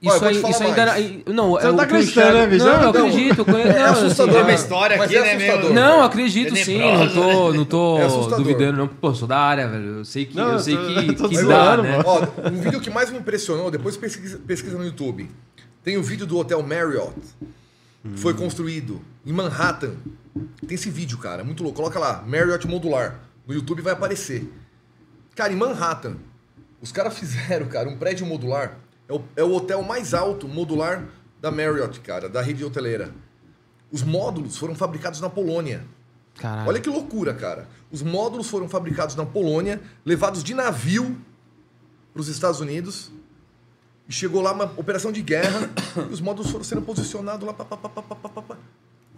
Isso, 0.01 0.25
aí, 0.25 0.35
isso 0.35 0.63
ainda. 0.63 0.85
Não, 1.31 1.51
Você 1.51 1.61
é 1.61 1.67
não 1.67 1.73
o 1.73 1.77
tá 1.77 1.83
acreditando, 1.83 2.33
né, 2.33 2.47
bicho? 2.47 2.65
Não, 2.65 2.81
eu 2.81 2.89
acredito. 2.89 3.37
Eu 3.39 3.45
conheço, 3.45 3.79
não, 3.79 3.85
assustador, 3.85 4.35
assim? 4.35 4.43
Uma 4.43 4.53
história 4.53 5.03
aqui, 5.03 5.15
é 5.15 5.21
né, 5.21 5.35
meu? 5.35 5.73
Não, 5.73 6.03
acredito 6.03 6.55
sim, 6.55 6.79
não 6.79 7.13
tô, 7.13 7.53
não 7.53 7.65
tô 7.65 7.97
É 8.01 8.07
duvidando, 8.35 8.77
não. 8.79 8.87
Pô, 8.87 9.13
sou 9.13 9.27
da 9.27 9.37
área, 9.37 9.67
velho. 9.67 9.97
Eu 9.99 10.05
sei 10.05 10.25
que, 10.25 10.35
Não, 10.35 10.53
eu 10.53 10.59
sei 10.59 10.75
tô- 10.75 10.85
que, 10.87 11.13
tô 11.21 11.29
que 11.29 11.35
zoando, 11.37 11.47
dá, 11.49 11.77
né? 11.83 12.01
Ó, 12.03 12.25
um 12.49 12.59
vídeo 12.59 12.81
que 12.81 12.89
mais 12.89 13.11
me 13.11 13.19
impressionou, 13.19 13.69
depois 13.69 13.95
pesquisa, 13.95 14.39
pesquisa 14.39 14.75
no 14.75 14.83
YouTube. 14.83 15.29
Tem 15.83 15.97
o 15.97 16.01
vídeo 16.03 16.25
do 16.25 16.35
Hotel 16.37 16.63
Marriott. 16.63 17.13
que 18.03 18.19
Foi 18.19 18.33
construído 18.33 19.01
em 19.23 19.31
Manhattan. 19.31 19.91
Tem 20.67 20.73
esse 20.73 20.89
vídeo, 20.89 21.19
cara. 21.19 21.43
Muito 21.43 21.61
louco. 21.61 21.77
Coloca 21.77 21.99
lá, 21.99 22.23
Marriott 22.25 22.67
Modular. 22.67 23.19
No 23.47 23.53
YouTube 23.53 23.83
vai 23.83 23.93
aparecer. 23.93 24.51
Cara, 25.35 25.53
em 25.53 25.55
Manhattan, 25.55 26.15
os 26.81 26.91
caras 26.91 27.15
fizeram, 27.17 27.67
cara, 27.67 27.87
um 27.87 27.97
prédio 27.97 28.25
modular. 28.25 28.79
É 29.11 29.13
o, 29.13 29.23
é 29.35 29.43
o 29.43 29.53
hotel 29.53 29.83
mais 29.83 30.13
alto 30.13 30.47
modular 30.47 31.05
da 31.41 31.51
Marriott, 31.51 31.99
cara, 31.99 32.29
da 32.29 32.41
rede 32.41 32.63
hoteleira. 32.63 33.13
Os 33.91 34.03
módulos 34.03 34.57
foram 34.57 34.73
fabricados 34.73 35.19
na 35.19 35.29
Polônia. 35.29 35.85
Olha 36.65 36.79
que 36.79 36.89
loucura, 36.89 37.33
cara. 37.33 37.67
Os 37.91 38.01
módulos 38.01 38.49
foram 38.49 38.69
fabricados 38.69 39.15
na 39.15 39.25
Polônia, 39.25 39.81
levados 40.05 40.41
de 40.41 40.53
navio 40.53 41.19
para 42.13 42.21
os 42.21 42.29
Estados 42.29 42.61
Unidos. 42.61 43.11
E 44.07 44.13
chegou 44.13 44.41
lá 44.41 44.53
uma 44.53 44.71
operação 44.77 45.11
de 45.11 45.21
guerra. 45.21 45.69
e 46.09 46.13
os 46.13 46.21
módulos 46.21 46.49
foram 46.49 46.63
sendo 46.63 46.81
posicionados 46.81 47.45
lá. 47.45 47.53
pá, 47.53 47.65
pá, 47.65 47.77
pá. 47.77 48.57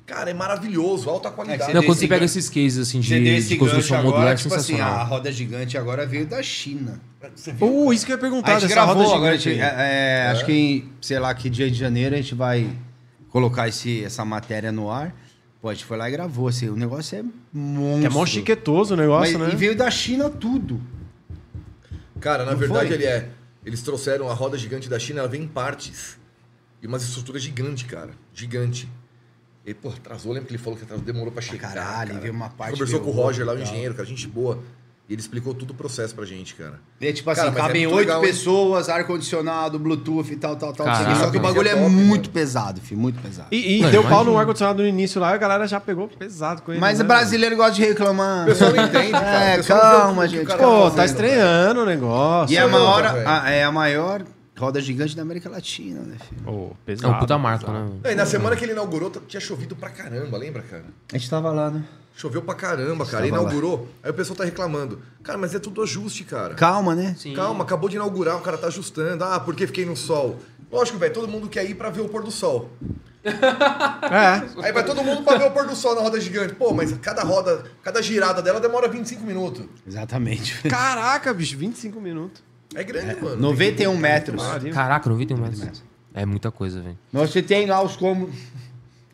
Cara, 0.05 0.29
é 0.29 0.33
maravilhoso, 0.33 1.09
alta 1.09 1.31
qualidade. 1.31 1.71
É 1.71 1.73
Não, 1.73 1.81
quando 1.83 1.97
você 1.97 2.07
pega 2.07 2.19
gancho- 2.21 2.37
esses 2.37 2.49
cases 2.49 2.77
assim 2.77 2.99
de, 2.99 3.15
esse 3.29 3.47
de 3.49 3.55
construção 3.57 3.97
agora, 3.99 4.11
modular, 4.15 4.33
é 4.33 4.35
tipo 4.35 4.53
assim, 4.53 4.73
sensacional. 4.73 4.99
a 4.99 5.03
roda 5.03 5.31
gigante 5.31 5.77
agora 5.77 6.05
veio 6.05 6.25
da 6.25 6.43
China. 6.43 6.99
Você 7.33 7.53
viu? 7.53 7.85
Uh, 7.85 7.93
isso 7.93 8.05
que 8.05 8.11
eu 8.11 8.15
ia 8.15 8.19
perguntar 8.19 8.57
a 8.57 8.59
gente 8.59 8.67
dessa 8.69 8.81
roda 8.83 8.95
gravou 8.99 9.15
agora, 9.15 9.37
gigante 9.37 9.57
gente- 9.61 9.61
é, 9.61 10.25
é, 10.25 10.31
acho 10.31 10.45
que 10.45 10.51
em, 10.51 10.91
sei 11.01 11.19
lá, 11.19 11.33
que 11.33 11.49
dia 11.49 11.71
de 11.71 11.77
janeiro 11.77 12.15
a 12.15 12.17
gente 12.17 12.35
vai 12.35 12.69
colocar 13.29 13.69
esse, 13.69 14.03
essa 14.03 14.25
matéria 14.25 14.73
no 14.73 14.91
ar. 14.91 15.15
Pô, 15.61 15.69
a 15.69 15.73
gente 15.73 15.85
foi 15.85 15.95
lá 15.95 16.09
e 16.09 16.11
gravou, 16.11 16.49
assim, 16.49 16.67
o 16.67 16.75
negócio 16.75 17.17
é 17.19 17.23
monstro. 17.57 18.05
É 18.05 18.09
mó 18.09 18.25
chiquetoso 18.25 18.95
o 18.95 18.97
negócio, 18.97 19.39
Mas- 19.39 19.47
né? 19.47 19.53
E 19.53 19.57
veio 19.57 19.73
da 19.77 19.89
China 19.89 20.29
tudo. 20.29 20.81
Cara, 22.19 22.43
na 22.45 22.51
Não 22.51 22.57
verdade 22.57 22.87
foi? 22.87 22.95
ele 22.97 23.05
é. 23.05 23.29
Eles 23.65 23.81
trouxeram 23.81 24.29
a 24.29 24.33
roda 24.33 24.57
gigante 24.57 24.89
da 24.89 24.99
China, 24.99 25.19
ela 25.19 25.29
vem 25.29 25.43
em 25.43 25.47
partes. 25.47 26.17
E 26.81 26.87
umas 26.87 27.03
estruturas 27.03 27.41
gigantes, 27.41 27.83
cara. 27.87 28.11
Gigante. 28.33 28.89
E, 29.65 29.73
pô, 29.73 29.89
atrasou, 29.89 30.33
lembra 30.33 30.47
que 30.47 30.53
ele 30.53 30.61
falou 30.61 30.77
que 30.77 30.83
atrasou, 30.83 31.05
demorou 31.05 31.31
pra 31.31 31.41
chegar. 31.41 31.69
caralho, 31.73 32.09
cara. 32.09 32.19
veio 32.21 32.33
uma 32.33 32.49
parte, 32.49 32.73
Conversou 32.73 32.99
com 32.99 33.09
o 33.09 33.13
Roger 33.13 33.45
lá, 33.45 33.53
o 33.53 33.59
engenheiro, 33.59 33.93
cara, 33.93 34.05
gente 34.07 34.27
boa. 34.27 34.59
E 35.09 35.13
ele 35.13 35.21
explicou 35.21 35.53
todo 35.53 35.71
o 35.71 35.73
processo 35.73 36.15
pra 36.15 36.23
gente, 36.25 36.55
cara. 36.55 36.79
E 37.01 37.07
é 37.07 37.11
tipo 37.11 37.29
assim, 37.29 37.41
Cara, 37.41 37.51
mas 37.51 37.59
é 37.59 37.67
cabem 37.67 37.87
muito 37.87 38.09
oito 38.09 38.21
pessoas, 38.21 38.87
ar-condicionado, 38.87 39.77
Bluetooth 39.77 40.31
e 40.31 40.35
tal, 40.37 40.55
tal, 40.55 40.71
tal. 40.71 40.85
Caraca. 40.85 41.15
Só 41.15 41.29
que 41.29 41.37
o 41.37 41.41
bagulho 41.41 41.67
é 41.67 41.75
Top, 41.75 41.89
muito 41.89 42.21
mano. 42.27 42.33
pesado, 42.33 42.79
filho, 42.79 43.01
muito 43.01 43.21
pesado. 43.21 43.49
E, 43.51 43.79
e 43.79 43.81
Não, 43.81 43.91
deu 43.91 44.01
pau 44.01 44.11
imagina. 44.11 44.31
no 44.31 44.37
ar-condicionado 44.39 44.81
no 44.81 44.87
início 44.87 45.19
lá 45.19 45.31
e 45.31 45.35
a 45.35 45.37
galera 45.37 45.67
já 45.67 45.77
pegou 45.81 46.07
pesado 46.07 46.61
com 46.61 46.71
ele. 46.71 46.79
Mas 46.79 46.99
né? 46.99 47.03
o 47.03 47.07
brasileiro 47.07 47.55
gosta 47.57 47.73
de 47.73 47.81
reclamar. 47.81 48.43
O 48.43 48.45
pessoal 48.45 48.71
não 48.73 48.85
entende, 48.85 49.11
cara. 49.11 49.43
É, 49.45 49.63
calma, 49.63 50.27
gente. 50.27 50.45
cara 50.45 50.59
Pô, 50.63 50.83
tá 50.85 50.89
tá 50.89 50.95
fazendo, 50.95 51.05
estreando 51.07 51.81
o 51.81 51.85
negócio. 51.85 52.53
E 52.53 52.57
é 52.57 52.61
a 52.61 52.67
Nossa, 52.67 52.79
maior, 52.79 53.27
a- 53.27 53.51
é 53.51 53.63
a 53.65 53.71
maior 53.73 54.23
roda 54.63 54.81
gigante 54.81 55.15
da 55.15 55.21
América 55.21 55.49
Latina, 55.49 56.01
né, 56.01 56.17
filho? 56.27 56.71
É 56.71 56.75
pesado. 56.85 57.13
um 57.13 57.19
puta 57.19 57.37
marco, 57.37 57.65
pesado. 57.65 57.85
né? 57.85 57.99
Não, 58.03 58.11
e 58.11 58.15
na 58.15 58.25
semana 58.25 58.55
que 58.55 58.63
ele 58.65 58.71
inaugurou, 58.73 59.11
tinha 59.27 59.39
chovido 59.41 59.75
pra 59.75 59.89
caramba, 59.89 60.37
lembra, 60.37 60.61
cara? 60.63 60.85
A 61.11 61.17
gente 61.17 61.29
tava 61.29 61.51
lá, 61.51 61.69
né? 61.69 61.83
Choveu 62.15 62.43
pra 62.43 62.53
caramba, 62.53 63.05
cara. 63.05 63.23
Lá. 63.23 63.27
Inaugurou. 63.27 63.87
Aí 64.03 64.11
o 64.11 64.13
pessoal 64.13 64.37
tá 64.37 64.43
reclamando. 64.43 65.01
Cara, 65.23 65.37
mas 65.37 65.55
é 65.55 65.59
tudo 65.59 65.81
ajuste, 65.81 66.23
cara. 66.23 66.53
Calma, 66.53 66.93
né? 66.93 67.15
Sim. 67.17 67.33
Calma, 67.33 67.63
acabou 67.63 67.89
de 67.89 67.95
inaugurar, 67.95 68.37
o 68.37 68.41
cara 68.41 68.57
tá 68.57 68.67
ajustando. 68.67 69.23
Ah, 69.23 69.39
porque 69.39 69.65
fiquei 69.65 69.85
no 69.85 69.95
sol. 69.97 70.37
Lógico, 70.71 70.97
velho, 70.97 71.13
todo 71.13 71.27
mundo 71.27 71.47
quer 71.49 71.67
ir 71.67 71.75
pra 71.75 71.89
ver 71.89 72.01
o 72.01 72.09
pôr 72.09 72.23
do 72.23 72.31
sol. 72.31 72.69
É. 73.25 74.65
Aí 74.65 74.71
vai 74.73 74.83
todo 74.83 75.01
mundo 75.01 75.23
pra 75.23 75.37
ver 75.37 75.45
o 75.45 75.51
pôr 75.51 75.65
do 75.65 75.75
sol 75.75 75.95
na 75.95 76.01
roda 76.01 76.19
gigante. 76.19 76.55
Pô, 76.55 76.73
mas 76.73 76.91
cada 76.97 77.23
roda, 77.23 77.63
cada 77.81 78.01
girada 78.01 78.41
dela 78.41 78.59
demora 78.59 78.87
25 78.87 79.23
minutos. 79.23 79.65
Exatamente. 79.87 80.61
Caraca, 80.67 81.33
bicho, 81.33 81.57
25 81.57 82.01
minutos. 82.01 82.43
É 82.75 82.83
grande, 82.83 83.21
mano. 83.21 83.37
91 83.37 83.97
metros. 83.97 84.41
Caraca, 84.73 85.09
não 85.09 85.15
vi 85.15 85.25
tem 85.25 85.37
mais. 85.37 85.83
É 86.13 86.25
muita 86.25 86.51
coisa, 86.51 86.81
velho. 86.81 86.97
Mas 87.11 87.31
você 87.31 87.41
tem 87.41 87.65
lá 87.65 87.81
os 87.81 87.95
como 87.95 88.29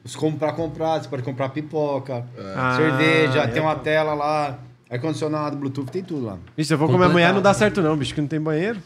os 0.04 0.16
como 0.16 0.38
pra 0.38 0.52
comprar, 0.54 1.02
você 1.02 1.08
pode 1.10 1.24
comprar 1.24 1.50
pipoca, 1.50 2.26
Ah, 2.56 2.76
cerveja, 2.78 3.40
é, 3.44 3.48
tem 3.48 3.62
uma 3.62 3.76
tá. 3.76 3.82
tela 3.82 4.14
lá, 4.14 4.60
ar-condicionado, 4.90 5.56
Bluetooth, 5.58 5.92
tem 5.92 6.04
tudo 6.04 6.26
lá. 6.26 6.38
Bicho, 6.58 6.68
se 6.68 6.74
eu 6.74 6.78
vou 6.78 6.88
com 6.90 6.98
minha 6.98 7.10
mulher 7.10 7.34
não 7.34 7.42
dá 7.42 7.54
certo 7.54 7.82
não, 7.82 7.96
bicho, 7.96 8.14
que 8.14 8.22
não 8.22 8.28
tem 8.28 8.40
banheiro. 8.40 8.80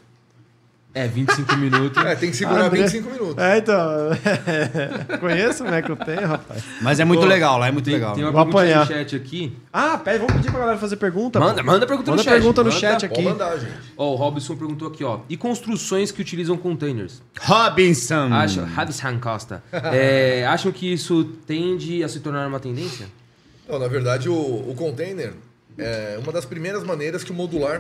É, 0.95 1.08
25 1.08 1.56
minutos. 1.58 2.03
É, 2.03 2.15
tem 2.15 2.29
que 2.29 2.36
segurar 2.36 2.65
André. 2.65 2.82
25 2.82 3.10
minutos. 3.10 3.43
É, 3.43 3.58
então. 3.58 3.77
Conheço, 5.19 5.63
né, 5.63 5.82
que 5.82 5.89
eu 5.91 5.95
tenho, 5.95 6.27
rapaz. 6.27 6.63
Mas 6.82 6.99
é 6.99 7.06
muito 7.06 7.21
Pô, 7.21 7.25
legal 7.25 7.58
lá, 7.58 7.67
é 7.67 7.71
muito 7.71 7.86
Tem, 7.86 7.93
legal. 7.95 8.13
tem 8.13 8.23
uma 8.23 8.32
Vou 8.32 8.45
perguntinha 8.45 8.79
no 8.79 8.86
chat 8.86 9.15
aqui. 9.15 9.58
Ah, 9.71 9.97
pera, 9.97 10.19
vamos 10.19 10.34
pedir 10.34 10.51
pra 10.51 10.60
galera 10.60 10.77
fazer 10.77 10.97
pergunta. 10.97 11.39
Manda, 11.39 11.63
pô. 11.63 11.71
manda 11.71 11.88
pergunta 11.88 12.12
Manda 12.12 12.21
no 12.21 12.25
chat. 12.25 12.34
pergunta 12.34 12.63
no 12.63 12.69
Manda. 12.69 12.79
chat 12.79 13.06
aqui. 13.06 13.21
Mandar. 13.21 13.58
Ó, 13.97 14.12
o 14.12 14.15
Robson 14.15 14.56
perguntou 14.56 14.88
aqui, 14.89 15.03
ó. 15.03 15.19
E 15.29 15.38
construções 15.38 16.12
que 16.12 16.21
utilizam 16.21 16.58
containers? 16.58 17.21
Robinson. 17.39 18.29
Acham, 18.34 18.67
Robson 18.75 19.19
Costa. 19.19 19.63
É, 19.95 20.45
acham 20.45 20.71
que 20.71 20.91
isso 20.91 21.23
tende 21.47 22.03
a 22.03 22.10
se 22.10 22.19
tornar 22.19 22.47
uma 22.47 22.60
tendência? 22.60 23.08
Não, 23.67 23.79
na 23.79 23.88
verdade, 23.88 24.27
o, 24.29 24.34
o 24.34 24.73
container 24.75 25.34
é 25.77 26.19
uma 26.21 26.32
das 26.32 26.45
primeiras 26.45 26.84
maneiras 26.84 27.23
que 27.23 27.32
o 27.32 27.34
modular 27.34 27.79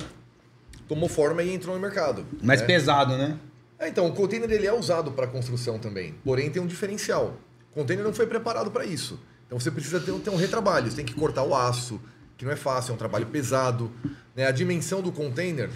tomou 0.93 1.09
forma 1.09 1.41
e 1.41 1.53
entrou 1.53 1.73
no 1.75 1.81
mercado. 1.81 2.25
Mais 2.41 2.61
né? 2.61 2.67
pesado, 2.67 3.17
né? 3.17 3.37
É, 3.79 3.89
então, 3.89 4.05
o 4.07 4.13
container 4.13 4.49
ele 4.51 4.67
é 4.67 4.73
usado 4.73 5.11
para 5.11 5.27
construção 5.27 5.79
também, 5.79 6.13
porém 6.23 6.49
tem 6.49 6.61
um 6.61 6.67
diferencial. 6.67 7.35
O 7.71 7.73
container 7.73 8.05
não 8.05 8.13
foi 8.13 8.27
preparado 8.27 8.69
para 8.69 8.85
isso. 8.85 9.19
Então 9.47 9.59
você 9.59 9.71
precisa 9.71 9.99
ter, 9.99 10.11
um- 10.11 10.19
ter 10.19 10.29
um 10.29 10.35
retrabalho, 10.35 10.89
você 10.89 10.95
tem 10.95 11.05
que 11.05 11.13
cortar 11.13 11.43
o 11.43 11.55
aço, 11.55 11.99
que 12.37 12.45
não 12.45 12.51
é 12.51 12.55
fácil, 12.55 12.91
é 12.91 12.93
um 12.93 12.97
trabalho 12.97 13.25
pesado. 13.25 13.91
Né? 14.35 14.45
A 14.45 14.51
dimensão 14.51 15.01
do 15.01 15.11
container, 15.11 15.69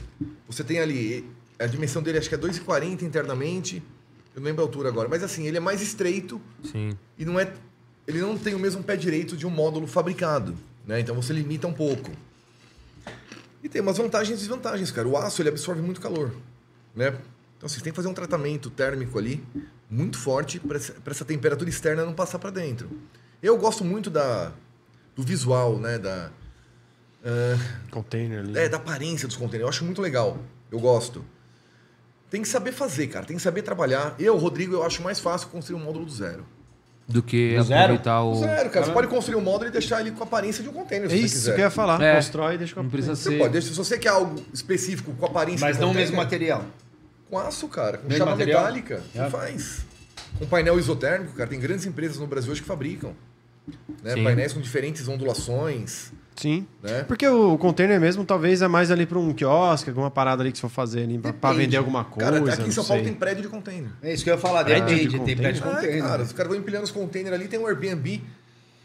você 0.47 0.63
tem 0.63 0.79
ali, 0.79 1.27
a 1.59 1.65
dimensão 1.65 2.01
dele 2.01 2.19
acho 2.19 2.29
que 2.29 2.35
é 2.35 2.37
2,40 2.37 3.01
internamente, 3.01 3.83
eu 4.35 4.39
não 4.39 4.45
lembro 4.45 4.63
a 4.63 4.65
altura 4.67 4.89
agora, 4.89 5.09
mas 5.09 5.23
assim, 5.23 5.47
ele 5.47 5.57
é 5.57 5.59
mais 5.59 5.81
estreito 5.81 6.39
Sim. 6.63 6.95
e 7.17 7.25
não 7.25 7.39
é, 7.39 7.51
ele 8.07 8.19
não 8.21 8.37
tem 8.37 8.53
o 8.53 8.59
mesmo 8.59 8.83
pé 8.83 8.95
direito 8.95 9.35
de 9.35 9.45
um 9.47 9.49
módulo 9.49 9.87
fabricado. 9.87 10.55
Né? 10.85 10.99
Então 10.99 11.15
você 11.15 11.33
limita 11.33 11.67
um 11.67 11.73
pouco. 11.73 12.11
E 13.63 13.69
tem 13.69 13.81
umas 13.81 13.97
vantagens 13.97 14.37
e 14.37 14.39
desvantagens, 14.39 14.91
cara. 14.91 15.07
O 15.07 15.17
aço 15.17 15.41
ele 15.41 15.49
absorve 15.49 15.81
muito 15.81 15.99
calor, 15.99 16.31
né? 16.95 17.17
Então 17.57 17.67
você 17.67 17.81
tem 17.81 17.91
que 17.91 17.95
fazer 17.95 18.07
um 18.07 18.13
tratamento 18.13 18.69
térmico 18.69 19.17
ali 19.17 19.43
muito 19.89 20.17
forte 20.17 20.59
para 20.59 20.77
essa, 20.77 21.25
temperatura 21.25 21.69
externa 21.69 22.05
não 22.05 22.13
passar 22.13 22.39
para 22.39 22.51
dentro. 22.51 22.89
Eu 23.41 23.57
gosto 23.57 23.83
muito 23.83 24.09
da 24.09 24.51
do 25.15 25.23
visual, 25.23 25.79
né? 25.79 25.97
Da 25.97 26.31
ah, 27.23 27.57
Container 27.89 28.39
ali. 28.39 28.57
é, 28.57 28.69
da 28.69 28.77
aparência 28.77 29.27
dos 29.27 29.35
containers. 29.35 29.63
Eu 29.63 29.69
acho 29.69 29.85
muito 29.85 30.01
legal. 30.01 30.37
Eu 30.71 30.79
gosto. 30.79 31.25
Tem 32.29 32.41
que 32.41 32.47
saber 32.47 32.71
fazer, 32.71 33.07
cara. 33.07 33.25
Tem 33.25 33.37
que 33.37 33.41
saber 33.41 33.61
trabalhar. 33.61 34.15
Eu, 34.19 34.37
Rodrigo, 34.37 34.73
eu 34.73 34.83
acho 34.83 35.01
mais 35.01 35.19
fácil 35.19 35.47
construir 35.49 35.79
um 35.79 35.83
módulo 35.83 36.05
do 36.05 36.11
zero. 36.11 36.45
Do 37.07 37.23
que 37.23 37.55
Do 37.55 37.63
zero? 37.63 37.79
aproveitar 37.83 38.21
o. 38.23 38.35
Zero, 38.35 38.69
cara. 38.69 38.85
Você 38.85 38.91
pode 38.91 39.07
construir 39.07 39.37
um 39.37 39.41
módulo 39.41 39.69
e 39.69 39.71
deixar 39.71 40.01
ele 40.01 40.11
com 40.11 40.23
a 40.23 40.27
aparência 40.27 40.61
de 40.61 40.67
um 40.69 40.73
container, 40.73 41.05
É 41.05 41.09
se 41.09 41.17
você 41.17 41.25
isso 41.25 41.35
quiser. 41.35 41.55
que 41.55 41.61
eu 41.61 41.65
ia 41.65 41.69
falar. 41.71 42.01
É. 42.01 42.15
Constrói 42.15 42.55
e 42.55 42.57
deixa 42.57 42.73
com 42.73 42.81
a 42.81 42.83
Não 42.83 42.89
precisa 42.89 43.15
Você 43.15 43.29
ser. 43.29 43.37
pode. 43.37 43.53
Deixa- 43.53 43.67
Se 43.69 43.73
você 43.75 43.97
quer 43.97 44.09
algo 44.09 44.43
específico 44.53 45.13
com 45.13 45.25
a 45.25 45.29
aparência 45.29 45.65
Mas 45.65 45.77
de 45.77 45.81
não 45.81 45.91
o 45.91 45.93
mesmo 45.93 46.17
material. 46.17 46.65
Com 47.29 47.39
aço, 47.39 47.67
cara. 47.69 47.97
Com 47.99 48.07
Mesmo 48.09 48.17
chapa 48.19 48.31
material? 48.31 48.61
metálica. 48.61 49.01
Você 49.13 49.19
É. 49.19 49.29
faz. 49.29 49.85
Com 50.37 50.45
painel 50.47 50.77
isotérmico, 50.77 51.33
cara. 51.33 51.49
Tem 51.49 51.59
grandes 51.59 51.85
empresas 51.85 52.17
no 52.17 52.27
Brasil 52.27 52.51
hoje 52.51 52.61
que 52.61 52.67
fabricam. 52.67 53.13
Né? 54.03 54.21
Painéis 54.23 54.51
com 54.53 54.59
diferentes 54.61 55.07
ondulações. 55.07 56.11
Sim. 56.37 56.65
Né? 56.83 57.03
Porque 57.03 57.27
o 57.27 57.57
container 57.57 57.99
mesmo 57.99 58.23
talvez 58.23 58.61
é 58.61 58.67
mais 58.67 58.91
ali 58.91 59.05
pra 59.05 59.17
um 59.19 59.33
quiosque, 59.33 59.89
alguma 59.89 60.09
parada 60.11 60.43
ali 60.43 60.51
que 60.51 60.57
você 60.57 60.61
for 60.61 60.69
fazer 60.69 61.03
ali 61.03 61.17
Depende. 61.17 61.57
vender 61.57 61.77
alguma 61.77 62.03
coisa. 62.05 62.31
Cara, 62.31 62.53
aqui 62.53 62.67
em 62.69 62.71
São 62.71 62.85
Paulo 62.85 63.03
tem 63.03 63.13
prédio 63.13 63.41
de 63.43 63.49
container. 63.49 63.89
É 64.01 64.13
isso 64.13 64.23
que 64.23 64.29
eu 64.29 64.35
ia 64.35 64.39
falar, 64.39 64.63
Prédio 64.63 64.85
de 64.85 64.93
depende, 64.93 65.09
tem 65.09 65.19
container? 65.19 65.41
prédio 65.43 65.61
de 65.63 65.67
É, 65.67 65.71
container. 65.71 66.03
cara, 66.03 66.23
os 66.23 66.31
caras 66.31 66.51
vão 66.51 66.59
empilhando 66.61 66.83
os 66.85 66.91
containers 66.91 67.33
ali, 67.35 67.47
tem 67.47 67.59
um 67.59 67.65
Airbnb. 67.67 68.21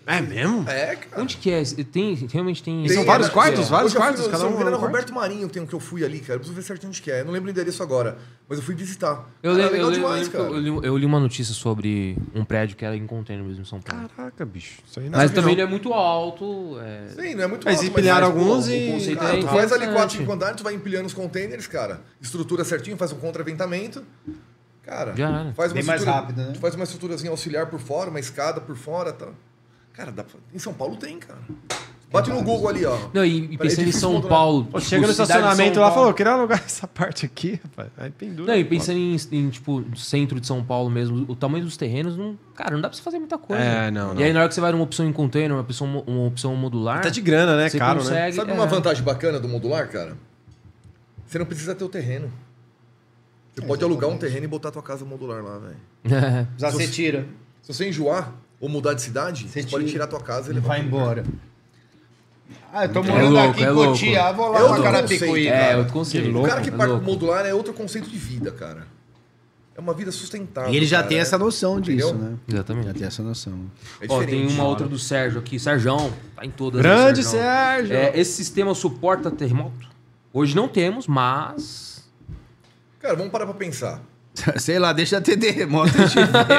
É 0.06 0.20
mesmo? 0.20 0.68
É, 0.68 0.96
cara. 0.96 1.22
Onde 1.22 1.36
que 1.36 1.50
é? 1.50 1.62
Tem, 1.90 2.14
realmente 2.32 2.62
tem. 2.62 2.86
são 2.88 2.96
Tem, 2.98 3.04
vários 3.06 3.28
é, 3.28 3.30
quartos, 3.30 3.66
é. 3.66 3.70
vários 3.70 3.94
quartos, 3.94 4.24
no- 4.24 4.30
cada 4.30 4.46
um 4.46 4.58
é 4.68 4.72
é 4.72 4.74
Roberto 4.74 5.14
Marinho 5.14 5.48
tem 5.48 5.62
um 5.62 5.66
que 5.66 5.74
eu 5.74 5.80
fui 5.80 6.04
ali, 6.04 6.18
cara. 6.20 6.34
Eu 6.34 6.38
preciso 6.38 6.54
ver 6.56 6.62
certinho 6.66 6.88
onde 6.88 7.00
que 7.00 7.10
é. 7.10 7.20
Eu 7.20 7.24
não 7.24 7.32
lembro 7.32 7.48
o 7.48 7.50
endereço 7.50 7.82
agora, 7.82 8.18
mas 8.48 8.58
eu 8.58 8.64
fui 8.64 8.74
visitar. 8.74 9.28
Eu, 9.42 9.52
Cara, 9.52 9.62
lembro, 9.64 9.72
legal 9.72 9.88
eu, 9.88 9.92
demais, 9.94 10.22
eu, 10.26 10.30
que 10.30 10.36
cara. 10.36 10.48
eu, 10.50 10.58
li, 10.58 10.86
eu 10.86 10.96
li 10.98 11.06
uma 11.06 11.20
notícia 11.20 11.54
sobre 11.54 12.16
um 12.34 12.44
prédio 12.44 12.76
que 12.76 12.84
era 12.84 12.96
em 12.96 13.06
container 13.06 13.44
mesmo 13.44 13.62
em 13.62 13.64
São 13.64 13.80
Paulo. 13.80 14.08
Caraca, 14.16 14.44
bicho. 14.44 14.80
Isso 14.86 14.98
aí 14.98 15.08
não 15.08 15.18
Mas 15.18 15.30
sabia, 15.30 15.42
também 15.42 15.56
não. 15.56 15.62
é 15.64 15.66
muito 15.66 15.92
alto. 15.92 16.78
é- 16.80 17.08
Sim, 17.08 17.34
não 17.34 17.44
é 17.44 17.46
muito 17.46 17.64
Mas 17.64 17.76
alto, 17.78 17.86
empilharam 17.88 18.28
mas, 18.28 18.36
pô, 18.36 18.50
alguns 18.50 18.66
o 18.66 18.70
e. 18.70 19.16
Cara, 19.16 19.36
é 19.36 19.40
tu 19.40 19.46
faz 19.46 19.72
ali. 19.72 19.86
4, 19.92 20.16
5 20.18 20.32
andares, 20.32 20.56
tu 20.56 20.64
vai 20.64 20.74
empilhando 20.74 21.06
os 21.06 21.14
containers, 21.14 21.66
cara. 21.66 22.00
Estrutura 22.20 22.64
certinho, 22.64 22.96
faz 22.96 23.12
um 23.12 23.16
contraventamento. 23.18 24.02
Cara, 24.82 25.14
Já 25.14 25.28
era. 25.28 25.52
faz 25.52 25.70
uma 25.70 25.74
Bem 25.76 25.84
mais 25.84 26.00
estrutura- 26.00 26.22
rápido, 26.26 26.36
né? 26.42 26.50
Tu 26.54 26.58
faz 26.58 26.74
uma 26.74 26.82
estruturazinha 26.84 27.30
auxiliar 27.30 27.66
por 27.66 27.78
fora, 27.78 28.10
uma 28.10 28.18
escada 28.18 28.60
por 28.60 28.76
fora 28.76 29.10
e 29.10 29.12
tal. 29.12 29.32
Cara, 29.92 30.10
dá 30.10 30.24
pra- 30.24 30.40
em 30.54 30.58
São 30.58 30.72
Paulo 30.72 30.96
tem, 30.96 31.18
cara. 31.18 31.38
Bate 32.12 32.28
no 32.28 32.42
Google 32.42 32.68
ali, 32.68 32.84
ó. 32.84 32.98
Não, 33.14 33.24
e, 33.24 33.52
e 33.52 33.54
é 33.54 33.58
pensando 33.58 33.88
em 33.88 33.92
São. 33.92 34.20
Paulo. 34.20 34.64
Tipo, 34.64 34.80
chega 34.82 35.06
no 35.06 35.10
estacionamento 35.12 35.80
lá 35.80 35.88
e 35.88 35.94
falou, 35.94 36.08
eu 36.10 36.14
queria 36.14 36.32
alugar 36.32 36.60
essa 36.66 36.86
parte 36.86 37.24
aqui, 37.24 37.58
rapaz. 37.64 37.88
Aí 37.96 38.10
pendura. 38.10 38.52
Não, 38.52 38.60
e 38.60 38.64
pensando 38.64 38.98
em, 38.98 39.16
em, 39.32 39.48
tipo, 39.48 39.82
centro 39.96 40.38
de 40.38 40.46
São 40.46 40.62
Paulo 40.62 40.90
mesmo, 40.90 41.24
o 41.26 41.34
tamanho 41.34 41.64
dos 41.64 41.78
terrenos, 41.78 42.14
não, 42.14 42.38
cara, 42.54 42.72
não 42.72 42.82
dá 42.82 42.90
pra 42.90 42.96
você 42.96 43.02
fazer 43.02 43.18
muita 43.18 43.38
coisa. 43.38 43.62
É, 43.62 43.90
não, 43.90 44.12
não. 44.12 44.20
E 44.20 44.24
aí, 44.24 44.32
na 44.32 44.40
hora 44.40 44.48
que 44.48 44.54
você 44.54 44.60
vai 44.60 44.72
numa 44.72 44.84
opção 44.84 45.08
em 45.08 45.12
container, 45.12 45.52
uma 45.52 45.62
opção, 45.62 46.04
uma 46.06 46.26
opção 46.26 46.54
modular, 46.54 47.00
Tá 47.00 47.08
de 47.08 47.22
grana, 47.22 47.56
né? 47.56 47.70
você 47.70 47.78
Caro, 47.78 48.00
né? 48.00 48.04
consegue... 48.04 48.36
Sabe 48.36 48.50
é. 48.50 48.54
uma 48.54 48.66
vantagem 48.66 49.02
bacana 49.02 49.40
do 49.40 49.48
modular, 49.48 49.88
cara? 49.88 50.14
Você 51.26 51.38
não 51.38 51.46
precisa 51.46 51.74
ter 51.74 51.84
o 51.84 51.88
terreno. 51.88 52.30
Você 53.54 53.62
pode 53.62 53.82
alugar 53.82 54.10
um 54.10 54.18
terreno 54.18 54.44
e 54.44 54.48
botar 54.48 54.70
tua 54.70 54.82
casa 54.82 55.02
modular 55.04 55.42
lá, 55.42 55.58
velho. 55.58 55.76
É. 56.14 56.46
Já 56.58 56.70
você 56.70 56.86
tira, 56.88 57.26
Se 57.62 57.72
você 57.72 57.88
enjoar 57.88 58.34
ou 58.62 58.68
mudar 58.70 58.94
de 58.94 59.02
cidade, 59.02 59.46
Você 59.46 59.60
você, 59.62 59.68
pode 59.68 59.84
tira. 59.84 59.92
tirar 59.92 60.06
tua 60.06 60.20
casa 60.20 60.46
e 60.48 60.52
ele 60.52 60.60
levar 60.60 60.68
vai 60.68 60.78
outro 60.78 60.88
embora. 60.88 61.24
Ah, 62.72 62.84
eu 62.86 62.92
tô 62.92 63.00
É 63.00 63.02
morando 63.02 63.30
louco, 63.34 63.50
aqui 63.50 63.62
é 63.62 63.66
em 63.66 63.70
louco. 63.70 63.90
Cotia, 63.92 64.32
vou 64.32 64.48
lá 64.48 64.56
É 64.56 64.60
pra 64.60 64.68
outro 64.68 64.82
Carapicuí. 64.82 65.18
conceito, 65.28 65.48
É, 65.48 65.60
cara. 65.60 65.78
eu 65.78 65.84
consigo. 65.86 66.22
Que 66.24 66.30
O 66.30 66.32
louco, 66.32 66.48
cara 66.48 66.60
que 66.62 66.68
é 66.68 66.72
parte 66.72 67.04
modular 67.04 67.44
é 67.46 67.52
outro 67.54 67.74
conceito 67.74 68.08
de 68.08 68.16
vida, 68.16 68.50
cara. 68.52 68.86
é 69.76 69.80
uma 69.80 69.92
vida 69.94 70.12
sustentável. 70.12 70.72
E 70.72 70.76
ele 70.76 70.86
já 70.86 70.98
cara, 70.98 71.08
tem 71.08 71.16
né? 71.16 71.22
essa 71.22 71.36
noção 71.38 71.80
disso, 71.80 72.08
Entendeu? 72.10 72.30
né? 72.30 72.36
Exatamente. 72.48 72.86
Já 72.86 72.94
tem 72.94 73.06
essa 73.06 73.22
noção. 73.22 73.58
É 74.00 74.06
Ó, 74.08 74.22
tem 74.24 74.46
uma 74.46 74.64
outra 74.64 74.86
do 74.86 74.98
Sérgio 74.98 75.40
aqui. 75.40 75.58
Sérgio, 75.58 75.96
tá 76.36 76.44
em 76.46 76.50
todas. 76.50 76.80
Grande 76.80 77.22
Sérgio. 77.24 77.88
Sérgio! 77.88 77.96
É, 77.96 78.18
esse 78.18 78.32
sistema 78.32 78.74
suporta 78.74 79.30
terremoto? 79.30 79.88
Hoje 80.32 80.54
não 80.54 80.68
temos, 80.68 81.06
mas. 81.06 82.08
Cara, 83.00 83.16
vamos 83.16 83.32
parar 83.32 83.44
pra 83.46 83.54
pensar. 83.54 84.00
Sei 84.58 84.78
lá, 84.78 84.92
deixa 84.92 85.20
ter 85.20 85.36
terremoto. 85.36 85.92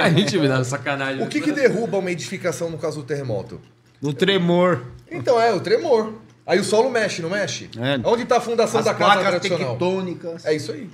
a 0.03 0.09
gente 0.09 0.37
me 0.37 0.47
dá 0.47 0.63
sacanagem. 0.63 1.23
O 1.23 1.27
que, 1.27 1.41
que 1.41 1.51
derruba 1.51 1.97
uma 1.97 2.11
edificação 2.11 2.69
no 2.69 2.77
caso 2.77 3.01
do 3.01 3.05
terremoto? 3.05 3.59
no 4.01 4.13
tremor. 4.13 4.81
Então 5.09 5.39
é, 5.39 5.53
o 5.53 5.61
tremor. 5.61 6.13
Aí 6.45 6.59
o 6.59 6.63
solo 6.63 6.89
mexe, 6.89 7.21
não 7.21 7.29
mexe? 7.29 7.69
É. 7.79 7.97
Onde 8.07 8.25
tá 8.25 8.37
a 8.37 8.41
fundação 8.41 8.79
As 8.79 8.85
da 8.85 8.93
casa 8.93 9.21
tradicional? 9.21 9.69
tectônicas. 9.71 10.45
É 10.45 10.53
isso 10.53 10.73
aí. 10.73 10.89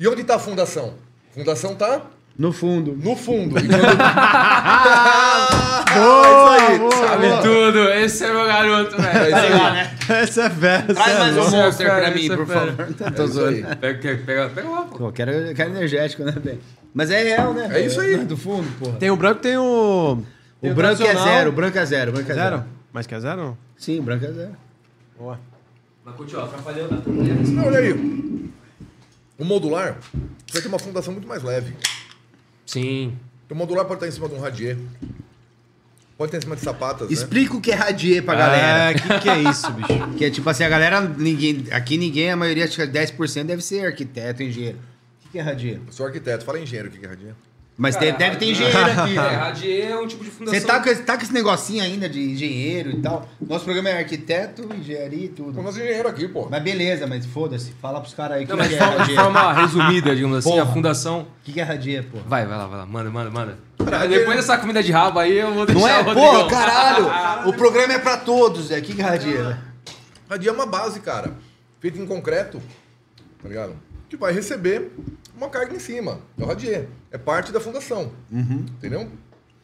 E 0.00 0.08
onde 0.08 0.24
tá 0.24 0.34
a 0.34 0.38
fundação? 0.40 0.94
A 1.30 1.34
fundação 1.38 1.76
tá 1.76 2.02
No 2.36 2.52
fundo. 2.52 2.96
no 3.00 3.14
fundo. 3.14 3.56
E 3.58 3.62
quando- 3.68 3.78
Boa, 5.94 6.56
é 6.56 6.58
isso 6.58 6.72
aí. 6.72 6.78
boa, 6.78 6.90
Sabe 7.08 7.28
boa. 7.28 7.42
tudo. 7.42 7.78
Esse 7.90 8.24
é 8.24 8.32
meu 8.32 8.46
garoto, 8.46 8.94
É 8.96 9.00
velho. 9.00 9.26
isso 9.28 9.36
aí. 10.08 10.16
Essa 10.22 10.42
é 10.42 10.48
velha. 10.48 10.94
Traz 10.94 11.08
é 11.10 11.18
mais 11.18 11.36
um 11.36 11.50
monster 11.50 11.86
pra 11.86 12.10
mim, 12.10 12.26
é 12.32 12.36
por 12.36 12.46
fera. 12.46 12.60
favor. 12.72 12.94
Tá, 12.94 13.06
É 13.06 13.10
tô 13.10 13.26
zoando. 13.26 13.76
Pega, 13.76 14.16
pega, 14.24 14.48
pega 14.50 14.68
lá, 14.68 14.82
pô. 14.82 15.12
Quero, 15.12 15.54
quero 15.54 15.70
energético, 15.70 16.24
né, 16.24 16.32
velho? 16.32 16.60
Mas 16.94 17.10
é 17.10 17.22
real, 17.22 17.52
né? 17.54 17.68
É 17.72 17.80
isso 17.86 18.00
aí. 18.00 18.16
Do 18.24 18.36
fundo, 18.36 18.68
porra. 18.78 18.96
Tem 18.98 19.10
o 19.10 19.16
branco 19.16 19.40
tem 19.40 19.56
o. 19.56 20.18
tem 20.60 20.70
O 20.70 20.74
branco 20.74 21.02
é 21.02 21.14
zero, 21.14 21.50
o 21.50 21.52
branco 21.52 21.78
é 21.78 21.86
zero, 21.86 22.10
o 22.10 22.14
branco 22.14 22.30
é 22.30 22.34
zero. 22.34 22.56
Zero? 22.56 22.68
Mas 22.92 23.06
que 23.06 23.14
é 23.14 23.20
zero? 23.20 23.36
não? 23.40 23.58
Sim, 23.76 24.00
o 24.00 24.02
branco 24.02 24.24
é 24.24 24.32
zero. 24.32 24.52
Boa. 25.18 25.38
Mas 26.04 26.14
continua, 26.16 26.44
atrapalhou, 26.44 26.88
né? 26.90 26.98
Não, 27.06 27.66
olha 27.66 27.78
aí. 27.78 27.92
O 29.38 29.44
modular 29.44 29.96
vai 30.52 30.62
ter 30.62 30.68
uma 30.68 30.78
fundação 30.78 31.12
muito 31.12 31.28
mais 31.28 31.42
leve. 31.42 31.74
Sim. 32.66 33.16
O 33.50 33.54
modular 33.54 33.84
pode 33.84 33.96
estar 33.98 34.08
em 34.08 34.10
cima 34.10 34.28
de 34.28 34.34
um 34.34 34.40
radier. 34.40 34.76
Pode 36.18 36.30
estar 36.30 36.38
em 36.38 36.40
cima 36.40 36.56
de 36.56 36.62
sapatas, 36.62 37.06
né? 37.08 37.14
Explica 37.14 37.56
o 37.56 37.60
que 37.60 37.70
é 37.70 37.74
radier 37.76 38.24
pra 38.24 38.34
galera. 38.34 38.90
É, 38.90 38.94
o 38.94 38.98
que, 39.00 39.18
que 39.20 39.28
é 39.30 39.38
isso, 39.38 39.70
bicho? 39.70 40.08
Que 40.18 40.24
é 40.24 40.30
tipo 40.30 40.50
assim, 40.50 40.64
a 40.64 40.68
galera, 40.68 41.00
ninguém, 41.00 41.64
aqui 41.70 41.96
ninguém, 41.96 42.30
a 42.32 42.36
maioria, 42.36 42.64
acho 42.64 42.74
que 42.74 42.82
10% 42.82 43.44
deve 43.44 43.62
ser 43.62 43.86
arquiteto, 43.86 44.42
engenheiro. 44.42 44.78
O 44.78 45.22
que 45.22 45.28
que 45.30 45.38
é 45.38 45.42
radier? 45.42 45.80
Eu 45.86 45.92
sou 45.92 46.04
arquiteto. 46.06 46.44
Fala 46.44 46.58
engenheiro 46.58 46.88
o 46.88 46.90
que 46.90 46.98
que 46.98 47.06
é 47.06 47.08
radier. 47.08 47.34
Mas 47.76 47.94
deve, 47.94 48.18
deve 48.18 48.34
ter 48.34 48.46
engenheiro 48.46 48.76
aqui. 48.80 49.12
É, 49.12 49.14
né? 49.14 49.28
radier 49.38 49.90
é 49.92 49.96
um 49.96 50.08
tipo 50.08 50.24
de 50.24 50.30
fundação. 50.30 50.58
Você 50.60 50.66
tá 50.66 50.80
com, 50.82 50.88
esse- 50.90 51.02
tá 51.04 51.16
com 51.16 51.22
esse 51.22 51.32
negocinho 51.32 51.84
ainda 51.84 52.08
de 52.08 52.20
engenheiro 52.32 52.90
e 52.90 53.00
tal. 53.00 53.28
Nosso 53.40 53.64
programa 53.64 53.90
é 53.90 53.98
arquiteto, 53.98 54.68
engenharia 54.76 55.26
e 55.26 55.28
tudo. 55.28 55.62
nós 55.62 55.76
engenheiro 55.76 56.08
aqui, 56.08 56.26
pô. 56.26 56.48
Mas 56.50 56.60
beleza, 56.60 57.06
mas 57.06 57.24
foda-se. 57.26 57.70
Fala 57.80 58.00
pros 58.00 58.14
caras 58.14 58.38
aí 58.38 58.44
o 58.44 58.48
que, 58.48 58.56
Não, 58.56 58.66
que 58.68 58.74
é 58.74 58.78
forma, 58.78 58.92
de 58.94 58.98
radier. 58.98 59.20
forma 59.22 59.52
resumida, 59.52 60.16
digamos 60.16 60.38
assim, 60.38 60.58
a 60.58 60.62
Porra. 60.62 60.74
fundação. 60.74 61.20
O 61.20 61.26
que, 61.44 61.52
que 61.52 61.60
é 61.60 61.62
radier, 61.62 62.02
pô? 62.10 62.18
Vai, 62.26 62.44
vai 62.44 62.58
lá, 62.58 62.66
vai 62.66 62.78
lá. 62.78 62.86
Manda, 62.86 63.08
manda, 63.10 63.30
manda. 63.30 63.67
Depois 64.08 64.36
dessa 64.36 64.58
comida 64.58 64.82
de 64.82 64.90
rabo 64.92 65.18
aí, 65.18 65.38
eu 65.38 65.54
vou 65.54 65.64
deixar 65.66 65.80
Não 65.80 65.88
é? 65.88 66.00
o 66.00 66.04
Rodrigão. 66.04 66.42
Pô, 66.44 66.48
caralho! 66.48 67.06
O 67.48 67.52
programa 67.52 67.94
é 67.94 67.98
pra 67.98 68.16
todos, 68.16 68.66
Zé. 68.66 68.78
O 68.78 68.82
que, 68.82 68.94
que 68.94 69.00
é 69.00 69.04
radier? 69.04 69.58
Radier 70.28 70.52
é 70.52 70.54
uma 70.56 70.66
base, 70.66 71.00
cara. 71.00 71.32
Feita 71.80 71.98
em 71.98 72.06
concreto, 72.06 72.60
tá 73.40 73.48
ligado? 73.48 73.74
Que 74.08 74.16
vai 74.16 74.32
receber 74.32 74.90
uma 75.36 75.48
carga 75.48 75.74
em 75.74 75.78
cima. 75.78 76.18
É 76.38 76.42
o 76.42 76.46
radier. 76.46 76.88
É 77.10 77.16
parte 77.16 77.52
da 77.52 77.60
fundação. 77.60 78.10
Entendeu? 78.30 79.08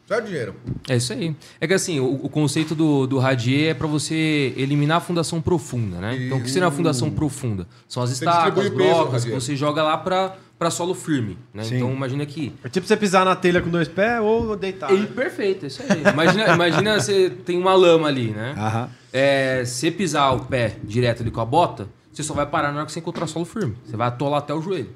Certo, 0.07 0.25
dinheiro? 0.25 0.55
É 0.87 0.95
isso 0.95 1.11
aí. 1.13 1.35
É 1.59 1.67
que 1.67 1.73
assim, 1.73 1.99
o, 1.99 2.25
o 2.25 2.29
conceito 2.29 2.75
do, 2.75 3.07
do 3.07 3.17
radier 3.17 3.71
é 3.71 3.73
pra 3.73 3.87
você 3.87 4.53
eliminar 4.55 4.97
a 4.97 5.01
fundação 5.01 5.41
profunda, 5.41 5.97
né? 5.97 6.25
Então, 6.25 6.37
o 6.37 6.43
que 6.43 6.49
seria 6.49 6.67
a 6.67 6.71
fundação 6.71 7.09
profunda? 7.09 7.67
São 7.87 8.03
as 8.03 8.11
Você 8.11 8.23
estacas, 8.23 8.69
blocos, 8.69 9.25
que 9.25 9.31
você 9.31 9.55
joga 9.55 9.81
lá 9.81 9.97
pra, 9.97 10.35
pra 10.59 10.69
solo 10.69 10.93
firme, 10.93 11.37
né? 11.51 11.63
Sim. 11.63 11.77
Então, 11.77 11.91
imagina 11.91 12.23
que... 12.25 12.53
É 12.63 12.69
tipo 12.69 12.85
você 12.85 12.95
pisar 12.95 13.25
na 13.25 13.35
telha 13.35 13.61
com 13.61 13.69
dois 13.69 13.87
pés 13.87 14.21
ou 14.21 14.55
deitar. 14.55 14.91
Ele, 14.91 15.01
né? 15.01 15.07
perfeito, 15.07 15.65
é 15.65 15.67
isso 15.67 15.81
aí. 15.81 16.03
Imagina, 16.13 16.53
imagina 16.53 16.99
você 16.99 17.31
tem 17.31 17.57
uma 17.57 17.73
lama 17.73 18.07
ali, 18.07 18.29
né? 18.29 18.53
Aham. 18.55 18.89
É, 19.11 19.63
se 19.65 19.89
pisar 19.89 20.35
o 20.35 20.45
pé 20.45 20.75
direto 20.83 21.21
ali 21.23 21.31
com 21.31 21.41
a 21.41 21.45
bota, 21.45 21.87
você 22.11 22.21
só 22.21 22.33
vai 22.33 22.45
parar 22.45 22.71
na 22.71 22.77
hora 22.77 22.85
que 22.85 22.91
você 22.91 22.99
encontrar 22.99 23.25
solo 23.25 23.45
firme. 23.45 23.75
Você 23.83 23.97
vai 23.97 24.07
atolar 24.07 24.39
até 24.39 24.53
o 24.53 24.61
joelho. 24.61 24.89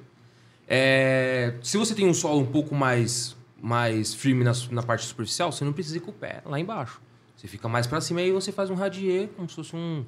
É, 0.67 1.53
se 1.63 1.77
você 1.77 1.95
tem 1.95 2.07
um 2.07 2.13
solo 2.13 2.41
um 2.41 2.45
pouco 2.45 2.75
mais, 2.75 3.35
mais 3.61 4.13
firme 4.13 4.43
na, 4.43 4.53
na 4.71 4.83
parte 4.83 5.05
superficial, 5.05 5.51
você 5.51 5.63
não 5.65 5.73
precisa 5.73 5.97
ir 5.97 6.01
com 6.01 6.11
o 6.11 6.13
pé 6.13 6.41
lá 6.45 6.59
embaixo. 6.59 7.01
Você 7.35 7.47
fica 7.47 7.67
mais 7.69 7.87
pra 7.87 8.01
cima 8.01 8.21
e 8.21 8.25
aí 8.25 8.31
você 8.31 8.51
faz 8.51 8.69
um 8.69 8.75
radier, 8.75 9.29
como 9.35 9.47
se 9.49 9.55
fosse 9.55 9.75
um, 9.75 10.03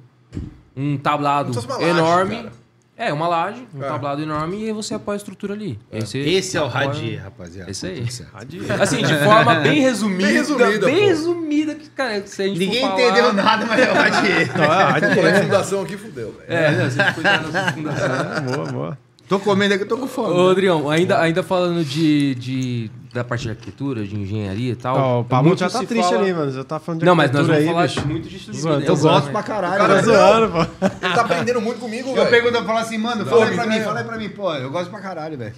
um 0.76 0.96
tablado 0.98 1.52
laje, 1.54 1.84
enorme. 1.84 2.36
cara. 2.36 2.62
É, 2.94 3.10
uma 3.12 3.26
laje, 3.26 3.66
um 3.74 3.82
É. 3.82 3.88
tablado 3.88 4.20
enorme 4.22 4.58
e 4.62 4.66
aí 4.66 4.72
você 4.72 4.92
apoia 4.94 5.16
a 5.16 5.18
estrutura 5.18 5.54
ali. 5.54 5.78
Aí 5.90 6.02
você 6.02 6.18
Esse 6.18 6.58
é 6.58 6.60
o 6.60 6.66
apoia- 6.66 6.86
radier, 6.88 7.22
rapaziada. 7.24 7.70
Esse 7.70 7.86
aí. 7.86 8.08
Certo. 8.12 8.32
Assim, 8.80 9.02
de 9.02 9.16
forma 9.24 9.54
bem 9.56 9.80
resumida. 9.80 10.26
Bem 10.28 10.34
resumida, 10.36 10.86
Bem 10.86 11.06
resumida, 11.06 11.74
que, 11.74 11.88
cara, 11.90 12.24
se 12.26 12.42
a 12.42 12.46
gente 12.46 12.58
Ninguém 12.58 12.82
for 12.82 12.90
falar- 12.90 13.02
entendeu 13.02 13.32
nada, 13.32 13.66
mas 13.66 13.80
é 13.80 13.90
o 13.90 13.94
radier. 13.94 14.42
Então, 14.42 14.64
é, 14.64 14.82
radier. 14.84 15.42
Fundação 15.42 15.82
aqui, 15.82 15.96
fudeu, 15.96 16.32
velho. 16.32 16.44
É, 16.52 16.70
não, 16.70 16.90
se 16.90 17.00
a 17.00 17.04
gente 17.06 17.14
cuidar 17.14 17.38
da 17.38 17.72
fundação. 17.72 18.44
boa, 18.44 18.72
boa. 18.72 18.98
Tô 19.32 19.40
comendo 19.40 19.72
aqui, 19.72 19.84
eu 19.84 19.88
tô 19.88 19.96
com 19.96 20.04
Ô, 20.04 20.08
fome. 20.08 20.34
Rodrigão, 20.34 20.90
ainda, 20.90 21.18
ainda 21.18 21.42
falando 21.42 21.82
de, 21.82 22.34
de, 22.34 22.90
da 23.14 23.24
parte 23.24 23.44
de 23.44 23.48
arquitetura, 23.50 24.04
de 24.04 24.14
engenharia 24.14 24.72
e 24.72 24.76
tal. 24.76 24.94
Ó, 24.98 25.20
o 25.20 25.24
Pablo 25.24 25.48
muito 25.48 25.60
já 25.60 25.70
tá 25.70 25.78
se 25.78 25.86
triste 25.86 26.06
fala- 26.10 26.20
ali, 26.22 26.34
mano. 26.34 26.52
Já 26.52 26.62
tá 26.64 26.78
falando 26.78 27.00
de 27.00 27.06
Não, 27.06 27.14
mas 27.14 27.30
nós 27.30 27.48
arquitetura 27.48 27.72
vamos 27.74 27.82
aí, 27.82 27.88
falar 27.96 28.18
bicho. 28.18 28.36
muito 28.36 28.54
Zoando, 28.54 28.80
vida, 28.80 28.92
Eu 28.92 28.96
gosto 28.98 29.30
pra 29.30 29.42
caralho. 29.42 29.78
Tá 29.78 29.86
velho. 29.86 30.04
zoando, 30.04 30.52
pô. 30.52 30.86
Ele 31.06 31.14
tá 31.14 31.20
aprendendo 31.22 31.60
muito 31.62 31.80
comigo, 31.80 32.10
Eu 32.10 32.14
velho. 32.14 32.28
pergunto, 32.28 32.56
eu 32.56 32.64
falo 32.66 32.78
assim, 32.78 32.98
mano, 32.98 33.24
fala 33.24 33.46
aí 33.46 33.54
pra 33.54 33.66
mim, 33.66 33.80
fala 33.80 33.98
aí 34.00 34.04
pra 34.04 34.18
mim. 34.18 34.28
Pô, 34.28 34.52
eu 34.54 34.70
gosto 34.70 34.90
pra 34.90 35.00
caralho, 35.00 35.38
velho. 35.38 35.54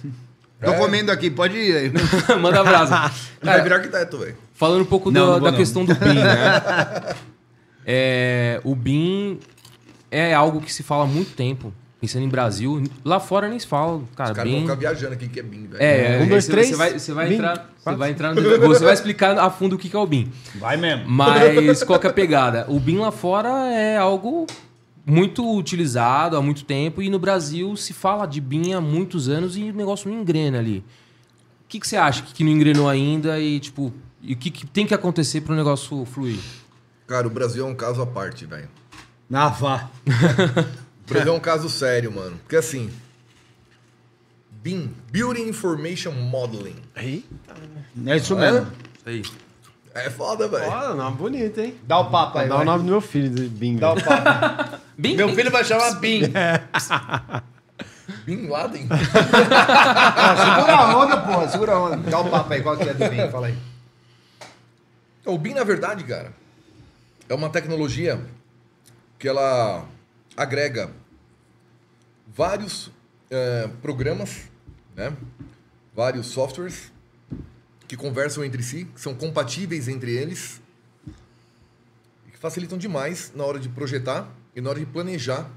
Tô 0.63 0.71
É. 0.71 0.77
comendo 0.77 1.11
aqui, 1.11 1.29
pode 1.29 1.57
ir 1.57 1.75
aí. 1.75 1.91
Manda. 2.41 2.59
Ele 2.61 2.69
vai 2.71 3.11
Cara, 3.43 3.61
virar 3.61 3.75
arquiteto, 3.75 4.17
velho. 4.19 4.37
falando 4.53 4.83
um 4.83 4.85
pouco 4.85 5.11
Não, 5.11 5.19
da- 5.19 5.25
não 5.25 5.33
vou 5.33 5.41
da 5.41 5.51
não. 5.51 5.57
questão 5.57 5.83
do 5.83 5.93
BIM, 5.93 6.13
né? 6.13 7.15
É, 7.85 8.61
o 8.63 8.73
BIM 8.73 9.37
é 10.09 10.33
algo 10.33 10.61
que 10.61 10.73
se 10.73 10.81
fala 10.81 11.03
há 11.03 11.07
muito 11.07 11.35
tempo. 11.35 11.73
Pensando 12.05 12.23
em 12.23 12.29
Brasil, 12.29 12.83
lá 13.03 13.19
fora 13.19 13.49
nem 13.49 13.57
se 13.57 13.65
fala, 13.65 13.99
cara. 14.15 14.29
Os 14.31 14.35
caras 14.37 14.51
vão 14.51 14.61
ficar 14.61 14.75
viajando 14.75 15.13
aqui, 15.13 15.27
que 15.27 15.39
é 15.39 15.43
BIM, 15.43 15.65
velho. 15.67 15.81
É, 15.83 16.19
Um, 16.19 16.23
é, 16.23 16.25
dois, 16.27 16.45
você- 16.45 16.51
três, 16.51 16.67
Você 16.69 16.75
vai, 16.75 16.99
você 16.99 17.13
vai 17.13 17.27
BIM, 17.29 17.33
entrar, 17.35 17.69
você 17.83 17.95
vai 17.95 18.11
entrar, 18.11 18.35
no- 18.35 18.41
você 18.59 18.83
vai 18.83 18.93
explicar 18.93 19.39
a 19.39 19.49
fundo 19.49 19.75
o 19.75 19.79
que 19.79 19.89
que 19.89 19.95
é 19.95 19.99
o 19.99 20.05
BIM. 20.05 20.31
Vai 20.55 20.77
mesmo. 20.77 21.05
Mas 21.07 21.81
qual 21.83 21.99
que 21.99 22.05
é 22.05 22.09
a 22.11 22.13
pegada? 22.13 22.65
O 22.69 22.79
BIM 22.79 22.97
lá 22.99 23.11
fora 23.11 23.49
é 23.73 23.97
algo 23.97 24.45
muito 25.03 25.57
utilizado 25.57 26.37
há 26.37 26.41
muito 26.43 26.63
tempo 26.63 27.01
e 27.01 27.09
no 27.09 27.17
Brasil 27.17 27.75
se 27.75 27.91
fala 27.91 28.27
de 28.27 28.39
BIM 28.39 28.73
há 28.73 28.79
muitos 28.81 29.27
anos 29.29 29.57
e 29.57 29.63
o 29.63 29.73
negócio 29.73 30.07
não 30.11 30.19
engrena 30.21 30.59
ali. 30.59 30.79
O 31.63 31.67
que, 31.67 31.79
que 31.79 31.87
você 31.87 31.97
acha 31.97 32.21
que 32.21 32.43
não 32.43 32.51
engrenou 32.51 32.87
ainda 32.87 33.39
e 33.39 33.59
tipo, 33.59 33.91
e 34.21 34.33
o 34.33 34.37
que, 34.37 34.51
que 34.51 34.67
tem 34.67 34.85
que 34.85 34.93
acontecer 34.93 35.41
para 35.41 35.53
o 35.53 35.55
negócio 35.55 36.05
fluir? 36.05 36.37
Cara, 37.07 37.25
o 37.25 37.31
Brasil 37.31 37.65
é 37.65 37.69
um 37.69 37.73
caso 37.75 37.99
à 38.01 38.05
parte, 38.05 38.45
velho. 38.45 38.69
Ah, 39.33 39.89
Brasil 41.07 41.33
é 41.33 41.35
um 41.35 41.39
caso 41.39 41.69
sério, 41.69 42.11
mano. 42.11 42.37
Porque 42.39 42.55
assim. 42.55 42.91
BIM, 44.63 44.91
Building 45.11 45.47
Information 45.49 46.11
Modeling. 46.11 46.75
Aí, 46.95 47.23
É 48.07 48.17
isso 48.17 48.35
mesmo. 48.35 48.67
Isso 48.97 49.05
aí. 49.05 49.23
É 49.93 50.09
foda, 50.09 50.47
velho. 50.47 50.69
ó, 50.69 50.93
nome 50.93 51.17
bonito, 51.17 51.61
hein? 51.61 51.75
Dá 51.83 51.99
o 51.99 52.09
papo 52.09 52.39
aí, 52.39 52.49
Dá 52.49 52.55
o 52.55 52.57
vai. 52.57 52.65
nome 52.65 52.83
do 52.83 52.89
meu 52.89 52.99
filho, 52.99 53.29
de 53.29 53.47
Bing. 53.47 53.77
Dá 53.77 53.93
o 53.93 54.03
papo. 54.03 54.77
BIM? 54.97 55.15
Meu 55.15 55.33
filho 55.33 55.51
vai 55.51 55.63
chamar 55.63 55.91
Bim. 55.99 56.21
Bin 58.25 58.47
Laden. 58.47 58.87
Segura 58.89 60.75
a 60.75 60.97
onda, 60.97 61.17
porra. 61.21 61.47
Segura 61.47 61.73
a 61.73 61.79
onda. 61.79 61.97
Dá 62.09 62.19
o 62.19 62.29
papo 62.29 62.53
aí. 62.53 62.61
Qual 62.61 62.77
que 62.77 62.89
é 62.89 62.93
do 62.93 63.09
Bim? 63.09 63.29
Fala 63.31 63.47
aí. 63.47 63.57
O 65.25 65.37
BIM, 65.37 65.53
na 65.53 65.63
verdade, 65.63 66.03
cara, 66.03 66.33
é 67.29 67.33
uma 67.33 67.49
tecnologia 67.49 68.19
que 69.17 69.27
ela 69.27 69.85
agrega 70.35 70.91
vários 72.27 72.91
eh, 73.29 73.69
programas, 73.81 74.41
né? 74.95 75.15
vários 75.93 76.27
softwares 76.27 76.91
que 77.87 77.95
conversam 77.95 78.43
entre 78.43 78.61
si, 78.63 78.85
que 78.85 78.99
são 78.99 79.13
compatíveis 79.13 79.87
entre 79.87 80.11
eles 80.11 80.61
e 82.27 82.31
que 82.31 82.37
facilitam 82.37 82.77
demais 82.77 83.31
na 83.35 83.45
hora 83.45 83.59
de 83.59 83.69
projetar 83.69 84.27
e 84.55 84.61
na 84.61 84.69
hora 84.69 84.79
de 84.79 84.85
planejar 84.85 85.49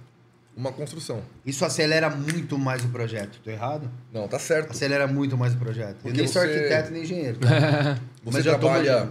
uma 0.56 0.72
construção. 0.72 1.22
Isso 1.46 1.64
acelera 1.64 2.10
muito 2.10 2.58
mais 2.58 2.84
o 2.84 2.88
projeto. 2.88 3.38
Tô 3.44 3.50
errado? 3.50 3.88
Não, 4.12 4.26
tá 4.26 4.38
certo. 4.40 4.72
Acelera 4.72 5.06
muito 5.06 5.36
mais 5.38 5.54
o 5.54 5.56
projeto. 5.56 5.96
Eu 5.98 6.02
Porque 6.02 6.18
nem 6.18 6.26
sou 6.26 6.42
você- 6.42 6.48
arquiteto 6.48 6.90
nem 6.90 7.02
engenheiro. 7.02 7.38
tá? 7.40 7.98
Você 8.24 8.42
trabalha 8.42 9.08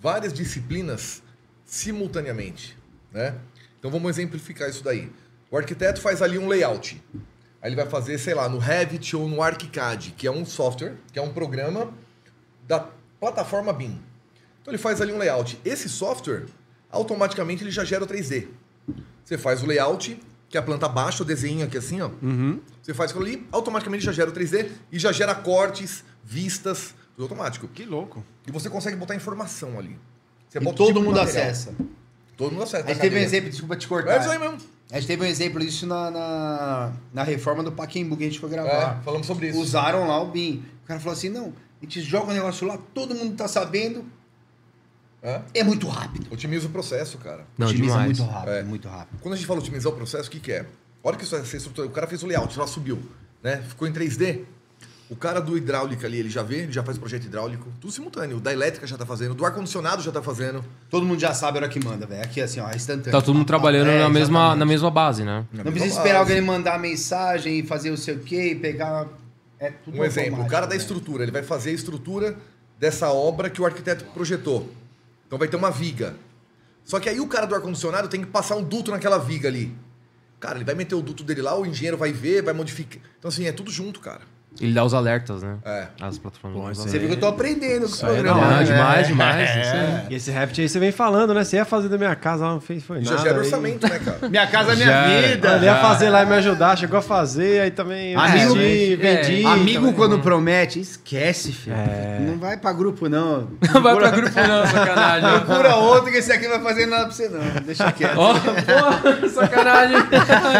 várias 0.00 0.32
disciplinas 0.32 1.20
simultaneamente, 1.64 2.76
né? 3.12 3.34
Então 3.84 3.92
vamos 3.92 4.08
exemplificar 4.08 4.70
isso 4.70 4.82
daí. 4.82 5.12
O 5.50 5.58
arquiteto 5.58 6.00
faz 6.00 6.22
ali 6.22 6.38
um 6.38 6.48
layout. 6.48 6.98
Aí 7.60 7.68
ele 7.68 7.76
vai 7.76 7.84
fazer, 7.84 8.16
sei 8.16 8.32
lá, 8.32 8.48
no 8.48 8.56
Revit 8.56 9.14
ou 9.14 9.28
no 9.28 9.42
ArchiCAD, 9.42 10.14
que 10.16 10.26
é 10.26 10.30
um 10.30 10.46
software, 10.46 10.94
que 11.12 11.18
é 11.18 11.22
um 11.22 11.34
programa 11.34 11.92
da 12.66 12.88
plataforma 13.20 13.74
BIM. 13.74 14.00
Então 14.62 14.72
ele 14.72 14.78
faz 14.78 15.02
ali 15.02 15.12
um 15.12 15.18
layout. 15.18 15.60
Esse 15.66 15.90
software, 15.90 16.46
automaticamente 16.90 17.62
ele 17.62 17.70
já 17.70 17.84
gera 17.84 18.02
o 18.02 18.06
3D. 18.06 18.48
Você 19.22 19.36
faz 19.36 19.62
o 19.62 19.66
layout, 19.66 20.18
que 20.48 20.56
é 20.56 20.60
a 20.60 20.62
planta 20.62 20.88
baixa, 20.88 21.22
o 21.22 21.26
desenho 21.26 21.66
aqui 21.66 21.76
assim, 21.76 22.00
ó. 22.00 22.08
Você 22.82 22.94
faz 22.94 23.10
aquilo 23.10 23.26
ali, 23.26 23.46
automaticamente 23.52 24.02
já 24.02 24.12
gera 24.12 24.30
o 24.30 24.32
3D 24.32 24.70
e 24.90 24.98
já 24.98 25.12
gera 25.12 25.34
cortes, 25.34 26.02
vistas, 26.24 26.94
tudo 27.14 27.24
automático. 27.24 27.68
Que 27.68 27.84
louco. 27.84 28.24
E 28.46 28.50
você 28.50 28.70
consegue 28.70 28.96
botar 28.96 29.14
informação 29.14 29.78
ali. 29.78 29.98
Você 30.48 30.56
E 30.56 30.60
bota 30.64 30.74
o 30.74 30.78
todo 30.78 30.86
tipo 30.86 31.00
de 31.00 31.04
mundo 31.04 31.18
material. 31.18 31.50
acessa. 31.50 31.74
Todo 32.36 32.52
mundo 32.52 32.64
acessa. 32.64 32.84
A 32.84 32.88
gente 32.88 33.00
teve 33.00 33.16
um 33.16 33.20
exemplo, 33.20 33.50
desculpa 33.50 33.76
te 33.76 33.86
É 33.86 33.88
cortar. 33.88 34.20
isso 34.20 34.30
aí 34.30 34.38
mesmo. 34.38 34.58
A 34.90 34.96
gente 35.00 35.06
teve 35.06 35.22
um 35.22 35.26
exemplo 35.26 35.60
disso 35.60 35.86
na, 35.86 36.10
na, 36.10 36.92
na 37.12 37.22
reforma 37.22 37.62
do 37.62 37.72
Paquembu 37.72 38.16
que 38.16 38.24
a 38.24 38.26
gente 38.26 38.38
foi 38.40 38.50
gravar. 38.50 38.98
É, 39.00 39.04
falamos 39.04 39.26
sobre 39.26 39.48
isso. 39.48 39.58
Usaram 39.60 40.06
lá 40.08 40.20
o 40.20 40.30
BIM. 40.30 40.64
O 40.84 40.86
cara 40.86 41.00
falou 41.00 41.14
assim: 41.14 41.28
não, 41.28 41.46
a 41.80 41.84
gente 41.84 42.00
joga 42.02 42.30
o 42.30 42.34
negócio 42.34 42.66
lá, 42.66 42.78
todo 42.92 43.14
mundo 43.14 43.34
tá 43.36 43.48
sabendo, 43.48 44.04
É. 45.22 45.40
é 45.54 45.64
muito 45.64 45.88
rápido. 45.88 46.26
Otimiza 46.32 46.66
o 46.66 46.70
processo, 46.70 47.16
cara. 47.18 47.46
Não, 47.56 47.66
Otimiza 47.68 47.92
demais. 47.94 48.18
muito 48.18 48.30
rápido, 48.32 48.52
É. 48.52 48.62
muito 48.62 48.88
rápido. 48.88 49.18
Quando 49.20 49.34
a 49.34 49.36
gente 49.36 49.46
fala 49.46 49.60
otimizar 49.60 49.90
o 49.92 49.96
processo, 49.96 50.28
o 50.28 50.30
que, 50.30 50.40
que 50.40 50.52
é? 50.52 50.60
A 50.60 51.08
hora 51.08 51.16
que 51.16 51.24
isso 51.24 51.36
vai 51.36 51.44
ser 51.46 51.56
estruturado, 51.56 51.90
o 51.90 51.94
cara 51.94 52.06
fez 52.06 52.22
o 52.22 52.26
layout, 52.26 52.58
lá 52.58 52.66
subiu, 52.66 53.02
né? 53.42 53.62
Ficou 53.68 53.88
em 53.88 53.92
3D. 53.92 54.44
O 55.10 55.16
cara 55.16 55.38
do 55.38 55.56
hidráulica 55.56 56.06
ali, 56.06 56.18
ele 56.18 56.30
já 56.30 56.42
vê, 56.42 56.60
ele 56.60 56.72
já 56.72 56.82
faz 56.82 56.96
o 56.96 57.00
projeto 57.00 57.24
hidráulico, 57.24 57.68
tudo 57.78 57.92
simultâneo. 57.92 58.38
O 58.38 58.40
da 58.40 58.52
elétrica 58.52 58.86
já 58.86 58.96
tá 58.96 59.04
fazendo, 59.04 59.32
o 59.32 59.34
do 59.34 59.44
ar-condicionado 59.44 60.02
já 60.02 60.10
tá 60.10 60.22
fazendo. 60.22 60.64
Todo 60.88 61.04
mundo 61.04 61.20
já 61.20 61.34
sabe 61.34 61.58
a 61.58 61.62
hora 61.62 61.68
que 61.70 61.78
manda, 61.84 62.06
velho. 62.06 62.22
Aqui 62.22 62.40
assim, 62.40 62.58
ó, 62.60 62.70
é 62.70 62.74
instantâneo. 62.74 63.12
Tá 63.12 63.20
todo 63.20 63.34
mundo 63.34 63.46
trabalhando 63.46 63.90
É, 63.90 63.98
na, 63.98 64.08
mesma, 64.08 64.38
exatamente. 64.38 64.58
na 64.60 64.64
mesma 64.66 64.90
base, 64.90 65.22
né? 65.22 65.44
Não 65.52 65.64
precisa 65.70 65.98
esperar 65.98 66.20
alguém 66.20 66.40
mandar 66.40 66.78
mensagem 66.78 67.58
e 67.58 67.62
fazer 67.62 67.90
o 67.90 67.96
seu 67.98 68.18
quê 68.20 68.52
e 68.52 68.54
pegar. 68.54 69.06
É 69.60 69.70
tudo 69.70 69.98
Um 69.98 70.04
exemplo, 70.04 70.42
o 70.42 70.46
cara 70.48 70.66
da 70.66 70.74
né? 70.74 70.80
estrutura, 70.80 71.22
ele 71.22 71.30
vai 71.32 71.42
fazer 71.42 71.70
a 71.70 71.74
estrutura 71.74 72.36
dessa 72.78 73.10
obra 73.12 73.50
que 73.50 73.60
o 73.60 73.66
arquiteto 73.66 74.04
projetou. 74.06 74.70
Então 75.26 75.38
vai 75.38 75.48
ter 75.48 75.56
uma 75.56 75.70
viga. 75.70 76.16
Só 76.82 76.98
que 76.98 77.08
aí 77.08 77.20
o 77.20 77.26
cara 77.26 77.46
do 77.46 77.54
ar-condicionado 77.54 78.08
tem 78.08 78.20
que 78.20 78.26
passar 78.26 78.56
um 78.56 78.62
duto 78.64 78.90
naquela 78.90 79.18
viga 79.18 79.48
ali. 79.48 79.74
Cara, 80.40 80.56
ele 80.56 80.64
vai 80.64 80.74
meter 80.74 80.94
o 80.94 81.00
duto 81.02 81.22
dele 81.22 81.40
lá, 81.42 81.58
o 81.58 81.64
engenheiro 81.64 81.96
vai 81.96 82.12
ver, 82.12 82.42
vai 82.42 82.52
modificar. 82.52 83.00
Então, 83.18 83.28
assim, 83.28 83.46
é 83.46 83.52
tudo 83.52 83.70
junto, 83.70 84.00
cara. 84.00 84.20
Ele 84.60 84.72
dá 84.72 84.84
os 84.84 84.94
alertas, 84.94 85.42
né? 85.42 85.56
É. 85.64 85.86
As 86.00 86.16
plataformas. 86.16 86.78
Você 86.78 86.96
viu 86.98 87.08
que 87.08 87.14
eu 87.16 87.20
tô 87.20 87.26
aprendendo 87.26 87.88
com 87.88 88.06
o 88.06 88.08
é 88.08 88.12
programa. 88.14 88.46
né? 88.58 88.62
demais, 88.64 89.06
demais. 89.08 89.50
É. 89.50 90.06
E 90.10 90.14
esse 90.14 90.30
Rapt 90.30 90.60
aí 90.60 90.68
você 90.68 90.78
vem 90.78 90.92
falando, 90.92 91.34
né? 91.34 91.42
Você 91.42 91.56
ia 91.56 91.64
fazer 91.64 91.88
da 91.88 91.98
minha 91.98 92.14
casa 92.14 92.46
lá, 92.46 92.52
não 92.52 92.60
fez, 92.60 92.84
foi 92.84 92.98
E 93.00 93.04
nada. 93.04 93.16
já 93.18 93.22
gera 93.24 93.38
orçamento, 93.40 93.88
né, 93.88 93.98
cara? 93.98 94.18
Minha 94.30 94.46
casa 94.46 94.72
é 94.72 94.76
minha 94.76 94.86
Já- 94.86 95.06
vida. 95.08 95.56
Ele 95.56 95.64
ia 95.64 95.76
fazer 95.76 96.08
lá 96.08 96.22
e 96.22 96.26
me 96.26 96.34
ajudar, 96.36 96.78
chegou 96.78 96.98
a 96.98 97.02
fazer, 97.02 97.62
aí 97.62 97.70
também 97.72 98.14
Amigo- 98.14 98.56
É, 98.56 98.96
vendi. 98.96 99.44
Amigo, 99.44 99.80
também. 99.80 99.92
quando 99.94 100.18
promete, 100.20 100.78
esquece, 100.78 101.50
filho. 101.50 101.74
É. 101.76 102.18
Não 102.20 102.38
vai 102.38 102.56
pra 102.56 102.72
grupo, 102.72 103.08
não. 103.08 103.48
Não 103.72 103.82
vai 103.82 103.96
pra 103.96 104.10
grupo 104.14 104.34
não, 104.40 104.66
sacanagem. 104.68 105.40
Procura 105.40 105.74
outro 105.76 106.12
que 106.12 106.18
esse 106.18 106.32
aqui 106.32 106.46
não 106.46 106.60
vai 106.60 106.72
fazer 106.74 106.86
nada 106.86 107.06
pra 107.06 107.12
você, 107.12 107.28
não. 107.28 107.40
Deixa 107.66 107.90
quieto. 107.90 108.16
Ó, 108.18 108.34
pô, 108.38 109.28
sacanagem. 109.30 109.96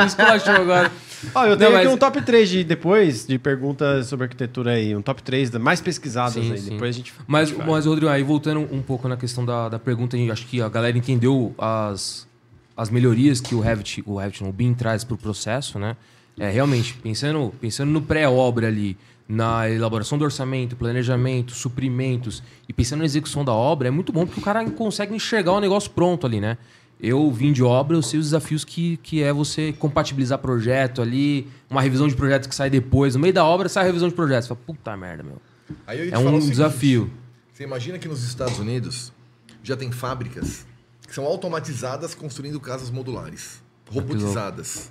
Esculachou 0.06 0.54
agora. 0.56 0.90
Ó, 1.34 1.44
eu 1.46 1.56
tenho 1.56 1.70
Não, 1.70 1.76
aqui 1.76 1.86
mas- 1.86 1.94
um 1.94 1.98
top 1.98 2.22
3 2.22 2.48
de 2.48 2.64
depois, 2.64 3.26
de 3.26 3.38
perguntas 3.38 4.06
sobre 4.06 4.24
arquitetura 4.24 4.72
aí. 4.72 4.94
Um 4.96 5.02
top 5.02 5.22
3 5.22 5.50
da- 5.50 5.58
mais 5.58 5.80
pesquisadas 5.80 6.32
Sim, 6.34 6.52
aí. 6.52 6.58
sim. 6.58 6.70
Depois 6.70 6.94
a 6.94 6.98
gente. 6.98 7.12
Mas, 7.26 7.50
a 7.50 7.52
gente 7.54 7.66
mas, 7.66 7.86
Rodrigo, 7.86 8.10
aí 8.10 8.22
voltando 8.22 8.60
um 8.72 8.82
pouco 8.82 9.06
na 9.08 9.16
questão 9.16 9.44
da, 9.44 9.68
da 9.68 9.78
pergunta, 9.78 10.16
acho 10.32 10.46
que 10.46 10.60
a 10.60 10.68
galera 10.68 10.96
entendeu 10.98 11.54
as, 11.58 12.26
as 12.76 12.90
melhorias 12.90 13.40
que 13.40 13.54
o 13.54 13.60
Revit, 13.60 14.02
o 14.06 14.16
Revit, 14.18 14.42
não, 14.42 14.50
o 14.50 14.52
BIM 14.52 14.74
traz 14.74 15.04
para 15.04 15.14
o 15.14 15.18
processo, 15.18 15.78
né? 15.78 15.96
É, 16.38 16.50
realmente, 16.50 16.94
pensando, 16.94 17.52
pensando 17.60 17.90
no 17.92 18.02
pré-obra 18.02 18.66
ali, 18.66 18.96
na 19.28 19.70
elaboração 19.70 20.18
do 20.18 20.24
orçamento, 20.24 20.76
planejamento, 20.76 21.52
suprimentos 21.54 22.42
e 22.68 22.72
pensando 22.72 22.98
na 22.98 23.04
execução 23.06 23.44
da 23.44 23.52
obra, 23.52 23.88
é 23.88 23.90
muito 23.90 24.12
bom 24.12 24.26
porque 24.26 24.40
o 24.40 24.42
cara 24.42 24.64
consegue 24.70 25.14
enxergar 25.14 25.52
o 25.52 25.60
negócio 25.60 25.90
pronto 25.90 26.26
ali, 26.26 26.40
né? 26.40 26.58
Eu 27.04 27.30
vim 27.30 27.52
de 27.52 27.62
obra, 27.62 27.96
eu 27.96 28.02
sei 28.02 28.18
os 28.18 28.26
desafios 28.26 28.64
que, 28.64 28.96
que 28.98 29.22
é 29.22 29.32
você 29.32 29.72
compatibilizar 29.72 30.38
projeto 30.38 31.02
ali, 31.02 31.46
uma 31.68 31.82
revisão 31.82 32.08
de 32.08 32.14
projeto 32.16 32.48
que 32.48 32.54
sai 32.54 32.70
depois. 32.70 33.14
No 33.14 33.20
meio 33.20 33.34
da 33.34 33.44
obra 33.44 33.68
sai 33.68 33.82
a 33.82 33.86
revisão 33.86 34.08
de 34.08 34.14
projeto. 34.14 34.42
Você 34.44 34.48
fala, 34.48 34.60
puta 34.66 34.96
merda, 34.96 35.22
meu. 35.22 35.40
É 36.10 36.18
um 36.18 36.24
seguinte, 36.36 36.50
desafio. 36.50 37.10
Você 37.52 37.64
imagina 37.64 37.98
que 37.98 38.08
nos 38.08 38.22
Estados 38.24 38.58
Unidos 38.58 39.12
já 39.62 39.76
tem 39.76 39.90
fábricas 39.92 40.66
que 41.06 41.14
são 41.14 41.24
automatizadas 41.24 42.14
construindo 42.14 42.58
casas 42.58 42.90
modulares, 42.90 43.62
robotizadas. 43.90 44.90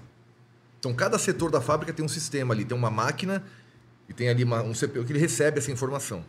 Então 0.80 0.94
cada 0.94 1.18
setor 1.18 1.50
da 1.50 1.60
fábrica 1.62 1.92
tem 1.94 2.06
um 2.06 2.10
sistema 2.10 2.54
ali, 2.54 2.64
tem 2.66 2.78
uma 2.78 2.92
máquina 2.92 3.44
e 4.08 4.14
tem 4.14 4.30
ali 4.30 4.44
uma- 4.44 4.62
um 4.62 4.74
CPU 4.74 5.04
que 5.04 5.12
ele 5.12 5.20
recebe 5.20 5.58
essa 5.60 5.72
informação. 5.72 6.24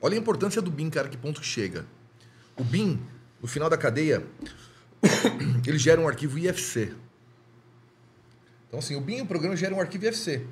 Olha 0.00 0.14
a 0.14 0.18
importância 0.18 0.60
do 0.62 0.70
BIM, 0.70 0.90
cara, 0.90 1.08
que 1.08 1.16
ponto 1.16 1.40
que 1.40 1.46
chega. 1.46 1.84
O 2.56 2.64
BIM, 2.64 3.00
no 3.46 3.48
final 3.48 3.70
da 3.70 3.76
cadeia, 3.76 4.24
ele 5.64 5.78
gera 5.78 6.00
um 6.00 6.08
arquivo 6.08 6.36
IFC. 6.36 6.92
Então, 8.66 8.80
assim, 8.80 8.96
o 8.96 9.00
BIM, 9.00 9.20
o 9.20 9.26
programa, 9.26 9.54
gera 9.54 9.72
um 9.72 9.80
arquivo 9.80 10.04
IFC. 10.04 10.44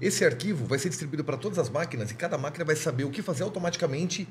Esse 0.00 0.24
arquivo 0.24 0.66
vai 0.66 0.80
ser 0.80 0.88
distribuído 0.88 1.22
para 1.22 1.36
todas 1.36 1.60
as 1.60 1.70
máquinas 1.70 2.10
e 2.10 2.14
cada 2.14 2.36
máquina 2.36 2.64
vai 2.64 2.74
saber 2.74 3.04
o 3.04 3.10
que 3.10 3.22
fazer 3.22 3.44
automaticamente 3.44 4.28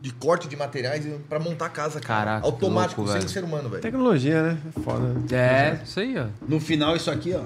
de 0.00 0.10
corte 0.14 0.48
de 0.48 0.56
materiais 0.56 1.06
para 1.28 1.38
montar 1.38 1.66
a 1.66 1.68
casa, 1.68 2.00
cara. 2.00 2.24
Caraca, 2.24 2.46
Automático, 2.46 3.02
louco, 3.02 3.12
sem 3.12 3.20
velho. 3.20 3.32
ser 3.32 3.44
humano, 3.44 3.68
velho. 3.68 3.82
Tecnologia, 3.82 4.42
né? 4.42 4.58
É 4.74 4.80
foda. 4.80 5.36
É, 5.36 5.82
isso 5.84 6.00
aí, 6.00 6.16
ó. 6.18 6.28
No 6.48 6.58
final, 6.58 6.96
isso 6.96 7.10
aqui, 7.10 7.34
ó. 7.34 7.44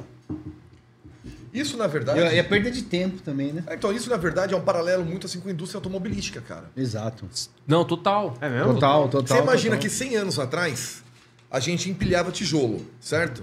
Isso, 1.57 1.77
na 1.77 1.87
verdade... 1.87 2.21
E 2.21 2.39
é 2.39 2.43
perda 2.43 2.71
de 2.71 2.83
tempo 2.83 3.23
também, 3.23 3.53
né? 3.53 3.65
É, 3.67 3.75
Então, 3.75 3.93
isso, 3.93 4.11
na 4.11 4.17
verdade, 4.17 4.53
é 4.53 4.57
um 4.57 4.61
paralelo 4.61 5.05
muito 5.05 5.27
assim 5.27 5.41
com 5.41 5.49
a 5.49 5.53
indústria 5.53 5.79
automobilística, 5.79 6.41
cara. 6.41 6.71
Exato. 6.77 7.27
Não, 7.67 7.85
total. 7.85 8.37
É 8.41 8.49
mesmo? 8.49 8.75
Total, 8.75 9.09
total. 9.09 9.37
Você 9.37 9.43
imagina 9.43 9.77
total. 9.77 9.89
que 9.89 9.91
100 9.91 10.17
anos 10.17 10.39
atrás, 10.39 11.03
a 11.51 11.59
gente 11.59 11.89
empilhava 11.91 12.31
tijolo, 12.31 12.85
certo? 13.01 13.43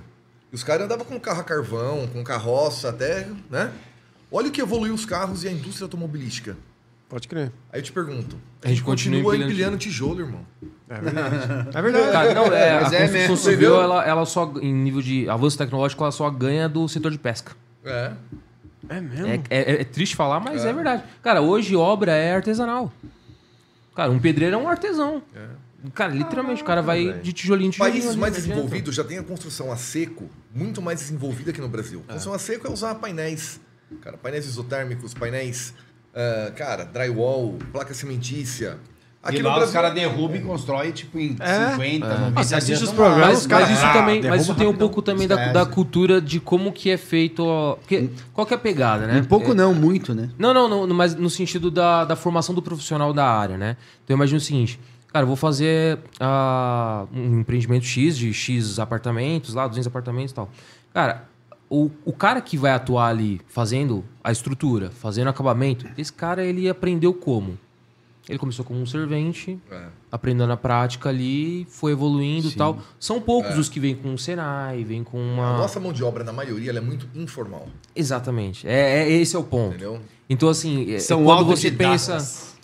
E 0.51 0.55
os 0.55 0.63
caras 0.63 0.85
andavam 0.85 1.05
com 1.05 1.19
carro 1.19 1.41
a 1.41 1.43
carvão, 1.43 2.07
com 2.13 2.23
carroça 2.23 2.89
até, 2.89 3.27
né? 3.49 3.71
Olha 4.31 4.49
o 4.49 4.51
que 4.51 4.61
evoluiu 4.61 4.93
os 4.93 5.05
carros 5.05 5.43
e 5.43 5.47
a 5.47 5.51
indústria 5.51 5.85
automobilística. 5.85 6.55
Pode 7.09 7.27
crer. 7.27 7.51
Aí 7.71 7.79
eu 7.79 7.83
te 7.83 7.91
pergunto, 7.91 8.37
A 8.63 8.69
gente 8.69 8.81
continua 8.83 9.19
empilhando 9.19 9.43
empilhando 9.51 9.77
tijolo, 9.77 10.21
irmão. 10.21 10.45
É 10.89 10.99
verdade. 10.99 11.35
é 11.77 11.81
verdade. 11.81 12.11
Cara, 12.11 12.33
não, 12.33 12.45
é, 12.45 12.77
a 12.77 12.81
Mas 12.81 12.93
é 12.93 12.99
construção 12.99 13.19
mesmo. 13.19 13.37
civil, 13.37 13.81
ela, 13.81 14.03
ela 14.05 14.25
só, 14.25 14.51
em 14.61 14.73
nível 14.73 15.01
de 15.01 15.29
avanço 15.29 15.57
tecnológico, 15.57 16.03
ela 16.03 16.11
só 16.11 16.29
ganha 16.29 16.67
do 16.67 16.87
setor 16.87 17.11
de 17.11 17.19
pesca. 17.19 17.55
É. 17.85 18.11
É 18.89 18.99
mesmo? 19.01 19.27
É, 19.27 19.41
é- 19.49 19.81
é 19.81 19.83
triste 19.83 20.15
falar, 20.15 20.39
mas 20.39 20.65
é. 20.65 20.69
É. 20.69 20.73
verdade. 20.73 21.03
Cara, 21.21 21.41
hoje 21.41 21.75
obra 21.75 22.13
é 22.15 22.35
artesanal. 22.35 22.91
Cara, 23.95 24.11
um 24.11 24.19
pedreiro 24.19 24.55
é 24.55 24.57
um 24.57 24.67
artesão. 24.67 25.21
Cara, 25.93 26.13
literalmente, 26.13 26.61
o 26.61 26.65
cara 26.65 26.81
vai 26.81 27.05
velho. 27.05 27.21
de 27.21 27.33
tijolinho 27.33 27.67
em 27.67 27.71
tijolinho. 27.71 27.93
Países 27.93 28.11
ali, 28.11 28.19
mais 28.19 28.33
não 28.33 28.39
adianta. 28.39 28.55
desenvolvidos 28.55 28.95
já 28.95 29.03
têm 29.03 29.17
a 29.17 29.23
construção 29.23 29.71
a 29.71 29.75
seco 29.75 30.29
muito 30.53 30.81
mais 30.81 30.99
desenvolvida 30.99 31.51
que 31.51 31.59
no 31.59 31.67
Brasil. 31.67 31.99
É. 31.99 32.03
A 32.03 32.13
construção 32.13 32.33
a 32.33 32.39
seco 32.39 32.67
é 32.67 32.71
usar 32.71 32.95
painéis, 32.95 33.59
cara, 34.01 34.17
painéis 34.17 34.45
isotérmicos, 34.45 35.13
painéis, 35.13 35.73
ah, 36.15 36.51
cara, 36.55 36.85
drywall, 36.85 37.57
placa 37.71 37.93
cimentícia. 37.93 38.77
E 39.31 39.41
lá 39.41 39.63
os 39.63 39.71
caras 39.71 39.93
derrubam 39.93 40.35
e 40.35 40.41
constroem, 40.41 40.91
tipo, 40.91 41.17
em 41.17 41.35
É. 41.39 41.71
50, 41.71 42.05
É. 42.05 42.09
90 42.19 42.39
Ah, 42.39 42.43
você 42.43 42.55
assiste 42.55 42.77
dias 42.77 42.81
os 42.89 42.91
programas. 42.91 43.27
Mas, 43.27 43.39
os 43.39 43.47
caras- 43.47 43.69
mas 43.69 43.77
isso 43.77 43.87
Ah, 43.87 43.93
também, 43.93 44.21
mas 44.21 44.41
isso 44.41 44.53
tem 44.55 44.67
um 44.67 44.73
pouco 44.75 45.01
também 45.01 45.27
da, 45.27 45.51
da 45.53 45.65
cultura 45.65 46.19
de 46.19 46.41
como 46.41 46.73
que 46.73 46.89
é 46.89 46.97
feito. 46.97 47.41
ó, 47.45 47.75
Porque, 47.75 48.09
qual 48.33 48.45
que 48.45 48.53
é 48.53 48.57
a 48.57 48.59
pegada, 48.59 49.07
né? 49.07 49.21
Um 49.21 49.23
pouco 49.23 49.51
É- 49.51 49.53
não, 49.55 49.73
muito, 49.73 50.13
né? 50.13 50.29
Não, 50.37 50.53
não, 50.53 50.85
não, 50.85 50.93
mas 50.95 51.15
no 51.15 51.29
sentido 51.29 51.71
da, 51.71 52.03
da 52.03 52.15
formação 52.17 52.53
do 52.53 52.61
profissional 52.61 53.13
da 53.13 53.25
área, 53.25 53.57
né? 53.57 53.77
Então 54.03 54.13
imagina 54.15 54.37
o 54.39 54.41
seguinte, 54.41 54.77
cara, 55.11 55.23
eu 55.23 55.27
vou 55.27 55.37
fazer 55.37 55.99
ah, 56.19 57.05
um 57.15 57.39
empreendimento 57.39 57.85
X 57.85 58.17
de 58.17 58.33
X 58.33 58.77
apartamentos, 58.77 59.53
lá, 59.53 59.67
200 59.67 59.87
apartamentos 59.87 60.31
e 60.31 60.35
tal. 60.35 60.49
Cara, 60.93 61.23
o, 61.69 61.89
o 62.03 62.11
cara 62.11 62.41
que 62.41 62.57
vai 62.57 62.71
atuar 62.71 63.07
ali 63.07 63.39
fazendo 63.47 64.03
a 64.23 64.31
estrutura, 64.33 64.91
fazendo 64.91 65.29
acabamento, 65.29 65.87
esse 65.97 66.11
cara 66.11 66.43
ele 66.43 66.67
aprendeu 66.69 67.13
como? 67.13 67.57
Ele 68.29 68.39
começou 68.39 68.63
como 68.63 68.79
um 68.79 68.85
servente, 68.85 69.59
É. 69.69 69.81
aprendendo 70.11 70.47
na 70.47 70.55
prática 70.55 71.09
ali, 71.09 71.65
foi 71.69 71.91
evoluindo 71.91 72.47
e 72.47 72.51
tal. 72.51 72.79
São 72.99 73.19
poucos 73.19 73.57
os 73.57 73.67
que 73.67 73.79
vêm 73.81 73.95
com 73.95 74.09
um 74.09 74.17
Senai, 74.17 74.83
vêm 74.85 75.03
com 75.03 75.17
A 75.17 75.21
uma... 75.21 75.57
nossa 75.57 75.77
mão 75.79 75.91
de 75.91 76.03
obra, 76.03 76.23
na 76.23 76.31
maioria, 76.31 76.69
ela 76.69 76.79
é 76.79 76.81
muito 76.81 77.05
informal, 77.15 77.67
Exatamente. 77.93 78.67
É, 78.67 79.03
é- 79.03 79.11
esse 79.11 79.35
é 79.35 79.39
o 79.39 79.43
ponto. 79.43 79.69
entendeu? 79.75 79.99
Então, 80.29 80.47
assim, 80.49 80.93
é- 80.93 80.99
São 80.99 81.23
quando 81.23 81.45
você 81.45 81.69
pensa. 81.71 82.17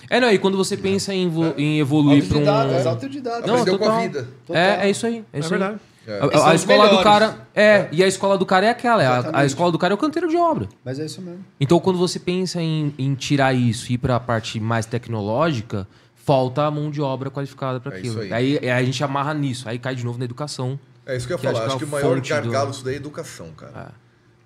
É, 0.09 0.19
não, 0.19 0.31
e 0.31 0.39
quando 0.39 0.57
você 0.57 0.75
pensa 0.77 1.13
em, 1.13 1.29
vo- 1.29 1.53
em 1.57 1.79
evoluir 1.79 2.25
para 2.27 2.37
um. 2.39 2.49
autodidatas. 2.89 3.45
Não, 3.45 3.53
Aprendeu 3.55 3.77
com 3.77 3.85
a 3.85 3.87
total. 3.89 4.01
vida. 4.01 4.27
É, 4.49 4.87
é 4.87 4.89
isso 4.89 5.05
aí. 5.05 5.23
É, 5.33 5.37
É 5.37 5.39
isso 5.39 5.53
aí. 5.53 5.59
verdade. 5.59 5.79
É. 5.85 5.88
A, 6.13 6.25
a- 6.25 6.51
a 6.51 6.55
escola 6.55 6.83
do 6.89 6.95
melhores. 6.97 7.03
cara. 7.03 7.47
É, 7.55 7.87
e 7.91 8.03
a 8.03 8.07
escola 8.07 8.37
do 8.37 8.45
cara 8.45 8.65
é 8.65 8.69
aquela. 8.69 9.03
é 9.03 9.07
a- 9.07 9.31
A, 9.33 9.45
escola 9.45 9.71
do 9.71 9.77
cara 9.77 9.93
é 9.93 9.95
o 9.95 9.97
canteiro 9.97 10.27
de 10.27 10.37
obra. 10.37 10.67
Mas 10.83 10.99
é 10.99 11.05
isso 11.05 11.21
mesmo. 11.21 11.43
Então, 11.59 11.79
quando 11.79 11.97
você 11.99 12.19
pensa 12.19 12.61
em, 12.61 12.93
em 12.97 13.13
tirar 13.15 13.53
isso 13.53 13.91
e 13.91 13.95
ir 13.95 13.97
para 13.97 14.15
a 14.15 14.19
parte 14.19 14.59
mais 14.59 14.85
tecnológica, 14.85 15.87
falta 16.15 16.63
a 16.65 16.71
mão 16.71 16.89
de 16.91 17.01
obra 17.01 17.29
qualificada 17.29 17.79
para 17.79 17.95
É 17.95 17.99
aquilo. 17.99 18.23
isso 18.23 18.33
aí. 18.33 18.57
aí. 18.59 18.69
a 18.69 18.83
gente 18.83 19.03
amarra 19.03 19.33
nisso. 19.33 19.67
Aí 19.67 19.77
cai 19.79 19.95
de 19.95 20.03
novo 20.05 20.17
na 20.19 20.25
educação. 20.25 20.79
É 21.05 21.15
isso 21.17 21.25
que 21.27 21.33
eu 21.33 21.37
ia 21.37 21.41
Que 21.41 21.47
acho 21.47 21.55
falar. 21.55 21.65
que 21.67 21.71
é 21.71 21.75
Acho 21.75 21.77
que, 21.79 21.83
o 21.85 21.87
maior 21.87 22.21
do- 22.21 22.27
gargalo 22.29 22.71
disso 22.71 22.83
daí 22.85 22.93
é 22.93 22.97
a 22.97 22.99
educação, 22.99 23.49
cara. 23.57 23.71
É. 23.75 23.91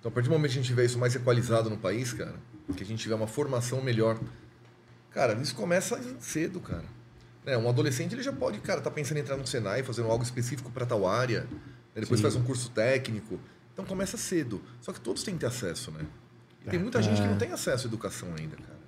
Então, 0.00 0.10
a 0.10 0.12
partir 0.12 0.28
do 0.28 0.32
momento 0.32 0.50
que 0.50 0.58
a 0.58 0.60
gente 0.62 0.66
tiver 0.70 0.84
isso 0.84 0.98
mais 0.98 1.14
equalizado 1.14 1.68
no 1.70 1.76
país, 1.76 2.12
cara, 2.12 2.34
que 2.76 2.82
a 2.82 2.86
gente 2.86 3.00
tiver 3.00 3.14
uma 3.14 3.26
formação 3.26 3.80
melhor, 3.82 4.16
cara, 5.12 5.34
isso 5.42 5.54
começa 5.54 5.98
cedo, 6.20 6.60
cara. 6.60 6.84
Né, 7.44 7.56
um 7.58 7.68
adolescente, 7.68 8.14
ele 8.14 8.22
já 8.22 8.32
pode, 8.32 8.58
cara, 8.60 8.80
tá 8.80 8.90
pensando 8.90 9.18
em 9.18 9.20
entrar 9.20 9.36
no 9.36 9.46
Senai, 9.46 9.82
fazendo 9.82 10.10
algo 10.10 10.24
específico 10.24 10.70
para 10.70 10.86
tal 10.86 11.06
área, 11.06 11.42
né, 11.94 12.00
depois 12.00 12.20
faz 12.20 12.34
um 12.36 12.42
curso 12.42 12.70
técnico. 12.70 13.38
Então, 13.72 13.84
começa 13.84 14.16
cedo. 14.16 14.62
Só 14.80 14.92
que 14.92 15.00
todos 15.00 15.22
têm 15.22 15.34
que 15.34 15.40
ter 15.40 15.46
acesso, 15.46 15.90
né? 15.90 16.06
E 16.64 16.70
tem 16.70 16.78
muita 16.78 17.02
gente 17.02 17.20
que 17.20 17.26
não 17.26 17.36
tem 17.36 17.52
acesso 17.52 17.86
à 17.86 17.88
educação 17.88 18.28
ainda, 18.38 18.56
cara. 18.56 18.78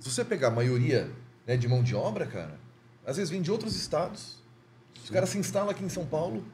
Se 0.00 0.10
você 0.10 0.24
pegar 0.24 0.48
a 0.48 0.50
maioria 0.50 1.10
né, 1.46 1.56
de 1.56 1.66
mão 1.68 1.82
de 1.82 1.94
obra, 1.94 2.24
cara, 2.24 2.58
às 3.04 3.16
vezes 3.16 3.30
vem 3.30 3.42
de 3.42 3.50
outros 3.50 3.74
estados. 3.76 4.38
Os 5.02 5.10
caras 5.10 5.28
se 5.30 5.38
instalam 5.38 5.70
aqui 5.70 5.84
em 5.84 5.88
São 5.88 6.06
Paulo. 6.06 6.44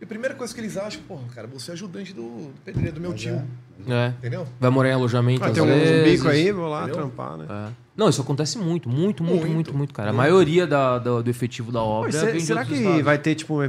E 0.00 0.04
a 0.04 0.06
primeira 0.06 0.34
coisa 0.34 0.54
que 0.54 0.60
eles 0.60 0.76
acham, 0.76 1.02
porra, 1.02 1.26
cara, 1.34 1.46
você 1.46 1.70
é 1.70 1.74
ajudante 1.74 2.12
do, 2.12 2.22
do 2.22 2.60
pedreiro, 2.64 2.94
do 2.94 3.00
meu 3.00 3.10
Mas 3.10 3.20
tio. 3.20 3.46
É. 3.88 4.08
Entendeu? 4.18 4.46
Vai 4.60 4.70
morar 4.70 4.90
em 4.90 4.92
alojamento 4.92 5.40
Vai 5.40 5.50
às 5.50 5.54
ter 5.54 5.62
um 5.62 5.66
vezes. 5.66 6.18
bico 6.18 6.28
aí, 6.28 6.52
vou 6.52 6.68
lá 6.68 6.82
Entendeu? 6.82 6.96
trampar, 7.00 7.36
né? 7.38 7.46
É. 7.48 7.85
Não, 7.96 8.08
isso 8.08 8.20
acontece 8.20 8.58
muito, 8.58 8.88
muito, 8.88 9.22
muito, 9.24 9.40
Muito. 9.40 9.54
muito, 9.54 9.74
muito, 9.76 9.94
cara. 9.94 10.10
A 10.10 10.12
maioria 10.12 10.66
da, 10.66 10.98
da- 10.98 11.22
do 11.22 11.30
efetivo 11.30 11.72
da 11.72 11.82
obra 11.82 12.12
se- 12.12 12.26
vem 12.26 12.40
será 12.40 12.64
que 12.64 12.74
estados. 12.74 13.02
vai 13.02 13.16
ter, 13.18 13.34
tipo, 13.34 13.60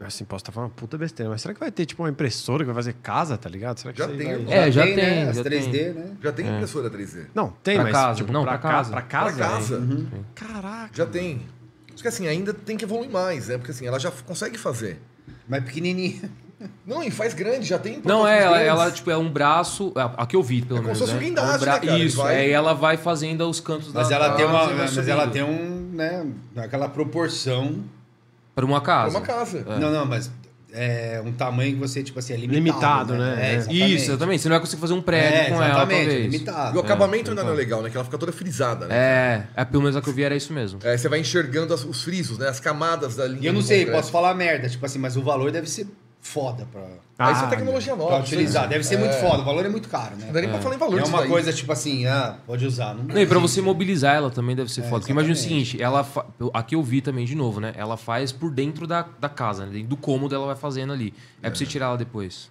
assim, 0.00 0.24
posso 0.24 0.42
estar 0.42 0.52
falando 0.52 0.68
uma 0.70 0.74
puta 0.76 0.98
besteira, 0.98 1.30
mas 1.30 1.40
será 1.40 1.54
que 1.54 1.60
vai 1.60 1.70
ter, 1.70 1.86
tipo, 1.86 2.02
uma 2.02 2.10
impressora 2.10 2.58
que 2.62 2.66
vai 2.66 2.74
fazer 2.74 2.94
casa, 3.02 3.38
tá 3.38 3.48
ligado? 3.48 3.78
Será 3.78 3.92
que 3.92 3.98
Já 3.98 4.08
tem, 4.08 4.16
vai- 4.18 4.26
irmão. 4.34 4.52
É, 4.52 4.70
já 4.70 4.84
né? 4.84 4.94
tem, 4.94 5.22
As 5.28 5.36
já 5.36 5.42
3D, 5.44 5.92
né? 5.94 6.16
Já 6.22 6.32
tem 6.32 6.46
impressora 6.46 6.90
3D. 6.90 7.26
Não, 7.34 7.48
tem, 7.62 7.74
Pra 7.76 7.84
mas, 7.84 7.92
casa, 7.92 8.16
tipo, 8.18 8.32
não, 8.32 8.42
pra, 8.42 8.58
pra 8.58 8.58
ca- 8.58 8.68
casa. 8.76 8.90
Pra 8.90 9.02
casa, 9.02 9.36
Pra 9.36 9.46
casa. 9.48 9.76
hein? 9.78 10.08
Caraca. 10.34 10.90
Já 10.92 11.06
tem. 11.06 11.40
Só 11.94 12.02
que 12.02 12.08
assim, 12.08 12.26
ainda 12.26 12.52
tem 12.54 12.76
que 12.76 12.84
evoluir 12.84 13.10
mais, 13.10 13.48
né? 13.48 13.56
Porque 13.58 13.70
assim, 13.72 13.86
ela 13.86 13.98
já 13.98 14.10
consegue 14.10 14.56
fazer. 14.58 15.00
Mas 15.48 15.64
pequenininha. 15.64 16.30
Não, 16.86 17.02
e 17.02 17.10
faz 17.10 17.32
grande, 17.32 17.66
já 17.66 17.78
tem 17.78 18.00
Não, 18.04 18.26
é, 18.28 18.42
ela, 18.42 18.60
ela, 18.60 18.90
tipo, 18.90 19.10
é 19.10 19.16
um 19.16 19.30
braço. 19.30 19.92
A, 19.96 20.22
a 20.22 20.26
que 20.26 20.36
eu 20.36 20.42
vi, 20.42 20.60
pelo 20.62 20.80
É 20.80 20.82
como 20.82 20.92
menos. 20.94 20.98
se 20.98 21.04
fosse 21.04 21.12
né? 21.14 21.18
um 21.18 21.22
guindaste, 21.28 21.52
É 21.52 21.56
um 21.56 21.60
bra- 21.60 21.72
né, 21.80 21.86
cara? 21.86 21.98
Isso, 21.98 22.16
vai- 22.18 22.36
aí 22.36 22.50
ela 22.50 22.74
vai 22.74 22.96
fazendo 22.96 23.48
os 23.48 23.60
cantos 23.60 23.92
Mas 23.92 24.08
da 24.08 24.16
ela 24.16 24.34
tem 24.34 24.44
uma. 24.44 24.66
Mas 24.72 24.90
subindo. 24.90 25.08
ela 25.10 25.26
tem 25.26 25.42
um, 25.42 25.90
né? 25.94 26.26
Aquela 26.56 26.88
proporção. 26.88 27.82
Pra 28.54 28.64
uma 28.64 28.78
É 28.78 28.80
casa. 28.80 29.16
uma 29.16 29.24
casa. 29.26 29.64
Não, 29.78 29.90
não, 29.90 30.04
mas 30.04 30.30
é 30.72 31.22
um 31.24 31.32
tamanho 31.32 31.72
que 31.74 31.78
você, 31.78 32.02
tipo 32.02 32.18
assim, 32.18 32.34
é 32.34 32.36
limitado. 32.36 33.14
Limitado, 33.14 33.14
né? 33.14 33.38
É, 33.40 33.52
É. 33.52 33.54
exatamente. 33.56 33.94
Isso, 33.94 34.10
exatamente. 34.10 34.42
Você 34.42 34.48
não 34.48 34.54
vai 34.54 34.60
conseguir 34.60 34.80
fazer 34.82 34.92
um 34.94 35.02
prédio 35.02 35.38
É, 35.38 35.44
com 35.48 35.54
ela, 35.54 35.66
exatamente, 35.68 36.06
talvez. 36.06 36.32
limitado. 36.32 36.76
E 36.76 36.78
o 36.78 36.80
acabamento 36.82 37.28
É, 37.28 37.30
ainda 37.30 37.42
não 37.44 37.52
é 37.52 37.56
legal, 37.56 37.80
né? 37.82 37.88
Que 37.90 37.96
ela 37.96 38.04
fica 38.04 38.18
toda 38.18 38.32
frisada, 38.32 38.86
né? 38.86 38.94
É, 38.94 39.42
é, 39.62 39.64
pelo 39.64 39.82
menos 39.82 39.96
a 39.96 40.02
que 40.02 40.08
eu 40.08 40.12
vi 40.12 40.22
era 40.24 40.36
isso 40.36 40.52
mesmo. 40.52 40.78
É, 40.82 40.96
você 40.96 41.08
vai 41.08 41.20
enxergando 41.20 41.72
as- 41.72 41.84
os 41.84 42.02
frisos, 42.02 42.36
né? 42.38 42.48
As 42.48 42.60
camadas 42.60 43.16
da 43.16 43.26
linha. 43.26 43.40
E 43.42 43.46
eu 43.46 43.52
não 43.52 43.62
sei, 43.62 43.80
concreto. 43.80 43.96
posso 44.00 44.12
falar 44.12 44.34
merda, 44.34 44.68
tipo 44.68 44.84
assim, 44.84 44.98
mas 44.98 45.16
o 45.16 45.22
valor 45.22 45.50
deve 45.50 45.68
ser 45.70 45.86
foda 46.20 46.66
pra, 46.70 46.82
Aí 47.18 47.32
isso 47.34 47.44
Ah, 47.44 47.46
é 47.46 47.50
tecnologia 47.50 47.94
nova. 47.96 48.10
pra 48.10 48.20
utilizar. 48.20 48.66
Deve 48.68 48.82
ser 48.84 48.94
É. 48.94 48.98
muito 48.98 49.12
foda, 49.16 49.42
o 49.42 49.44
valor 49.44 49.64
é 49.66 49.68
muito 49.68 49.88
caro, 49.88 50.16
né? 50.16 50.26
Não 50.26 50.32
dá 50.32 50.40
nem 50.40 50.48
pra 50.50 50.58
falar 50.60 50.74
em 50.74 50.78
valor 50.78 50.98
É 51.00 51.04
uma 51.04 51.18
daí. 51.20 51.28
coisa 51.28 51.52
tipo 51.52 51.70
assim, 51.70 52.06
ah, 52.06 52.36
pode 52.46 52.64
usar. 52.66 52.94
Não, 52.94 53.04
Não, 53.04 53.18
e 53.20 53.26
pra 53.26 53.38
você 53.38 53.60
mobilizar 53.60 54.14
ela 54.16 54.30
também 54.30 54.56
deve 54.56 54.70
ser 54.72 54.80
É, 54.80 54.84
foda. 54.84 55.00
Porque 55.00 55.12
imagina 55.12 55.34
o 55.34 55.36
seguinte, 55.36 55.80
ela 55.82 56.02
fa... 56.04 56.24
aqui 56.54 56.74
eu 56.74 56.82
vi 56.82 57.00
também 57.02 57.24
de 57.26 57.34
novo, 57.34 57.60
né? 57.60 57.72
Ela 57.76 57.96
faz 57.96 58.32
por 58.32 58.50
dentro 58.50 58.86
da, 58.86 59.06
da 59.18 59.28
casa, 59.28 59.66
né? 59.66 59.82
Do 59.82 59.96
cômodo 59.96 60.34
ela 60.34 60.46
vai 60.46 60.56
fazendo 60.56 60.92
ali. 60.92 61.12
É, 61.42 61.48
pra 61.50 61.58
você 61.58 61.66
tirar 61.66 61.86
ela 61.86 61.98
depois. 61.98 62.50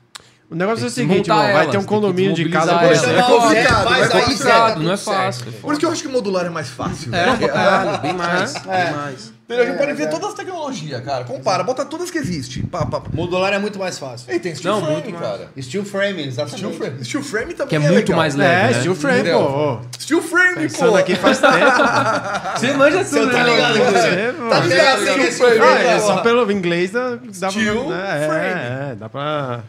O 0.52 0.56
negócio 0.56 0.84
é 0.84 0.88
o 0.88 0.90
seguinte, 0.90 1.30
ó, 1.30 1.36
vai 1.36 1.70
ter 1.70 1.78
um 1.78 1.82
você 1.82 1.88
condomínio 1.88 2.34
de 2.34 2.50
casa 2.50 2.74
por 2.80 2.92
exemplo. 2.92 3.18
É 3.20 3.22
complicado, 3.24 3.94
é 3.94 4.02
aí, 4.02 4.10
complicado, 4.10 4.82
não 4.82 4.92
é 4.94 4.98
certo. 4.98 5.18
fácil. 5.18 5.46
Por 5.62 5.72
isso 5.72 5.80
que 5.80 5.86
eu 5.86 5.92
acho 5.92 6.02
que 6.02 6.08
o 6.08 6.12
modular 6.12 6.46
é 6.46 6.50
mais 6.50 6.70
fácil. 6.70 7.14
É, 7.14 7.38
né? 7.38 7.48
caralho, 7.48 8.02
bem 8.02 8.14
mais, 8.14 8.56
É. 8.56 8.60
bem 8.86 8.94
mais. 8.96 9.34
Entendeu? 9.46 9.64
A 9.66 9.68
gente 9.68 9.78
pode 9.80 9.94
ver 9.94 10.10
todas 10.10 10.30
as 10.30 10.34
tecnologias, 10.36 11.04
cara. 11.04 11.24
Compara, 11.24 11.64
bota 11.64 11.84
todas 11.84 12.12
que 12.12 12.18
existem. 12.20 12.64
Pá, 12.64 12.86
pá. 12.86 13.02
Modular 13.14 13.52
é 13.54 13.58
muito 13.60 13.78
mais 13.80 13.98
fácil. 13.98 14.32
E 14.32 14.40
tem 14.40 14.54
steel 14.56 14.74
Não, 14.76 14.82
frame, 14.82 14.94
muito 15.02 15.12
mais. 15.12 15.26
cara. 15.26 15.50
Steel 15.60 15.86
frame, 15.86 16.24
exatamente. 16.28 16.58
Steel 16.58 16.74
frame. 16.74 17.06
Steel 17.06 17.24
frame 17.24 17.54
também 17.54 17.68
Que 17.70 17.76
é 17.76 17.80
muito 17.80 17.96
legal. 17.96 18.18
mais 18.18 18.36
leve. 18.36 18.54
É, 18.54 18.68
né? 18.76 18.80
steel 18.80 18.96
frame, 18.96 19.20
Entendeu? 19.22 19.40
pô. 19.40 20.00
Steel 20.00 20.22
frame, 20.22 20.56
Pensando 20.56 20.92
pô. 20.92 20.98
aqui 20.98 21.16
faz 21.16 21.40
tempo. 21.40 21.56
Você 22.60 22.74
manja 22.74 23.04
Você 23.04 23.20
tudo, 23.20 23.32
tá 23.32 23.44
né, 23.44 23.50
ligado 23.52 23.80
mano? 23.80 23.92
você... 23.92 24.10
Você, 24.10 24.50
Tá 24.50 24.60
ligado 24.60 25.02
Steel 25.02 25.32
frame, 25.32 25.60
Ah, 25.62 25.80
é, 25.80 25.96
porra. 25.96 26.00
só 26.00 26.18
pelo 26.22 26.52
inglês 26.52 26.92
dá, 26.92 27.16
dá 27.40 27.50
Steel 27.52 27.86
pra... 27.86 27.96
É, 28.18 28.28
frame. 28.28 28.92
é, 28.92 28.96
dá 29.00 29.10
pra... 29.10 29.60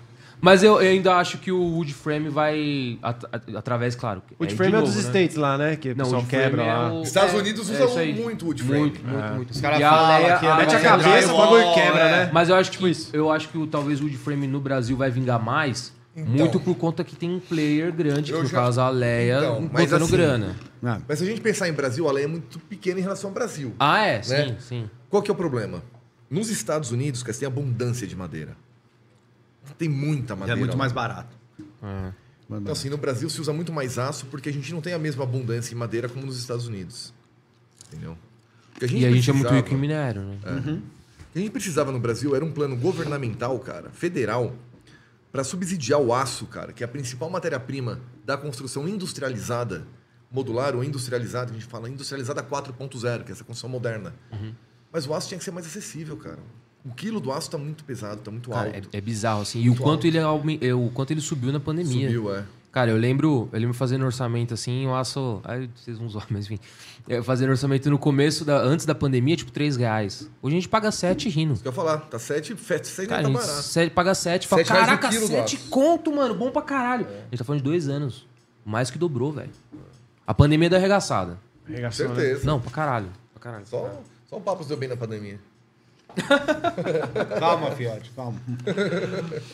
Mas 0.40 0.62
eu, 0.62 0.80
eu 0.80 0.90
ainda 0.90 1.14
acho 1.16 1.38
que 1.38 1.52
o 1.52 1.60
wood 1.60 1.92
frame 1.92 2.28
vai 2.28 2.98
at- 3.02 3.24
at- 3.30 3.54
através, 3.56 3.94
claro. 3.94 4.22
O 4.38 4.44
de 4.44 4.50
de 4.50 4.56
frame 4.56 4.72
é 4.72 4.76
novo, 4.78 4.86
dos 4.90 4.96
né? 4.96 5.02
States 5.02 5.36
lá, 5.36 5.58
né? 5.58 5.76
Que 5.76 5.88
o 5.90 5.96
Não, 5.96 6.04
pessoal 6.04 6.20
wood 6.22 6.30
frame 6.30 6.44
quebra 6.50 6.62
é 6.64 6.72
lá. 6.74 6.92
o- 6.94 7.02
Estados 7.02 7.34
é, 7.34 7.36
Unidos 7.36 7.70
é 7.70 7.84
usam 7.84 7.98
aí. 7.98 8.14
muito 8.14 8.46
wood 8.46 8.62
frame. 8.62 8.80
Muito, 8.80 9.04
muito, 9.06 9.32
muito. 9.34 9.50
Os 9.50 9.60
caras 9.60 9.80
falam 9.80 10.18
Leia- 10.22 10.38
que 10.38 10.46
a 10.46 10.56
Mete 10.56 10.74
a 10.74 10.78
Leia- 10.78 10.88
cabeça, 10.90 11.32
o 11.34 11.36
bagulho 11.36 11.74
quebra, 11.74 12.00
é. 12.00 12.10
né? 12.26 12.30
Mas 12.32 12.48
eu 12.48 12.54
acho 12.56 12.70
que 12.70 12.76
Tipo 12.76 12.88
isso. 12.88 13.10
eu 13.14 13.30
acho 13.30 13.48
que 13.48 13.58
o, 13.58 13.66
talvez 13.66 14.00
o 14.00 14.04
wood 14.04 14.16
frame 14.16 14.46
no 14.46 14.60
Brasil 14.60 14.96
vai 14.96 15.10
vingar 15.10 15.42
mais, 15.42 15.92
Então. 16.16 16.32
muito 16.32 16.58
por 16.58 16.74
conta 16.74 17.04
que 17.04 17.14
tem 17.14 17.30
um 17.30 17.38
player 17.40 17.92
grande, 17.92 18.32
que 18.32 18.38
Eu 18.38 18.42
no 18.42 18.48
já- 18.48 18.58
caso 18.62 18.80
a 18.80 18.88
Leia, 18.88 19.38
Então, 19.40 19.66
botando 19.66 20.02
assim- 20.04 20.10
grana. 20.12 20.56
Mas 21.06 21.18
se 21.18 21.24
a 21.24 21.26
gente 21.26 21.42
pensar 21.42 21.68
em 21.68 21.72
Brasil, 21.74 22.08
a 22.08 22.12
lei 22.12 22.24
é 22.24 22.28
muito 22.28 22.58
pequena 22.60 22.98
em 22.98 23.02
relação 23.02 23.28
ao 23.28 23.34
Brasil. 23.34 23.74
Ah, 23.78 24.06
é? 24.06 24.22
Sim, 24.22 24.32
Né? 24.34 24.56
sim. 24.58 24.90
Qual 25.10 25.22
que 25.22 25.30
é 25.30 25.34
o 25.34 25.36
problema? 25.36 25.82
Nos 26.30 26.48
Estados 26.48 26.90
Unidos, 26.92 27.22
cara, 27.22 27.32
você 27.34 27.40
tem 27.40 27.46
abundância 27.48 28.06
de 28.06 28.16
madeira. 28.16 28.56
Tem 29.78 29.88
muita 29.88 30.32
É 30.32 30.36
madeira. 30.36 30.58
muito 30.58 30.72
lá. 30.72 30.76
mais 30.78 30.92
barato. 30.92 31.36
Então, 32.50 32.72
assim, 32.72 32.88
no 32.88 32.96
Brasil 32.98 33.30
se 33.30 33.40
usa 33.40 33.52
muito 33.52 33.72
mais 33.72 33.98
aço 33.98 34.26
porque 34.26 34.48
a 34.48 34.52
gente 34.52 34.72
não 34.72 34.80
tem 34.80 34.92
a 34.92 34.98
mesma 34.98 35.22
abundância 35.22 35.72
em 35.74 35.76
madeira 35.78 36.08
como 36.08 36.26
nos 36.26 36.36
Estados 36.38 36.66
Unidos. 36.66 37.14
Entendeu? 37.88 38.16
Que 38.74 38.84
E 38.84 38.86
a 38.86 38.88
gente 38.88 39.04
é 39.04 39.08
muito 39.10 39.24
precisava- 39.24 39.56
rico 39.56 39.74
em 39.74 39.76
minério, 39.78 40.22
né? 40.22 40.38
O 40.42 41.32
que 41.32 41.38
a 41.38 41.42
gente 41.42 41.50
precisava 41.52 41.92
no 41.92 42.00
Brasil 42.00 42.34
era 42.34 42.44
um 42.44 42.50
plano 42.50 42.76
governamental, 42.76 43.56
cara, 43.60 43.90
federal, 43.90 44.56
para 45.30 45.44
subsidiar 45.44 46.00
o 46.00 46.12
aço, 46.12 46.46
cara, 46.46 46.72
que 46.72 46.82
é 46.82 46.86
a 46.86 46.88
principal 46.88 47.30
matéria-prima 47.30 48.00
da 48.24 48.36
construção 48.36 48.88
industrializada, 48.88 49.86
modular 50.30 50.74
ou 50.74 50.82
industrializada, 50.82 51.52
a 51.52 51.54
gente 51.54 51.66
fala 51.66 51.88
industrializada 51.88 52.42
4.0, 52.42 53.22
que 53.22 53.30
é 53.30 53.32
essa 53.32 53.44
construção 53.44 53.70
moderna. 53.70 54.12
Uhum. 54.32 54.52
Mas 54.92 55.06
o 55.06 55.14
aço 55.14 55.28
tinha 55.28 55.38
que 55.38 55.44
ser 55.44 55.52
mais 55.52 55.66
acessível, 55.66 56.16
cara. 56.16 56.38
O 56.84 56.90
quilo 56.94 57.20
do 57.20 57.30
aço 57.32 57.50
tá 57.50 57.58
muito 57.58 57.84
pesado, 57.84 58.20
tá 58.22 58.30
muito 58.30 58.50
Cara, 58.50 58.74
alto. 58.74 58.88
é, 58.92 58.96
é 58.98 59.00
bizarro, 59.00 59.42
assim. 59.42 59.58
E 59.60 59.62
o 59.64 59.66
Muito 59.72 59.82
quanto, 59.82 60.06
alto. 60.06 60.48
ele, 60.50 60.66
é, 60.66 60.74
o 60.74 60.90
quanto 60.94 61.10
ele 61.10 61.20
subiu 61.20 61.52
na 61.52 61.60
pandemia. 61.60 62.06
Subiu, 62.08 62.34
é. 62.34 62.44
Cara, 62.72 62.90
eu 62.92 62.96
lembro, 62.96 63.48
eu 63.52 63.58
lembro 63.58 63.74
fazendo 63.74 64.04
orçamento 64.04 64.54
assim, 64.54 64.86
o 64.86 64.94
aço. 64.94 65.40
Aí 65.44 65.68
vocês 65.74 65.98
vão 65.98 66.08
zoar, 66.08 66.26
mas 66.30 66.46
enfim. 66.46 66.58
Eu 67.08 67.22
fazendo 67.24 67.50
orçamento 67.50 67.90
no 67.90 67.98
começo, 67.98 68.44
da, 68.44 68.58
antes 68.58 68.86
da 68.86 68.94
pandemia, 68.94 69.36
tipo, 69.36 69.50
3 69.50 69.76
reais. 69.76 70.30
Hoje 70.40 70.56
a 70.56 70.60
gente 70.60 70.68
paga 70.68 70.90
7 70.92 71.28
rindo. 71.28 71.54
Isso 71.54 71.62
que 71.62 71.68
eu 71.68 71.72
ia 71.72 71.76
falar, 71.76 71.98
tá 71.98 72.18
7, 72.18 72.56
7 72.56 73.08
Cara, 73.08 73.22
tá 73.22 73.28
a 73.28 73.30
gente 73.32 73.40
barato. 73.40 73.62
sete- 73.62 73.90
paga 73.92 74.14
7, 74.14 74.46
fala, 74.48 74.64
caraca, 74.64 75.08
quilo 75.08 75.22
do 75.26 75.32
7 75.32 75.56
aço." 75.56 75.68
conto, 75.68 76.14
mano, 76.14 76.34
bom 76.34 76.50
pra 76.50 76.62
caralho. 76.62 77.06
A 77.06 77.12
gente 77.30 77.38
tá 77.38 77.44
falando 77.44 77.60
de 77.62 77.68
dois 77.68 77.88
anos. 77.88 78.26
Mais 78.64 78.90
que 78.90 78.98
dobrou, 78.98 79.32
velho. 79.32 79.50
A 80.26 80.32
pandemia 80.32 80.70
deu 80.70 80.78
arregaçada. 80.78 81.38
Arregaçou, 81.68 82.08
né? 82.08 82.14
Certeza. 82.14 82.46
Não, 82.46 82.60
pra 82.60 82.70
caralho. 82.70 83.08
Pra 83.34 83.42
caralho. 83.42 83.66
Só, 83.66 84.00
só 84.28 84.36
o 84.36 84.40
papo 84.40 84.62
se 84.62 84.68
deu 84.68 84.78
bem 84.78 84.88
na 84.88 84.96
pandemia. 84.96 85.40
Calma, 87.38 87.70
fiote, 87.72 88.10
calma. 88.14 88.38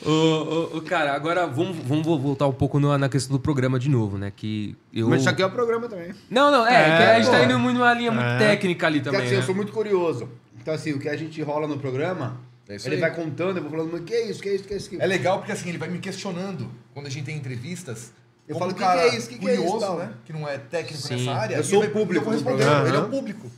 Ô, 0.05 0.77
ô, 0.79 0.81
cara, 0.83 1.13
agora 1.15 1.47
vamos, 1.47 1.77
vamos 1.85 2.07
voltar 2.07 2.47
um 2.47 2.53
pouco 2.53 2.79
no- 2.79 2.97
na 2.97 3.09
questão 3.09 3.37
do 3.37 3.41
programa 3.41 3.79
de 3.79 3.89
novo, 3.89 4.19
né? 4.19 4.33
Que 4.35 4.77
eu. 4.93 5.09
Mas 5.09 5.21
isso 5.21 5.31
aqui 5.31 5.43
é 5.43 5.47
o 5.47 5.51
programa 5.51 5.89
também. 5.89 6.13
Não, 6.31 6.51
não, 6.51 6.67
é, 6.67 6.75
É, 6.75 6.97
que 6.97 7.03
a 7.03 7.21
gente 7.21 7.31
tá 7.31 7.45
indo 7.45 7.59
muito 7.59 7.79
numa 7.79 7.93
linha 7.95 8.11
muito 8.11 8.27
É. 8.27 8.39
técnica 8.39 8.87
ali 8.87 9.01
Porque 9.01 9.11
também. 9.11 9.27
assim, 9.27 9.35
eu 9.37 9.41
né? 9.41 9.47
sou 9.47 9.55
muito 9.55 9.73
curioso. 9.73 10.29
Então, 10.61 10.75
assim, 10.75 10.93
o 10.93 10.99
que 10.99 11.09
a 11.09 11.17
gente 11.17 11.41
rola 11.43 11.67
no 11.69 11.79
programa, 11.79 12.41
É 12.69 12.75
ele 12.85 12.95
aí. 12.97 13.01
vai 13.01 13.15
contando, 13.15 13.59
eu 13.59 13.63
vou 13.63 13.71
falando, 13.71 13.93
mas 13.93 14.03
que 14.05 14.13
é 14.15 14.29
isso, 14.31 14.41
que 14.43 14.49
é 14.49 14.55
isso, 14.55 14.65
que 14.65 14.75
é 14.75 14.77
isso? 14.77 14.89
que 14.91 14.97
é 14.97 14.99
É 14.99 15.03
isso?" 15.03 15.09
legal 15.09 15.39
porque 15.39 15.53
assim, 15.53 15.69
ele 15.69 15.79
vai 15.79 15.89
me 15.89 15.99
questionando 15.99 16.69
quando 16.93 17.07
a 17.07 17.11
gente 17.11 17.25
tem 17.25 17.37
entrevistas. 17.37 18.13
Eu 18.49 18.55
como 18.57 18.61
falo, 18.67 18.71
um 18.73 18.75
"Que 18.75 18.81
cara 18.81 19.09
que 19.11 19.15
é 19.15 19.19
isso? 19.19 19.29
Que 19.29 19.39
que 19.39 19.49
é 19.49 19.53
isso?" 19.55 19.63
curioso, 19.63 19.87
Tal. 19.87 19.99
né? 19.99 20.11
Que 20.25 20.33
não 20.33 20.49
é 20.49 20.59
técnico 20.59 21.03
Sim. 21.03 21.17
nessa 21.27 21.33
área. 21.39 21.57
Eu 21.57 21.65
sou 21.65 21.79
o 21.79 21.83
vai- 21.83 21.91
público 21.91 22.21
eu 22.21 22.25
vou 22.25 22.33
responder. 22.33 22.63
Ele 22.63 22.97
é 22.97 22.99
o 22.99 23.03
Aham. 23.03 23.11
público. 23.11 23.51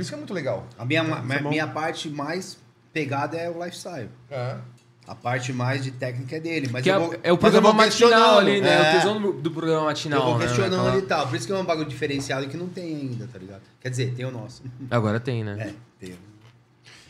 Isso 0.00 0.08
que 0.10 0.14
é 0.14 0.18
muito 0.18 0.32
legal. 0.34 0.66
A 0.78 0.84
minha, 0.84 1.02
minha, 1.02 1.40
minha 1.42 1.66
parte 1.66 2.08
mais 2.08 2.58
pegada 2.92 3.36
é 3.36 3.48
o 3.50 3.62
lifestyle. 3.62 4.08
É. 4.30 4.56
A 5.06 5.14
parte 5.16 5.52
mais 5.52 5.82
de 5.82 5.90
técnica 5.90 6.36
é 6.36 6.40
dele. 6.40 6.68
Mas 6.72 6.82
Que 6.84 6.90
eu 6.90 6.94
é, 6.94 6.98
vou- 6.98 7.14
é 7.24 7.32
o 7.32 7.34
mas 7.34 7.40
programa 7.40 7.68
eu 7.68 7.72
vou 7.72 7.74
matinal 7.74 8.38
ali, 8.38 8.60
né? 8.60 8.72
é. 8.74 8.80
O 8.80 8.96
tesão 8.98 9.20
do, 9.20 9.32
do 9.32 9.50
programa 9.50 9.84
matinal. 9.86 10.20
Eu 10.20 10.26
vou 10.26 10.38
né? 10.38 10.46
questionando 10.46 10.86
Aquela- 10.86 10.98
e 10.98 11.06
tal. 11.06 11.26
Por 11.26 11.36
isso 11.36 11.46
que 11.46 11.52
é 11.52 11.56
um 11.56 11.64
bagulho 11.64 11.88
diferenciado 11.88 12.46
que 12.48 12.56
não 12.56 12.68
tem 12.68 12.84
ainda, 12.96 13.26
tá 13.26 13.38
ligado? 13.38 13.62
Quer 13.80 13.90
dizer, 13.90 14.14
tem 14.14 14.24
o 14.24 14.30
nosso. 14.30 14.62
Agora 14.90 15.18
tem, 15.18 15.42
né? 15.42 15.56
É, 16.00 16.04
tem. 16.06 16.14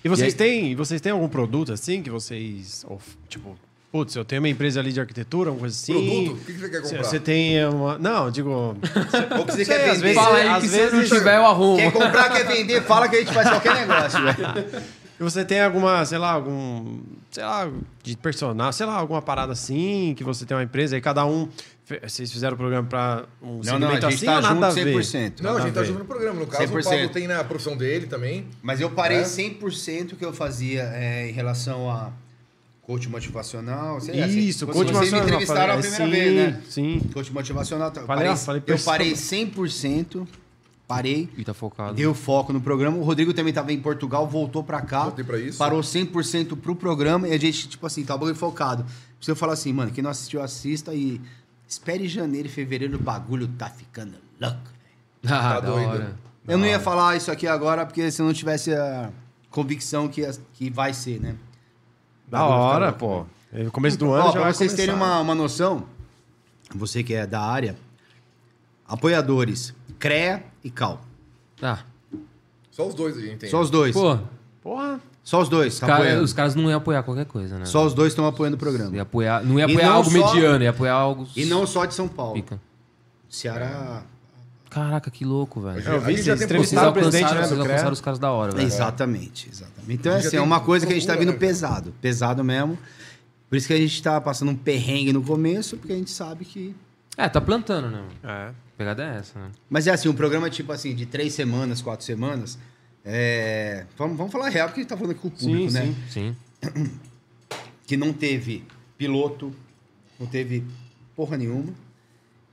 E 0.05 0.09
vocês, 0.09 0.33
E 0.33 0.37
têm, 0.37 0.74
vocês 0.74 1.01
têm 1.01 1.12
algum 1.12 1.28
produto 1.28 1.72
assim 1.72 2.03
que 2.03 2.11
vocês. 2.11 2.85
Tipo, 3.28 3.57
putz, 3.93 4.16
eu 4.16 4.24
tenho 4.24 4.40
uma 4.43 4.49
empresa 4.49 4.80
ali 4.80 4.93
de 4.93 4.99
arquitetura, 4.99 5.51
alguma 5.51 5.61
coisa 5.61 5.76
assim. 5.76 5.93
Produto? 5.93 6.32
O 6.32 6.45
que 6.45 6.53
você 6.55 6.68
quer 6.68 6.82
comprar? 6.82 7.05
Você 7.05 7.20
tem 7.20 7.64
uma. 7.66 7.99
Não, 7.99 8.30
digo. 8.30 8.51
Ou 8.51 9.45
que 9.45 9.53
você 9.53 9.64
quer 9.64 9.90
às 9.90 9.97
vender. 9.99 10.01
vezes- 10.01 10.14
Fala 10.16 10.36
aí 10.38 10.49
às 10.49 10.62
que 10.62 10.68
se 10.68 10.78
não 10.82 10.90
vezes- 10.90 11.09
tiver, 11.11 11.36
eu 11.36 11.47
arrumo. 11.47 11.76
Quer 11.76 11.93
comprar, 11.93 12.30
quer 12.30 12.47
vender, 12.49 12.82
fala 12.82 13.09
que 13.09 13.16
a 13.16 13.18
gente 13.20 13.32
faz 13.32 13.49
qualquer 13.51 13.74
negócio. 13.86 14.18
E 15.20 15.22
você 15.22 15.45
tem 15.45 15.61
alguma, 15.61 16.05
sei 16.05 16.18
lá, 16.18 16.32
algum. 16.32 16.99
Sei 17.30 17.45
lá, 17.45 17.70
de 18.03 18.16
personal, 18.16 18.72
sei 18.72 18.86
lá, 18.86 18.95
alguma 18.97 19.22
parada 19.22 19.53
assim, 19.53 20.14
que 20.16 20.24
você 20.24 20.45
tem 20.45 20.57
uma 20.57 20.64
empresa, 20.64 20.97
aí 20.97 21.01
cada 21.01 21.24
um. 21.24 21.49
Vocês 22.03 22.32
fizeram 22.32 22.55
o 22.55 22.57
programa 22.57 22.88
pra 22.88 23.24
um 23.40 23.61
Não, 23.62 23.78
não, 23.78 23.88
a 23.88 23.93
segmento 23.93 24.11
gente 24.11 24.14
assim 24.16 24.26
tá 24.26 24.36
ou 24.36 24.40
nada 24.43 24.66
a 24.66 24.70
junto 24.70 24.84
ver? 24.84 24.95
100%. 24.97 25.40
Não, 25.43 25.57
a 25.57 25.61
gente 25.61 25.74
tá 25.74 25.84
junto 25.84 25.99
no 26.01 26.05
programa. 26.07 26.40
No 26.40 26.47
caso, 26.49 26.64
100%. 26.64 26.80
o 26.80 26.84
Pablo 26.90 27.09
tem 27.11 27.28
na 27.28 27.45
profissão 27.45 27.76
dele 27.76 28.07
também. 28.07 28.47
Mas 28.62 28.80
eu 28.80 28.90
parei 28.90 29.18
É? 29.18 29.22
100% 29.24 30.16
que 30.16 30.24
eu 30.24 30.32
fazia 30.32 30.90
é, 30.95 31.28
em 31.28 31.32
relação 31.32 31.88
a 31.88 32.11
coach 32.83 33.09
motivacional. 33.09 34.01
sei 34.01 34.20
lá, 34.20 34.26
Isso, 34.26 34.66
vocês- 34.66 34.76
coach 34.76 34.93
Vocês 34.93 35.12
me 35.12 35.20
motivacional, 35.20 35.24
entrevistaram 35.28 35.74
a 35.74 35.83
falei, 35.83 35.91
primeira 35.93 36.28
sim, 36.30 36.35
vez, 36.35 36.55
né? 36.55 36.62
Sim. 36.68 37.01
Coach 37.14 37.33
motivacional. 37.33 37.91
tá, 37.91 38.03
Falei, 38.03 38.24
parei, 38.26 38.28
ó, 38.33 38.37
falei 38.37 38.62
eu 38.66 38.78
parei 38.80 39.12
100%, 39.14 40.26
parei, 40.87 41.28
E 41.39 41.45
tá 41.45 41.55
focado. 41.55 41.95
deu 41.95 42.12
foco 42.14 42.53
no 42.53 42.61
programa. 42.61 42.97
O 42.99 43.03
Rodrigo 43.03 43.33
também 43.33 43.51
estava 43.51 43.72
em 43.72 43.80
Portugal, 43.80 44.26
voltou 44.28 44.62
pra 44.64 44.80
cá. 44.83 45.05
Voltei 45.05 45.24
pra 45.24 45.39
isso. 45.39 45.59
Parou 45.59 45.80
100% 45.83 46.57
pro 46.57 46.74
programa 46.74 47.28
e 47.28 47.33
a 47.33 47.39
gente, 47.39 47.68
tipo 47.68 47.87
assim, 47.87 48.05
tá 48.05 48.14
o 48.14 48.18
bagulho 48.18 48.37
focado. 48.37 48.85
Se 49.20 49.30
eu 49.30 49.37
falar 49.37 49.53
assim, 49.55 49.72
mano, 49.72 49.91
quem 49.93 50.03
não 50.03 50.11
assistiu, 50.11 50.43
assista 50.43 50.93
e 50.95 51.20
espere 51.68 52.07
janeiro 52.09 52.49
e 52.49 52.51
fevereiro, 52.51 52.97
o 52.97 53.01
bagulho 53.01 53.47
tá 53.49 53.70
ficando 53.70 54.14
louco. 54.41 54.57
velho. 54.57 54.72
Ah, 55.24 55.55
Tá 55.55 55.61
da 55.61 55.70
doido. 55.70 55.89
hora. 55.89 56.16
Eu 56.49 56.59
não 56.59 56.66
ia 56.66 56.80
falar 56.80 57.16
isso 57.16 57.30
aqui 57.30 57.47
agora, 57.47 57.87
porque 57.87 58.11
se 58.11 58.20
eu 58.20 58.26
não 58.26 58.33
tivesse 58.33 58.74
a 58.74 59.11
convicção 59.49 60.09
que, 60.09 60.28
que 60.55 60.68
vai 60.68 60.93
ser, 60.93 61.20
né? 61.20 61.37
Da 62.33 62.45
hora, 62.47 62.93
pô. 62.93 63.24
No 63.53 63.70
começo 63.70 63.99
do 63.99 64.11
ano 64.12 64.22
Ó, 64.24 64.26
já 64.26 64.33
pra 64.33 64.41
vai 64.43 64.55
vocês 64.55 64.72
terem 64.72 64.95
começar. 64.95 65.12
uma, 65.14 65.20
uma 65.20 65.35
noção, 65.35 65.85
você 66.74 67.03
que 67.03 67.12
é 67.14 67.26
da 67.26 67.41
área, 67.43 67.76
apoiadores, 68.89 69.74
CREA 69.99 70.43
e 70.64 70.70
CAL. 70.70 71.01
Ah, 71.61 71.80
Só 72.70 72.89
os 72.89 72.95
dois 72.95 73.16
a 73.16 73.20
gente 73.20 73.37
tem. 73.37 73.51
Só 73.51 73.61
os 73.61 73.70
dois. 73.70 73.95
pô, 73.95 74.18
Porra. 74.62 75.01
Só 75.22 75.41
os 75.41 75.49
dois. 75.49 75.74
os, 75.74 75.80
tá 75.80 75.87
cara- 75.87 76.20
os 76.22 76.33
caras 76.33 76.55
não 76.57 76.68
iam 76.68 76.78
apoiar 76.78 77.03
qualquer 77.05 77.26
coisa, 77.26 77.59
né? 77.59 77.64
Só 77.64 77.85
os 77.87 77.95
dois 77.95 78.09
estão 78.12 78.26
apoiando 78.26 78.57
o 78.57 78.59
programa. 78.59 78.95
Ia 78.97 79.03
apoiar, 79.03 79.45
não 79.45 79.59
ia 79.59 79.66
apoiar 79.66 79.89
não 79.89 79.97
algo 79.97 80.11
só- 80.11 80.33
mediano, 80.35 80.64
ia 80.64 80.70
apoiar 80.70 80.95
algo. 80.95 81.28
E 81.37 81.45
não 81.45 81.66
só 81.66 81.85
de 81.85 81.95
São 81.95 82.09
Paulo. 82.09 82.35
Pica. 82.35 82.61
Ceará. 83.28 84.03
Caraca, 84.72 85.10
que 85.10 85.22
louco, 85.22 85.60
velho. 85.60 85.86
Eu 85.86 86.00
vi, 86.00 86.14
vocês 86.14 86.24
tem 86.24 86.24
Vocês 86.24 86.42
entrevistaram 86.42 86.86
o 86.86 86.88
alcançaram, 86.88 87.10
presidente, 87.10 87.34
né, 87.34 87.46
vocês 87.46 87.60
alcançaram 87.60 87.92
os 87.92 88.00
caras 88.00 88.18
da 88.18 88.32
hora, 88.32 88.52
velho. 88.52 88.66
Exatamente, 88.66 89.50
exatamente. 89.50 89.92
Então, 89.92 90.12
Já 90.12 90.28
assim, 90.28 90.36
é 90.38 90.40
uma 90.40 90.60
coisa 90.60 90.86
que 90.86 90.92
a 90.92 90.94
gente 90.94 91.06
tá 91.06 91.14
vindo 91.14 91.32
né? 91.32 91.36
pesado. 91.38 91.92
Pesado 92.00 92.42
mesmo. 92.42 92.78
Por 93.50 93.56
isso 93.56 93.66
que 93.66 93.74
a 93.74 93.76
gente 93.76 94.02
tá 94.02 94.18
passando 94.18 94.50
um 94.50 94.56
perrengue 94.56 95.12
no 95.12 95.22
começo, 95.22 95.76
porque 95.76 95.92
a 95.92 95.96
gente 95.96 96.10
sabe 96.10 96.46
que. 96.46 96.74
É, 97.18 97.28
tá 97.28 97.38
plantando, 97.38 97.90
né? 97.90 98.02
É. 98.24 98.28
A 98.28 98.54
pegada 98.78 99.04
é 99.04 99.18
essa, 99.18 99.38
né? 99.38 99.50
Mas 99.68 99.86
é 99.86 99.90
assim, 99.90 100.08
um 100.08 100.14
programa 100.14 100.48
tipo 100.48 100.72
assim, 100.72 100.94
de 100.94 101.04
três 101.04 101.34
semanas, 101.34 101.82
quatro 101.82 102.06
semanas. 102.06 102.58
É... 103.04 103.84
Vamos, 103.98 104.16
vamos 104.16 104.32
falar 104.32 104.48
real, 104.48 104.68
porque 104.68 104.80
a 104.80 104.82
gente 104.84 104.88
tá 104.88 104.96
falando 104.96 105.10
aqui 105.10 105.20
com 105.20 105.28
o 105.28 105.30
público, 105.32 105.70
Sim, 105.70 105.74
né? 105.74 105.94
sim. 106.08 106.34
Sim. 106.62 106.90
Que 107.86 107.94
não 107.94 108.14
teve 108.14 108.64
piloto, 108.96 109.52
não 110.18 110.26
teve 110.26 110.64
porra 111.14 111.36
nenhuma. 111.36 111.74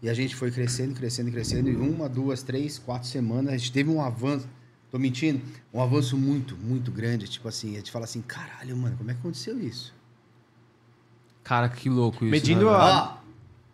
E 0.02 0.10
a 0.10 0.14
gente 0.14 0.36
foi 0.36 0.50
crescendo, 0.52 0.94
crescendo, 0.96 1.30
crescendo. 1.32 1.70
E 1.70 1.76
uma, 1.76 2.08
duas, 2.08 2.42
três, 2.42 2.78
quatro 2.80 3.08
semanas, 3.08 3.54
a 3.54 3.58
gente 3.58 3.72
teve 3.72 3.90
um 3.90 4.02
avanço. 4.02 4.48
Tô 4.90 4.98
mentindo? 4.98 5.42
Um 5.74 5.82
avanço 5.82 6.18
muito, 6.18 6.56
muito 6.58 6.92
grande. 6.92 7.28
Tipo 7.28 7.48
assim, 7.48 7.74
a 7.74 7.80
gente 7.80 7.92
fala 7.92 8.06
assim, 8.06 8.22
caralho, 8.22 8.76
mano, 8.78 8.96
como 8.98 9.12
é 9.12 9.14
que 9.14 9.20
aconteceu 9.20 9.60
isso? 9.60 9.94
Cara, 11.44 11.68
que 11.70 11.90
louco 11.90 12.24
isso. 12.24 12.32
Medindo 12.32 12.66
né, 12.66 12.72
a- 12.72 13.14
Ó! 13.16 13.20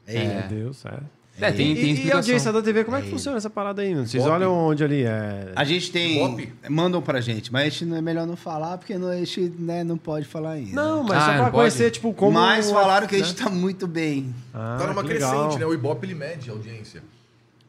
É. 0.08 0.40
Meu 0.40 0.48
Deus, 0.50 0.86
é. 0.86 1.00
É, 1.40 1.52
tem, 1.52 1.72
E, 1.74 1.76
tem 1.76 2.06
e 2.08 2.12
a 2.12 2.16
audiência 2.16 2.52
da 2.54 2.62
TV, 2.62 2.86
como 2.86 2.96
é 2.96 3.02
que 3.02 3.10
funciona 3.10 3.38
essa 3.38 3.50
parada 3.50 3.82
aí? 3.82 3.94
mano? 3.94 4.08
Vocês 4.08 4.24
Ibope. 4.24 4.36
olham 4.38 4.54
onde 4.54 4.84
ali? 4.86 5.04
É... 5.04 5.52
A 5.56 5.66
gente 5.66 5.92
tem. 5.92 6.16
Ibope? 6.24 6.54
Mandam 6.70 7.02
pra 7.02 7.20
gente, 7.20 7.52
mas 7.52 7.62
a 7.64 7.70
gente 7.70 7.86
não 7.86 7.98
é 7.98 8.02
melhor 8.02 8.26
não 8.26 8.38
falar, 8.38 8.78
porque 8.78 8.98
não, 8.98 9.10
a 9.10 9.18
gente 9.18 9.42
né, 9.60 9.84
não 9.84 9.98
pode 9.98 10.26
falar 10.26 10.52
ainda. 10.52 10.74
Não, 10.74 11.04
mas 11.04 11.18
Ah, 11.18 11.26
só 11.26 11.32
pra 11.34 11.38
pode? 11.44 11.52
conhecer, 11.52 11.92
tipo, 11.92 12.14
como... 12.14 12.40
mas 12.40 12.72
falaram 12.72 13.06
que 13.06 13.16
a 13.16 13.20
né? 13.20 13.26
gente 13.26 13.36
tá 13.36 13.50
muito 13.50 13.86
bem. 13.86 14.34
Ah, 14.54 14.78
Tá 14.80 14.88
numa 14.88 15.04
que 15.04 15.10
legal. 15.14 15.32
crescente, 15.44 15.60
né? 15.60 15.66
O 15.66 15.74
Ibope 15.74 16.06
ele 16.06 16.16
mede 16.16 16.50
a 16.50 16.54
audiência. 16.54 17.04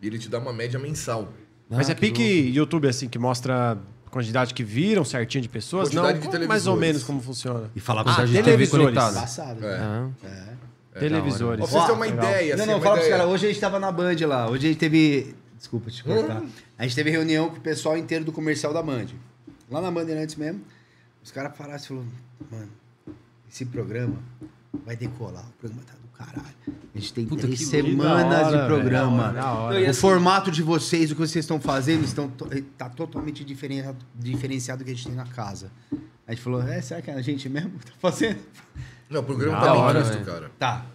E 0.01 0.07
ele 0.07 0.19
te 0.19 0.29
dá 0.29 0.39
uma 0.39 0.53
média 0.53 0.79
mensal. 0.79 1.29
Mas 1.69 1.89
Ah, 1.89 1.93
é 1.93 1.95
que 1.97 2.01
pique 2.03 2.23
louco. 2.43 2.57
YouTube, 2.57 2.87
assim, 2.89 3.09
que 3.09 3.19
mostra 3.19 3.73
a 4.07 4.11
quantidade 4.11 4.55
que 4.55 4.63
viram 4.63 5.05
certinho 5.05 5.43
de 5.43 5.49
pessoas? 5.49 5.89
Quantidade 5.89 6.25
não, 6.25 6.41
de 6.41 6.47
mais 6.47 6.69
ou 6.69 6.77
menos 6.77 7.03
como 7.03 7.21
funciona. 7.21 7.69
E 7.75 7.81
falar 7.81 8.03
Ah, 8.03 8.05
com 8.05 8.11
de 8.13 8.21
a 8.21 8.27
TV 8.27 8.43
televisores. 8.45 8.85
conectada. 8.87 9.21
Passado. 9.21 9.67
É. 9.67 9.77
Ah, 9.77 10.09
É. 10.25 10.67
Televisores. 11.01 11.59
Pra 11.61 11.67
vocês 11.71 11.83
terem 11.85 11.97
uma 11.97 12.07
ideia, 12.09 12.57
Não, 12.57 12.65
assim, 12.65 12.73
não, 12.73 12.81
fala 12.81 12.97
pros 12.97 13.09
caras. 13.09 13.27
Hoje 13.27 13.47
a 13.47 13.49
gente 13.49 13.61
tava 13.61 13.79
na 13.79 13.93
Band 13.93 14.17
lá. 14.27 14.49
Hoje 14.51 14.67
a 14.67 14.71
gente 14.71 14.79
teve. 14.79 15.35
Desculpa 15.57 15.91
te 15.91 16.03
cortar. 16.05 16.43
Hum. 16.43 16.49
A 16.79 16.83
gente 16.85 16.95
teve 16.95 17.11
reunião 17.11 17.49
com 17.49 17.57
o 17.57 17.61
pessoal 17.61 17.97
inteiro 17.97 18.25
do 18.25 18.33
comercial 18.33 18.73
da 18.75 18.83
Band. 18.83 19.07
Lá 19.71 19.81
na 19.81 19.91
Bandeirantes 19.91 20.37
mesmo. 20.37 20.61
Os 21.23 21.31
caras 21.33 21.57
pararam 21.57 21.77
e 21.77 21.87
falaram: 21.87 22.07
Mano, 22.51 22.69
esse 23.51 23.65
programa 23.65 24.17
vai 24.85 24.97
decolar. 24.97 25.45
O 25.49 25.53
programa 25.59 25.83
tá 25.87 25.95
do 25.95 26.09
caralho. 26.17 26.55
A 26.95 26.99
gente 26.99 27.13
tem 27.13 27.27
Puta, 27.27 27.43
três 27.43 27.67
semanas 27.67 28.47
hora, 28.49 28.61
de 28.63 28.67
programa. 28.67 29.33
Da 29.33 29.53
hora. 29.53 29.81
O 29.81 29.91
assim- 29.91 30.01
formato 30.01 30.51
de 30.51 30.63
vocês, 30.63 31.11
o 31.11 31.15
que 31.15 31.21
vocês 31.21 31.45
estão 31.45 31.61
fazendo, 31.61 32.05
estão 32.05 32.29
to- 32.29 32.49
tá 32.79 32.89
totalmente 32.89 33.45
diferenciado, 33.45 33.99
diferenciado 34.15 34.83
do 34.83 34.85
que 34.87 34.93
a 34.93 34.95
gente 34.95 35.07
tem 35.07 35.17
na 35.17 35.27
casa. 35.27 35.71
A 36.27 36.33
gente 36.33 36.43
falou, 36.43 36.63
é, 36.63 36.81
será 36.81 37.01
que 37.03 37.11
é 37.11 37.15
a 37.15 37.21
gente 37.23 37.49
mesmo 37.49 37.71
que 37.79 37.87
tá 37.87 37.93
fazendo? 38.01 38.39
Não, 39.09 39.21
o 39.21 39.25
programa 39.25 39.61
Da 39.61 39.67
tá 39.67 39.73
bem 39.73 39.81
hora, 39.81 40.01
visto, 40.01 40.13
velho. 40.13 40.25
cara. 40.25 40.51
Tá. 40.59 40.87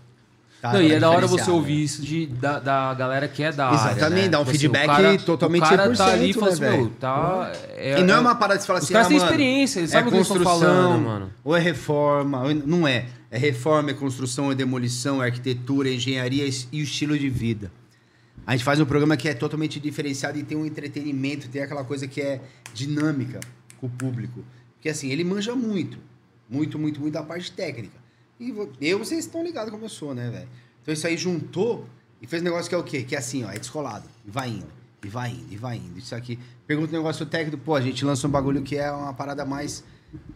Tá, 0.62 0.74
Não, 0.74 0.82
e 0.84 0.89
tá 0.89 0.95
é 0.95 0.99
da 0.99 1.09
hora 1.09 1.26
você 1.26 1.49
ouvir 1.49 1.78
né? 1.78 1.82
isso 1.82 2.03
de, 2.03 2.28
da, 2.28 2.59
da 2.59 2.93
galera 2.93 3.28
que 3.28 3.41
é 3.41 3.51
da 3.51 3.70
área. 3.70 3.93
Exatamente, 3.93 4.24
né? 4.26 4.30
dá 4.30 4.39
um 4.39 4.43
Tipo 4.43 4.49
assim, 4.51 4.59
feedback 4.59 4.84
o 4.84 4.88
cara, 4.88 5.18
totalmente 5.18 5.64
O 5.64 5.70
cara 5.70 5.95
tá 5.95 6.07
100%, 6.07 6.14
ali 6.14 6.30
e 6.30 6.34
fala 6.34 6.45
né, 6.45 6.51
assim, 6.51 6.62
velho? 6.62 6.78
meu, 6.78 6.89
tá. 6.91 7.51
e 7.97 8.03
não 8.03 8.14
é 8.14 8.20
uma 8.20 8.36
parada 8.36 8.59
de 8.59 8.68
falar 8.68 8.78
Os 8.78 8.86
assim, 8.86 8.93
caras 8.93 9.07
ah, 9.07 9.09
têm 9.09 9.18
mano, 9.18 9.32
experiência, 9.32 9.80
eles 9.80 9.89
é 9.89 9.93
sabem 9.93 10.07
o 10.07 10.12
que 10.12 10.18
eles 10.18 10.28
estão 10.28 10.43
construção, 10.43 10.76
falando, 10.76 11.03
mano. 11.03 11.32
Ou 11.43 11.57
é 11.57 11.59
reforma, 11.59 12.43
ou 12.43 12.53
não 12.53 12.88
é. 12.88 13.07
É 13.32 13.39
reforma, 13.39 13.89
é 13.89 13.93
construção, 13.95 14.51
é 14.51 14.55
demolição, 14.55 15.24
é 15.24 15.26
arquitetura, 15.26 15.89
é 15.89 15.93
engenharia 15.93 16.47
e 16.72 16.80
o 16.80 16.84
estilo 16.84 17.18
de 17.18 17.28
vida. 17.28 17.72
A 18.45 18.51
gente 18.51 18.64
faz 18.64 18.80
um 18.80 18.86
programa 18.86 19.18
que 19.18 19.28
é 19.28 19.34
totalmente 19.34 19.80
diferenciado 19.80 20.38
e 20.38 20.43
tem 20.43 20.55
um 20.55 20.66
entretenimento, 20.66 21.47
tem 21.49 21.64
aquela 21.64 21.84
coisa 21.84 22.07
que 22.07 22.22
é 22.22 22.39
dinâmica 22.72 23.39
com 23.80 23.88
o 23.88 23.89
público. 23.89 24.43
Porque 24.76 24.89
assim, 24.89 25.09
ele 25.09 25.24
manja 25.24 25.55
muito. 25.55 25.97
Muito, 26.47 26.78
muito, 26.78 26.99
muito 26.99 27.14
da 27.14 27.24
parte 27.24 27.51
técnica. 27.51 28.01
E 28.80 28.89
eu, 28.89 28.98
vocês 29.00 29.26
estão 29.26 29.44
ligados 29.44 29.72
como 29.72 29.86
eu 29.86 29.89
sou, 29.89 30.14
né, 30.16 30.30
velho? 30.30 30.48
Então 30.82 30.94
isso 30.94 31.06
aí 31.06 31.16
juntou 31.16 31.86
e 32.22 32.28
fez 32.28 32.42
um 32.42 32.46
negócio 32.46 32.68
que 32.68 32.76
é 32.76 32.78
o 32.78 32.84
quê? 32.84 33.04
Que 33.04 33.16
é 33.16 33.20
assim, 33.20 33.44
ó, 33.44 33.52
é 33.52 33.60
descolado. 33.60 34.06
E 34.26 34.32
vai 34.32 34.50
indo, 34.50 34.68
e 35.04 35.08
vai 35.08 35.30
indo, 35.32 35.48
e 35.54 35.58
vai 35.58 35.78
indo. 35.78 35.98
Isso 36.00 36.16
aqui. 36.16 36.39
Pergunta 36.66 36.94
um 36.94 36.98
negócio 36.98 37.26
técnico, 37.26 37.58
pô, 37.64 37.76
a 37.76 37.82
gente 37.82 38.04
lança 38.04 38.28
um 38.28 38.32
bagulho 38.32 38.62
que 38.62 38.76
é 38.76 38.92
uma 38.92 39.14
parada 39.14 39.46
mais 39.46 39.84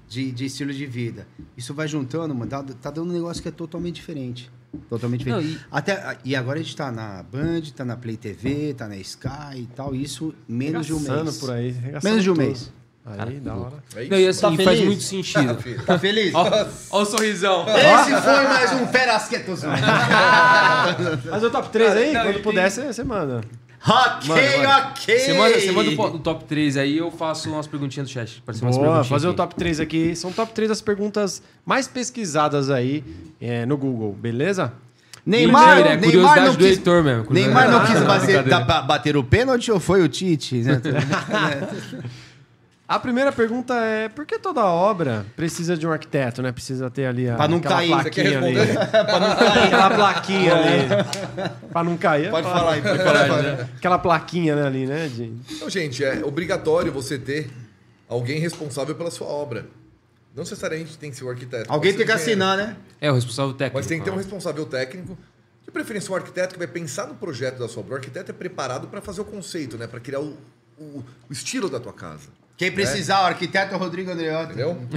de, 0.07 0.31
de 0.31 0.45
estilo 0.45 0.71
de 0.73 0.85
vida. 0.85 1.27
Isso 1.57 1.73
vai 1.73 1.87
juntando, 1.87 2.33
mano, 2.35 2.49
tá, 2.49 2.63
tá 2.63 2.91
dando 2.91 3.09
um 3.09 3.13
negócio 3.13 3.41
que 3.41 3.49
é 3.49 3.51
totalmente 3.51 3.95
diferente. 3.95 4.51
Totalmente 4.89 5.19
diferente. 5.23 5.47
Não, 5.47 5.53
e- 5.55 5.59
Até, 5.71 6.17
e 6.23 6.35
agora 6.35 6.59
a 6.59 6.61
gente 6.61 6.75
tá 6.75 6.91
na 6.91 7.23
Band, 7.23 7.61
tá 7.75 7.85
na 7.85 7.95
Play 7.95 8.17
TV, 8.17 8.73
tá 8.73 8.87
na 8.87 8.97
Sky 8.97 9.57
e 9.57 9.67
tal. 9.75 9.95
Isso 9.95 10.33
menos 10.47 10.85
de 10.85 10.93
um 10.93 10.99
mês. 10.99 11.37
por 11.37 11.51
aí. 11.51 11.73
Menos 12.03 12.23
de 12.23 12.29
um 12.29 12.33
tudo. 12.33 12.45
mês. 12.45 12.71
Aí, 13.05 13.39
da 13.39 13.53
hora. 13.53 13.73
É 13.95 14.01
isso. 14.01 14.11
Não, 14.11 14.19
e 14.19 14.27
assim, 14.27 14.41
Tá 14.57 14.63
faz 14.63 14.79
muito 14.81 15.03
sentido. 15.03 15.57
Tá 15.85 15.99
feliz? 15.99 16.33
Ó, 16.33 16.49
ó 16.89 17.01
o 17.01 17.05
sorrisão. 17.05 17.63
Esse 17.69 18.21
foi 18.21 18.43
mais 18.47 18.71
um 18.73 18.87
Ferasquetos. 18.87 19.61
Mas 21.29 21.43
o 21.43 21.49
top 21.51 21.69
3 21.69 21.91
aí, 21.95 22.13
Não, 22.13 22.23
quando 22.23 22.39
puder, 22.41 22.71
tem- 22.71 22.91
você 22.91 23.03
manda. 23.03 23.41
ok, 23.87 24.27
Mano, 24.29 24.67
mano. 24.67 24.85
ok. 24.89 25.19
Você 25.19 25.33
manda, 25.33 25.59
você 25.59 25.71
manda 25.71 25.89
o 25.91 26.15
o 26.15 26.19
top 26.19 26.45
3 26.45 26.77
aí, 26.77 26.97
eu 26.97 27.11
faço 27.11 27.47
umas 27.51 27.67
perguntinhas 27.67 28.07
do 28.09 28.11
chat. 28.11 28.41
Parece 28.43 28.63
umas 28.63 28.75
Boa, 28.75 28.87
perguntinhas 28.87 29.07
fazer 29.09 29.27
o 29.27 29.29
aqui. 29.29 29.37
top 29.37 29.55
3 29.55 29.79
aqui. 29.79 30.15
São 30.15 30.31
top 30.31 30.51
3 30.53 30.69
das 30.69 30.81
perguntas 30.81 31.43
mais 31.63 31.87
pesquisadas 31.87 32.71
aí 32.71 33.03
é, 33.39 33.67
no 33.67 33.77
Google, 33.77 34.13
beleza? 34.13 34.73
Neymar, 35.23 35.77
Mentira, 35.77 35.79
é 35.79 35.83
Neymar 35.97 36.03
curiosidade 36.05 36.45
não 36.45 36.53
do 36.53 36.57
quis, 36.59 36.67
Heitor 36.67 37.03
mesmo. 37.03 37.25
Neymar 37.31 37.69
não 37.71 37.85
quis 37.85 37.99
bater, 38.01 38.43
bater 38.85 39.17
o 39.17 39.23
pênalti 39.23 39.71
ou 39.71 39.79
foi 39.79 40.01
o 40.03 40.07
Tite? 40.07 40.55
né? 40.57 40.81
A 42.87 42.99
primeira 42.99 43.31
pergunta 43.31 43.73
é: 43.73 44.07
por 44.09 44.25
que 44.25 44.37
toda 44.37 44.63
obra 44.63 45.25
precisa 45.35 45.75
de 45.75 45.87
um 45.87 45.91
arquiteto, 45.91 46.41
né? 46.43 46.51
Precisa 46.51 46.89
ter 46.89 47.05
ali 47.07 47.27
a, 47.27 47.35
Pra 47.35 47.47
não 47.47 47.59
cair. 47.59 47.89
Plaquinha 47.89 48.37
ali. 48.37 48.55
pra 48.91 49.19
não 49.19 49.35
cair. 49.35 49.63
Aquela 49.65 49.89
plaquinha 49.89 50.53
ali. 50.55 51.69
pra 51.71 51.83
não 51.83 51.97
cair. 51.97 52.29
Pode 52.29 52.47
é 52.47 52.51
falar 52.51 52.73
aí, 52.73 52.81
pode 52.83 52.97
falar. 53.03 53.61
Aquela 53.77 53.97
plaquinha 53.99 54.55
né, 54.55 54.67
ali, 54.67 54.85
né? 54.85 55.07
De... 55.07 55.33
Então, 55.49 55.69
gente, 55.69 56.03
é 56.03 56.23
obrigatório 56.23 56.91
você 56.91 57.17
ter 57.17 57.49
alguém 58.07 58.39
responsável 58.39 58.93
pela 58.93 59.09
sua 59.09 59.27
obra. 59.27 59.65
Não 60.35 60.43
necessariamente 60.43 60.95
tem 60.97 61.09
que 61.09 61.17
ser 61.17 61.23
o 61.23 61.29
arquiteto. 61.29 61.71
Alguém 61.71 61.91
pode 61.93 61.97
tem 61.97 62.05
que 62.05 62.11
assinar, 62.11 62.55
né? 62.57 62.75
É, 63.01 63.09
o 63.09 63.15
responsável 63.15 63.53
técnico. 63.53 63.77
Mas 63.79 63.87
tem 63.87 63.97
que 63.97 64.03
ter 64.05 64.11
um 64.11 64.15
Ah. 64.15 64.17
responsável 64.17 64.65
técnico, 64.65 65.17
de 65.63 65.71
preferência 65.71 66.11
um 66.11 66.15
arquiteto 66.15 66.53
que 66.53 66.59
vai 66.59 66.67
pensar 66.67 67.07
no 67.07 67.15
projeto 67.15 67.57
da 67.57 67.67
sua 67.67 67.81
obra. 67.81 67.93
O 67.93 67.95
arquiteto 67.95 68.29
é 68.29 68.33
preparado 68.33 68.87
para 68.89 69.01
fazer 69.01 69.21
o 69.21 69.25
conceito, 69.25 69.75
né? 69.77 69.87
Para 69.87 69.99
criar 69.99 70.19
o, 70.19 70.37
o- 70.77 71.03
o 71.29 71.31
estilo 71.33 71.67
da 71.69 71.79
tua 71.79 71.93
casa. 71.93 72.27
Quem 72.57 72.71
precisar, 72.71 73.21
o 73.21 73.25
arquiteto 73.25 73.75
Rodrigo 73.77 74.11
Andreotti. 74.11 74.53
Entendeu? 74.53 74.75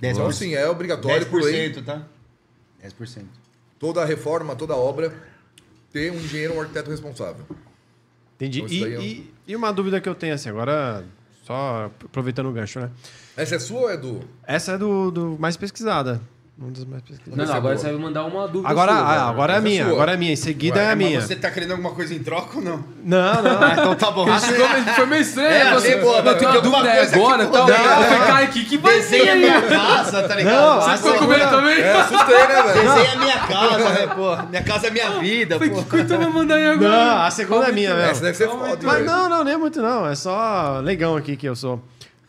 10%. 0.00 0.12
Então, 0.12 0.32
sim, 0.32 0.54
é 0.54 0.68
obrigatório 0.68 1.26
por 1.26 1.42
lei 1.42 1.72
10%, 1.72 1.84
tá? 1.84 2.02
10%. 2.84 3.24
toda 3.78 4.04
reforma, 4.04 4.54
toda 4.54 4.76
obra 4.76 5.12
ter 5.92 6.12
um 6.12 6.16
engenheiro 6.16 6.52
ou 6.52 6.58
um 6.58 6.62
arquiteto 6.62 6.90
responsável. 6.90 7.44
Entendi. 8.36 8.60
Então, 8.60 8.70
E, 8.88 8.94
é 8.94 8.98
um- 8.98 9.02
e- 9.02 9.34
e 9.48 9.56
uma 9.56 9.72
dúvida 9.72 10.00
que 10.00 10.08
eu 10.08 10.14
tenho, 10.14 10.34
assim, 10.34 10.48
agora, 10.48 11.04
só 11.44 11.90
aproveitando 12.04 12.46
o 12.48 12.52
gancho, 12.52 12.78
né? 12.78 12.90
Essa 13.36 13.56
é 13.56 13.58
sua 13.58 13.80
ou 13.80 13.90
é 13.90 13.96
do. 13.96 14.20
Essa 14.46 14.72
é 14.72 14.78
do, 14.78 15.10
do 15.10 15.36
mais 15.40 15.56
pesquisada. 15.56 16.20
Um 16.60 16.72
dos 16.72 16.84
mais 16.86 17.02
pesquisados. 17.02 17.36
Não, 17.36 17.36
não, 17.36 17.44
Essa 17.44 17.52
é 17.52 17.56
agora 17.56 17.74
boa. 17.76 17.84
você 17.86 17.92
vai 17.92 18.02
mandar 18.02 18.24
uma 18.24 18.48
dúvida 18.48 18.68
Agora, 18.68 18.90
sua, 18.92 19.00
ah, 19.00 19.12
velho. 19.14 19.24
agora 19.28 19.52
é 19.52 19.54
a 19.54 19.58
Essa 19.58 19.66
é 19.66 19.70
minha, 19.70 19.84
sua. 19.84 19.92
agora 19.92 20.10
é 20.10 20.14
a 20.14 20.18
minha. 20.18 20.32
Em 20.32 20.36
seguida 20.36 20.76
Ué, 20.80 20.84
é 20.86 20.90
a 20.90 20.96
minha. 20.96 21.20
você 21.20 21.36
tá 21.36 21.50
querendo 21.52 21.70
alguma 21.70 21.90
coisa 21.92 22.12
em 22.14 22.18
troca 22.18 22.56
ou 22.58 22.64
não? 22.64 22.84
Não, 23.04 23.42
não. 23.42 23.58
Ah, 23.62 23.72
então 23.78 23.94
tá 23.94 24.10
bom. 24.10 24.26
Chegou, 24.40 24.68
mas 24.68 24.96
foi 24.96 25.06
meio 25.06 25.22
estranho. 25.22 25.48
É, 25.48 25.64
né? 25.66 25.74
Você, 25.74 25.96
boa, 25.98 26.20
tenho 26.20 26.36
tem 26.36 26.48
dúvida 26.62 26.90
coisa 26.96 27.14
agora 27.16 27.46
por 27.46 27.58
Eu 27.60 27.64
dentro. 27.66 27.84
falei, 27.84 28.26
cara, 28.26 28.44
o 28.44 28.48
que, 28.48 28.64
que 28.64 28.76
vai 28.78 29.02
ser 29.02 29.36
minha 29.36 29.62
casa, 29.62 30.22
tá 30.24 30.34
ligado? 30.34 30.54
Não, 30.56 30.80
Você 30.80 30.90
a 30.90 30.96
Ficou 30.96 31.14
com 31.14 31.24
medo 31.26 31.48
também? 31.50 31.78
É, 31.80 31.92
assustei, 31.92 32.38
né, 32.38 32.62
velho? 32.62 32.74
Desenha 32.88 33.12
a 33.12 33.16
minha 33.16 33.38
casa, 33.38 33.88
né, 33.90 34.06
pô? 34.08 34.36
Minha 34.48 34.62
casa 34.64 34.86
é 34.88 34.90
minha 34.90 35.10
vida, 35.20 35.58
pô. 35.60 35.64
que 35.64 35.84
coisa 35.84 36.18
vai 36.18 36.26
mandar 36.28 36.54
aí 36.56 36.66
agora? 36.66 36.90
Não, 36.90 37.22
a 37.22 37.30
segunda 37.30 37.68
é 37.68 37.72
minha 37.72 37.90
Essa 37.90 38.06
mesmo. 38.08 38.22
deve 38.24 38.36
ser 38.36 38.48
foda, 38.48 38.78
Mas 38.82 38.94
velho. 38.94 39.06
não, 39.06 39.28
não, 39.28 39.44
nem 39.44 39.56
muito 39.56 39.80
não. 39.80 40.06
É 40.08 40.16
só 40.16 40.80
leigão 40.82 41.16
aqui 41.16 41.36
que 41.36 41.46
eu 41.48 41.54
sou. 41.54 41.80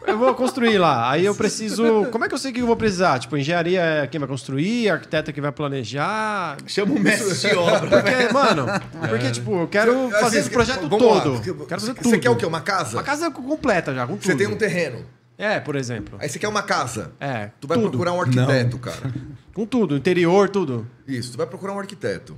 Eu 0.08 0.18
vou 0.18 0.34
construir 0.34 0.78
lá. 0.78 1.12
Aí 1.12 1.26
eu 1.26 1.36
preciso. 1.36 2.06
Como 2.12 2.26
é 2.26 2.28
que 2.28 2.34
eu 2.34 2.38
sei 2.38 2.52
que 2.52 2.60
eu 2.62 2.66
vou 2.68 2.76
precisar? 2.76 3.20
Tipo, 3.20 3.38
engenharia 3.38 3.82
é 3.82 4.08
quem 4.08 4.20
vai 4.20 4.28
construir, 4.30 4.90
arquiteto 4.90 5.30
é 5.30 5.34
quem 5.34 5.42
vai 5.42 5.52
planejar. 5.52 6.58
Chama 6.68 6.94
o 6.96 7.00
mestre 7.00 7.36
de 7.50 7.56
obra. 7.56 8.02
Porque, 8.02 8.34
mano, 8.34 8.66
porque, 9.10 9.32
tipo, 9.32 9.62
eu 9.62 9.68
quero 9.68 10.08
Assim, 10.08 10.12
fazer 10.20 10.40
esse 10.40 10.48
você- 10.50 10.54
projeto 10.54 10.84
lá, 10.84 10.90
todo. 10.90 11.32
porque 11.34 11.54
Quero 11.54 11.82
fazer 11.82 11.94
você 11.94 12.02
tudo. 12.02 12.20
quer 12.20 12.30
o 12.30 12.36
quê? 12.36 12.46
Uma 12.46 12.62
casa? 12.62 12.98
Uma 12.98 13.04
casa 13.04 13.30
completa 13.32 13.94
já, 13.94 14.08
com 14.08 14.14
tudo. 14.16 14.26
Você 14.26 14.36
tem 14.36 14.48
um 14.48 14.56
terreno. 14.58 15.06
É, 15.38 15.60
por 15.60 15.76
exemplo. 15.78 16.18
Aí 16.20 16.28
você 16.28 16.38
quer 16.38 16.50
uma 16.50 16.62
casa. 16.64 17.12
É. 17.20 17.52
Tu 17.62 17.68
vai 17.68 17.78
tudo. 17.78 17.90
procurar 17.92 18.12
um 18.14 18.22
arquiteto, 18.22 18.78
cara. 18.78 19.14
Com 19.54 19.66
tudo, 19.66 19.96
interior, 19.98 20.48
tudo. 20.50 20.88
Isso, 21.08 21.32
tu 21.34 21.38
vai 21.38 21.46
procurar 21.48 21.74
um 21.74 21.80
arquiteto. 21.80 22.38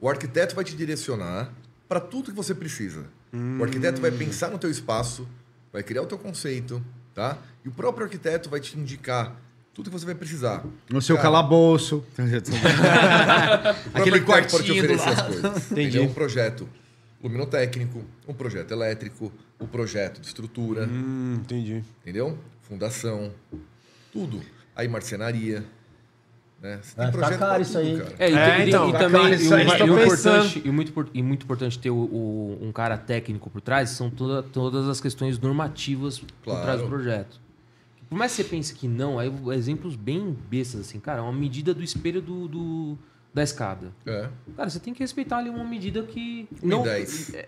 O 0.00 0.08
arquiteto 0.08 0.54
vai 0.56 0.64
te 0.64 0.74
direcionar 0.74 1.50
para 1.88 2.00
tudo 2.00 2.30
que 2.30 2.36
você 2.36 2.54
precisa. 2.54 3.04
O 3.32 3.62
arquiteto 3.62 4.00
vai 4.00 4.10
pensar 4.10 4.48
no 4.50 4.58
teu 4.58 4.70
espaço, 4.70 5.26
vai 5.72 5.82
criar 5.82 6.02
o 6.02 6.06
teu 6.06 6.18
conceito, 6.18 6.82
tá? 7.14 7.38
E 7.64 7.68
o 7.68 7.72
próprio 7.72 8.04
arquiteto 8.04 8.48
vai 8.48 8.60
te 8.60 8.78
indicar 8.78 9.36
tudo 9.74 9.90
que 9.90 9.98
você 9.98 10.06
vai 10.06 10.14
precisar. 10.14 10.64
No 10.90 11.00
seu 11.00 11.16
Cara, 11.16 11.28
calabouço. 11.28 12.04
o 12.18 13.98
Aquele 13.98 14.20
quartinho 14.22 14.86
do 14.88 14.96
lado. 14.96 15.26
coisas. 15.26 15.70
Entendi. 15.70 15.88
Entendeu? 15.98 16.02
Um 16.04 16.14
projeto 16.14 16.68
luminotécnico, 17.22 18.04
um 18.26 18.34
projeto 18.34 18.70
elétrico, 18.72 19.32
um 19.60 19.66
projeto 19.66 20.20
de 20.20 20.26
estrutura, 20.26 20.86
Hum, 20.86 21.38
entendi. 21.40 21.82
entendeu? 22.02 22.38
Fundação, 22.62 23.32
tudo. 24.12 24.40
Aí 24.74 24.86
marcenaria, 24.88 25.64
né? 26.60 26.80
Você 26.82 26.90
ficar 26.90 27.12
pra 27.12 27.38
caro 27.38 27.62
isso 27.62 27.72
tudo, 27.78 27.82
aí. 27.86 27.98
cara. 27.98 28.14
É, 28.18 28.30
e, 28.30 28.34
É, 28.34 28.64
e- 28.64 28.68
então, 28.68 28.88
e 28.88 28.90
pra 28.90 28.98
também 29.00 29.28
e 29.28 29.34
isso 29.36 29.54
aí, 29.54 29.66
e 29.66 29.82
importante, 29.84 30.62
e, 30.64 30.70
muito, 30.70 31.06
e 31.14 31.22
muito 31.22 31.42
importante 31.44 31.78
ter 31.78 31.90
o, 31.90 31.94
o- 31.96 32.58
um 32.60 32.72
cara 32.72 32.96
técnico 32.98 33.48
por 33.50 33.60
trás 33.60 33.90
são 33.90 34.10
toda- 34.10 34.42
todas 34.42 34.88
as 34.88 35.00
questões 35.00 35.38
normativas 35.38 36.18
por 36.18 36.26
Claro. 36.44 36.62
trás 36.62 36.80
do 36.80 36.88
projeto. 36.88 37.40
Por 38.08 38.16
mais 38.18 38.32
que 38.34 38.42
você 38.42 38.48
pense 38.48 38.74
que 38.74 38.88
não, 38.88 39.18
aí 39.18 39.30
exemplos 39.54 39.94
bem 39.94 40.36
bestas, 40.50 40.80
assim, 40.80 40.98
cara, 40.98 41.22
uma 41.22 41.32
medida 41.32 41.74
do 41.74 41.82
espelho 41.84 42.22
do, 42.22 42.48
do- 42.48 42.98
da 43.34 43.42
escada. 43.42 43.92
É. 44.06 44.28
Cara, 44.56 44.70
você 44.70 44.80
tem 44.80 44.94
que 44.94 45.00
respeitar 45.00 45.36
ali 45.36 45.50
uma 45.50 45.62
medida 45.62 46.02
que. 46.02 46.48
Um 46.62 46.66
não, 46.68 46.86
é, 46.86 47.04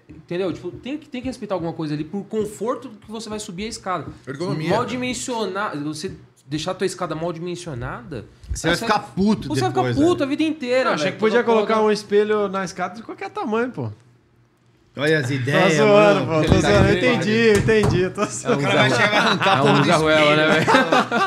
entendeu? 0.09 0.53
Tipo, 0.53 0.71
tem, 0.71 0.99
que- 0.99 1.09
tem 1.09 1.23
que 1.23 1.27
respeitar 1.27 1.55
alguma 1.55 1.73
coisa 1.73 1.95
ali 1.95 2.05
por 2.05 2.23
conforto 2.25 2.91
que 2.91 3.11
você 3.11 3.29
vai 3.31 3.41
subir 3.41 3.65
a 3.65 3.69
escada. 3.69 4.07
Ergonomia, 4.27 4.69
Mal 4.69 4.85
dimensionar. 4.85 5.77
Você 5.79 6.13
deixar 6.51 6.73
a 6.73 6.75
tua 6.75 6.87
escada 6.87 7.15
mal 7.15 7.33
dimensionada. 7.33 8.25
Você 8.53 8.67
vai 8.67 8.77
ficar 8.77 8.99
puto 8.99 9.49
Você 9.49 9.61
vai 9.61 9.71
depois. 9.71 9.95
ficar 9.95 10.05
puto 10.07 10.19
velho. 10.19 10.25
a 10.25 10.27
vida 10.27 10.43
inteira. 10.43 10.91
Achei 10.91 11.05
velho. 11.05 11.15
que 11.15 11.21
podia 11.21 11.45
colocar 11.45 11.81
um 11.81 11.91
espelho 11.91 12.49
na 12.49 12.65
escada 12.65 12.97
de 12.97 13.03
qualquer 13.03 13.31
tamanho, 13.31 13.71
pô. 13.71 13.91
Olha 14.97 15.21
as 15.21 15.29
Tô 15.29 15.33
ideias, 15.35 15.75
zoando, 15.75 16.27
mano. 16.27 16.43
pô. 16.43 16.49
Tô 16.53 16.61
tá 16.61 16.69
zoando. 16.69 16.89
Eu 16.89 16.97
entendi, 16.97 17.31
eu 17.31 17.57
entendi. 17.59 18.11
Tô 18.11 18.23
É 18.23 18.27
zoando. 18.27 18.57
um 18.57 18.59
O 18.59 18.63
cara 18.69 18.77
vai 18.81 18.91
chegar 18.91 19.13
a 19.13 19.19
arrancar 19.29 19.53
a 19.55 19.59
É 19.59 19.63
um 19.73 19.85
Zarruela, 19.85 20.21
espelho. 20.21 20.37
né, 20.37 20.49
velho? 20.49 20.67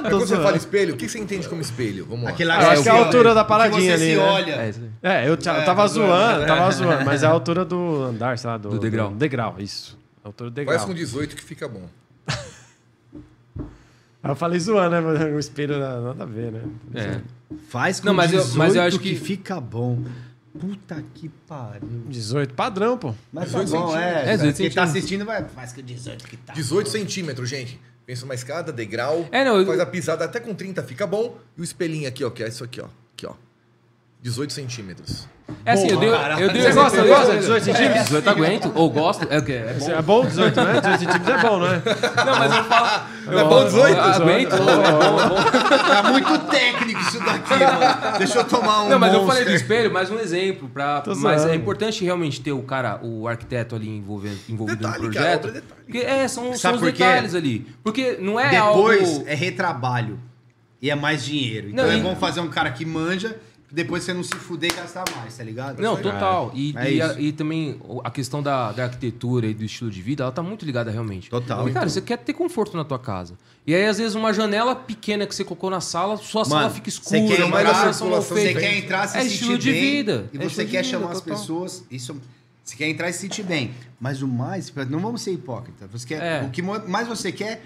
Quando 0.12 0.20
você 0.20 0.36
fala 0.36 0.58
espelho, 0.58 0.94
o 0.94 0.98
que 0.98 1.08
você 1.10 1.20
entende 1.20 1.48
como 1.48 1.62
espelho? 1.62 2.06
Vamos 2.06 2.26
lá. 2.26 2.32
Aquele 2.32 2.52
Eu 2.52 2.56
acho 2.56 2.84
que 2.84 2.90
é 2.90 2.92
a 2.92 2.96
altura 2.96 3.34
da 3.34 3.46
paradinha 3.46 3.98
você 3.98 4.04
ali, 4.04 4.12
se 4.12 4.18
né? 4.18 4.24
olha. 4.24 4.52
É. 5.02 5.24
É, 5.24 5.30
eu, 5.30 5.34
É, 5.36 5.38
tava 5.38 5.88
zoando, 5.88 6.46
tava 6.46 6.72
zoando, 6.72 7.06
mas 7.06 7.24
é 7.24 7.26
a 7.26 7.30
altura 7.32 7.64
do 7.64 8.04
andar, 8.04 8.38
sei 8.38 8.50
lá, 8.50 8.58
do, 8.58 8.70
Do 8.72 8.80
degrau. 8.80 9.12
degrau, 9.12 9.56
isso. 9.58 9.98
A 10.24 10.28
altura 10.28 10.50
do 10.50 10.54
degrau. 10.54 10.76
Faz 10.76 10.86
com 10.86 10.94
18 10.94 11.34
que 11.34 11.44
fica 11.44 11.66
bom. 11.68 11.84
Aí 14.24 14.32
eu 14.32 14.36
falei 14.36 14.58
zoando, 14.60 14.90
né? 14.92 15.02
Mas 15.02 15.22
o 15.36 15.40
espelho 15.40 15.78
nada, 15.80 16.24
a 16.24 16.26
ver, 16.26 16.52
né? 16.52 16.62
É. 16.96 17.22
Faz 17.68 18.00
com 18.00 18.08
Não, 18.08 18.14
mas 18.14 18.32
eu- 18.32 18.40
18 18.40 18.58
mas 18.58 18.76
eu 18.76 18.82
acho 18.82 19.00
que... 19.00 19.10
que- 19.10 19.16
fica 19.20 19.60
bom. 19.60 20.02
Puta 20.58 21.04
que 21.16 21.30
pariu. 21.48 22.04
18, 22.08 22.54
padrão, 22.54 22.98
pô. 22.98 23.14
Mas 23.34 23.52
tá 23.52 23.64
18 23.64 23.70
bom, 23.86 23.98
é. 23.98 24.02
centímetros. 24.02 24.28
É, 24.30 24.38
18 24.38 24.56
Quem 24.58 24.72
tá 24.72 24.84
assistindo 24.84 25.26
vai... 25.26 25.44
Faz 25.46 25.74
com 25.74 25.82
18 25.82 26.24
que 26.28 26.38
tá 26.38 26.54
18 26.54 26.86
bom. 26.86 26.92
centímetros, 26.92 27.50
gente. 27.50 27.80
Pensa 28.06 28.24
uma 28.26 28.34
escada, 28.36 28.72
degrau. 28.72 29.28
É, 29.32 29.44
não, 29.44 29.58
eu- 29.60 29.66
Faz 29.66 29.80
a 29.80 29.86
pisada 29.86 30.26
até 30.26 30.40
com 30.40 30.54
30 30.54 30.84
fica 30.84 31.06
bom. 31.08 31.38
E 31.58 31.62
o 31.62 31.64
espelhinho 31.64 32.08
aqui, 32.08 32.24
ó, 32.24 32.30
que 32.30 32.44
é 32.44 32.48
isso 32.48 32.64
aqui, 32.64 32.80
ó. 32.82 32.88
Aqui, 34.24 34.30
ó. 34.30 34.32
18 34.32 34.54
centímetros. 34.54 35.28
É 35.66 35.74
assim, 35.74 35.90
eu 35.90 35.98
dei, 36.00 36.10
eu 36.10 36.50
dei 36.52 36.62
Você 36.64 36.72
gosta, 36.74 37.02
de 37.34 37.40
18 37.40 37.66
centímetros? 37.66 38.04
18 38.06 38.30
aguento. 38.30 38.72
Ou 38.76 38.90
gosto. 38.90 39.28
É 39.30 39.38
o 39.38 39.44
quê? 39.44 39.54
É 39.54 39.74
bom. 39.74 39.92
É 39.92 40.02
bom 40.02 40.26
18, 40.26 40.62
né? 40.64 40.74
18 40.82 41.00
centímetros 41.00 41.28
é 41.30 41.42
bom, 41.42 41.60
não 41.60 41.68
é? 41.68 41.82
Não, 42.26 42.40
mas 42.40 42.56
eu 42.56 42.64
falo. 42.64 43.04
Não 43.26 43.40
é 43.40 43.44
bom 43.44 43.64
18? 43.66 44.00
Aguento. 44.00 44.54
É 44.54 44.58
bom, 44.58 45.20
é 45.20 45.30
bom. 45.30 45.36
Tá 45.78 46.04
muito 46.12 46.40
técnico 46.50 47.00
isso 47.02 47.20
daqui, 47.20 47.50
mano. 47.60 48.18
Deixa 48.18 48.40
eu 48.40 48.44
tomar 48.46 48.84
um 48.84 48.90
Não, 48.90 49.00
mas 49.00 49.14
eu 49.14 49.20
falei 49.26 49.42
Monster. 49.44 49.46
do 49.46 49.56
espelho, 49.62 49.94
mais 49.94 50.10
um 50.10 50.20
exemplo. 50.20 50.70
Pra, 50.70 51.02
Tô 51.02 51.16
mas 51.16 51.42
zoando. 51.42 51.54
é 51.54 51.56
importante 51.58 52.04
realmente 52.04 52.42
ter 52.42 52.52
o 52.54 52.64
cara, 52.64 53.00
o 53.04 53.28
arquiteto 53.28 53.76
ali 53.76 53.90
envolvido, 53.90 54.38
envolvido 54.50 54.78
Detalhe, 54.80 55.08
no 55.08 55.14
cara, 55.14 55.26
projeto. 55.38 55.48
é 55.50 55.52
detalhe. 55.52 55.82
Porque 55.86 55.98
é, 56.00 56.28
são, 56.28 56.54
são 56.56 56.76
os 56.76 56.82
detalhes 56.82 57.36
ali. 57.36 57.68
Porque 57.84 58.18
não 58.20 58.40
é 58.40 58.50
Depois 58.50 59.10
algo. 59.18 59.26
é 59.28 59.36
retrabalho. 59.36 60.20
E 60.82 60.90
é 60.90 60.96
mais 60.96 61.24
dinheiro. 61.24 61.70
Então 61.70 61.86
Não, 61.86 61.92
é 61.94 61.98
e- 61.98 62.02
bom 62.02 62.16
fazer 62.16 62.42
um 62.42 62.50
cara 62.50 62.70
que 62.72 62.86
manja, 62.86 63.38
depois 63.74 64.04
você 64.04 64.14
não 64.14 64.22
se 64.24 64.36
fuder 64.36 64.72
e 64.72 64.76
gastar 64.76 65.04
mais, 65.18 65.36
tá 65.36 65.44
ligado? 65.44 65.82
Não, 65.82 65.98
total. 66.00 66.52
E, 66.54 66.76
É 66.78 66.92
e, 66.94 67.02
a- 67.02 67.20
e 67.20 67.32
também 67.32 67.82
a 68.04 68.12
questão 68.12 68.44
da, 68.44 68.72
da 68.72 68.84
arquitetura 68.84 69.48
e 69.48 69.54
do 69.54 69.64
estilo 69.64 69.90
de 69.90 70.00
vida, 70.02 70.22
ela 70.24 70.32
tá 70.32 70.44
muito 70.44 70.64
ligada 70.64 70.92
realmente. 70.92 71.30
Total. 71.30 71.58
Porque, 71.58 71.74
cara, 71.74 71.90
você 71.90 72.00
quer 72.00 72.18
ter 72.20 72.34
conforto 72.34 72.78
na 72.78 72.86
tua 72.86 73.00
casa. 73.00 73.34
E 73.66 73.74
aí, 73.74 73.86
às 73.88 73.98
vezes, 73.98 74.14
uma 74.14 74.32
janela 74.32 74.76
pequena 74.76 75.26
que 75.26 75.34
você 75.34 75.44
colocou 75.44 75.70
na 75.72 75.82
sala, 75.82 76.18
sua 76.18 76.46
sala 76.46 76.70
fica 76.70 76.88
escura, 76.88 77.20
você 77.20 77.36
quer 77.36 77.42
entrar, 77.48 77.94
você 78.22 78.54
quer 78.54 78.78
entrar, 78.78 79.08
se 79.08 79.18
É 79.18 79.22
sentir 79.22 79.34
estilo 79.34 79.58
de 79.58 79.72
bem, 79.72 79.82
vida. 79.82 80.30
E 80.34 80.38
É 80.38 80.44
você 80.50 80.66
de 80.66 80.72
quer 80.72 80.84
vida, 80.84 80.98
chamar 81.00 81.12
as 81.12 81.22
total. 81.22 81.40
pessoas. 81.40 81.84
Isso, 81.90 82.16
você 82.64 82.76
quer 82.76 82.88
entrar 82.90 83.10
e 83.10 83.14
se 83.14 83.20
sentir 83.20 83.44
bem. 83.44 83.72
Mas 84.00 84.22
o 84.22 84.28
mais, 84.28 84.72
não 84.90 85.00
vamos 85.00 85.22
ser 85.22 85.32
hipócritas. 85.32 85.90
Você 85.92 86.06
quer, 86.08 86.22
É. 86.22 86.46
O 86.46 86.50
que 86.52 86.62
mais 86.62 87.08
você 87.08 87.32
quer, 87.32 87.66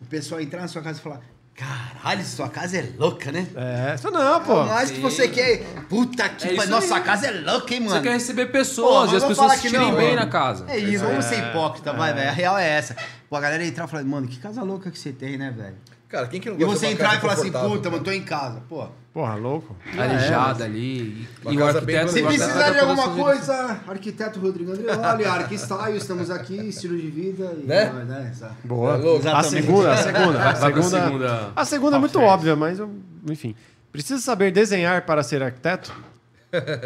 o 0.00 0.04
pessoal 0.06 0.40
entrar 0.40 0.60
na 0.60 0.68
sua 0.68 0.82
casa 0.82 1.00
e 1.00 1.02
falar: 1.02 1.20
caralho, 1.58 2.24
sua 2.24 2.48
casa 2.48 2.78
é 2.78 2.88
louca, 2.96 3.32
né? 3.32 3.46
É, 3.56 3.94
isso 3.96 4.10
não, 4.10 4.40
pô. 4.42 4.62
o 4.62 4.66
mais 4.68 4.90
que 4.92 5.00
você 5.00 5.26
quer. 5.28 5.64
Puta 5.88 6.28
que 6.28 6.48
É 6.48 6.54
pariu, 6.54 6.70
nossa 6.70 6.94
aí. 6.96 7.02
casa 7.02 7.26
é 7.26 7.30
louca, 7.32 7.74
hein, 7.74 7.80
mano? 7.80 7.96
Você 7.96 8.02
quer 8.02 8.12
receber 8.12 8.46
Pô, 8.46 8.52
pessoas 8.52 9.10
mas 9.10 9.12
e 9.12 9.16
as 9.16 9.24
pessoas 9.24 9.48
falar 9.48 9.58
se 9.58 9.70
não, 9.70 9.94
bem 9.96 10.10
mano. 10.10 10.16
na 10.20 10.26
casa. 10.28 10.64
É 10.68 10.78
isso, 10.78 11.04
vamos 11.04 11.24
ser 11.24 11.38
hipócrita, 11.38 11.92
vai, 11.92 12.14
velho. 12.14 12.28
A 12.28 12.32
real 12.32 12.56
é 12.56 12.68
essa. 12.68 12.96
Pô, 13.28 13.36
a 13.36 13.40
galera 13.40 13.64
entrar 13.64 13.86
e 13.86 13.88
falar, 13.88 14.04
mano, 14.04 14.28
que 14.28 14.38
casa 14.38 14.62
louca 14.62 14.90
que 14.90 14.98
você 14.98 15.12
tem, 15.12 15.36
né, 15.36 15.50
velho? 15.50 15.76
Cara, 16.08 16.26
quem 16.26 16.40
que 16.40 16.48
não 16.48 16.56
E 16.56 16.64
gosta 16.64 16.78
você 16.78 16.86
de 16.86 16.92
uma 16.92 16.94
entrar 16.94 17.16
e 17.16 17.20
falar 17.20 17.32
assim, 17.34 17.50
puta, 17.52 17.90
mano, 17.90 18.02
tô 18.02 18.10
em 18.10 18.22
casa. 18.22 18.62
Pô, 18.68 18.88
Porra, 19.12 19.34
louco. 19.34 19.76
Arejada 19.96 20.64
ali. 20.64 20.78
E, 20.98 21.28
Uma 21.42 21.52
e 21.52 21.56
o 21.56 21.60
casa 21.60 21.80
bem 21.80 21.96
arquiteto... 21.98 22.28
Se 22.30 22.36
precisar 22.38 22.70
de 22.70 22.78
alguma 22.78 23.08
pessoa- 23.08 23.24
coisa, 23.24 23.80
arquiteto 23.88 24.40
Rodrigo 24.40 24.72
Andreoli, 24.72 25.24
Arquistyle, 25.24 25.96
estamos 25.96 26.30
aqui, 26.30 26.56
estilo 26.68 26.96
de 26.96 27.10
vida 27.10 27.52
e 27.62 27.66
Né? 27.66 27.90
né, 28.06 28.28
essa- 28.32 28.56
Boa. 28.64 28.94
É 28.94 28.96
louco. 28.96 29.16
a 29.26 29.30
Exatamente. 29.30 29.50
segunda, 29.66 29.92
a 29.92 29.96
segunda. 30.02 30.38
A 30.38 30.52
Vai 30.52 30.72
pra 30.72 30.82
segunda, 30.82 31.04
segunda- 31.04 31.52
a 31.56 31.64
segunda 31.64 31.96
é 31.96 31.98
muito 32.00 32.12
Top 32.12 32.24
óbvia, 32.24 32.56
mas 32.56 32.78
eu- 32.78 32.90
enfim. 33.28 33.54
Precisa 33.90 34.20
saber 34.20 34.50
desenhar 34.52 35.04
para 35.04 35.22
ser 35.22 35.42
arquiteto? 35.42 35.92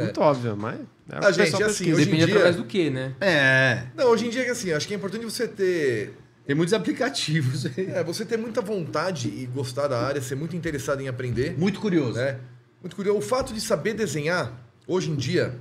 Muito 0.03 0.19
óbvio, 0.23 0.57
mas. 0.57 0.77
É 1.11 1.17
o 1.17 1.21
que 1.21 1.27
Ah, 1.27 1.29
o 1.29 1.33
gente, 1.33 1.45
pessoal 1.45 1.63
assim, 1.65 1.69
pesquisa. 1.85 1.97
hoje 1.97 2.03
em 2.03 2.05
Depende 2.07 2.25
dia- 2.27 2.35
através 2.35 2.57
do 2.57 2.65
quê, 2.65 2.89
né? 2.91 3.13
É, 3.21 3.83
Não, 3.95 4.07
hoje 4.07 4.27
em 4.27 4.31
dia, 4.31 4.51
assim, 4.51 4.73
acho 4.73 4.87
que 4.89 4.95
é 4.95 4.97
importante 4.97 5.25
você 5.25 5.47
ter 5.47 6.15
tem 6.47 6.55
muitos 6.57 6.73
aplicativos. 6.75 7.65
É, 7.79 8.03
você 8.03 8.25
ter 8.25 8.37
muita 8.37 8.61
vontade 8.61 9.29
e 9.29 9.47
gostar 9.47 9.89
da 9.89 10.01
área, 10.01 10.21
ser 10.21 10.35
muito 10.35 10.55
interessado 10.57 11.01
em 11.01 11.09
aprender, 11.09 11.57
Muito 11.59 11.81
curioso. 11.81 12.15
né? 12.19 12.39
Muito 12.83 12.97
curioso. 12.97 13.19
O 13.19 13.23
fato 13.23 13.53
de 13.55 13.61
saber 13.61 13.95
desenhar, 13.95 14.53
hoje 14.87 15.11
em 15.11 15.15
dia, 15.17 15.57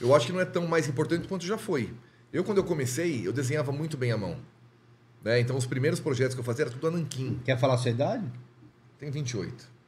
eu 0.00 0.14
acho 0.14 0.26
que 0.26 0.32
não 0.32 0.40
é 0.40 0.44
tão 0.44 0.66
mais 0.66 0.86
importante 0.88 1.26
quanto 1.26 1.44
já 1.46 1.56
foi. 1.56 1.90
Eu, 2.32 2.44
quando 2.44 2.58
eu 2.58 2.64
comecei, 2.64 3.26
eu 3.26 3.32
desenhava 3.32 3.72
muito 3.72 3.96
bem 3.96 4.12
a 4.12 4.16
mão. 4.18 4.36
Né? 5.24 5.40
Então, 5.40 5.56
os 5.56 5.64
primeiros 5.66 5.98
projetos 6.00 6.34
que 6.34 6.40
eu 6.40 6.44
fazia 6.44 6.64
era 6.64 6.70
tudo 6.70 6.86
a 6.88 6.90
nanquim. 6.90 7.40
Quer 7.44 7.58
falar 7.58 7.74
a 7.74 7.78
sua 7.78 7.90
idade? 7.90 8.24
Tenho 8.98 9.10
28. 9.10 9.78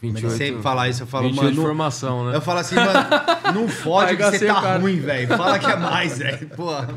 Mas 0.00 0.32
sempre 0.34 0.62
falar 0.62 0.88
isso, 0.88 1.02
eu 1.02 1.06
falo, 1.08 1.24
28 1.24 1.42
mano. 1.42 1.50
de 1.50 1.56
não- 1.56 1.64
formação, 1.66 2.30
né? 2.30 2.36
Eu 2.36 2.40
falo 2.40 2.60
assim, 2.60 2.76
mano, 2.76 2.92
não 3.52 3.68
fode 3.68 4.16
que 4.16 4.22
você 4.22 4.46
tá 4.46 4.54
cara. 4.62 4.78
ruim, 4.78 5.00
velho. 5.00 5.26
Fala 5.36 5.58
que 5.58 5.66
é 5.66 5.74
mais, 5.76 6.18
velho. 6.18 6.48
Porra. 6.50 6.88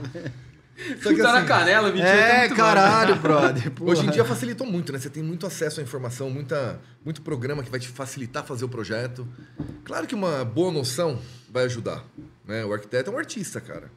Só 1.01 1.09
que, 1.09 1.17
tá 1.17 1.31
na 1.31 1.39
assim, 1.39 1.47
canela, 1.47 1.91
28 1.91 2.07
É, 2.07 2.39
muito 2.39 2.49
bom, 2.49 2.55
caralho, 2.55 3.15
brother. 3.17 3.71
porra. 3.71 3.91
Hoje 3.91 4.05
em 4.05 4.09
dia 4.09 4.25
facilitou 4.25 4.65
muito, 4.65 4.91
né? 4.91 4.99
Você 4.99 5.09
tem 5.09 5.21
muito 5.21 5.45
acesso 5.45 5.79
à 5.79 5.83
informação, 5.83 6.29
muita, 6.29 6.79
muito 7.05 7.21
programa 7.21 7.61
que 7.63 7.69
vai 7.69 7.79
te 7.79 7.87
facilitar 7.87 8.43
fazer 8.43 8.65
o 8.65 8.69
projeto. 8.69 9.27
Claro 9.83 10.07
que 10.07 10.15
uma 10.15 10.43
boa 10.43 10.71
noção 10.71 11.19
vai 11.51 11.65
ajudar. 11.65 12.03
Né? 12.45 12.65
O 12.65 12.73
arquiteto 12.73 13.11
é 13.11 13.13
um 13.13 13.17
artista, 13.17 13.61
cara. 13.61 13.91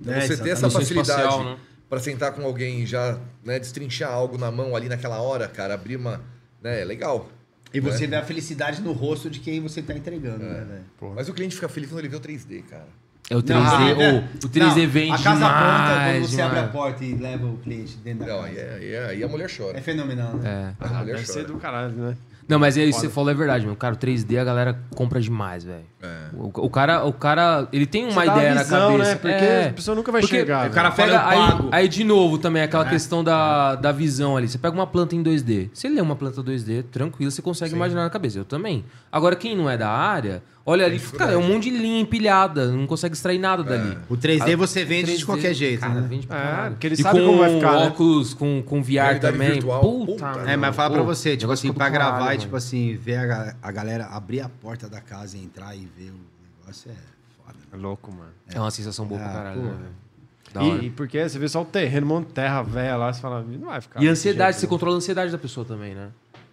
Então 0.00 0.14
É, 0.14 0.20
você 0.20 0.36
ter 0.36 0.50
essa 0.50 0.66
exatamente. 0.66 0.94
Facilidade 0.94 1.44
né? 1.44 1.58
para 1.88 2.00
sentar 2.00 2.32
com 2.32 2.42
alguém 2.42 2.82
e 2.82 2.86
já 2.86 3.18
né, 3.44 3.58
destrinchar 3.58 4.12
algo 4.12 4.38
na 4.38 4.50
mão 4.50 4.76
ali 4.76 4.88
naquela 4.88 5.20
hora, 5.20 5.48
cara, 5.48 5.74
abrir 5.74 5.96
uma. 5.96 6.22
Né, 6.62 6.82
é 6.82 6.84
legal. 6.84 7.30
E 7.72 7.80
você 7.80 8.06
vê 8.06 8.16
a 8.16 8.24
felicidade 8.24 8.80
no 8.80 8.92
rosto 8.92 9.28
de 9.28 9.40
quem 9.40 9.60
você 9.60 9.82
tá 9.82 9.92
entregando, 9.92 10.44
né, 10.44 10.64
velho? 10.64 11.14
Mas 11.14 11.28
o 11.28 11.34
cliente 11.34 11.54
fica 11.54 11.68
feliz 11.68 11.90
quando 11.90 11.98
ele 11.98 12.08
vê 12.08 12.16
o 12.16 12.20
3D, 12.20 12.62
cara. 12.64 12.88
É 13.30 13.36
o 13.36 13.42
3D. 13.42 13.54
Não, 13.54 14.16
ô, 14.16 14.18
o 14.18 14.48
3D 14.48 14.82
não, 14.84 14.88
vende 14.88 15.12
A 15.12 15.18
casa 15.18 15.48
pronta, 15.48 15.58
quando 15.58 15.98
demais, 15.98 16.30
você 16.30 16.40
abre 16.42 16.58
a 16.58 16.62
demais. 16.62 16.72
porta 16.72 17.04
e 17.04 17.14
leva 17.14 17.46
o 17.46 17.58
cliente 17.58 17.96
dentro 17.98 18.20
da 18.26 18.32
Não, 18.32 18.42
casa. 18.42 18.48
aí, 18.50 18.56
é- 18.58 18.90
é- 18.94 19.06
aí 19.10 19.22
a 19.24 19.28
mulher 19.28 19.50
chora. 19.54 19.76
É 19.78 19.82
fenomenal, 19.82 20.34
né? 20.34 20.74
É. 20.80 20.84
Ah, 20.84 20.88
mulher 21.00 21.14
deve 21.16 21.26
ser 21.26 21.32
chora. 21.42 21.44
do 21.48 21.56
caralho, 21.58 21.92
né? 21.94 22.16
Não, 22.48 22.58
mas 22.58 22.78
aí 22.78 22.90
você 22.90 23.10
falou 23.10 23.30
é 23.30 23.34
verdade, 23.34 23.66
meu. 23.66 23.76
Cara, 23.76 23.92
o 23.92 23.98
3D 23.98 24.38
a 24.38 24.44
galera 24.44 24.78
compra 24.94 25.20
demais, 25.20 25.64
velho. 25.64 25.84
É. 26.02 26.28
O, 26.32 26.46
o 26.64 26.70
cara, 26.70 27.04
o 27.04 27.12
cara, 27.12 27.68
ele 27.70 27.84
tem 27.84 28.04
uma 28.04 28.24
Você 28.24 28.30
ideia 28.30 28.54
visão, 28.54 28.78
na 28.96 29.04
cabeça. 29.04 29.10
né? 29.10 29.14
Porque 29.16 29.44
É. 29.44 29.66
a 29.68 29.72
pessoa 29.74 29.94
nunca 29.94 30.10
vai 30.10 30.22
Porque 30.22 30.36
chegar. 30.38 30.66
o 30.66 30.72
cara 30.72 30.90
fala, 30.90 31.08
Pega, 31.10 31.22
eu 31.24 31.28
aí, 31.28 31.50
pago. 31.50 31.68
aí, 31.70 31.88
de 31.88 32.04
novo, 32.04 32.38
também, 32.38 32.62
aquela 32.62 32.86
questão 32.86 33.22
da, 33.22 33.74
da 33.74 33.92
visão 33.92 34.34
ali. 34.34 34.48
Você 34.48 34.56
pega 34.56 34.74
uma 34.74 34.86
planta 34.86 35.14
em 35.14 35.22
2D. 35.22 35.68
Se 35.74 35.86
ele 35.88 35.96
lê 35.96 36.00
uma 36.00 36.16
planta 36.16 36.42
2D, 36.42 36.84
tranquilo, 36.90 37.30
você 37.30 37.42
consegue 37.42 37.74
imaginar 37.74 38.04
na 38.04 38.08
cabeça. 38.10 38.38
Eu 38.38 38.46
também. 38.46 38.82
Agora, 39.12 39.36
quem 39.36 39.54
não 39.54 39.68
é 39.68 39.76
da 39.76 39.90
área, 39.90 40.42
olha 40.70 40.86
ali, 40.86 40.98
cara, 41.00 41.32
é 41.32 41.36
um 41.36 41.46
monte 41.48 41.70
de 41.70 41.76
linha 41.78 42.00
empilhada, 42.00 42.70
não 42.70 42.86
consegue 42.86 43.14
extrair 43.14 43.38
nada 43.38 43.62
dali. 43.64 43.98
O 44.08 44.16
3D 44.16 44.56
você 44.56 44.84
vende 44.84 45.12
3D, 45.12 45.16
de 45.18 45.26
qualquer 45.26 45.54
jeito, 45.54 45.80
cara, 45.80 45.94
né? 45.94 46.06
Vende 46.08 46.26
pra 46.26 46.36
É, 46.36 46.42
caralho. 46.42 46.70
porque 46.74 46.86
ele 46.86 46.94
e 46.94 47.02
sabe 47.02 47.20
com 47.20 47.26
como 47.26 47.38
vai 47.38 47.54
ficar, 47.54 47.72
né? 47.72 47.86
óculos, 47.86 48.34
com, 48.34 48.62
com 48.62 48.82
VR 48.82 48.90
Realidade 48.92 49.32
também. 49.32 49.52
virtual. 49.52 49.80
Puta. 49.80 50.26
É, 50.46 50.56
mas 50.56 50.76
fala 50.76 50.94
pra 50.94 51.02
você, 51.02 51.36
tipo 51.36 51.50
assim, 51.52 51.72
pra 51.72 51.90
caralho, 51.90 52.10
gravar 52.12 52.24
e, 52.26 52.28
mano. 52.28 52.40
tipo 52.40 52.56
assim, 52.56 52.96
ver 52.96 53.16
a, 53.16 53.26
ga- 53.26 53.56
a 53.62 53.72
galera 53.72 54.06
abrir 54.06 54.40
a 54.40 54.48
porta 54.48 54.88
da 54.88 55.00
casa 55.00 55.36
e 55.36 55.42
entrar 55.42 55.74
e 55.74 55.88
ver 55.96 56.10
o 56.10 56.20
negócio 56.60 56.90
é 56.90 56.94
foda. 57.42 57.58
É 57.72 57.76
louco, 57.76 58.12
mano. 58.12 58.30
É 58.54 58.60
uma 58.60 58.70
sensação 58.70 59.06
boa 59.06 59.20
pra 59.20 59.30
Ah, 59.30 59.32
caralho, 59.34 59.60
pô. 59.60 59.66
né, 59.66 59.72
velho? 59.72 60.08
Da 60.52 60.62
hora. 60.62 60.82
E, 60.82 60.86
e 60.86 60.90
porque 60.90 61.28
você 61.28 61.38
vê 61.38 61.48
só 61.48 61.60
o 61.60 61.64
terreno, 61.64 62.06
um 62.06 62.08
monte 62.08 62.28
de 62.28 62.32
terra 62.32 62.62
velha 62.62 62.96
lá, 62.96 63.12
você 63.12 63.20
fala, 63.20 63.42
não 63.42 63.68
vai 63.68 63.80
ficar. 63.80 63.98
E 63.98 64.02
desse 64.02 64.12
ansiedade, 64.12 64.52
jeito, 64.52 64.60
você 64.60 64.66
né? 64.66 64.70
controla 64.70 64.94
a 64.94 64.98
ansiedade 64.98 65.30
da 65.32 65.38
pessoa 65.38 65.66
também, 65.66 65.94
né? 65.94 66.08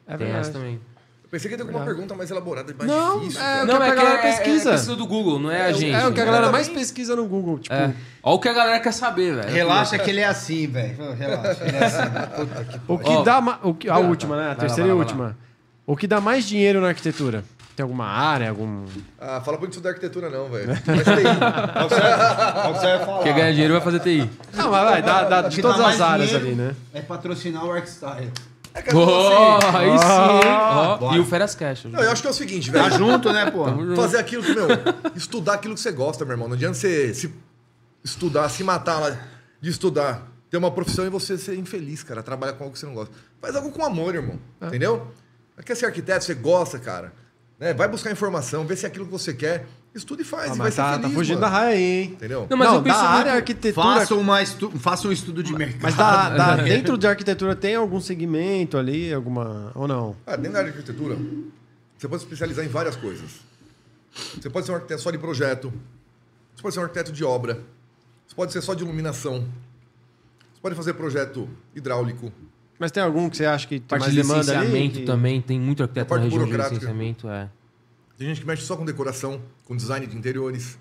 É 0.06 0.10
Tem 0.18 0.18
verdade. 0.28 0.42
essa 0.42 0.52
também. 0.52 0.80
Eu 1.26 1.30
pensei 1.30 1.50
que 1.50 1.56
ia 1.56 1.58
ter 1.58 1.64
alguma 1.64 1.84
pergunta 1.84 2.14
mais 2.14 2.30
elaborada, 2.30 2.72
mais 2.78 2.90
Não, 2.90 3.20
difícil. 3.20 3.42
é, 3.42 3.44
cara. 3.44 3.64
o 3.64 3.68
que 3.68 3.74
a 3.74 3.96
galera 3.96 4.22
pesquisa. 4.22 4.70
É, 4.70 4.74
é 4.74 4.76
pesquisa 4.76 4.96
do 4.96 5.08
Google, 5.08 5.40
não 5.40 5.50
é, 5.52 5.64
a 5.66 5.72
gente. 5.72 5.92
É 5.92 6.08
o 6.08 6.14
que 6.14 6.22
a 6.22 6.26
galera 6.26 6.46
né? 6.46 6.52
mais 6.52 6.70
pesquisa 6.70 7.16
no 7.16 7.26
Google. 7.26 7.58
Tipo, 7.58 7.74
É. 7.74 7.94
Olha 8.22 8.36
o 8.36 8.40
que 8.40 8.48
a 8.48 8.54
galera 8.54 8.80
quer 8.80 8.94
saber, 8.94 9.36
velho. 9.36 9.50
Relaxa 9.52 9.98
que 9.98 10.10
ele 10.10 10.20
é 10.22 10.26
assim, 10.28 10.68
velho. 10.68 11.14
Relaxa, 11.14 11.64
ele 11.66 11.78
é 11.78 11.84
assim. 11.84 12.04
Puta 12.38 12.64
que 12.64 12.80
o 12.88 12.98
que 13.00 13.24
dá. 13.26 13.42
ma- 13.42 13.60
O 13.64 13.74
que, 13.74 13.90
a 13.90 13.98
última, 13.98 14.38
né? 14.38 14.44
A 14.44 14.48
lá, 14.50 14.56
terceira 14.56 14.88
e 14.88 14.94
lá, 14.94 14.98
última. 15.00 15.36
O 15.86 15.98
que 15.98 16.06
dá 16.08 16.22
mais 16.22 16.46
dinheiro 16.48 16.80
na 16.80 16.90
arquitetura? 16.90 17.44
Tem 17.76 17.84
alguma 17.84 18.06
área, 18.06 18.50
algum. 18.50 18.86
Ah, 19.20 19.42
fala 19.42 19.58
pra 19.58 19.66
gente 19.66 19.72
estudar 19.74 19.90
arquitetura 19.90 20.30
não, 20.30 20.48
velho. 20.50 20.68
Mas 20.88 21.04
TI. 21.04 21.26
É 21.76 21.84
o 21.84 21.88
que 21.88 21.96
você 21.96 22.86
vai- 22.86 22.96
é 22.96 23.00
falar. 23.00 23.24
Quer 23.24 23.34
ganhar 23.34 23.52
dinheiro 23.52 23.74
vai 23.74 23.82
fazer 23.82 24.00
TI. 24.00 24.30
Não, 24.54 24.72
mas 24.72 24.90
vai, 24.90 25.02
dá, 25.02 25.24
dá 25.26 25.42
de 25.42 25.62
todas 25.62 25.78
dá 25.80 25.90
as 25.90 26.00
áreas 26.00 26.34
ali, 26.36 26.52
né? 26.54 26.74
É 26.94 27.02
patrocinar 27.02 27.66
o 27.66 27.72
Artstyle. 27.72 28.32
É, 28.76 28.82
cara, 28.82 28.98
Oh, 28.98 29.58
assim, 29.58 29.78
aí 29.78 29.98
sim, 30.00 31.00
Bora. 31.00 31.16
e 31.16 31.20
o 31.22 31.26
Feras 31.26 31.56
Cash. 31.56 31.86
não, 31.86 32.02
eu 32.02 32.12
acho 32.12 32.22
que 32.22 32.28
é 32.28 32.32
o 32.32 32.34
seguinte, 32.34 32.72
Tá 32.72 32.84
velho. 32.90 32.98
junto, 32.98 33.32
né, 33.32 33.50
pô? 33.50 33.64
Fazer 33.96 34.18
aquilo 34.18 34.44
que, 34.44 34.54
meu, 34.54 34.68
estudar 35.16 35.54
aquilo 35.54 35.74
que 35.76 35.80
você 35.80 35.92
gosta, 35.94 36.26
meu 36.26 36.34
irmão. 36.34 36.50
Não 36.50 36.56
adianta 36.56 36.74
você 36.76 37.14
se 37.14 37.34
estudar, 38.04 38.50
se 38.50 38.64
matar 38.64 39.00
lá 39.00 39.18
de 39.62 39.70
estudar, 39.70 40.28
ter 40.50 40.58
uma 40.58 40.70
profissão 40.72 41.06
e 41.06 41.10
você 41.10 41.38
ser 41.38 41.58
infeliz, 41.58 42.04
cara, 42.04 42.22
trabalhar 42.22 42.54
com 42.54 42.66
algo 42.66 42.74
que 42.74 42.80
você 42.80 42.86
não 42.86 42.94
gosta. 42.94 43.16
Faz 43.42 43.56
algo 43.56 43.72
com 43.72 43.84
amor, 43.84 44.14
irmão. 44.14 44.40
Entendeu? 44.62 45.08
Quer 45.66 45.76
ser 45.76 45.86
arquiteto, 45.86 46.26
você 46.26 46.34
gosta, 46.36 46.78
cara. 46.78 47.14
Né? 47.58 47.74
Vai 47.74 47.88
buscar 47.88 48.12
informação, 48.12 48.66
vê 48.66 48.76
se 48.76 48.86
é 48.86 48.90
aquilo 48.90 49.06
que 49.06 49.12
você 49.12 49.34
quer, 49.34 49.66
estuda 49.98 50.22
e 50.22 50.26
faz. 50.26 50.44
Ah, 50.52 50.56
e 50.56 50.58
vai 50.58 50.68
mas 50.68 50.74
ser 50.74 50.82
tá, 50.82 50.90
feliz, 50.94 51.02
tá 51.10 51.10
fugindo 51.16 51.40
mano. 51.40 51.52
da 51.52 51.58
raia 51.60 51.76
aí, 51.76 51.82
hein? 51.84 52.10
Entendeu? 52.14 52.48
Não, 52.50 52.58
mas 52.58 52.68
não, 52.68 52.76
eu 52.76 52.84
penso 52.84 52.98
da 52.98 53.04
área 53.10 53.18
muito- 53.32 53.36
arquitetura. 53.38 53.86
Faça, 53.88 54.16
uma 54.16 54.42
estu... 54.42 54.72
Faça 54.72 55.08
um 55.08 55.12
estudo 55.12 55.42
de 55.44 55.54
mercado. 55.54 55.82
Mas 55.82 55.96
da, 55.96 56.30
da- 56.30 56.56
dentro 56.58 56.98
de 56.98 57.08
arquitetura 57.08 57.56
tem 57.56 57.76
algum 57.76 58.00
segmento 58.02 58.78
ali, 58.78 59.14
alguma. 59.14 59.72
Ou 59.76 59.88
não? 59.88 60.16
Ah, 60.26 60.36
dentro 60.36 60.54
da 60.54 60.60
área 60.60 60.72
de 60.72 60.78
arquitetura, 60.78 61.16
você 61.98 62.08
pode 62.08 62.22
se 62.22 62.26
especializar 62.28 62.66
em 62.66 62.68
várias 62.70 62.96
coisas. 62.96 63.30
Você 64.40 64.50
pode 64.50 64.66
ser 64.66 64.72
um 64.72 64.76
arquiteto 64.76 65.02
só 65.02 65.12
de 65.12 65.18
projeto, 65.18 65.74
você 66.56 66.62
pode 66.62 66.74
ser 66.74 66.80
um 66.80 66.84
arquiteto 66.84 67.12
de 67.12 67.24
obra, 67.24 67.60
você 68.28 68.36
pode 68.36 68.52
ser 68.54 68.62
só 68.62 68.74
de 68.74 68.84
iluminação, 68.84 69.40
você 70.54 70.62
pode 70.62 70.76
fazer 70.76 70.94
projeto 70.94 71.50
hidráulico. 71.76 72.32
Mas 72.80 72.92
tem 72.92 73.02
algum 73.04 73.30
que 73.30 73.38
você 73.38 73.46
acha 73.46 73.66
que 73.68 73.80
tem 73.80 73.88
Parte 73.88 74.02
mais 74.04 74.14
de 74.14 74.22
demanda 74.22 74.60
ali? 74.60 74.90
que- 74.90 75.04
também, 75.04 75.42
tem 75.42 75.60
muito 75.60 75.82
arquiteto 75.84 76.08
parte 76.10 76.22
na 76.24 76.30
região 76.30 76.46
de 76.46 76.58
licenciamento, 76.58 77.30
é. 77.30 77.50
Tem 78.18 78.28
gente 78.28 78.42
que 78.42 78.48
mexe 78.48 78.64
só 78.64 78.76
com 78.78 78.86
decoração, 78.86 79.42
com 79.66 79.76
design 79.76 80.06
de 80.08 80.16
interiores. 80.18 80.78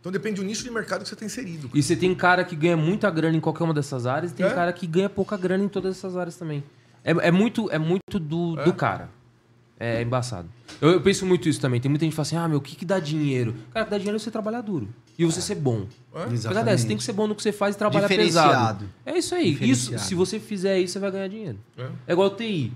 Então 0.00 0.10
depende 0.10 0.40
do 0.40 0.46
nicho 0.46 0.64
de 0.64 0.70
mercado 0.70 1.02
que 1.02 1.08
você 1.08 1.14
está 1.14 1.26
inserido. 1.26 1.70
E 1.74 1.82
você 1.82 1.94
tem 1.94 2.14
cara 2.14 2.42
que 2.42 2.56
ganha 2.56 2.76
muita 2.76 3.10
grana 3.10 3.36
em 3.36 3.40
qualquer 3.40 3.64
uma 3.64 3.74
dessas 3.74 4.06
áreas 4.06 4.32
e 4.32 4.34
tem 4.34 4.46
É. 4.46 4.50
cara 4.54 4.72
que 4.72 4.86
ganha 4.86 5.10
pouca 5.10 5.36
grana 5.36 5.62
em 5.62 5.68
todas 5.68 5.96
essas 5.96 6.16
áreas 6.16 6.36
também. 6.36 6.64
É, 7.04 7.10
é 7.10 7.30
muito, 7.30 7.70
é 7.70 7.78
muito 7.78 8.18
do, 8.18 8.56
do 8.56 8.72
cara. 8.72 9.10
É 9.78 10.02
embaçado. 10.02 10.46
Eu, 10.80 10.90
eu 10.90 11.00
penso 11.00 11.24
muito 11.24 11.48
isso 11.48 11.58
também. 11.58 11.80
Tem 11.80 11.88
muita 11.90 12.04
gente 12.04 12.12
que 12.12 12.16
fala 12.16 12.26
assim, 12.26 12.36
ah, 12.36 12.46
meu, 12.46 12.58
o 12.58 12.60
que, 12.60 12.76
que 12.76 12.84
dá 12.84 12.98
dinheiro? 12.98 13.54
Cara, 13.72 13.84
o 13.84 13.86
que 13.86 13.90
dá 13.90 13.96
dinheiro 13.96 14.16
é 14.16 14.18
você 14.18 14.30
trabalhar 14.30 14.60
duro. 14.60 14.88
E 15.18 15.24
você 15.24 15.40
ser 15.40 15.54
bom. 15.54 15.86
Apesar 16.14 16.52
dessa, 16.62 16.78
você 16.82 16.88
tem 16.88 16.96
que 16.98 17.02
ser 17.02 17.12
bom 17.14 17.26
no 17.26 17.34
que 17.34 17.42
você 17.42 17.50
faz 17.52 17.74
e 17.74 17.78
trabalhar 17.78 18.06
pesado. 18.08 18.86
É 19.06 19.16
isso 19.16 19.34
aí. 19.34 19.56
Isso, 19.62 19.98
se 19.98 20.14
você 20.14 20.38
fizer 20.38 20.78
isso, 20.78 20.94
você 20.94 20.98
vai 20.98 21.10
ganhar 21.10 21.28
dinheiro. 21.28 21.58
É. 21.78 21.88
É 22.08 22.12
igual 22.12 22.30
TI. 22.30 22.72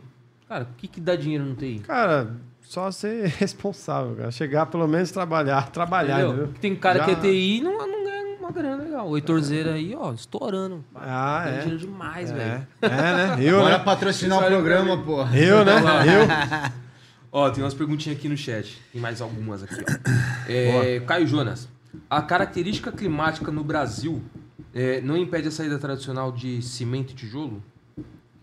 Cara, 0.48 0.64
o 0.64 0.74
que, 0.76 0.88
que 0.88 1.00
dá 1.00 1.14
dinheiro 1.16 1.44
no 1.44 1.54
TI? 1.54 1.80
Cara, 1.86 2.34
só 2.64 2.90
ser 2.90 3.26
responsável, 3.38 4.16
cara. 4.16 4.30
Chegar 4.30 4.66
pelo 4.66 4.86
menos 4.88 5.10
trabalhar, 5.12 5.70
trabalhar, 5.70 6.20
Entendeu? 6.20 6.44
entendeu? 6.44 6.54
Tem 6.60 6.74
cara 6.76 6.98
Já- 7.00 7.04
que 7.04 7.10
é 7.12 7.14
TI 7.16 7.58
e 7.58 7.60
não, 7.62 7.78
não 7.78 8.04
ganha 8.04 8.36
uma 8.40 8.50
grana 8.50 8.82
legal. 8.82 9.08
O 9.08 9.16
Heitor 9.16 9.40
Zeira 9.40 9.74
aí, 9.74 9.94
ó, 9.96 10.12
estourando. 10.12 10.84
Ah, 10.94 11.44
é. 11.46 11.58
dinheiro 11.60 11.78
demais, 11.78 12.30
É, 12.30 12.34
velho. 12.34 12.66
é, 12.82 12.88
né? 12.88 13.36
Eu, 13.40 13.60
Bora 13.60 13.78
né? 13.78 13.84
patrocinar 13.84 14.42
o 14.42 14.46
programa, 14.46 14.96
pô. 15.02 15.22
Eu, 15.34 15.64
né? 15.64 15.72
Eu. 15.78 16.74
Ó, 17.36 17.50
tem 17.50 17.64
umas 17.64 17.74
perguntinhas 17.74 18.16
aqui 18.16 18.28
no 18.28 18.36
chat. 18.36 18.80
Tem 18.92 19.00
mais 19.00 19.20
algumas 19.20 19.60
aqui, 19.62 19.74
ó. 19.74 20.12
É, 20.48 21.00
Caio 21.00 21.26
Jonas. 21.26 21.68
A 22.08 22.22
característica 22.22 22.92
climática 22.92 23.50
no 23.50 23.64
Brasil 23.64 24.22
é, 24.72 25.00
não 25.00 25.16
impede 25.16 25.48
a 25.48 25.50
saída 25.50 25.76
tradicional 25.76 26.30
de 26.30 26.62
cimento 26.62 27.10
e 27.10 27.14
tijolo? 27.16 27.60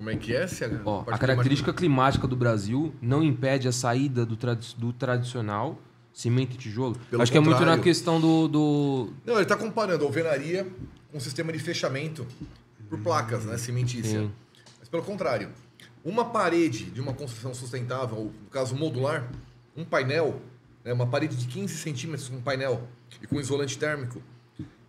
Como 0.01 0.09
é 0.09 0.15
que 0.15 0.35
é? 0.35 0.47
Se 0.47 0.65
Ó, 0.83 1.03
a 1.11 1.15
característica 1.15 1.71
climática 1.71 2.25
do 2.25 2.35
Brasil 2.35 2.91
não 2.99 3.21
impede 3.21 3.67
a 3.67 3.71
saída 3.71 4.25
do, 4.25 4.35
tradi- 4.35 4.75
do 4.75 4.91
tradicional 4.91 5.77
cimento 6.11 6.55
e 6.55 6.57
tijolo? 6.57 6.97
Pelo 7.07 7.21
Acho 7.21 7.31
que 7.31 7.37
é 7.37 7.39
muito 7.39 7.51
na 7.53 7.59
contrário. 7.59 7.83
questão 7.83 8.19
do, 8.19 8.47
do- 8.47 9.13
Não, 9.23 9.35
ele 9.35 9.43
está 9.43 9.55
comparando 9.55 10.03
a 10.03 10.07
alvenaria 10.07 10.67
com 11.11 11.17
um 11.17 11.19
sistema 11.19 11.53
de 11.53 11.59
fechamento 11.59 12.25
por 12.89 12.97
placas, 12.97 13.45
né? 13.45 13.59
Cimentícia. 13.59 14.21
Sim. 14.21 14.31
Mas 14.79 14.89
pelo 14.89 15.03
contrário, 15.03 15.49
uma 16.03 16.25
parede 16.25 16.85
de 16.85 16.99
uma 16.99 17.13
construção 17.13 17.53
sustentável, 17.53 18.17
ou 18.17 18.25
no 18.25 18.49
caso 18.49 18.75
modular, 18.75 19.29
um 19.77 19.85
painel, 19.85 20.41
né, 20.83 20.91
uma 20.93 21.05
parede 21.05 21.35
de 21.35 21.45
15 21.45 21.75
centímetros 21.77 22.27
com 22.27 22.41
painel 22.41 22.87
e 23.21 23.27
com 23.27 23.39
isolante 23.39 23.77
térmico, 23.77 24.19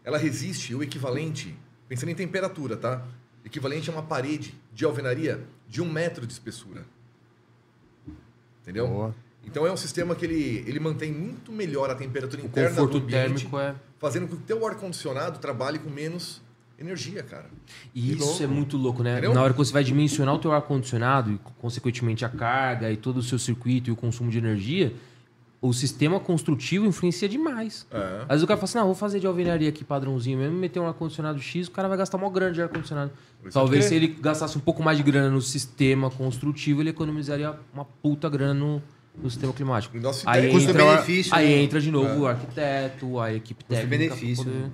ela 0.03 0.17
resiste 0.17 0.75
o 0.75 0.83
equivalente, 0.83 1.55
pensando 1.87 2.09
em 2.09 2.15
temperatura, 2.15 2.79
tá? 2.79 3.07
Equivalente 3.45 3.91
a 3.91 3.93
uma 3.93 4.03
parede 4.03 4.55
de 4.73 4.85
alvenaria 4.85 5.45
de 5.69 5.83
um 5.83 5.91
metro 5.91 6.27
de 6.27 6.33
espessura. 6.33 6.85
Entendeu? 8.63 8.87
Boa. 8.87 9.15
Então 9.45 9.67
é 9.67 9.73
um 9.73 9.77
sistema 9.77 10.15
que 10.15 10.25
ele, 10.25 10.65
ele 10.67 10.79
mantém 10.79 11.13
muito 11.13 11.51
melhor 11.51 11.91
a 11.91 11.95
temperatura 11.95 12.43
o 12.43 12.47
interna 12.47 12.71
conforto 12.71 13.01
do 13.01 13.05
ambiente, 13.05 13.45
térmico. 13.45 13.59
É... 13.59 13.75
fazendo 13.99 14.29
com 14.29 14.37
que 14.37 14.43
o 14.43 14.47
teu 14.47 14.65
ar-condicionado 14.67 15.39
trabalhe 15.41 15.79
com 15.79 15.91
menos 15.91 16.41
energia, 16.79 17.23
cara. 17.23 17.47
E 17.95 18.13
isso 18.13 18.25
louco. 18.25 18.43
é 18.43 18.47
muito 18.47 18.77
louco, 18.77 19.03
né? 19.03 19.13
Entendeu? 19.13 19.35
Na 19.35 19.43
hora 19.43 19.53
que 19.53 19.59
você 19.59 19.73
vai 19.73 19.85
dimensionar 19.85 20.35
o 20.35 20.39
teu 20.39 20.53
ar-condicionado 20.53 21.33
e, 21.33 21.39
consequentemente, 21.61 22.25
a 22.25 22.29
carga 22.29 22.91
e 22.91 22.97
todo 22.97 23.19
o 23.19 23.23
seu 23.23 23.39
circuito 23.39 23.91
e 23.91 23.93
o 23.93 23.97
consumo 23.97 24.31
de 24.31 24.39
energia, 24.39 24.93
o 25.63 25.73
sistema 25.73 26.19
construtivo 26.19 26.85
influencia 26.85 27.29
demais. 27.29 27.87
É. 27.89 28.23
Às 28.23 28.29
vezes 28.29 28.43
o 28.43 28.47
cara 28.49 28.59
fala 28.59 28.65
assim, 28.65 28.79
não, 28.79 28.87
vou 28.87 28.97
fazer 28.97 29.21
de 29.21 29.29
alvenaria 29.29 29.69
aqui 29.69 29.85
padrãozinho 29.85 30.37
mesmo, 30.37 30.59
meter 30.59 30.81
um 30.81 30.89
ar-condicionado 30.89 31.41
X, 31.41 31.69
o 31.69 31.71
cara 31.71 31.87
vai 31.87 31.97
gastar 31.97 32.19
mó 32.19 32.29
grana 32.29 32.53
de 32.53 32.61
ar-condicionado. 32.61 33.13
Talvez 33.53 33.85
se 33.85 33.95
ele 33.95 34.09
gastasse 34.09 34.59
um 34.59 34.61
pouco 34.61 34.83
mais 34.83 34.97
de 34.99 35.05
grana 35.05 35.31
no 35.31 35.41
sistema 35.41 36.11
construtivo, 36.11 36.83
ele 36.83 36.91
economizaria 36.91 37.55
uma 37.73 37.85
puta 37.85 38.29
grana 38.29 38.55
no, 38.55 38.83
no 39.17 39.31
sistema 39.31 39.53
climático. 39.53 39.97
Nossa 39.99 40.29
Aí 40.29 40.47
entra, 40.47 40.59
Custo-benefício, 40.59 41.33
aí 41.33 41.47
né? 41.47 41.63
entra 41.63 41.81
de 41.81 41.93
novo 41.93 42.23
o 42.23 42.27
arquiteto, 42.27 43.21
a 43.21 43.33
equipe 43.33 43.65
técnica. 43.65 43.87
Custo-benefício, 43.87 44.45
poder 44.45 44.59
né? 44.59 44.71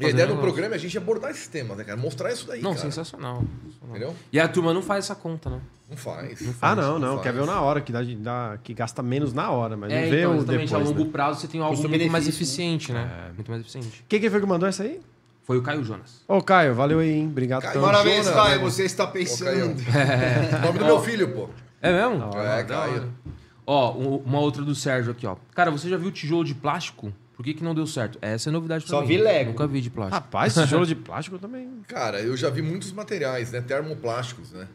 E 0.00 0.06
a 0.06 0.10
ideia 0.10 0.26
do 0.26 0.34
negócio. 0.34 0.40
programa 0.52 0.74
é 0.74 0.76
a 0.76 0.80
gente 0.80 0.96
abordar 0.96 1.30
esses 1.30 1.48
temas, 1.48 1.76
né, 1.76 1.84
cara? 1.84 1.96
Mostrar 1.98 2.30
isso 2.32 2.46
daí, 2.46 2.62
Não, 2.62 2.70
cara. 2.70 2.82
sensacional. 2.82 3.42
sensacional. 3.64 3.90
Entendeu? 3.90 4.14
E 4.32 4.38
a 4.38 4.46
turma 4.46 4.72
não 4.72 4.82
faz 4.82 5.04
essa 5.06 5.14
conta, 5.14 5.50
né? 5.50 5.60
Não 5.90 5.96
faz. 5.96 6.40
Ah, 6.62 6.76
não, 6.76 6.98
não. 6.98 7.10
faz. 7.14 7.22
Quer 7.22 7.32
ver 7.32 7.40
o 7.40 7.46
na 7.46 7.60
hora, 7.60 7.80
que, 7.80 7.90
dá, 7.92 8.00
dá- 8.02 8.58
que 8.62 8.74
gasta 8.74 9.02
menos 9.02 9.32
na 9.32 9.50
hora, 9.50 9.76
mas 9.76 9.90
é, 9.92 10.02
não 10.02 10.10
vê 10.10 10.18
então, 10.20 10.30
o 10.32 10.36
exatamente, 10.36 10.68
depois. 10.70 10.86
a 10.86 10.90
longo 10.90 11.04
né? 11.04 11.10
prazo 11.10 11.40
você 11.40 11.48
tem 11.48 11.60
algo 11.60 11.88
muito 11.88 12.10
mais 12.12 12.24
né? 12.24 12.30
eficiente, 12.30 12.92
né? 12.92 13.30
Muito 13.34 13.50
mais 13.50 13.60
eficiente. 13.62 14.04
Quem 14.08 14.20
que 14.20 14.30
foi 14.30 14.40
que 14.40 14.46
mandou 14.46 14.68
essa 14.68 14.82
aí? 14.84 15.00
Foi 15.44 15.56
o 15.56 15.62
Caio 15.62 15.82
Jonas. 15.82 16.20
Ô, 16.28 16.42
Caio, 16.42 16.74
valeu 16.74 16.98
aí, 16.98 17.10
hein? 17.10 17.26
Obrigado 17.26 17.62
Caio, 17.62 17.74
tanto. 17.74 17.84
Parabéns, 17.86 18.28
Caio. 18.28 18.58
né? 18.58 18.64
Você 18.64 18.84
está 18.84 19.04
Ô, 19.04 19.06
Caio. 19.08 19.24
pensando. 19.24 19.82
O 20.62 20.66
nome 20.66 20.78
do 20.78 20.84
meu 20.84 21.00
filho, 21.00 21.32
pô. 21.34 21.48
É 21.80 21.90
mesmo? 21.90 22.30
É, 22.38 22.62
Caio. 22.64 23.12
Ó, 23.66 23.92
um- 23.94 24.16
uma 24.18 24.40
outra 24.40 24.62
do 24.62 24.74
Sérgio 24.74 25.10
aqui, 25.12 25.26
ó. 25.26 25.36
Cara, 25.54 25.70
você 25.70 25.88
já 25.88 25.96
viu 25.96 26.10
tijolo 26.12 26.44
de 26.44 26.54
plástico? 26.54 27.12
Por 27.38 27.44
que, 27.44 27.54
que 27.54 27.62
não 27.62 27.72
deu 27.72 27.86
certo? 27.86 28.18
Essa 28.20 28.50
é 28.50 28.52
novidade 28.52 28.84
pra 28.84 28.90
Só 28.90 29.00
mim. 29.00 29.06
vi 29.06 29.16
Lego. 29.16 29.50
Nunca 29.50 29.64
vi 29.68 29.80
de 29.80 29.90
plástico. 29.90 30.16
Rapaz, 30.16 30.54
tijolo 30.58 30.84
de 30.84 30.96
plástico 30.96 31.38
também. 31.38 31.70
Cara, 31.86 32.20
eu 32.20 32.36
já 32.36 32.50
vi 32.50 32.60
muitos 32.60 32.90
materiais, 32.90 33.52
né? 33.52 33.60
Termoplásticos, 33.60 34.50
né? 34.50 34.66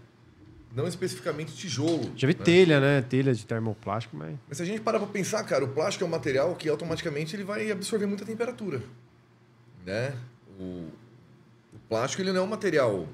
Não 0.74 0.88
especificamente 0.88 1.54
tijolo. 1.54 2.14
Já 2.16 2.26
vi 2.26 2.34
né? 2.34 2.42
telha, 2.42 2.80
né? 2.80 3.02
Telha 3.02 3.34
de 3.34 3.46
termoplástico, 3.46 4.16
mas. 4.16 4.38
Mas 4.48 4.56
se 4.56 4.64
a 4.64 4.66
gente 4.66 4.80
parar 4.80 5.00
pra 5.00 5.10
pensar, 5.10 5.44
cara, 5.44 5.66
o 5.66 5.68
plástico 5.68 6.06
é 6.06 6.08
um 6.08 6.10
material 6.10 6.56
que 6.56 6.70
automaticamente 6.70 7.36
ele 7.36 7.44
vai 7.44 7.70
absorver 7.70 8.06
muita 8.06 8.24
temperatura. 8.24 8.82
Né? 9.86 10.16
O, 10.58 10.88
o 11.74 11.80
plástico 11.90 12.22
ele 12.22 12.32
não 12.32 12.44
é 12.44 12.44
um 12.46 12.50
material 12.50 13.10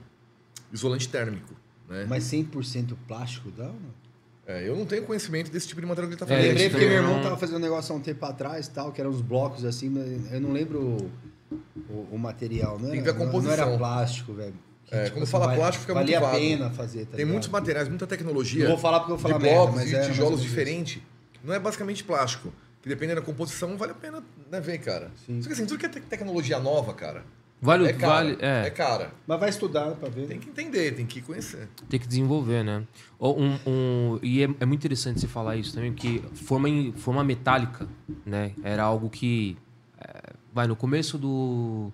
isolante 0.71 1.09
térmico. 1.09 1.55
Né? 1.89 2.05
Mas 2.07 2.23
100% 2.25 2.95
plástico 3.07 3.49
dá? 3.49 3.65
ou 3.65 3.73
não? 3.73 4.08
É, 4.51 4.67
eu 4.67 4.75
não 4.75 4.83
tenho 4.85 5.03
conhecimento 5.03 5.51
desse 5.51 5.67
tipo 5.67 5.79
de 5.79 5.85
material 5.85 6.07
que 6.09 6.15
ele 6.15 6.19
tá 6.19 6.25
É, 6.25 6.27
Eu 6.33 6.35
fazendo. 6.37 6.47
lembrei 6.47 6.65
isso 6.67 6.71
porque 6.75 6.85
meu 6.87 6.95
irmão 6.97 7.15
não- 7.17 7.21
tava 7.21 7.37
fazendo 7.37 7.57
um 7.57 7.61
negócio 7.61 7.93
há 7.93 7.97
um 7.97 8.01
tempo 8.01 8.25
atrás, 8.25 8.67
tal, 8.67 8.91
que 8.91 8.99
eram 8.99 9.11
uns 9.11 9.21
blocos 9.21 9.63
assim, 9.63 9.89
mas 9.89 10.33
eu 10.33 10.41
não 10.41 10.51
lembro 10.51 10.79
o, 10.81 11.55
o- 11.93 12.07
o 12.13 12.17
material. 12.17 12.79
Não 12.79 12.89
Tem 12.89 12.97
que 12.99 13.03
ver 13.03 13.11
a 13.11 13.13
não- 13.13 13.19
Não 13.19 13.25
era 13.27 13.31
composição. 13.63 13.77
plástico, 13.77 14.33
velho. 14.33 14.53
Que, 14.87 14.95
É, 14.95 15.03
tipo 15.03 15.17
quando 15.17 15.23
assim, 15.23 15.31
fala 15.31 15.45
vale- 15.45 15.57
plástico, 15.59 15.81
fica 15.81 15.93
valia 15.93 16.19
muito 16.19 16.27
a 16.27 16.31
vago. 16.31 16.43
pena 16.43 16.69
fazer, 16.71 16.99
tá 17.01 17.05
Tem 17.11 17.17
ligado? 17.17 17.31
muitos 17.31 17.49
materiais, 17.49 17.87
muita 17.89 18.07
tecnologia. 18.07 18.63
Não 18.63 18.71
vou 18.71 18.79
falar 18.79 18.99
porque 19.01 19.11
eu 19.11 19.17
vou 19.17 19.21
falar 19.21 19.37
de 19.37 19.43
merda, 19.43 19.59
blocos 19.59 19.75
mas 19.81 19.91
e 19.91 19.95
é 19.95 20.01
tijolos 20.01 20.31
menos 20.39 20.41
diferentes. 20.41 21.01
Não 21.43 21.53
é 21.53 21.59
basicamente 21.59 22.03
plástico. 22.03 22.51
Que 22.81 22.89
dependendo 22.89 23.19
da 23.19 23.25
composição, 23.25 23.77
vale 23.77 23.91
a 23.91 23.95
pena 23.95 24.23
né, 24.49 24.59
ver, 24.59 24.79
cara. 24.79 25.11
Sim. 25.27 25.41
Só 25.43 25.47
que 25.47 25.53
assim, 25.53 25.65
tudo 25.67 25.77
que 25.77 25.85
é 25.85 25.89
te- 25.89 25.99
tecnologia 26.01 26.57
nova, 26.59 26.93
cara, 26.93 27.23
Vale, 27.61 27.87
é 27.87 27.93
cara. 27.93 28.13
vale, 28.13 28.37
é, 28.39 28.67
É 28.67 28.69
cara. 28.69 29.11
Mas 29.27 29.39
vai 29.39 29.49
estudar 29.49 29.91
pra 29.91 30.07
ver. 30.07 30.27
Tem 30.27 30.39
que 30.39 30.49
entender, 30.49 30.91
tem 30.95 31.05
que 31.05 31.21
conhecer. 31.21 31.67
tem 31.89 31.99
que 31.99 32.07
desenvolver, 32.07 32.63
né? 32.63 32.83
Um, 33.19 33.57
um- 33.67 34.19
e 34.23 34.41
é, 34.43 34.49
é 34.61 34.65
muito 34.65 34.79
interessante 34.79 35.19
você 35.19 35.27
falar 35.27 35.57
isso 35.57 35.73
também, 35.73 35.91
porque 35.91 36.21
forma, 36.35 36.69
em- 36.69 36.93
forma 36.93 37.23
metálica, 37.23 37.87
né? 38.25 38.53
Era 38.63 38.83
algo 38.83 39.09
que, 39.09 39.57
é, 39.99 40.33
vai, 40.53 40.67
no 40.67 40.75
começo 40.75 41.17
do... 41.17 41.91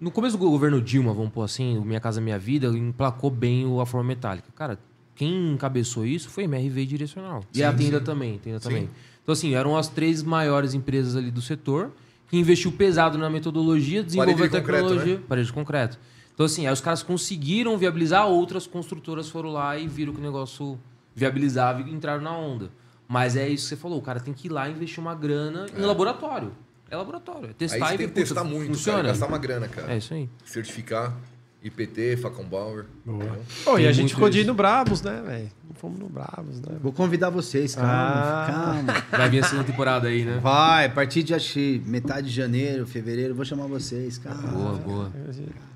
No 0.00 0.10
começo 0.10 0.36
do 0.36 0.48
governo 0.50 0.80
Dilma, 0.82 1.12
vamos 1.12 1.32
pôr 1.32 1.42
assim, 1.42 1.80
Minha 1.80 2.00
Casa 2.00 2.20
Minha 2.20 2.38
Vida, 2.38 2.66
emplacou 2.68 3.30
bem 3.30 3.66
o- 3.66 3.80
a 3.80 3.86
forma 3.86 4.06
metálica. 4.06 4.48
Cara, 4.54 4.78
quem 5.16 5.52
encabeçou 5.52 6.04
isso 6.06 6.28
foi 6.28 6.44
MRV 6.44 6.86
Direcional. 6.86 7.42
e 7.54 7.62
a 7.64 7.72
Tenda 7.72 8.00
também, 8.00 8.38
Tenda 8.38 8.60
Sim. 8.60 8.68
também. 8.68 8.90
Então, 9.22 9.32
assim, 9.32 9.54
eram 9.54 9.76
as 9.76 9.88
três 9.88 10.22
maiores 10.22 10.74
empresas 10.74 11.16
ali 11.16 11.30
do 11.30 11.40
setor 11.40 11.90
que 12.34 12.40
investiu 12.40 12.72
pesado 12.72 13.16
na 13.16 13.30
metodologia, 13.30 14.02
desenvolveu 14.02 14.36
Parede 14.36 14.56
a 14.56 14.58
de 14.58 14.64
concreto, 14.66 14.88
tecnologia. 14.88 15.14
né? 15.18 15.22
Parede 15.28 15.46
de 15.46 15.52
concreto. 15.52 15.98
Então, 16.34 16.44
assim, 16.46 16.66
aí 16.66 16.72
os 16.72 16.80
caras 16.80 17.00
conseguiram 17.00 17.78
viabilizar, 17.78 18.26
outras 18.26 18.66
construtoras 18.66 19.28
foram 19.28 19.50
lá 19.50 19.78
e 19.78 19.86
viram 19.86 20.12
que 20.12 20.18
o 20.18 20.22
negócio 20.22 20.78
viabilizava 21.14 21.80
e 21.82 21.92
entraram 21.92 22.22
na 22.22 22.36
onda. 22.36 22.72
Mas 23.06 23.36
é 23.36 23.48
isso 23.48 23.64
que 23.64 23.68
você 23.68 23.76
falou, 23.76 23.98
o 23.98 24.02
cara 24.02 24.18
tem 24.18 24.34
que 24.34 24.48
ir 24.48 24.50
lá 24.50 24.68
e 24.68 24.72
investir 24.72 24.98
uma 24.98 25.14
grana 25.14 25.66
em 25.76 25.82
laboratório. 25.82 26.52
É 26.90 26.96
laboratório, 26.96 27.46
é 27.46 27.48
Aí 27.48 27.54
testar 27.54 27.86
você 27.88 27.94
e 27.94 27.98
tem 27.98 28.08
que 28.08 28.14
testar 28.14 28.42
muito, 28.44 28.58
cara, 28.66 28.74
funciona. 28.74 29.02
gastar 29.04 29.26
uma 29.26 29.38
grana, 29.38 29.68
cara. 29.68 29.92
É 29.92 29.98
isso 29.98 30.12
aí. 30.12 30.28
Certificar 30.44 31.16
IPT, 31.64 32.18
Facom-Bauer. 32.18 32.84
entendeu? 33.06 33.36
Pô, 33.64 33.78
e 33.78 33.86
a 33.86 33.92
gente 33.92 34.14
ficou 34.14 34.28
de 34.28 34.40
ir 34.40 34.44
no 34.44 34.52
Brabos, 34.54 35.00
né, 35.00 35.22
velho? 35.26 35.50
Não 35.66 35.74
fomos 35.74 35.98
no 35.98 36.08
Brabos, 36.08 36.60
né? 36.60 36.76
Vou 36.82 36.92
convidar 36.92 37.30
vocês, 37.30 37.74
calma, 37.74 37.90
Ah. 37.90 38.46
calma. 38.46 39.04
Vai 39.10 39.30
vir 39.30 39.42
a 39.42 39.48
segunda 39.48 39.64
temporada 39.64 40.08
aí, 40.08 40.24
né? 40.24 40.38
Vai, 40.42 40.86
a 40.86 40.90
partir 40.90 41.22
de 41.22 41.34
acho, 41.34 41.54
que 41.54 41.82
metade 41.86 42.28
de 42.28 42.34
janeiro, 42.34 42.86
fevereiro, 42.86 43.34
vou 43.34 43.44
chamar 43.46 43.66
vocês, 43.66 44.18
calma. 44.18 44.42
Boa, 44.48 44.72
boa. 44.74 45.12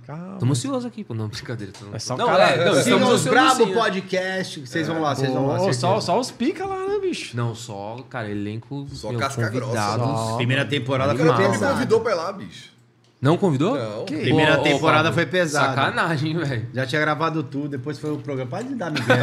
Calma. 0.06 0.34
Estamos 0.34 0.58
ansiosos 0.58 0.86
aqui, 0.86 1.04
pô. 1.04 1.12
Não, 1.12 1.28
brincadeira. 1.28 1.70
Tô... 1.72 1.94
É 1.94 1.98
só 1.98 2.16
não, 2.16 2.26
cara- 2.26 2.48
é, 2.50 2.64
não, 2.64 2.74
Sigam 2.82 3.12
os 3.12 3.24
Brabo 3.26 3.64
sim, 3.64 3.70
né? 3.70 3.74
Podcast, 3.74 4.60
vocês 4.66 4.88
vão 4.88 5.02
lá, 5.02 5.14
vocês 5.14 5.30
vão 5.30 5.46
lá. 5.46 5.58
Certeza. 5.58 5.80
só, 5.80 6.00
só 6.00 6.18
os 6.18 6.30
pica 6.30 6.64
lá, 6.64 6.86
né, 6.86 6.98
bicho? 6.98 7.36
Não, 7.36 7.54
só, 7.54 7.96
cara, 8.08 8.30
elenco. 8.30 8.86
Só 8.92 9.10
meu, 9.10 9.20
casca 9.20 9.50
grossa. 9.50 9.74
Só. 9.98 10.36
Primeira 10.36 10.64
temporada 10.64 11.12
O 11.12 11.16
foi 11.18 11.26
cara 11.26 11.48
me 11.50 11.58
convidou 11.58 12.00
pra 12.00 12.12
ir 12.12 12.14
lá, 12.14 12.32
bicho. 12.32 12.70
Não 13.20 13.36
convidou? 13.36 13.76
Não. 13.76 14.04
Que- 14.04 14.16
Primeira 14.16 14.60
ô, 14.60 14.62
temporada 14.62 15.12
foi 15.12 15.26
pesada. 15.26 15.74
Sacanagem, 15.74 16.38
velho. 16.38 16.68
Já 16.72 16.86
tinha 16.86 17.00
gravado 17.00 17.42
tudo, 17.42 17.70
depois 17.70 17.98
foi 17.98 18.12
o 18.12 18.18
programa. 18.18 18.48
Pode 18.48 18.68
me 18.68 18.76
dar 18.76 18.90
Miguel. 18.92 19.16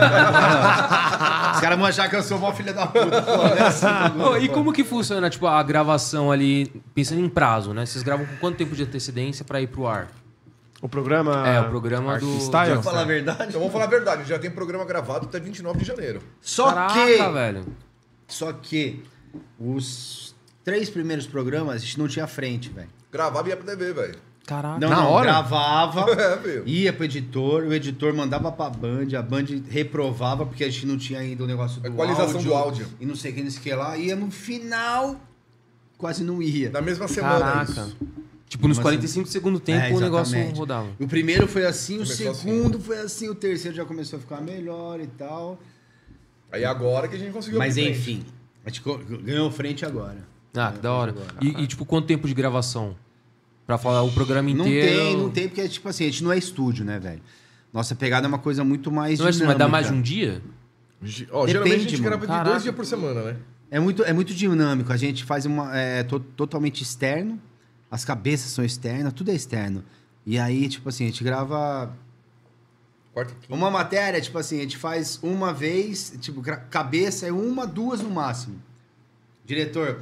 Os 1.56 1.62
caras 1.62 1.78
vão 1.78 1.86
achar 1.88 2.10
que 2.10 2.16
eu 2.16 2.24
sou 2.24 2.38
mó 2.38 2.52
filha 2.52 2.74
da 2.74 2.86
puta. 2.88 3.22
Pô, 3.22 3.44
é 3.48 3.62
assim, 3.62 3.86
Ô, 4.22 4.38
e 4.38 4.50
como 4.50 4.74
que 4.74 4.84
funciona, 4.84 5.30
tipo, 5.30 5.48
a 5.48 5.64
gravação 5.64 6.30
ali, 6.32 6.68
pensando 6.94 7.22
em 7.22 7.30
prazo, 7.30 7.74
né? 7.74 7.86
Vocês 7.86 8.04
gravam 8.04 8.26
com 8.26 8.36
quanto 8.38 8.58
tempo 8.58 8.76
de 8.76 8.84
antecedência 8.84 9.46
pra 9.46 9.62
ir 9.62 9.68
pro 9.68 9.88
ar? 9.88 10.08
O 10.82 10.90
programa. 10.90 11.48
É, 11.48 11.62
o 11.62 11.70
programa 11.70 12.20
do- 12.20 12.38
Style. 12.42 12.74
Pra 12.74 12.84
falar 12.84 13.02
a 13.02 13.06
verdade. 13.06 13.46
Então 13.48 13.60
vamos 13.60 13.72
falar 13.72 13.86
a 13.86 13.90
verdade, 13.90 14.28
já 14.28 14.38
tem 14.38 14.52
programa 14.52 14.84
gravado 14.84 15.26
até 15.26 15.40
29 15.40 15.80
de 15.80 15.86
janeiro. 15.86 16.22
Só 16.42 16.66
Caraca, 16.74 16.94
que. 16.94 17.18
velho. 17.32 17.66
Só 18.28 18.52
que 18.52 19.02
os 19.58 20.36
três 20.66 20.90
primeiros 20.90 21.26
programas 21.26 21.76
a 21.76 21.78
gente 21.78 21.98
não 21.98 22.08
tinha 22.10 22.28
frente, 22.28 22.70
velho. 22.70 22.90
Gravava 23.16 23.48
e 23.48 23.52
ia 23.52 23.58
pra 23.58 23.66
TV, 23.66 23.94
velho. 23.94 24.16
Caraca. 24.46 24.78
Não, 24.80 24.90
Na 24.90 24.96
não, 24.98 25.10
hora? 25.12 25.26
gravava, 25.32 26.06
É, 26.22 26.36
meu. 26.46 26.68
ia 26.68 26.92
pro 26.94 27.06
editor, 27.06 27.64
o 27.64 27.74
editor 27.74 28.14
mandava 28.14 28.52
pra 28.52 28.70
Band, 28.70 29.08
a 29.18 29.22
Band 29.22 29.46
reprovava 29.70 30.46
porque 30.46 30.64
a 30.66 30.70
gente 30.70 30.86
não 30.86 30.98
tinha 30.98 31.20
ainda 31.20 31.44
o 31.44 31.48
negócio 31.48 31.82
do 31.82 31.88
Equalização 31.88 32.44
do 32.44 32.54
áudio. 32.54 32.88
E 33.00 33.06
não 33.06 33.16
sei 33.16 33.32
o 33.32 33.36
que, 33.36 33.42
não 33.44 33.50
sei 33.50 33.60
o 33.60 33.64
que 33.64 33.74
lá. 33.74 33.98
Ia 33.98 34.16
no 34.16 34.30
final, 34.30 35.20
quase 35.98 36.24
não 36.24 36.42
ia. 36.44 36.70
Na 36.70 36.82
mesma 36.82 37.08
semana 37.08 37.40
Caraca. 37.40 37.72
isso. 37.72 37.98
Tipo, 38.48 38.68
nos 38.68 38.78
Mas, 38.78 38.84
45 38.84 39.28
segundos 39.28 39.60
do 39.62 39.64
tempo 39.66 39.84
É, 39.84 39.92
o 39.92 40.00
negócio 40.00 40.36
exatamente. 40.36 40.60
rodava. 40.60 40.88
O 41.00 41.08
primeiro 41.08 41.48
foi 41.48 41.66
assim, 41.66 41.96
Começou 41.96 42.32
o 42.32 42.36
segundo 42.36 42.80
foi 42.80 43.00
assim, 43.00 43.28
o 43.30 43.34
terceiro 43.36 43.76
já 43.76 43.84
começou 43.86 44.18
a 44.18 44.22
ficar 44.22 44.40
melhor 44.42 45.00
e 45.02 45.08
tal. 45.08 45.58
Aí 46.52 46.64
agora 46.64 47.08
que 47.08 47.16
a 47.16 47.20
gente 47.20 47.32
conseguiu 47.34 47.58
Mas 47.58 47.74
abrir 47.74 47.96
frente. 47.96 48.00
enfim, 48.00 48.26
a 48.64 48.70
gente 48.70 48.82
co- 48.82 49.00
ganhou 49.24 49.50
frente 49.50 49.84
agora. 49.86 50.18
Ah, 50.56 50.72
que 50.72 50.80
da 50.80 50.94
hora. 50.94 51.16
E, 51.42 51.64
e, 51.64 51.68
tipo, 51.68 51.84
quanto 51.84 52.06
tempo 52.06 52.28
de 52.28 52.34
gravação? 52.36 52.96
Pra 53.66 53.78
falar 53.78 54.04
o 54.04 54.12
programa 54.12 54.50
Não 54.54 54.68
inteiro? 54.68 54.88
tem, 55.04 55.18
não 55.18 55.30
tem, 55.30 55.48
porque, 55.48 55.68
tipo 55.68 55.88
assim, 55.90 56.04
a 56.04 56.08
gente 56.08 56.24
não 56.24 56.32
é 56.32 56.38
estúdio, 56.38 56.86
né, 56.86 57.00
velho? 57.00 57.22
Nossa 57.74 57.96
pegada 57.96 58.28
é 58.28 58.30
uma 58.30 58.38
coisa 58.38 58.64
muito 58.64 58.92
mais 58.92 59.20
Não 59.20 59.28
é 59.28 59.30
isso, 59.32 59.46
mas 59.46 59.58
dá 59.58 59.68
mais 59.68 59.88
de 59.88 59.94
um 59.94 60.02
dia? 60.02 60.42
Ó, 61.32 61.46
Depende, 61.46 61.52
geralmente 61.52 61.76
a 61.76 61.80
gente 61.80 61.92
mano. 61.94 62.04
grava 62.04 62.22
de 62.22 62.28
Caraca. 62.28 62.50
dois 62.52 62.64
dias 62.64 62.76
por 62.76 62.86
semana, 62.86 63.22
né? 63.24 63.38
É 63.70 63.80
muito, 63.80 64.04
é 64.04 64.14
muito 64.14 64.34
dinâmico. 64.34 64.94
A 64.94 64.98
gente 64.98 65.24
faz 65.24 65.46
uma. 65.46 65.76
É 65.76 66.04
to- 66.04 66.20
totalmente 66.20 66.82
externo. 66.84 67.42
As 67.92 68.06
cabeças 68.06 68.52
são 68.52 68.64
externas, 68.64 69.12
tudo 69.14 69.32
é 69.32 69.34
externo. 69.36 69.84
E 70.26 70.38
aí, 70.40 70.68
tipo 70.70 70.88
assim, 70.90 71.04
a 71.04 71.08
gente 71.08 71.24
grava 71.24 71.92
Quarta 73.14 73.34
uma 73.50 73.70
matéria, 73.72 74.20
tipo 74.22 74.38
assim, 74.38 74.60
a 74.60 74.62
gente 74.64 74.78
faz 74.78 75.20
uma 75.24 75.54
vez, 75.54 76.16
tipo, 76.20 76.42
cabeça 76.70 77.26
é 77.28 77.32
uma, 77.32 77.66
duas 77.66 78.02
no 78.02 78.10
máximo. 78.10 78.62
Diretor, 79.46 80.02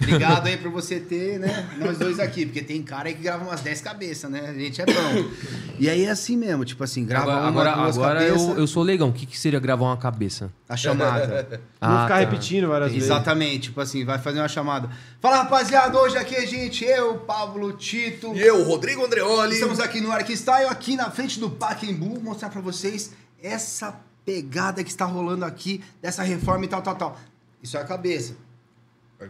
obrigado 0.00 0.46
aí 0.46 0.56
por 0.56 0.70
você 0.70 0.98
ter, 1.00 1.38
né, 1.38 1.68
nós 1.78 1.98
dois 1.98 2.18
aqui, 2.18 2.44
porque 2.46 2.62
tem 2.62 2.82
cara 2.82 3.08
aí 3.08 3.14
que 3.14 3.22
grava 3.22 3.44
umas 3.44 3.60
10 3.60 3.80
cabeças, 3.80 4.30
né? 4.30 4.48
A 4.48 4.52
gente 4.52 4.80
é 4.80 4.86
bom. 4.86 5.30
E 5.78 5.88
aí 5.88 6.04
é 6.04 6.10
assim 6.10 6.36
mesmo, 6.36 6.64
tipo 6.64 6.82
assim, 6.84 7.04
grava 7.04 7.32
Agora, 7.32 7.40
uma, 7.40 7.48
agora, 7.48 7.72
duas 7.82 7.96
agora 7.98 8.22
eu, 8.22 8.58
eu 8.58 8.66
sou 8.66 8.82
leigão. 8.82 9.08
O 9.08 9.12
que, 9.12 9.26
que 9.26 9.38
seria 9.38 9.58
gravar 9.58 9.86
uma 9.86 9.96
cabeça? 9.96 10.50
a 10.68 10.76
chamada. 10.76 11.48
Não 11.80 11.88
Ah, 11.90 12.02
ficar 12.04 12.14
tá. 12.14 12.20
repetindo 12.20 12.68
várias 12.68 12.92
vezes. 12.92 13.08
Exatamente, 13.08 13.60
tipo 13.68 13.80
assim, 13.80 14.04
vai 14.04 14.18
fazer 14.18 14.38
uma 14.40 14.48
chamada. 14.48 14.88
Fala, 15.20 15.38
rapaziada, 15.38 15.98
hoje 15.98 16.16
aqui, 16.16 16.46
gente, 16.46 16.84
eu, 16.84 17.18
Pablo 17.18 17.72
Tito. 17.72 18.34
E 18.34 18.40
eu, 18.40 18.62
Rodrigo 18.64 19.04
Andreoli. 19.04 19.54
Estamos 19.54 19.80
aqui 19.80 20.00
no 20.00 20.10
Arquistyle, 20.10 20.66
aqui 20.68 20.96
na 20.96 21.10
frente 21.10 21.38
do 21.38 21.50
Pacaembu, 21.50 22.20
mostrar 22.20 22.50
pra 22.50 22.60
vocês 22.60 23.12
essa 23.42 23.94
pegada 24.24 24.82
que 24.82 24.90
está 24.90 25.04
rolando 25.04 25.44
aqui, 25.44 25.82
dessa 26.00 26.22
reforma 26.22 26.64
e 26.64 26.68
tal, 26.68 26.80
tal, 26.82 26.94
tal. 26.94 27.20
Isso 27.62 27.76
é 27.76 27.80
a 27.80 27.84
cabeça. 27.84 28.34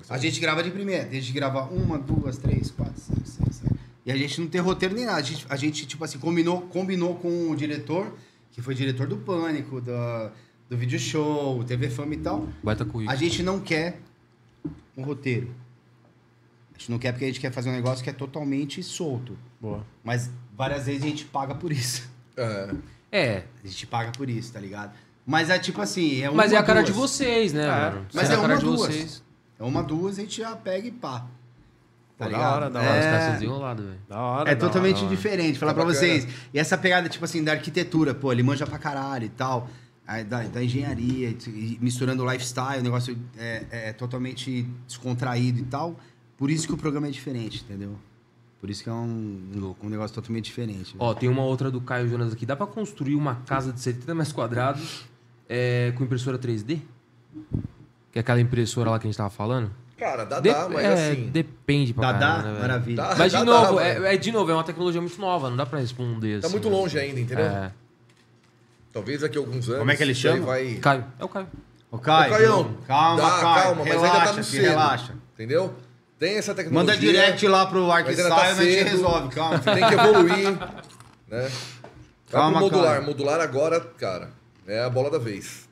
A 0.08 0.18
gente 0.18 0.40
grava 0.40 0.62
de 0.62 0.70
primeira, 0.70 1.06
a 1.06 1.12
gente 1.12 1.32
grava 1.32 1.62
uma, 1.64 1.98
duas, 1.98 2.38
três, 2.38 2.70
quatro, 2.70 3.00
cinco, 3.00 3.26
seis, 3.26 3.56
sete. 3.56 3.74
E 4.04 4.12
a 4.12 4.16
gente 4.16 4.40
não 4.40 4.48
tem 4.48 4.60
roteiro 4.60 4.94
nem 4.94 5.04
nada. 5.04 5.18
A 5.18 5.22
gente, 5.22 5.46
a 5.48 5.56
gente 5.56 5.86
tipo 5.86 6.04
assim, 6.04 6.18
combinou, 6.18 6.62
combinou 6.62 7.14
com 7.16 7.50
o 7.50 7.56
diretor, 7.56 8.12
que 8.50 8.60
foi 8.60 8.74
diretor 8.74 9.06
do 9.06 9.16
Pânico, 9.18 9.80
da, 9.80 10.32
do 10.68 10.76
Video 10.76 10.98
Show, 10.98 11.62
TV 11.64 11.88
Fama 11.90 12.14
e 12.14 12.18
tal. 12.18 12.48
Baita 12.62 12.84
currículo. 12.84 13.10
A 13.10 13.16
gente 13.16 13.42
não 13.42 13.60
quer 13.60 14.00
um 14.96 15.02
roteiro. 15.02 15.54
A 16.74 16.78
gente 16.78 16.90
não 16.90 16.98
quer 16.98 17.12
porque 17.12 17.24
a 17.24 17.28
gente 17.28 17.40
quer 17.40 17.52
fazer 17.52 17.70
um 17.70 17.72
negócio 17.72 18.02
que 18.02 18.10
é 18.10 18.12
totalmente 18.12 18.82
solto. 18.82 19.38
Boa. 19.60 19.86
Mas 20.02 20.28
várias 20.56 20.86
vezes 20.86 21.02
a 21.02 21.06
gente 21.06 21.24
paga 21.24 21.54
por 21.54 21.70
isso. 21.70 22.08
É. 22.36 22.74
É, 23.12 23.44
A 23.62 23.66
gente 23.68 23.86
paga 23.86 24.10
por 24.10 24.28
isso, 24.28 24.52
tá 24.52 24.58
ligado? 24.58 24.92
Mas 25.24 25.48
é 25.48 25.58
tipo 25.58 25.80
assim, 25.80 26.20
é 26.20 26.28
uma 26.28 26.36
mas 26.36 26.52
é 26.52 26.56
a 26.56 26.62
cara 26.62 26.80
duas. 26.82 26.92
de 26.92 27.00
vocês, 27.00 27.52
né, 27.52 27.62
É. 27.64 28.02
Mas 28.12 28.26
Ser 28.26 28.34
é 28.34 28.36
a 28.36 28.40
cara 28.40 28.54
uma, 28.54 28.58
de 28.58 28.64
duas. 28.64 28.80
vocês. 28.80 29.22
É 29.58 29.62
uma, 29.64 29.82
duas, 29.82 30.18
a 30.18 30.22
gente 30.22 30.38
já 30.38 30.54
pega 30.56 30.88
e 30.88 30.90
pá. 30.90 31.26
Tá 32.18 32.26
Pô, 32.26 32.30
da 32.30 32.54
hora, 32.54 32.70
da 32.70 32.80
Os 32.80 32.86
hora. 32.86 33.00
caras 33.00 33.22
são 33.22 33.30
É, 33.30 33.32
desenrolados, 33.34 33.84
velho. 33.84 33.98
Da 34.08 34.20
hora. 34.20 34.50
é 34.50 34.54
da 34.54 34.60
totalmente 34.60 34.98
hora, 34.98 35.08
diferente. 35.08 35.58
Falar 35.58 35.72
Tá 35.72 35.80
pra 35.80 35.84
bacana. 35.86 35.98
vocês. 36.06 36.28
E 36.52 36.58
essa 36.58 36.78
pegada, 36.78 37.08
tipo 37.08 37.24
assim, 37.24 37.42
da 37.42 37.52
arquitetura, 37.52 38.14
pô, 38.14 38.30
ele 38.32 38.42
manja 38.42 38.66
pra 38.66 38.78
caralho 38.78 39.24
e 39.26 39.28
tal. 39.30 39.68
Da, 40.28 40.42
da 40.42 40.62
engenharia, 40.62 41.34
misturando 41.80 42.22
o 42.22 42.30
lifestyle, 42.30 42.78
o 42.80 42.82
negócio 42.82 43.18
é, 43.38 43.64
é 43.70 43.92
totalmente 43.94 44.62
descontraído 44.86 45.60
e 45.60 45.64
tal. 45.64 45.98
Por 46.36 46.50
isso 46.50 46.66
que 46.66 46.74
o 46.74 46.76
programa 46.76 47.06
é 47.08 47.10
diferente, 47.10 47.64
entendeu? 47.64 47.96
Por 48.60 48.68
isso 48.70 48.82
que 48.84 48.88
é 48.90 48.92
um, 48.92 49.74
um 49.82 49.88
negócio 49.88 50.14
totalmente 50.14 50.44
diferente. 50.44 50.94
Ó, 50.98 51.14
tem 51.14 51.28
uma 51.28 51.42
outra 51.42 51.70
do 51.70 51.80
Caio 51.80 52.06
Jonas 52.08 52.32
aqui. 52.34 52.44
Dá 52.44 52.54
pra 52.54 52.66
construir 52.66 53.14
uma 53.14 53.36
casa 53.46 53.72
de 53.72 53.80
70 53.80 54.14
metros 54.14 54.32
quadrados 54.32 55.04
é, 55.48 55.92
com 55.96 56.04
impressora 56.04 56.38
3D? 56.38 56.80
Que 58.14 58.18
é 58.18 58.20
aquela 58.20 58.40
impressora 58.40 58.90
lá 58.90 58.98
que 59.00 59.08
a 59.08 59.10
gente 59.10 59.16
tava 59.16 59.28
falando? 59.28 59.72
Cara, 59.98 60.24
dá, 60.24 60.38
De- 60.38 60.48
dá, 60.48 60.68
mas 60.68 60.84
é, 60.84 61.10
assim. 61.10 61.30
depende 61.32 61.92
pra 61.92 62.12
Dá, 62.12 62.18
caramba, 62.20 62.36
dá, 62.36 62.42
né, 62.44 62.48
velho? 62.52 62.60
maravilha. 62.62 62.96
Dá. 62.96 63.14
Mas 63.18 63.32
de 63.32 63.38
dá, 63.38 63.44
novo, 63.44 63.76
velho. 63.78 64.06
é, 64.06 64.14
é 64.14 64.16
de 64.16 64.30
novo, 64.30 64.50
é 64.52 64.54
uma 64.54 64.62
tecnologia 64.62 65.00
muito 65.00 65.20
nova, 65.20 65.50
não 65.50 65.56
dá 65.56 65.66
pra 65.66 65.80
responder 65.80 66.40
Tá 66.40 66.46
assim, 66.46 66.54
muito 66.54 66.70
né? 66.70 66.76
longe 66.76 66.96
ainda, 66.96 67.18
entendeu? 67.18 67.44
É. 67.44 67.72
Talvez 68.92 69.20
daqui 69.22 69.36
a 69.36 69.40
alguns 69.40 69.66
anos. 69.68 69.80
Como 69.80 69.90
é 69.90 69.96
que 69.96 70.02
ele 70.04 70.14
chama? 70.14 70.46
Vai... 70.46 70.74
Caio, 70.74 71.04
é 71.18 71.24
o 71.24 71.28
Caio. 71.28 71.48
Ô, 71.90 71.98
Caio, 71.98 72.32
Ô, 72.32 72.36
Caião, 72.36 72.74
calma, 72.86 73.20
dá, 73.20 73.30
Caio. 73.30 73.42
calma, 73.64 73.74
mas 73.84 73.88
relaxa, 73.94 74.12
ainda 74.14 74.24
tá 74.26 74.32
no 74.36 74.44
filho, 74.44 74.62
cedo. 74.62 74.70
relaxa. 74.70 75.14
Entendeu? 75.34 75.74
Tem 76.20 76.36
essa 76.36 76.54
tecnologia. 76.54 76.94
Manda 76.94 76.96
direct 77.00 77.48
lá 77.48 77.66
pro 77.66 77.86
mas 77.88 77.98
Arquistyle 78.06 78.28
tá 78.28 78.46
e 78.46 78.50
a 78.50 78.54
gente 78.54 78.82
resolve, 78.90 79.28
calma. 79.34 79.58
Você 79.58 79.74
tem 79.74 79.88
que 79.88 79.94
evoluir, 79.94 80.50
né? 81.28 81.50
Vai 81.50 81.50
Calma, 82.30 82.52
pro 82.58 82.60
modular. 82.60 82.94
Caio. 82.94 83.06
Modular 83.06 83.40
agora, 83.40 83.80
cara, 83.80 84.30
é 84.66 84.82
a 84.84 84.88
bola 84.90 85.10
da 85.10 85.18
vez. 85.18 85.68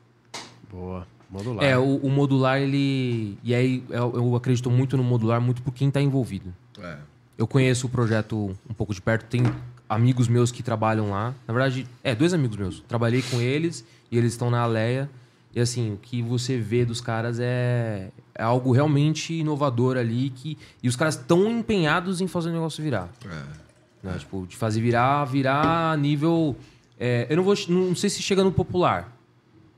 Boa. 0.70 1.06
Modular. 1.32 1.64
É, 1.64 1.78
o, 1.78 1.96
o 1.96 2.10
modular, 2.10 2.60
ele. 2.60 3.38
E 3.42 3.54
aí 3.54 3.82
eu, 3.88 4.12
eu 4.14 4.36
acredito 4.36 4.70
muito 4.70 4.98
no 4.98 5.02
modular, 5.02 5.40
muito 5.40 5.62
por 5.62 5.72
quem 5.72 5.90
tá 5.90 5.98
envolvido. 5.98 6.52
É. 6.78 6.98
Eu 7.38 7.46
conheço 7.46 7.86
o 7.86 7.90
projeto 7.90 8.54
um 8.68 8.74
pouco 8.74 8.92
de 8.92 9.00
perto, 9.00 9.24
tem 9.24 9.42
amigos 9.88 10.28
meus 10.28 10.52
que 10.52 10.62
trabalham 10.62 11.10
lá. 11.10 11.34
Na 11.48 11.54
verdade, 11.54 11.86
é, 12.04 12.14
dois 12.14 12.34
amigos 12.34 12.58
meus. 12.58 12.80
Trabalhei 12.80 13.22
com 13.22 13.40
eles 13.40 13.82
e 14.10 14.18
eles 14.18 14.32
estão 14.32 14.50
na 14.50 14.60
Aleia. 14.60 15.08
E 15.54 15.60
assim, 15.60 15.94
o 15.94 15.96
que 15.96 16.20
você 16.22 16.58
vê 16.58 16.84
dos 16.84 17.00
caras 17.00 17.38
é, 17.40 18.10
é 18.34 18.42
algo 18.42 18.70
realmente 18.70 19.32
inovador 19.32 19.96
ali. 19.96 20.28
Que, 20.30 20.58
e 20.82 20.88
os 20.88 20.96
caras 20.96 21.14
estão 21.14 21.48
empenhados 21.48 22.20
em 22.20 22.26
fazer 22.26 22.50
o 22.50 22.52
negócio 22.52 22.84
virar. 22.84 23.08
É. 23.24 24.06
né? 24.06 24.18
Tipo, 24.18 24.46
de 24.46 24.54
fazer 24.54 24.82
virar, 24.82 25.24
virar 25.24 25.96
nível. 25.96 26.54
é, 27.00 27.26
eu 27.30 27.38
não 27.38 27.42
vou. 27.42 27.54
Não 27.68 27.96
sei 27.96 28.10
se 28.10 28.20
chega 28.20 28.44
no 28.44 28.52
popular. 28.52 29.10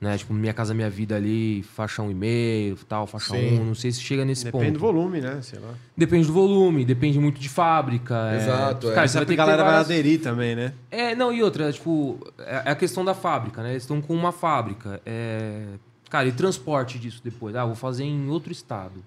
Né? 0.05 0.19
Tipo, 0.19 0.35
Minha 0.35 0.53
Casa 0.53 0.75
Minha 0.75 0.91
Vida 0.91 1.17
ali, 1.17 1.63
faixa 1.75 2.03
1,5, 2.03 2.79
tal, 2.89 3.07
faixa 3.07 3.35
Sim. 3.35 3.59
1. 3.61 3.65
Não 3.65 3.75
sei 3.75 3.91
se 3.91 4.01
chega 4.01 4.25
nesse 4.25 4.45
Depende 4.45 4.73
do 4.73 4.79
ponto. 4.79 4.93
volume, 4.93 5.21
né? 5.21 5.41
Sei 5.43 5.59
lá. 5.59 5.75
Depende 5.97 6.27
do 6.27 6.33
volume, 6.33 6.85
depende 6.85 7.19
muito 7.19 7.41
de 7.41 7.49
fábrica. 7.49 8.15
é- 8.33 8.37
Exato, 8.37 8.91
é. 8.91 8.95
Cara, 8.95 9.07
Isso 9.07 9.13
você 9.13 9.19
é 9.19 9.21
vai 9.21 9.27
ter 9.27 9.33
a 9.33 9.37
galera 9.37 9.63
vai 9.65 9.73
várias- 9.73 9.91
aderir 9.91 10.21
também, 10.21 10.55
né? 10.55 10.75
É, 10.91 11.15
não, 11.17 11.33
e 11.33 11.43
outra, 11.43 11.73
tipo, 11.73 12.19
é 12.39 12.63
é 12.67 12.71
a 12.71 12.75
questão 12.77 13.05
da 13.05 13.15
fábrica, 13.15 13.63
né? 13.63 13.71
Eles 13.71 13.83
estão 13.83 14.01
com 14.01 14.15
uma 14.15 14.31
fábrica. 14.31 15.01
É... 15.07 15.65
Cara, 16.11 16.29
e 16.29 16.33
transporte 16.33 16.99
disso 16.99 17.21
depois? 17.25 17.57
Ah, 17.57 17.65
vou 17.65 17.75
fazer 17.75 18.05
em 18.05 18.29
outro 18.29 18.53
estado. 18.53 19.03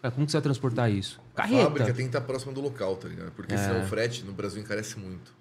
Cara, 0.00 0.12
como 0.12 0.24
que 0.24 0.30
você 0.32 0.36
vai 0.38 0.42
transportar 0.42 0.90
isso? 0.90 1.20
A 1.34 1.42
Carreta. 1.42 1.64
fábrica 1.64 1.86
tem 1.86 1.94
que 1.96 2.02
estar 2.04 2.20
próxima 2.20 2.52
do 2.52 2.60
local, 2.60 2.96
tá 2.96 3.08
ligado? 3.08 3.32
Porque 3.32 3.52
É. 3.54 3.56
senão 3.58 3.80
o 3.80 3.86
frete 3.86 4.24
no 4.24 4.32
Brasil 4.32 4.62
encarece 4.62 4.98
muito. 4.98 5.36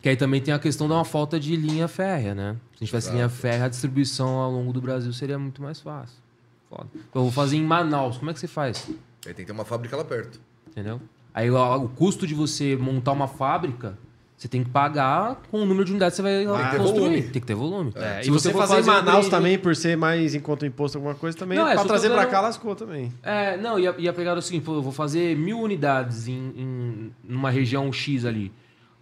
Que 0.00 0.08
aí 0.08 0.16
também 0.16 0.40
tem 0.40 0.54
a 0.54 0.58
questão 0.58 0.88
da 0.88 0.94
uma 0.94 1.04
falta 1.04 1.38
de 1.38 1.54
linha 1.56 1.86
férrea, 1.86 2.34
né? 2.34 2.52
Se 2.52 2.76
a 2.76 2.78
gente 2.78 2.88
tivesse 2.88 3.10
linha 3.12 3.28
férrea, 3.28 3.66
a 3.66 3.68
distribuição 3.68 4.28
ao 4.38 4.50
longo 4.50 4.72
do 4.72 4.80
Brasil 4.80 5.12
seria 5.12 5.38
muito 5.38 5.62
mais 5.62 5.80
fácil. 5.80 6.16
Foda. 6.70 6.86
Eu 6.94 7.22
vou 7.22 7.30
fazer 7.30 7.56
em 7.56 7.64
Manaus. 7.64 8.16
Como 8.16 8.30
é 8.30 8.34
que 8.34 8.40
você 8.40 8.46
faz? 8.46 8.88
Aí 9.26 9.34
tem 9.34 9.44
que 9.44 9.46
ter 9.46 9.52
uma 9.52 9.64
fábrica 9.64 9.96
lá 9.96 10.04
perto. 10.04 10.40
Entendeu? 10.68 11.00
Aí 11.34 11.50
o, 11.50 11.76
o 11.84 11.88
custo 11.88 12.26
de 12.26 12.34
você 12.34 12.76
montar 12.76 13.12
uma 13.12 13.28
fábrica, 13.28 13.98
você 14.36 14.48
tem 14.48 14.64
que 14.64 14.70
pagar 14.70 15.42
com 15.50 15.58
o 15.58 15.66
número 15.66 15.84
de 15.84 15.92
unidades 15.92 16.16
que 16.16 16.22
você 16.22 16.44
vai 16.46 16.70
ter 16.70 16.78
construir. 16.78 17.00
volume. 17.00 17.22
Tem 17.24 17.40
que 17.42 17.46
ter 17.46 17.54
volume. 17.54 17.92
É, 17.94 18.22
Se 18.22 18.28
e 18.28 18.32
você, 18.32 18.50
for 18.50 18.66
fazer 18.66 18.80
em 18.80 18.82
um 18.84 18.86
Manaus 18.86 19.28
também, 19.28 19.58
por 19.58 19.76
ser 19.76 19.98
mais 19.98 20.34
em 20.34 20.40
conta 20.40 20.60
do 20.60 20.66
imposto 20.66 20.96
alguma 20.96 21.14
coisa, 21.14 21.36
também, 21.36 21.58
Não, 21.58 21.68
é, 21.68 21.74
pra 21.74 21.84
trazer 21.84 22.08
pra 22.08 22.24
cá, 22.24 22.40
lascou 22.40 22.74
também. 22.74 23.12
É, 23.22 23.58
não, 23.58 23.78
ia, 23.78 23.94
ia 23.98 24.12
pegar 24.14 24.38
o 24.38 24.40
seguinte, 24.40 24.66
eu 24.66 24.80
vou 24.80 24.92
fazer 24.92 25.36
mil 25.36 25.60
unidades 25.60 26.26
em, 26.26 26.52
em 26.56 27.12
numa 27.22 27.50
região 27.50 27.92
X 27.92 28.24
ali. 28.24 28.50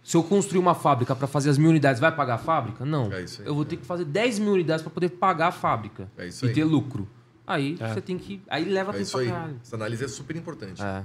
Se 0.03 0.15
eu 0.17 0.23
construir 0.23 0.59
uma 0.59 0.73
fábrica 0.73 1.15
para 1.15 1.27
fazer 1.27 1.49
as 1.49 1.57
mil 1.57 1.69
unidades, 1.69 1.99
vai 1.99 2.13
pagar 2.15 2.35
a 2.35 2.37
fábrica? 2.37 2.85
Não. 2.85 3.11
É 3.11 3.21
isso 3.21 3.41
aí. 3.41 3.47
eu 3.47 3.53
vou 3.53 3.65
ter 3.65 3.77
que 3.77 3.85
fazer 3.85 4.05
10 4.05 4.39
mil 4.39 4.53
unidades 4.53 4.81
para 4.81 4.91
poder 4.91 5.09
pagar 5.09 5.47
a 5.47 5.51
fábrica 5.51 6.09
É 6.17 6.27
isso 6.27 6.45
e 6.45 6.49
aí. 6.49 6.53
ter 6.55 6.63
lucro. 6.63 7.07
Aí 7.45 7.77
É. 7.79 7.93
você 7.93 8.01
tem 8.01 8.17
que. 8.17 8.41
Aí 8.49 8.63
leva 8.65 8.91
É 8.91 8.93
tempo 8.93 9.03
isso 9.03 9.11
pra 9.13 9.21
aí. 9.21 9.27
caralho. 9.27 9.59
Essa 9.63 9.75
análise 9.75 10.03
é 10.03 10.07
super 10.07 10.35
importante. 10.35 10.81
É. 10.81 11.03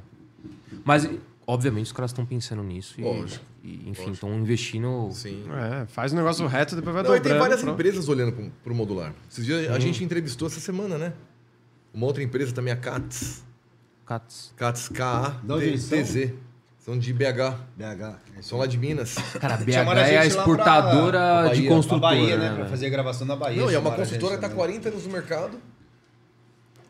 Mas, 0.84 1.08
obviamente, 1.46 1.86
os 1.86 1.92
caras 1.92 2.10
estão 2.10 2.24
pensando 2.24 2.62
nisso 2.62 3.00
e, 3.00 3.02
Lógico. 3.04 3.44
e, 3.62 3.88
enfim, 3.88 4.10
estão 4.12 4.32
investindo. 4.38 5.08
Sim. 5.12 5.44
É, 5.50 5.86
faz 5.86 6.12
o 6.12 6.16
negócio 6.16 6.46
reto, 6.46 6.76
depois 6.76 6.94
vai 6.94 7.02
Não, 7.02 7.10
dobrando. 7.10 7.28
tem 7.28 7.38
várias 7.38 7.60
pronto. 7.62 7.74
empresas 7.74 8.08
olhando 8.08 8.32
pro, 8.32 8.50
pro 8.62 8.74
modular. 8.74 9.14
Esses 9.30 9.44
dias 9.44 9.70
a 9.70 9.78
gente 9.78 10.04
entrevistou 10.04 10.46
essa 10.48 10.60
semana, 10.60 10.96
né? 10.98 11.12
Uma 11.92 12.06
outra 12.06 12.22
empresa 12.22 12.52
também, 12.52 12.72
a 12.72 12.76
CATS. 12.76 13.42
Cats. 14.06 14.52
CATS? 14.56 14.88
K-A-T-Z. 14.90 16.34
São 16.84 16.98
de 16.98 17.12
BH. 17.14 17.56
BH. 17.76 18.16
São 18.42 18.58
lá 18.58 18.66
de 18.66 18.76
Minas. 18.76 19.14
Cara, 19.40 19.54
a 19.54 19.56
BH 19.56 19.72
Chamaram 19.72 20.00
a 20.02 20.06
é 20.06 20.18
a 20.18 20.22
gente 20.24 20.36
exportadora 20.36 21.10
pra- 21.18 21.42
pra 21.44 21.48
de 21.54 21.60
Bahia. 21.62 21.68
construtora. 21.70 22.00
Pra 22.14 22.20
Bahia, 22.20 22.36
né? 22.36 22.50
né, 22.50 22.56
Pra 22.56 22.66
fazer 22.66 22.86
a 22.86 22.90
gravação 22.90 23.26
na 23.26 23.36
Bahia. 23.36 23.62
Não, 23.62 23.70
e 23.70 23.74
é 23.74 23.78
uma 23.78 23.94
a 23.94 24.04
gente 24.04 24.18
que 24.18 24.28
tá 24.28 24.36
também. 24.36 24.56
40 24.56 24.88
anos 24.90 25.06
no 25.06 25.12
mercado. 25.12 25.58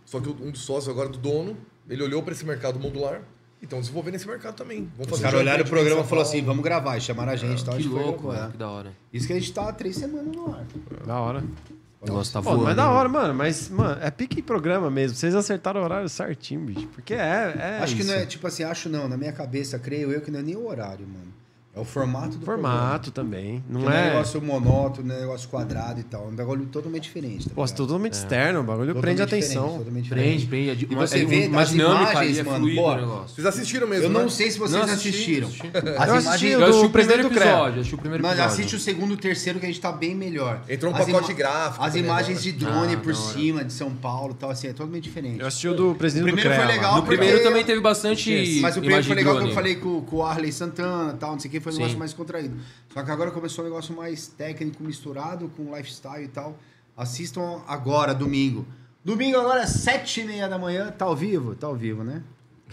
Só 0.05 0.21
que 0.21 0.29
um 0.29 0.51
dos 0.51 0.63
sócios 0.63 0.89
agora 0.89 1.09
do 1.09 1.19
dono, 1.19 1.57
ele 1.89 2.03
olhou 2.03 2.23
para 2.23 2.33
esse 2.33 2.45
mercado 2.45 2.79
modular 2.81 3.21
e 3.61 3.65
estão 3.65 3.79
desenvolvendo 3.81 4.17
esse 4.17 4.27
mercado 4.27 4.55
também. 4.57 4.91
Vão 4.97 5.05
Os 5.05 5.11
fazer 5.11 5.23
caras 5.23 5.33
joint 5.39 5.49
olharam 5.49 5.65
o 5.65 5.69
programa 5.69 6.01
e 6.01 6.05
falaram 6.05 6.29
assim, 6.29 6.43
vamos 6.43 6.65
gravar. 6.65 6.97
E 6.97 7.01
chamaram 7.01 7.33
a 7.33 7.37
gente 7.37 7.61
e 7.61 7.65
tal. 7.65 7.75
a 7.75 7.77
Que 7.77 7.83
gente 7.85 7.93
foi 7.93 8.03
louco, 8.03 8.23
gravar. 8.23 8.39
velho, 8.41 8.53
que 8.53 8.59
da 8.59 8.69
hora. 8.71 8.93
Isso 9.13 9.27
que 9.29 9.33
a 9.33 9.39
gente 9.39 9.53
tá 9.53 9.69
há 9.69 9.73
três 9.73 9.97
semanas 9.97 10.35
no 10.35 10.53
ar. 10.55 10.65
Da 11.07 11.21
hora. 11.21 11.45
O 12.05 12.07
negócio 12.07 12.33
tá 12.33 12.43
Pô, 12.43 12.51
voando. 12.51 12.65
mas 12.65 12.77
da 12.77 12.85
né? 12.85 12.89
hora, 12.91 13.09
mano. 13.09 13.35
Mas, 13.35 13.69
mano, 13.69 13.99
é 14.03 14.11
pique 14.11 14.43
programa 14.43 14.91
mesmo. 14.91 15.17
Vocês 15.17 15.35
acertaram 15.35 15.81
o 15.81 15.85
horário 15.85 16.09
certinho, 16.09 16.61
bicho. 16.61 16.87
Porque 16.89 17.15
é. 17.15 17.55
é 17.57 17.79
acho 17.83 17.95
que 17.97 18.03
isso. 18.03 18.11
não 18.11 18.19
é, 18.19 18.27
tipo 18.27 18.47
assim, 18.47 18.63
acho 18.63 18.89
não. 18.89 19.09
Na 19.09 19.17
minha 19.17 19.33
cabeça, 19.33 19.79
creio 19.79 20.13
eu 20.13 20.21
que 20.21 20.31
não 20.31 20.41
é 20.41 20.43
nem 20.43 20.55
o 20.55 20.67
horário, 20.67 21.07
mano. 21.07 21.33
É 21.77 21.81
o 21.81 21.85
formato 21.85 22.39
do 22.39 22.45
Formato 22.47 23.11
também. 23.11 23.63
Não 23.69 23.81
programa. 23.81 23.91
Não 23.91 23.93
é 23.93 23.99
é. 23.99 24.05
um 24.05 24.13
negócio 24.13 24.41
monótono, 24.43 25.09
não 25.09 25.15
é 25.15 25.19
um 25.19 25.21
negócio 25.23 25.49
quadrado 25.49 25.99
e 25.99 26.05
tal. 26.05 26.27
É 26.27 26.29
um 26.29 26.37
bagulho 26.37 26.67
totalmente 26.67 27.03
diferente. 27.03 27.49
Tá 27.49 27.55
Pô, 27.55 27.65
é 27.65 27.69
totalmente 27.69 28.13
externo. 28.13 28.61
O 28.61 28.63
bagulho 28.63 28.95
Totalmente 28.95 29.17
prende 29.17 29.23
atenção. 29.23 29.79
totalmente 29.79 30.09
Prende, 30.09 30.39
diferente. 30.39 30.47
prende. 30.47 30.71
É 30.71 30.75
de- 30.77 30.87
E 30.89 30.95
uma, 30.95 31.07
você 31.07 31.19
é 31.23 31.25
vê 31.25 31.47
uma 31.49 31.65
dinâmica 31.65 32.11
imagens, 32.13 32.17
ali, 32.31 32.39
é 32.39 32.43
mano, 32.45 32.59
fluido 32.59 32.81
pô, 32.81 32.95
o. 32.95 33.23
Vocês 33.29 33.47
assistiram 33.47 33.89
mesmo, 33.89 34.05
Eu 34.05 34.11
não 34.11 34.23
né? 34.23 34.29
sei 34.29 34.51
se 34.53 34.59
vocês 34.59 34.73
Não, 34.79 34.83
assisti, 34.85 35.09
assistiram. 35.09 35.49
assisti. 35.49 35.67
As 35.67 35.75
Eu 35.75 35.91
imagens... 35.91 36.27
assisti 36.29 36.47
Eu 36.47 36.59
do 36.61 36.65
assisti 36.67 36.87
o 36.87 36.91
primeiro 36.91 37.27
episódio, 37.27 37.75
assisti 37.81 37.95
o 37.95 37.99
primeiro 37.99 38.23
Mas 38.23 38.33
episódio. 38.39 38.55
assiste 38.55 38.77
o 38.77 38.79
segundo 38.79 39.11
e 39.11 39.15
o 39.15 39.19
terceiro 39.19 39.59
que 39.59 39.67
a 39.67 39.69
gente 39.69 39.81
tá 39.81 39.91
bem 39.91 40.15
melhor. 40.15 40.61
Entrou 40.69 40.93
um 40.93 40.97
As 40.97 41.07
pacote 41.07 41.33
gráfico 41.35 41.85
As 41.85 41.89
também 41.93 42.05
imagens 42.05 42.39
agora. 42.39 42.53
de 42.53 42.53
drone 42.53 42.95
Ah, 42.95 42.99
por 42.99 43.15
cima 43.17 43.65
de 43.65 43.73
São 43.73 43.91
Paulo 43.91 44.31
e 44.33 44.37
tal, 44.37 44.51
assim, 44.51 44.69
é 44.69 44.73
totalmente 44.73 45.03
diferente. 45.03 45.41
Eu 45.41 45.47
assisti 45.49 45.67
o 45.67 45.75
do 45.75 45.95
presidente 45.97 46.33
O 46.33 46.37
do 46.37 46.67
legal, 46.69 46.97
No 46.97 47.03
primeiro 47.03 47.33
porque- 47.39 47.49
também 47.49 47.65
teve 47.65 47.81
bastante 47.81 48.61
Mas 48.63 48.77
o 48.77 48.81
primeiro 48.81 49.03
foi 49.05 49.17
legal 49.17 49.39
que 49.39 49.45
eu 49.45 49.53
falei 49.53 49.75
com, 49.75 50.01
com 50.03 50.17
o 50.19 50.23
Arley 50.23 50.53
Santana 50.53 51.13
e 51.15 51.17
tal, 51.17 51.33
não 51.33 51.41
sei 51.41 51.49
o 51.49 51.53
que, 51.53 51.64
foi 51.65 51.73
um 51.73 51.75
Sim. 51.77 51.81
negócio 51.83 51.99
mais 51.99 52.13
contraído. 52.15 52.57
Só 52.93 53.03
que 53.03 53.11
agora 53.11 53.31
começou 53.33 53.65
um 53.65 53.69
negócio 53.69 53.97
mais 53.97 54.29
técnico, 54.29 54.83
misturado 54.85 55.49
com 55.57 55.75
lifestyle 55.77 56.25
e 56.25 56.29
tal. 56.29 56.57
Assistam 56.97 57.63
agora, 57.67 58.15
domingo. 58.15 58.65
Domingo 59.05 59.37
agora 59.39 59.63
é 59.63 59.67
sete 59.67 60.21
e 60.21 60.25
meia 60.25 60.49
da 60.49 60.59
manhã, 60.59 60.91
tá 60.93 61.05
ao 61.05 61.17
vivo? 61.17 61.55
Tá 61.55 61.67
ao 61.67 61.75
vivo, 61.75 62.05
né? 62.05 62.23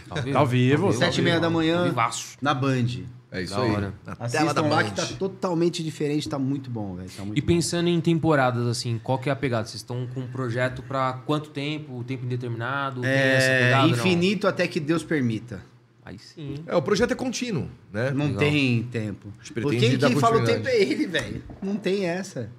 Tá 0.08 0.16
ao 0.16 0.22
vivo? 0.22 0.34
Tá 0.34 0.40
ao 0.40 0.46
vivo, 0.48 0.88
Tá 0.88 0.94
Sete 0.94 1.20
e 1.20 1.24
meia 1.24 1.40
da 1.40 1.50
manhã, 1.50 1.84
Vivaço. 1.86 2.38
na 2.42 2.54
Band. 2.54 2.86
É 3.34 3.42
isso 3.44 3.56
Da 3.56 3.62
aí. 3.62 3.72
hora. 3.72 3.94
Na 4.06 4.16
tela 4.16 4.28
da 4.30 4.62
Assistam 4.62 4.62
lá 4.64 4.76
Band. 4.78 4.84
que 4.84 4.92
tá 4.96 5.06
totalmente 5.18 5.84
diferente, 5.84 6.28
tá 6.28 6.38
muito 6.40 6.70
bom, 6.70 6.96
velho. 6.96 7.10
Tá 7.10 7.24
E 7.36 7.42
bom. 7.42 7.48
pensando 7.48 7.88
em 7.90 8.00
temporadas, 8.02 8.66
assim, 8.68 9.00
qual 9.04 9.18
que 9.20 9.30
é 9.30 9.32
a 9.32 9.36
pegada? 9.36 9.66
Vocês 9.68 9.76
estão 9.82 10.06
com 10.14 10.22
um 10.22 10.28
projeto 10.28 10.82
pra 10.84 11.14
quanto 11.26 11.50
tempo? 11.50 12.04
Tempo 12.04 12.26
indeterminado? 12.26 13.02
Tem 13.02 13.10
essa 13.10 13.48
É 13.48 13.64
pegada, 13.66 13.88
não? 13.88 13.94
infinito 13.96 14.48
até 14.48 14.68
que 14.68 14.80
Deus 14.80 15.04
permita. 15.04 15.64
Aí 16.12 16.20
sim. 16.20 16.56
É, 16.68 16.76
o 16.76 16.82
projeto 16.82 17.12
é 17.12 17.16
contínuo, 17.16 17.70
né? 17.92 18.12
Não 18.12 18.26
Legal. 18.26 18.40
tem 18.40 18.84
tempo. 18.84 19.30
pretende 19.54 19.98
Quem, 19.98 20.16
fala 20.18 20.42
o 20.42 20.44
tempo 20.44 20.68
é 20.68 20.82
ele, 20.82 21.08
velho. 21.08 21.42
Não 21.62 21.78
tem 21.78 22.06
essa. 22.06 22.50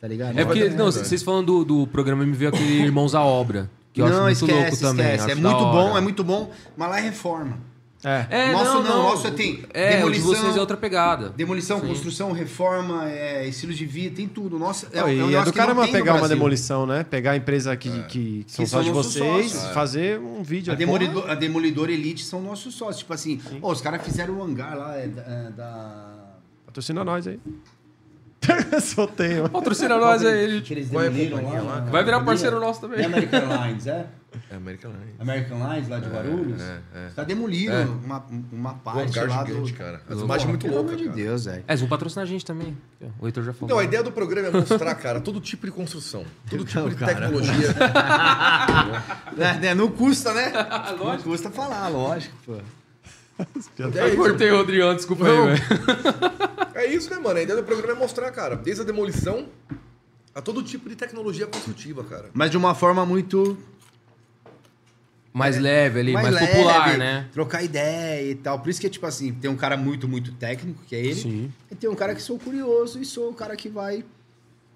Tá 0.00 0.06
ligado? 0.06 0.38
É 0.38 0.44
porque, 0.44 0.70
não, 0.70 0.86
vocês 0.86 1.22
falando 1.22 1.46
do, 1.46 1.64
do 1.64 1.86
programa, 1.88 2.24
me 2.24 2.32
veio 2.32 2.50
aquele 2.50 2.82
Irmãos 2.82 3.14
à 3.14 3.24
Obra. 3.24 3.68
Que 3.92 4.00
eu 4.00 4.08
não, 4.08 4.26
acho 4.26 4.46
muito 4.46 4.60
esquece, 4.60 4.84
louco 4.84 4.96
também. 4.96 5.06
esquece. 5.06 5.30
É 5.30 5.32
acho 5.32 5.42
da 5.42 5.50
muito 5.50 5.64
bom, 5.64 5.98
é 5.98 6.00
muito 6.00 6.24
bom, 6.24 6.50
mas 6.76 6.88
lá 6.88 6.98
é 7.00 7.02
reforma. 7.02 7.58
É. 8.02 8.26
É, 8.30 8.52
Nosso 8.52 8.64
não, 8.64 8.82
não, 8.82 8.88
não. 8.96 9.02
nosso 9.10 9.30
tem 9.32 9.62
É, 9.74 9.96
demolição, 9.96 10.30
o 10.30 10.34
de 10.34 10.40
vocês 10.40 10.56
é 10.56 10.60
outra 10.60 10.76
pegada. 10.76 11.28
Demolição, 11.30 11.80
Sim. 11.80 11.86
construção, 11.88 12.32
reforma, 12.32 13.06
é, 13.10 13.46
estilos 13.46 13.76
de 13.76 13.84
vida, 13.84 14.16
tem 14.16 14.26
tudo. 14.26 14.58
Nossa, 14.58 14.88
é, 14.92 14.98
é 15.00 15.02
é 15.02 15.06
negócio 15.26 15.44
do 15.44 15.52
caramba 15.52 15.86
no 15.86 15.92
pegar 15.92 16.14
uma 16.14 16.28
demolição, 16.28 16.86
né? 16.86 17.04
Pegar 17.04 17.32
a 17.32 17.36
empresa 17.36 17.76
que, 17.76 17.90
que, 18.04 18.44
que 18.44 18.52
são 18.52 18.64
Que 18.64 18.70
só 18.70 18.80
de 18.80 18.90
vocês, 18.90 19.52
sócios. 19.52 19.74
fazer 19.74 20.18
um 20.18 20.42
vídeo. 20.42 20.72
A. 20.72 20.76
Demolidor, 20.76 21.30
a 21.30 21.34
Demolidor 21.34 21.90
Elite 21.90 22.24
são 22.24 22.40
nossos 22.40 22.74
sócios. 22.74 22.98
Tipo 23.00 23.12
assim, 23.12 23.38
ó, 23.60 23.70
os 23.70 23.82
caras 23.82 24.02
fizeram 24.02 24.34
um 24.38 24.42
hangar 24.42 24.76
lá 24.78 24.96
é, 24.96 25.06
da- 25.06 25.22
é, 25.22 25.50
da. 25.50 26.06
Patrocina 26.64 27.04
nós 27.04 27.26
aí. 27.26 27.38
Soltei, 28.80 29.36
mano. 29.36 29.50
Patrocina 29.50 29.96
nós 29.98 30.24
aí, 30.24 30.44
eles 30.44 30.88
é 30.88 31.34
companhia 31.34 31.62
lá. 31.62 31.74
lá, 31.74 31.80
na- 31.82 31.90
Vai 31.90 32.04
virar 32.04 32.20
parceiro 32.24 32.58
nosso 32.58 32.80
também. 32.80 33.00
É 33.00 33.04
American 33.04 33.40
Lines, 33.66 33.86
é? 33.86 34.06
É 34.50 34.56
American 34.56 34.90
Line. 34.92 35.14
American 35.18 35.58
Lines 35.68 35.88
lá 35.88 35.98
de 35.98 36.08
Guarulhos. 36.08 36.60
é, 36.62 36.78
é. 36.94 37.08
Caras 37.14 37.26
demoliram 37.28 37.74
É. 37.74 37.84
uma, 37.84 38.24
uma 38.52 38.70
Um 38.72 38.78
parte 38.78 39.18
hangar 39.18 39.28
lá 39.38 39.44
gigante, 39.44 39.72
do. 39.72 39.78
cara. 39.78 39.96
As 40.04 40.08
Louco. 40.10 40.24
imagens 40.24 40.48
muito 40.48 40.62
Pelo 40.66 40.74
loucas, 40.76 40.94
amor 40.94 41.08
de. 41.08 41.14
Deus, 41.22 41.44
velho. 41.44 41.64
É, 41.66 41.70
eles 41.72 41.80
vão 41.80 41.88
patrocinar 41.88 42.22
a 42.24 42.28
gente 42.28 42.44
também. 42.46 42.76
O 43.20 43.26
Heitor 43.26 43.42
já 43.44 43.52
falou. 43.52 43.66
Então, 43.68 43.78
a 43.78 43.84
ideia 43.84 44.02
do 44.02 44.12
programa 44.12 44.48
é 44.48 44.50
mostrar, 44.52 44.94
cara, 44.94 45.20
todo 45.20 45.40
tipo 45.40 45.66
de 45.66 45.72
construção, 45.72 46.24
todo 46.48 46.64
tipo 46.64 46.88
de 46.88 46.96
tecnologia. 46.96 47.68
É, 49.38 49.54
né, 49.58 49.74
não 49.74 49.88
custa, 49.90 50.32
né? 50.34 50.52
Não 50.98 51.16
custa 51.18 51.50
falar, 51.50 51.88
lógico, 51.88 52.34
pô. 52.44 52.54
É 52.54 53.46
isso. 53.56 54.16
Cortei 54.16 54.50
o 54.50 54.56
Rodrigão, 54.56 54.94
desculpa 54.94 55.24
Não. 55.24 55.48
aí, 55.48 55.54
velho. 55.54 55.62
É 56.80 56.86
isso, 56.86 57.10
né, 57.10 57.18
mano? 57.18 57.38
A 57.38 57.42
ideia 57.42 57.58
do 57.60 57.64
programa 57.64 57.92
é 57.92 57.96
mostrar, 57.98 58.30
cara, 58.30 58.56
desde 58.56 58.82
a 58.82 58.84
demolição 58.84 59.46
a 60.34 60.40
todo 60.40 60.62
tipo 60.62 60.88
de 60.88 60.96
tecnologia 60.96 61.46
construtiva, 61.46 62.02
cara. 62.04 62.30
Mas 62.32 62.50
de 62.50 62.56
uma 62.56 62.74
forma 62.74 63.04
muito 63.04 63.58
Mais 65.32 65.56
leve 65.58 66.00
ali, 66.00 66.12
mais, 66.12 66.30
leve, 66.34 66.46
popular, 66.48 66.98
né? 66.98 67.28
Trocar 67.32 67.62
ideia 67.62 68.30
e 68.30 68.34
tal. 68.34 68.58
Por 68.58 68.68
isso 68.68 68.80
que 68.80 68.86
é 68.86 68.90
tipo 68.90 69.06
assim, 69.06 69.32
tem 69.32 69.48
um 69.50 69.56
cara 69.56 69.76
muito, 69.76 70.08
muito 70.08 70.32
técnico, 70.32 70.82
que 70.86 70.96
é 70.96 71.00
ele. 71.00 71.14
Sim. 71.14 71.52
E 71.70 71.74
tem 71.74 71.88
um 71.88 71.94
cara 71.94 72.14
que 72.14 72.22
sou 72.22 72.38
curioso 72.38 73.00
e 73.00 73.04
sou 73.04 73.30
o 73.30 73.34
cara 73.34 73.54
que 73.54 73.68
vai 73.68 74.04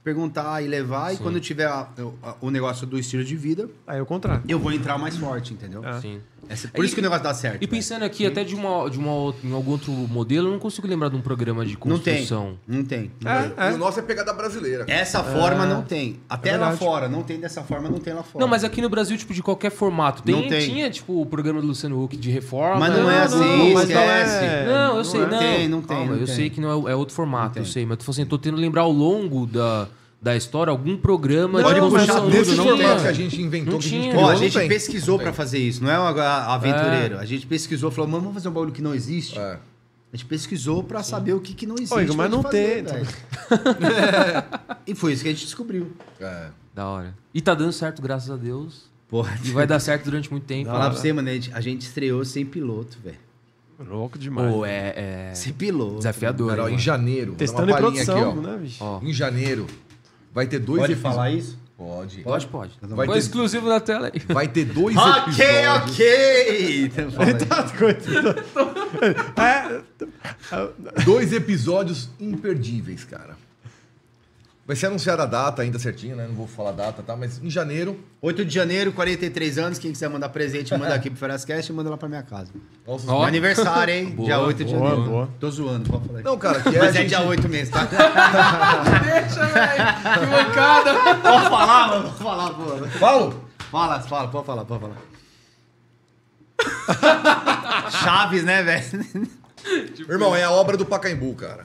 perguntar 0.05 0.63
e 0.63 0.69
levar. 0.69 1.13
E 1.15 1.17
quando 1.17 1.41
tiver 1.41 1.65
a- 1.67 1.89
o- 1.99 2.15
a- 2.23 2.37
o 2.41 2.51
negócio 2.51 2.87
do 2.87 2.99
estilo 2.99 3.25
de 3.25 3.35
vida, 3.35 3.69
Aí 3.87 3.99
é 3.99 4.03
o 4.03 4.07
contrário. 4.07 4.45
eu 4.49 4.59
vou 4.59 4.71
entrar 4.71 4.99
mais 4.99 5.17
forte, 5.17 5.53
entendeu? 5.55 5.85
É. 5.85 6.01
Sim. 6.01 6.21
Essa- 6.49 6.69
por 6.69 6.85
isso 6.85 6.95
que 6.95 7.01
o 7.01 7.03
negócio 7.03 7.25
dá 7.25 7.35
certo. 7.35 7.57
E 7.57 7.59
velho. 7.61 7.71
pensando 7.71 8.03
aqui 8.05 8.27
até 8.27 8.45
de, 8.45 8.55
uma, 8.55 8.89
de 8.91 8.99
uma, 8.99 9.35
em 9.43 9.53
algum 9.53 9.73
outro 9.73 9.93
modelo, 9.93 10.49
eu 10.49 10.53
não 10.53 10.59
consigo 10.59 10.87
lembrar 10.87 11.09
de 11.09 11.17
um 11.17 11.21
programa 11.21 11.65
de 11.65 11.77
Não 11.85 11.99
tem. 11.99 12.15
construção. 12.15 12.59
Não 12.67 12.85
tem. 12.85 13.11
É, 13.25 13.69
é. 13.69 13.73
o 13.73 13.79
nosso 13.79 13.99
é 13.99 14.03
pegada 14.03 14.33
brasileira. 14.33 14.85
Essa 14.89 15.23
forma 15.23 15.67
não 15.67 15.83
tem. 15.83 16.21
Até 16.29 16.53
lá 16.53 16.69
verdade. 16.71 16.79
fora. 16.79 17.09
Não 17.09 17.23
tem 17.23 17.39
dessa 17.41 17.63
forma, 17.63 17.89
não 17.89 17.99
tem 17.99 18.13
lá 18.15 18.23
fora. 18.23 18.43
Não, 18.45 18.49
mas 18.49 18.65
aqui 18.65 18.81
no 18.81 18.89
Brasil, 18.89 19.17
tipo, 19.17 19.33
de 19.35 19.43
qualquer 19.43 19.71
formato. 19.71 20.23
Tem, 20.23 20.35
Não 20.35 20.49
tem. 20.49 20.69
Tinha, 20.69 20.91
tipo, 20.91 21.21
o 21.21 21.27
programa 21.27 21.61
do 21.61 21.67
Luciano 21.67 22.03
Huck 22.03 22.17
de 22.17 22.31
reforma. 22.31 22.79
Mas 22.81 22.95
não 22.97 23.11
é 23.11 23.23
assim, 23.23 23.73
mas 23.75 23.89
não 23.89 24.01
esquece. 24.01 24.45
é. 24.45 24.65
Não, 24.67 24.97
eu 24.99 25.05
sei, 25.05 25.21
não 25.21 25.29
não. 25.31 25.39
tem, 25.39 25.69
não 25.69 25.83
tem, 25.83 25.97
Calma, 25.97 26.13
não 26.13 26.21
eu 26.21 26.27
tem. 26.27 26.35
sei 26.35 26.51
que 26.51 26.61
não 26.61 26.89
é, 26.89 26.93
é 26.93 26.95
outro 26.97 27.15
formato, 27.15 27.57
Não 27.57 27.63
eu 27.63 27.65
tem. 27.65 27.73
sei. 27.73 27.87
Mas 27.87 27.99
tô, 27.99 28.11
assim, 28.11 28.25
tô 28.25 28.39
tentando 28.39 28.61
lembrar 28.61 28.83
ao 28.83 28.93
longo 28.93 29.47
da, 29.47 29.89
da 30.25 30.35
história 30.35 30.71
algum 30.71 30.97
programa 30.97 31.61
Pode 31.61 31.75
de 31.75 31.81
construção. 31.81 32.31
Desse 32.31 32.55
não 32.57 32.65
formato 32.65 33.03
que 33.03 33.09
a 33.09 33.13
gente 33.13 33.43
inventou, 33.43 33.75
Não 33.75 33.79
que 33.79 33.87
a 33.87 33.91
gente 33.91 34.09
criou, 34.09 34.27
a 34.27 34.33
não 34.33 34.39
gente 34.39 34.59
tem. 34.59 34.69
pesquisou 34.69 35.19
Não 35.19 35.23
pra 35.23 35.33
tem. 35.33 35.37
fazer 35.37 35.59
isso, 35.59 35.85
não 35.85 35.91
é 35.91 36.01
um 36.01 36.07
aventureiro. 36.07 37.19
A 37.19 37.27
gente 37.27 37.47
pesquisou, 37.47 37.91
falou, 37.91 38.11
vamos 38.11 38.33
fazer 38.33 38.49
um 38.49 38.53
bagulho 38.53 38.73
que 38.73 38.81
não 38.81 38.95
existe. 38.95 39.39
É. 39.39 39.59
A 40.13 40.17
gente 40.17 40.25
pesquisou 40.25 40.83
pra 40.83 41.03
saber 41.03 41.35
o 41.35 41.41
que, 41.41 41.53
que 41.53 41.67
não 41.67 41.75
existe. 41.75 41.99
Igor, 42.01 42.17
mas 42.17 42.31
não 42.31 42.43
fazer, 42.43 42.85
tem, 42.85 42.85
velho. 42.85 43.07
e 44.87 44.95
foi 44.95 45.13
isso 45.13 45.23
que 45.23 45.29
a 45.29 45.33
gente 45.33 45.45
descobriu. 45.45 45.93
É. 46.21 46.47
Da 46.75 46.87
hora. 46.87 47.15
E 47.35 47.41
tá 47.43 47.55
dando 47.55 47.73
certo, 47.73 48.01
graças 48.01 48.31
a 48.31 48.37
Deus. 48.37 48.85
Porra, 49.09 49.39
E 49.45 49.51
vai 49.51 49.67
dar 49.67 49.79
certo 49.79 50.05
durante 50.05 50.31
muito 50.31 50.45
tempo. 50.45 50.71
falar 50.71 50.89
pra 50.91 50.99
você, 50.99 51.13
mano, 51.13 51.29
a 51.29 51.33
gente, 51.35 51.51
a 51.53 51.61
gente 51.61 51.83
estreou 51.83 52.25
sem 52.25 52.47
piloto, 52.47 52.97
velho. 53.05 53.19
Louco 53.79 54.17
demais. 54.19 54.53
Pô, 54.55 54.65
é, 54.65 55.31
é 55.31 55.35
Sem 55.35 55.53
piloto. 55.53 55.97
desafiador. 55.97 56.49
Cara, 56.51 56.65
ó, 56.65 56.69
em 56.69 56.79
janeiro, 56.79 57.35
Testando 57.35 57.71
em 57.73 57.75
produção, 57.77 58.31
aqui, 58.31 58.39
ó. 58.39 58.41
né, 58.41 58.57
bicho? 58.57 58.77
Ó, 58.85 59.01
Em 59.03 59.13
janeiro, 59.13 59.67
vai 60.35 60.47
ter 60.47 60.59
dois 60.59 60.81
Pode 60.81 60.93
episódios. 60.93 61.15
falar 61.17 61.31
isso? 61.31 61.65
Pode. 61.77 62.19
pode, 62.23 62.47
pode. 62.47 62.73
Vai 62.83 63.07
Foi 63.07 63.15
ter- 63.15 63.19
exclusivo 63.21 63.69
na 63.69 63.81
tela 63.81 64.11
aí. 64.13 64.21
Vai 64.33 64.47
ter 64.47 64.65
dois 64.65 64.97
Ok, 64.97 65.11
episódios. 65.45 65.93
ok! 65.93 66.85
Então. 66.85 67.11
Tá, 67.11 67.65
coitado. 67.77 68.45
É, 69.37 69.81
Dois 71.05 71.33
episódios 71.33 72.09
imperdíveis, 72.21 73.05
cara. 73.05 73.37
Vai 74.67 74.75
ser 74.77 74.87
anunciada 74.87 75.25
a 75.25 75.27
data 75.27 75.61
ainda 75.61 75.79
certinho, 75.79 76.17
né? 76.17 76.27
Não 76.27 76.35
vou 76.35 76.47
falar 76.47 76.71
a 76.71 76.73
data, 76.73 77.03
tá? 77.03 77.15
Mas 77.15 77.39
em 77.43 77.51
janeiro. 77.51 78.01
8 78.23 78.47
de 78.47 78.55
janeiro, 78.55 78.93
43 78.93 79.59
anos. 79.59 79.79
Quem 79.79 79.93
quiser 79.93 80.09
mandar 80.09 80.31
presente, 80.31 80.73
manda 80.75 80.95
aqui 80.95 81.11
pro 81.11 81.19
Ferascast 81.19 81.71
e 81.71 81.75
manda 81.75 81.91
lá 81.91 81.99
pra 81.99 82.09
minha 82.09 82.23
casa. 82.23 82.51
Nossa. 82.87 83.05
Meu 83.05 83.23
aniversário, 83.23 83.93
hein? 83.93 84.11
Boa, 84.13 84.27
dia 84.27 84.39
8 84.41 84.65
de 84.65 84.75
boa, 84.75 84.89
janeiro. 84.89 85.11
boa. 85.11 85.29
Tô 85.39 85.51
zoando, 85.51 85.91
pode 85.91 86.07
falar 86.07 86.19
aí. 86.21 86.25
Não, 86.25 86.39
cara, 86.39 86.61
que 86.63 86.69
é 86.71 86.79
a 86.81 86.85
Mas 86.85 86.97
é 86.97 86.99
gente... 87.01 87.09
dia 87.09 87.21
8 87.21 87.47
mesmo, 87.47 87.75
tá? 87.75 87.85
Deixa, 87.85 89.45
velho. 89.45 90.21
Que 90.21 90.27
mancada. 90.27 90.95
pode 91.21 91.45
falar, 91.51 91.89
mano. 91.89 92.05
Pode 92.11 92.23
falar, 92.23 92.51
pô. 92.55 92.87
Falo! 92.99 93.45
Fala, 93.71 94.01
fala, 94.01 94.29
pode 94.29 94.47
falar, 94.47 94.65
pode 94.65 94.81
falar. 94.81 94.97
Chaves, 98.03 98.45
né, 98.45 98.63
velho? 98.63 99.07
Irmão, 100.09 100.35
é 100.35 100.43
a 100.45 100.51
obra 100.51 100.77
do 100.79 100.87
Pacaembu, 100.87 101.35
cara. 101.35 101.65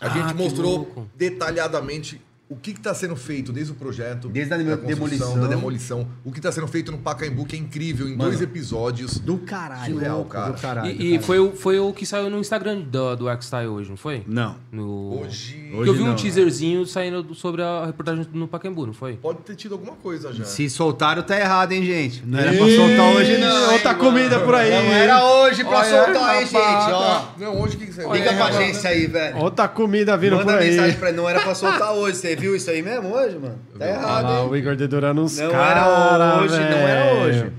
A 0.00 0.06
Ah, 0.06 0.10
gente 0.10 0.34
mostrou 0.34 1.08
detalhadamente 1.16 2.20
o 2.48 2.56
que 2.56 2.70
está 2.70 2.94
sendo 2.94 3.14
feito 3.14 3.52
desde 3.52 3.72
o 3.72 3.74
projeto, 3.74 4.28
Desde 4.28 4.54
a 4.54 4.56
demolição. 4.56 5.38
da 5.38 5.46
demolição, 5.46 6.08
o 6.24 6.32
que 6.32 6.38
está 6.38 6.50
sendo 6.50 6.66
feito 6.66 6.90
no 6.90 6.98
Pacaembu, 6.98 7.44
que 7.44 7.54
é 7.54 7.58
incrível, 7.58 8.06
em 8.08 8.16
Mano, 8.16 8.30
dois 8.30 8.40
episódios. 8.40 9.18
Do 9.18 9.38
caralho. 9.38 9.94
Surreal, 9.94 10.16
louco, 10.16 10.30
cara. 10.30 10.52
Do 10.52 10.60
caralho. 10.60 10.90
E, 10.90 10.94
do 10.94 11.02
e 11.02 11.04
caralho. 11.04 11.22
foi, 11.22 11.38
o, 11.38 11.52
foi 11.52 11.78
o 11.78 11.92
que 11.92 12.06
saiu 12.06 12.30
no 12.30 12.38
Instagram 12.38 12.80
do, 12.80 13.16
do 13.16 13.28
X-Style 13.28 13.68
hoje, 13.68 13.90
não 13.90 13.96
foi? 13.96 14.24
Não. 14.26 14.56
No... 14.72 15.20
Hoje 15.20 15.57
Que 15.68 15.74
eu 15.76 15.82
vi 15.84 15.90
Hoje 15.90 16.02
um 16.02 16.06
não, 16.06 16.16
teaserzinho 16.16 16.86
saindo 16.86 17.22
do- 17.22 17.34
sobre 17.34 17.62
a 17.62 17.84
reportagem 17.86 18.26
no 18.32 18.48
Pacaembu, 18.48 18.86
não 18.86 18.92
foi? 18.94 19.14
pode 19.16 19.40
ter 19.40 19.54
tido 19.54 19.72
alguma 19.74 19.92
coisa 19.96 20.32
já. 20.32 20.44
Se 20.44 20.68
soltaram, 20.70 21.22
tá 21.22 21.38
errado, 21.38 21.72
hein, 21.72 21.84
gente? 21.84 22.22
Não 22.26 22.38
era 22.38 22.50
pra 22.52 22.66
soltar 22.66 23.06
hoje, 23.14 23.36
não. 23.38 23.72
Outra 23.72 23.90
hein, 23.92 23.96
comida 23.98 24.34
mano? 24.36 24.44
por 24.46 24.54
aí. 24.54 24.70
Não 24.70 24.92
era 24.92 25.24
hoje 25.24 25.64
pra 25.64 25.78
Olha, 25.78 25.88
soltar, 26.04 26.34
hein, 26.36 26.46
gente? 26.46 26.56
Ó. 26.92 27.22
Não, 27.38 27.60
hoje 27.60 27.76
o 27.76 27.78
que, 27.78 27.86
que 27.86 27.92
saiu? 27.92 28.12
Liga 28.12 28.30
É, 28.30 28.36
pra 28.36 28.46
agência 28.46 28.90
aí, 28.90 29.06
velho. 29.06 29.36
Outra 29.38 29.68
comida 29.68 30.16
vindo 30.16 30.36
Manda 30.36 30.52
por 30.52 30.62
aí. 30.62 30.70
mensagem 30.70 30.96
pra 30.98 31.08
ele. 31.08 31.16
Não 31.18 31.28
era 31.28 31.40
pra 31.40 31.54
soltar 31.54 31.92
hoje. 31.92 32.16
Você 32.16 32.34
viu 32.34 32.56
isso 32.56 32.70
aí 32.70 32.80
mesmo 32.82 33.14
hoje, 33.14 33.36
mano? 33.38 33.58
Tá 33.78 33.86
errado, 33.86 34.24
lá, 34.24 34.40
hein? 34.40 34.48
o 34.48 34.56
Igor 34.56 34.74
dedurando 34.76 35.22
uns 35.22 35.38
Não 35.38 35.50
cara, 35.50 35.80
era 35.80 36.40
hoje, 36.42 36.58
não 36.58 36.78
era 36.78 37.14
hoje. 37.22 37.52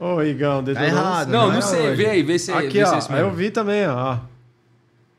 Ô, 0.00 0.22
Igão, 0.22 0.62
dedurando 0.62 0.92
uns- 0.94 0.98
errado. 1.02 1.28
Não, 1.28 1.46
não 1.48 1.54
não, 1.54 1.60
sei. 1.62 1.88
hoje. 1.88 1.96
Vê 1.96 2.06
aí, 2.06 2.22
vê 2.22 2.38
se 2.38 2.52
Aqui, 2.52 2.68
vê 2.68 2.86
se 2.86 2.92
é 2.92 2.94
ó. 2.94 2.98
isso 2.98 3.12
Aí 3.12 3.20
eu 3.20 3.30
vi 3.32 3.50
também, 3.50 3.84
ó. 3.88 4.18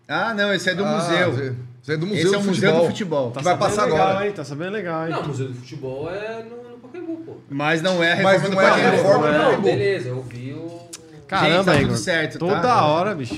Ah, 0.07 0.33
não, 0.33 0.53
esse 0.53 0.69
é 0.69 0.73
do 0.73 0.83
Ah, 0.85 0.95
museu. 0.95 1.55
Você 1.81 1.93
é 1.93 1.97
do 1.97 2.05
Museu 2.05 2.21
Esse 2.25 2.35
é 2.35 2.37
do 2.37 2.43
o 2.43 2.47
Museu 2.47 2.53
Futebol. 2.69 2.81
do 2.81 2.87
Futebol. 2.91 3.31
Tá 3.31 3.41
Vai 3.41 3.43
sabendo 3.53 3.59
passar 3.69 3.85
legal, 3.85 4.07
agora. 4.09 4.25
hein? 4.27 4.33
Tá 4.33 4.43
sabendo 4.43 4.71
legal, 4.71 5.05
hein? 5.07 5.11
Não, 5.13 5.21
o 5.21 5.27
Museu 5.27 5.47
do 5.47 5.53
Futebol 5.55 6.09
é 6.13 6.43
no, 6.43 6.69
no 6.71 6.77
Pacaembu, 6.79 7.17
pô. 7.25 7.37
Mas 7.49 7.81
não 7.81 8.03
é 8.03 8.13
a 8.13 8.23
Mas 8.23 8.41
reforma 8.41 8.61
não 8.63 8.71
do 8.71 8.79
é 8.79 8.85
a 8.87 8.91
reforma 8.91 9.27
do 9.27 9.33
Não, 9.33 9.39
Pacaembu. 9.45 9.61
beleza, 9.63 10.09
eu 10.09 10.21
vi 10.23 10.53
o... 10.53 10.79
Caramba, 11.27 11.49
Gente, 11.57 11.65
tá 11.65 11.71
tudo 11.73 11.83
Igor. 11.83 11.97
certo, 11.97 12.39
tá? 12.39 12.45
Toda 12.55 12.85
hora, 12.85 13.15
bicho. 13.15 13.35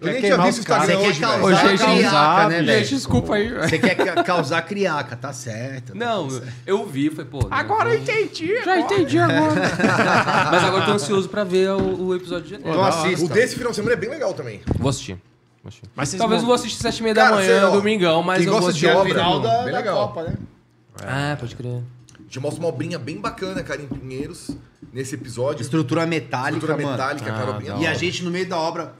Eu 0.00 0.06
nem 0.12 0.14
Quer 0.14 0.20
tinha 0.20 0.30
queimar 0.30 0.46
visto 0.46 0.58
os 0.58 0.58
o 0.58 0.60
Instagram 0.62 0.86
caras. 0.86 1.02
Você 1.02 1.02
quer 1.02 1.08
hoje, 1.08 1.20
velho. 1.20 1.44
Hoje 1.44 1.66
é 1.66 1.76
criaca, 1.76 2.10
causar, 2.10 2.48
né, 2.50 2.62
velho? 2.62 2.86
desculpa 2.88 3.34
aí. 3.34 3.52
Você 3.52 3.78
quer 3.78 3.94
ca- 3.96 4.24
causar 4.24 4.62
criaca, 4.62 5.16
tá 5.16 5.32
certo. 5.32 5.96
Não, 5.96 6.28
eu 6.66 6.86
vi, 6.86 7.10
foi, 7.10 7.24
pô... 7.24 7.40
Agora 7.50 7.90
eu 7.94 7.98
entendi. 8.00 8.64
Já 8.64 8.78
entendi 8.80 9.18
agora. 9.18 9.54
Mas 10.50 10.64
agora 10.64 10.82
eu 10.82 10.86
tô 10.86 10.92
ansioso 10.92 11.28
pra 11.28 11.44
ver 11.44 11.70
o, 11.70 12.06
o 12.08 12.14
episódio 12.16 12.44
de 12.44 12.50
janeiro. 12.50 12.70
Então 12.72 12.84
assista. 12.84 13.24
O 13.24 13.28
desse 13.28 13.54
final 13.56 13.70
de 13.70 13.76
semana 13.76 13.94
é 13.94 13.96
bem 13.96 14.10
legal 14.10 14.32
também. 14.34 14.60
Vou 14.78 14.88
assistir. 14.90 15.16
Mas 15.94 16.08
vocês 16.08 16.18
Talvez 16.18 16.40
eu 16.42 16.46
vou 16.46 16.54
assistir 16.54 16.80
sete 16.82 16.98
e 16.98 17.02
meia 17.02 17.14
da 17.14 17.22
Cara, 17.24 17.36
manhã, 17.36 17.60
você, 17.60 17.64
ó, 17.66 17.70
domingão, 17.70 18.22
mas 18.22 18.38
quem 18.38 18.46
eu 18.46 18.52
gosta 18.52 18.64
vou 18.64 18.72
de 18.72 18.86
assistir 18.86 18.96
a 18.96 19.00
obra, 19.00 19.14
Final 19.14 19.40
final. 19.40 19.40
da, 19.58 19.62
Bem 19.64 19.72
da 19.72 19.78
legal. 19.78 20.08
Copa, 20.08 20.22
né? 20.24 20.34
Ah, 21.04 21.36
pode 21.38 21.54
crer. 21.56 21.82
A 22.18 22.22
gente 22.22 22.40
mostra 22.40 22.60
uma 22.60 22.68
obrinha 22.68 22.98
bem 22.98 23.20
bacana, 23.20 23.62
cara, 23.62 23.80
em 23.82 23.86
Pinheiros, 23.86 24.50
nesse 24.92 25.14
episódio. 25.14 25.62
Estrutura 25.62 26.06
metálica, 26.06 26.58
Estrutura 26.64 26.76
mano. 26.76 26.90
metálica, 26.90 27.30
Ah, 27.32 27.38
cara, 27.38 27.50
obrinha 27.50 27.74
da 27.74 27.78
E 27.80 27.86
a 27.86 27.94
gente, 27.94 28.24
no 28.24 28.30
meio 28.30 28.48
da 28.48 28.56
obra, 28.58 28.94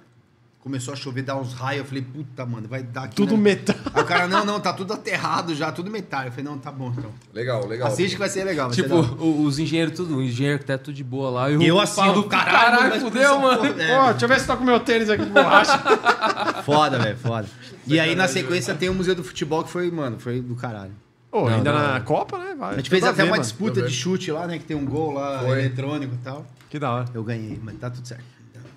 começou 0.63 0.95
a 0.95 0.97
chover, 0.97 1.23
dar 1.23 1.37
uns 1.37 1.53
raios. 1.53 1.81
Eu 1.81 1.85
falei, 1.85 2.03
puta, 2.03 2.47
mano, 2.47 2.69
vai 2.69 2.83
dar 2.83 3.03
aqui. 3.05 3.17
Tudo 3.17 3.37
né? 3.37 3.43
metal. 3.43 3.75
Aí 3.93 4.03
o 4.03 4.07
cara, 4.07 4.29
não, 4.29 4.45
não, 4.45 4.61
tá 4.61 4.73
tudo 4.73 4.93
aterrado 4.95 5.55
já, 5.55 5.71
tudo 5.73 5.91
metálico. 5.91 6.29
Eu 6.29 6.33
falei, 6.33 6.45
não, 6.51 6.57
tá 6.59 6.71
bom, 6.71 6.95
então. 6.97 7.11
Legal, 7.35 7.67
legal. 7.67 7.89
Assiste 7.89 8.13
que 8.15 8.19
vai 8.19 8.29
ser 8.29 8.45
legal. 8.45 8.69
Vai 8.69 8.77
Tipo, 8.77 9.03
ser 9.05 9.23
os 9.23 9.59
engenheiros 9.59 9.95
tudo, 9.97 10.17
o 10.17 10.23
engenheiro 10.23 10.59
que 10.61 10.65
tá 10.65 10.79
tudo 10.79 10.95
de 10.95 11.03
boa 11.05 11.31
lá. 11.31 11.51
E 11.51 11.67
eu 11.67 11.77
o 11.77 11.81
assim, 11.81 12.13
do 12.13 12.25
caralho, 12.25 12.89
mas 12.91 13.03
fudeu, 13.03 13.39
mano. 13.41 13.59
porra- 13.59 13.83
é, 13.83 13.99
Ó, 13.99 14.11
deixa 14.13 14.25
eu 14.25 14.29
ver 14.29 14.41
se 14.41 14.47
tá 14.47 14.57
com 14.57 14.65
meu 14.65 14.79
tênis 14.81 15.11
aqui 15.11 15.25
de 15.25 15.31
borracha. 15.31 15.79
Foda, 16.65 16.99
velho, 16.99 17.17
foda. 17.19 17.47
E 17.87 17.99
aí, 17.99 18.15
na 18.15 18.29
sequência, 18.29 18.75
tem 18.75 18.89
o 18.89 18.95
Museu 18.95 19.15
do 19.15 19.25
Futebol, 19.25 19.65
que 19.65 19.71
foi, 19.71 19.91
mano, 19.91 20.19
foi 20.21 20.41
do 20.41 20.55
caralho. 20.55 20.93
Ô, 21.33 21.49
Não, 21.49 21.57
ainda 21.57 21.73
não, 21.73 21.79
na 21.81 21.95
não. 21.99 22.05
Copa, 22.05 22.39
né? 22.39 22.55
Vai. 22.57 22.75
A 22.75 22.77
gente 22.77 22.91
fez 22.91 23.03
até 23.03 23.15
ver, 23.17 23.23
uma 23.25 23.31
mano. 23.31 23.43
disputa 23.43 23.83
de 23.83 23.91
chute 23.93 24.31
lá, 24.31 24.47
né? 24.47 24.59
Que 24.59 24.65
tem 24.65 24.77
um 24.77 24.85
gol 24.85 25.13
lá, 25.15 25.41
Foi. 25.41 25.59
eletrônico 25.59 26.15
e 26.15 26.19
tal. 26.19 26.47
Que 26.71 26.79
da 26.79 26.91
hora. 26.91 27.05
Eu 27.15 27.25
ganhei, 27.25 27.59
mas 27.63 27.77
tá 27.79 27.89
tudo 27.91 28.07
certo. 28.07 28.23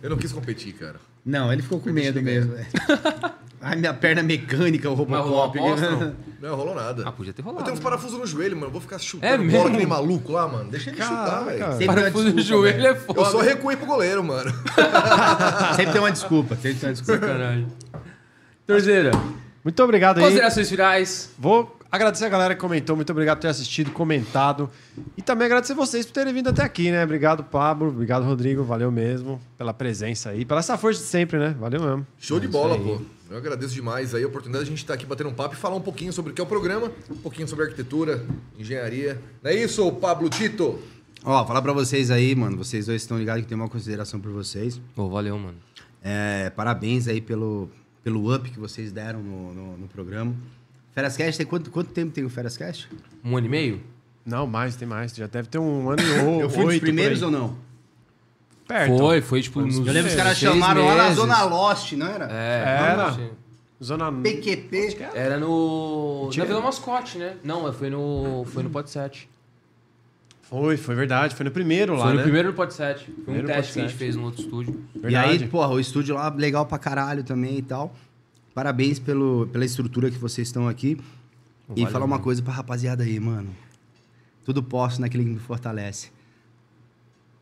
Eu 0.01 0.09
não 0.09 0.17
quis 0.17 0.31
competir, 0.31 0.73
cara. 0.73 0.95
Não, 1.25 1.51
ele 1.51 1.61
ficou 1.61 1.79
com 1.79 1.85
Foi 1.85 1.93
medo 1.93 2.21
mesmo, 2.21 2.53
velho. 2.53 2.67
Ai, 3.61 3.75
minha 3.77 3.93
perna 3.95 4.21
mecânica, 4.21 4.87
o 4.91 4.95
Mas 5.09 5.21
rolou 5.21 5.45
Robocop. 5.47 5.57
aposta, 5.59 5.89
não? 5.91 6.15
Não 6.39 6.55
rolou 6.55 6.75
nada. 6.75 7.01
Ah, 7.07 7.11
podia 7.11 7.33
ter 7.33 7.41
Eu 7.41 7.45
rolado. 7.45 7.63
tenho 7.65 7.75
uns 7.75 7.81
parafusos 7.81 8.19
no 8.19 8.27
joelho, 8.27 8.55
mano. 8.55 8.67
Eu 8.67 8.71
vou 8.71 8.81
ficar 8.81 8.99
chutando 8.99 9.25
É 9.33 9.35
bola 9.37 9.47
mesmo? 9.47 9.71
que 9.71 9.77
nem 9.77 9.87
maluco 9.87 10.31
lá, 10.33 10.47
mano. 10.47 10.69
Deixa 10.69 10.91
ele 10.91 11.01
chutar, 11.01 11.25
Caraca. 11.25 11.45
velho. 11.45 11.77
Tem 11.79 11.87
uma 11.87 11.95
Parafuso 11.95 12.31
no 12.31 12.41
joelho 12.41 12.85
é 12.85 12.93
foda. 12.95 13.19
Eu 13.21 13.25
só 13.25 13.39
recuei 13.41 13.75
pro 13.75 13.87
goleiro, 13.87 14.23
mano. 14.23 14.51
Sempre 15.75 15.91
tem 15.93 16.01
uma 16.01 16.11
desculpa, 16.11 16.55
sempre 16.55 16.75
tem 16.79 16.89
uma 16.89 16.93
desculpa. 16.93 17.25
Caralho. 17.25 17.67
Torzeira, 18.67 19.11
Muito 19.63 19.83
obrigado 19.83 20.17
aí. 20.19 20.23
considerações 20.25 20.69
finais. 20.69 21.31
Vou 21.39 21.75
agradecer 21.95 22.25
a 22.25 22.29
galera 22.29 22.55
que 22.55 22.61
comentou. 22.61 22.95
Muito 22.95 23.11
obrigado 23.11 23.37
por 23.37 23.41
ter 23.43 23.47
assistido, 23.47 23.91
comentado. 23.91 24.69
E 25.17 25.21
também 25.21 25.45
agradecer 25.45 25.73
vocês 25.73 26.05
por 26.05 26.13
terem 26.13 26.33
vindo 26.33 26.49
até 26.49 26.63
aqui, 26.63 26.91
né? 26.91 27.03
Obrigado, 27.03 27.43
Pablo. 27.43 27.89
Obrigado, 27.89 28.23
Rodrigo. 28.23 28.63
Valeu 28.63 28.91
mesmo 28.91 29.41
pela 29.57 29.73
presença 29.73 30.29
aí. 30.29 30.45
Pela 30.45 30.59
essa 30.59 30.77
força 30.77 31.01
de 31.01 31.07
sempre, 31.07 31.39
né? 31.39 31.55
Valeu 31.59 31.81
mesmo. 31.81 32.07
Show 32.19 32.39
de 32.39 32.47
bola, 32.47 32.77
pô. 32.77 33.01
Eu 33.29 33.37
agradeço 33.37 33.73
demais 33.73 34.13
aí 34.13 34.23
a 34.23 34.27
oportunidade 34.27 34.65
de 34.65 34.69
a 34.69 34.71
gente 34.71 34.83
estar 34.83 34.93
aqui 34.93 35.05
batendo 35.05 35.29
um 35.29 35.33
papo 35.33 35.55
e 35.55 35.57
falar 35.57 35.75
um 35.75 35.81
pouquinho 35.81 36.13
sobre 36.13 36.31
o 36.31 36.35
que 36.35 36.39
é 36.39 36.43
o 36.43 36.47
programa, 36.47 36.91
um 37.09 37.17
pouquinho 37.17 37.47
sobre 37.47 37.65
arquitetura, 37.65 38.23
engenharia. 38.57 39.19
Não 39.41 39.49
é 39.49 39.55
isso, 39.55 39.91
Pablo 39.93 40.29
Tito? 40.29 40.79
Ó, 41.23 41.43
falar 41.43 41.63
pra 41.63 41.73
vocês 41.73 42.11
aí, 42.11 42.35
mano, 42.35 42.55
vocês 42.55 42.85
dois 42.85 43.01
estão 43.01 43.17
ligados 43.17 43.41
que 43.41 43.47
tem 43.47 43.57
uma 43.57 43.67
consideração 43.67 44.19
por 44.19 44.31
vocês. 44.31 44.79
Pô, 44.95 45.09
valeu, 45.09 45.39
mano. 45.39 45.57
É, 46.03 46.51
parabéns 46.51 47.07
aí 47.07 47.19
pelo, 47.19 47.67
pelo 48.03 48.31
up 48.31 48.47
que 48.47 48.59
vocês 48.59 48.91
deram 48.91 49.23
no, 49.23 49.53
no, 49.55 49.77
no 49.77 49.87
programa. 49.87 50.35
Ferascast, 50.95 51.37
tem 51.37 51.45
quanto, 51.45 51.69
quanto 51.69 51.91
tempo 51.91 52.11
tem 52.13 52.23
o 52.23 52.29
Ferascast? 52.29 52.89
Um 53.23 53.35
ano 53.37 53.45
e 53.45 53.49
meio? 53.49 53.81
Não, 54.25 54.47
mais, 54.47 54.75
tem 54.75 54.87
mais. 54.87 55.13
Já 55.13 55.27
deve 55.27 55.49
ter 55.49 55.59
um 55.59 55.89
ano 55.89 56.01
e 56.01 56.11
oito. 56.11 56.41
Eu 56.41 56.49
fui 56.49 56.65
dos 56.65 56.79
primeiros 56.79 57.21
ou 57.21 57.29
não? 57.29 57.57
Perto. 58.67 58.97
Foi, 58.97 59.21
foi 59.21 59.41
tipo 59.41 59.61
nos 59.61 59.75
Eu 59.77 59.83
lembro 59.83 60.03
que 60.03 60.09
os 60.09 60.15
caras 60.15 60.37
seis 60.37 60.51
chamaram 60.51 60.85
lá 60.85 60.95
na 60.95 61.03
meses. 61.03 61.17
Zona 61.17 61.43
Lost, 61.43 61.91
não 61.91 62.07
era? 62.07 62.27
É, 62.31 62.63
Era. 62.91 63.11
não, 63.11 63.29
Zona... 63.83 64.11
PQP. 64.11 64.97
Era 65.13 65.37
no. 65.37 66.29
Tinha- 66.31 66.45
Na 66.45 66.47
Vila 66.49 66.61
Mascote, 66.61 67.17
né? 67.19 67.35
Não, 67.43 67.71
foi 67.73 67.89
no. 67.89 68.43
Foi 68.47 68.63
no 68.63 68.69
Pod 68.69 68.89
7. 68.89 69.29
Foi, 70.43 70.77
foi 70.77 70.95
verdade. 70.95 71.35
Foi 71.35 71.43
no 71.43 71.51
primeiro 71.51 71.93
lá, 71.93 72.03
Foi 72.05 72.11
no 72.11 72.17
né? 72.17 72.23
primeiro 72.23 72.47
no 72.49 72.53
Pod 72.55 72.73
7. 72.73 73.03
Foi 73.05 73.13
um 73.13 73.23
Primeiro 73.25 73.47
teste 73.47 73.73
que 73.73 73.79
a 73.79 73.81
gente 73.83 73.91
7. 73.91 73.99
fez 73.99 74.15
no 74.15 74.23
outro 74.23 74.41
estúdio. 74.41 74.81
E 74.95 74.99
Verdade. 74.99 75.43
aí, 75.43 75.47
porra, 75.49 75.67
o 75.73 75.79
estúdio 75.79 76.15
lá 76.15 76.29
legal 76.29 76.65
pra 76.65 76.79
caralho 76.79 77.23
também 77.23 77.57
e 77.57 77.61
tal. 77.61 77.93
Parabéns 78.55 78.99
pelo, 78.99 79.47
pela 79.51 79.65
estrutura 79.65 80.09
que 80.09 80.17
vocês 80.17 80.47
estão 80.47 80.65
aqui. 80.65 80.97
e 81.75 81.81
Valeu, 81.81 81.91
falar 81.91 82.05
uma 82.05 82.19
coisa 82.19 82.41
pra 82.41 82.53
rapaziada 82.53 83.03
aí, 83.03 83.19
mano. 83.19 83.53
Tudo 84.45 84.63
posso 84.63 85.01
naquele 85.01 85.25
que 85.25 85.29
me 85.29 85.39
fortalece. 85.39 86.09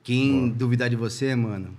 Quem 0.01 0.49
duvidar 0.49 0.89
de 0.89 0.95
você, 0.95 1.35
mano, 1.35 1.69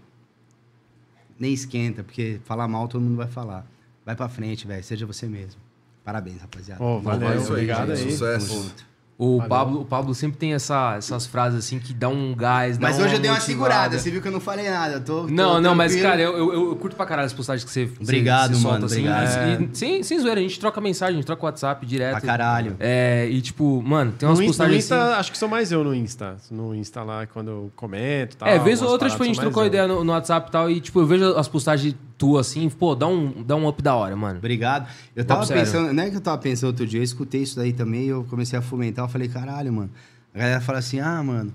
nem 1.38 1.52
esquenta, 1.52 2.04
porque 2.04 2.40
falar 2.44 2.68
mal 2.68 2.86
todo 2.86 3.02
mundo 3.02 3.16
vai 3.16 3.26
falar. 3.26 3.66
Vai 4.06 4.14
pra 4.14 4.28
frente, 4.28 4.66
velho. 4.68 4.84
Seja 4.84 5.04
você 5.04 5.26
mesmo. 5.26 5.60
Parabéns, 6.04 6.40
rapaziada. 6.40 6.82
Ô, 6.82 7.00
valeu, 7.00 7.28
aí, 7.28 7.38
obrigado 7.38 7.90
aí. 7.90 8.12
Sucesso. 8.12 8.54
Junto. 8.54 8.93
O 9.16 9.36
Valeu. 9.36 9.48
Pablo, 9.48 9.80
o 9.80 9.84
Pablo 9.84 10.12
sempre 10.14 10.36
tem 10.38 10.54
essa- 10.54 10.96
essas 10.98 11.24
frases 11.24 11.60
assim 11.60 11.78
que 11.78 11.94
dão 11.94 12.12
um 12.12 12.34
gás. 12.34 12.76
dá 12.76 12.88
Mas 12.88 12.98
hoje 12.98 13.14
eu 13.14 13.20
dei 13.20 13.30
uma 13.30 13.36
motivada. 13.36 13.40
segurada. 13.46 13.98
Você 14.00 14.10
viu 14.10 14.20
que 14.20 14.26
eu 14.26 14.32
não 14.32 14.40
falei 14.40 14.68
nada. 14.68 14.94
Eu 14.94 15.00
tô, 15.04 15.20
tô 15.22 15.28
Não, 15.28 15.60
não, 15.60 15.72
mas, 15.72 15.92
tranquilo. 15.92 16.10
cara, 16.10 16.22
eu, 16.22 16.36
eu, 16.52 16.68
eu 16.70 16.76
curto 16.76 16.96
pra 16.96 17.06
caralho 17.06 17.26
as 17.26 17.32
postagens 17.32 17.62
que 17.64 17.70
você, 17.70 17.88
Obrigado, 18.00 18.54
você, 18.54 18.60
você 18.60 18.66
mano, 18.66 18.80
solta, 18.88 18.94
obrigado. 18.96 19.22
assim. 19.22 19.68
E, 19.72 19.76
sem, 19.76 20.02
sem 20.02 20.18
zoeira, 20.18 20.40
a 20.40 20.42
gente 20.42 20.58
troca 20.58 20.80
mensagem, 20.80 21.14
a 21.14 21.16
gente 21.18 21.26
troca 21.26 21.44
WhatsApp 21.46 21.86
direto. 21.86 22.12
Pra 22.12 22.20
caralho. 22.22 22.76
É, 22.80 23.28
e 23.30 23.40
tipo, 23.40 23.80
mano, 23.86 24.12
tem 24.18 24.28
umas 24.28 24.40
No, 24.40 24.46
postagens 24.46 24.78
Insta, 24.84 24.96
assim. 25.10 25.20
acho 25.20 25.30
que 25.32 25.38
sou 25.38 25.48
mais 25.48 25.70
eu 25.70 25.84
no 25.84 25.94
Insta. 25.94 26.36
No 26.50 26.74
Insta 26.74 27.02
lá, 27.04 27.24
quando 27.26 27.48
eu 27.52 27.70
comento 27.76 28.34
e 28.34 28.36
tal. 28.38 28.48
É, 28.48 28.58
vez 28.58 28.82
ou 28.82 28.88
outra, 28.88 29.08
tipo, 29.08 29.22
a 29.22 29.26
gente 29.26 29.38
trocou 29.38 29.62
eu. 29.62 29.68
ideia 29.68 29.86
no, 29.86 30.02
no 30.02 30.10
WhatsApp 30.12 30.48
e 30.48 30.50
tal, 30.50 30.68
e 30.68 30.80
tipo, 30.80 30.98
eu 31.00 31.06
vejo 31.06 31.36
as 31.36 31.46
postagens 31.46 31.94
tuas 32.16 32.48
assim, 32.48 32.68
pô, 32.70 32.94
dá 32.94 33.06
um, 33.06 33.42
dá 33.42 33.56
um 33.56 33.66
up 33.68 33.82
da 33.82 33.94
hora, 33.94 34.14
mano. 34.16 34.38
Obrigado. 34.38 34.88
Eu 35.16 35.24
tava 35.24 35.40
Papo 35.40 35.48
sério. 35.48 35.64
pensando, 35.64 35.92
não 35.92 36.02
é 36.02 36.10
que 36.10 36.16
eu 36.16 36.20
tava 36.20 36.38
pensando 36.38 36.68
outro 36.68 36.86
dia, 36.86 37.00
eu 37.00 37.04
escutei 37.04 37.42
isso 37.42 37.56
daí 37.56 37.72
também 37.72 38.04
e 38.04 38.08
eu 38.08 38.24
comecei 38.24 38.58
a 38.58 38.62
fomentar. 38.62 39.04
Eu 39.04 39.08
falei, 39.08 39.28
caralho, 39.28 39.72
mano. 39.72 39.90
A 40.34 40.38
galera 40.38 40.60
fala 40.60 40.78
assim, 40.78 41.00
ah, 41.00 41.22
mano, 41.22 41.52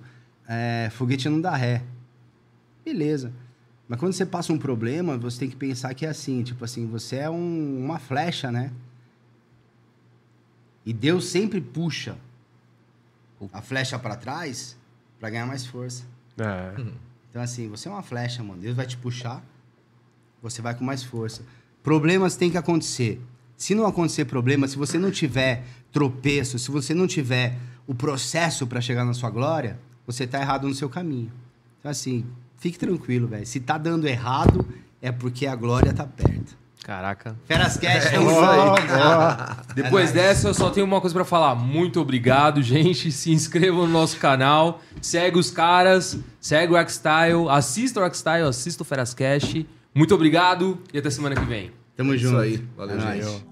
é, 0.47 0.89
foguete 0.93 1.27
não 1.29 1.39
dá 1.41 1.55
ré. 1.55 1.83
Beleza. 2.85 3.31
Mas 3.87 3.99
quando 3.99 4.13
você 4.13 4.25
passa 4.25 4.53
um 4.53 4.57
problema, 4.59 5.17
você 5.17 5.39
tem 5.39 5.49
que 5.49 5.55
pensar 5.55 5.93
que 5.93 6.05
é 6.05 6.09
assim, 6.09 6.43
tipo 6.43 6.63
assim, 6.63 6.85
você 6.87 7.15
é 7.17 7.29
um- 7.29 7.83
uma 7.85 7.97
flecha, 7.99 8.51
né? 8.51 8.71
E 10.85 10.93
Deus 10.93 11.25
sempre 11.25 11.59
puxa 11.61 12.15
a 13.53 13.61
flecha 13.61 13.97
pra 13.97 14.15
trás 14.15 14.77
pra 15.19 15.29
ganhar 15.29 15.45
mais 15.45 15.65
força. 15.65 16.03
É. 16.37 16.73
Então, 17.29 17.41
assim, 17.41 17.67
você 17.69 17.87
é 17.87 17.91
uma 17.91 18.01
flecha, 18.03 18.43
mano. 18.43 18.61
Deus 18.61 18.75
vai 18.75 18.85
te 18.87 18.97
puxar, 18.97 19.43
você 20.41 20.61
vai 20.61 20.73
com 20.75 20.83
mais 20.83 21.03
força. 21.03 21.41
Problemas 21.83 22.35
têm 22.35 22.49
que 22.49 22.57
acontecer. 22.57 23.21
Se 23.57 23.75
não 23.75 23.85
acontecer 23.85 24.25
problema, 24.25 24.67
se 24.67 24.77
você 24.77 24.97
não 24.97 25.11
tiver 25.11 25.63
tropeço, 25.91 26.57
se 26.59 26.71
você 26.71 26.93
não 26.93 27.07
tiver 27.07 27.57
o 27.87 27.93
processo 27.95 28.65
pra 28.67 28.79
chegar 28.79 29.03
na 29.03 29.13
sua 29.13 29.29
glória, 29.29 29.79
você 30.05 30.25
tá 30.27 30.39
errado 30.39 30.67
no 30.67 30.73
seu 30.73 30.89
caminho. 30.89 31.31
Então, 31.79 31.89
assim, 31.91 32.25
fique 32.57 32.77
tranquilo, 32.77 33.27
velho. 33.27 33.45
Se 33.45 33.59
tá 33.59 33.77
dando 33.77 34.07
errado, 34.07 34.65
é 35.01 35.11
porque 35.11 35.47
a 35.47 35.55
glória 35.55 35.93
tá 35.93 36.05
perto. 36.05 36.57
Caraca. 36.83 37.35
Ferascast, 37.45 38.07
É 38.09 38.11
tamo 38.11 38.31
isso 38.31 38.39
junto. 38.39 38.93
aí. 38.93 39.55
Depois 39.75 40.11
dessa, 40.11 40.47
eu 40.47 40.53
só 40.53 40.69
tenho 40.69 40.85
uma 40.85 41.01
coisa 41.01 41.13
pra 41.13 41.25
falar. 41.25 41.53
Muito 41.55 41.99
obrigado, 41.99 42.61
gente. 42.61 43.11
Se 43.11 43.31
inscrevam 43.31 43.85
no 43.85 43.91
nosso 43.93 44.17
canal. 44.17 44.81
Segue 45.01 45.37
os 45.37 45.51
caras. 45.51 46.17
Segue 46.39 46.73
o 46.73 46.89
Xstyle. 46.89 47.49
Assista 47.49 47.99
o 48.01 48.13
Xstyle. 48.13 48.47
Assista 48.47 48.83
o 48.83 48.85
Ferascast. 48.85 49.67
Muito 49.93 50.13
obrigado 50.15 50.79
e 50.93 50.97
até 50.99 51.09
semana 51.09 51.35
que 51.35 51.45
vem. 51.45 51.71
Tamo 51.95 52.13
Isso 52.13 52.25
junto. 52.27 52.39
aí. 52.39 52.63
Valeu, 52.77 52.99
É 52.99 53.03
nóis. 53.03 53.25
gente. 53.25 53.45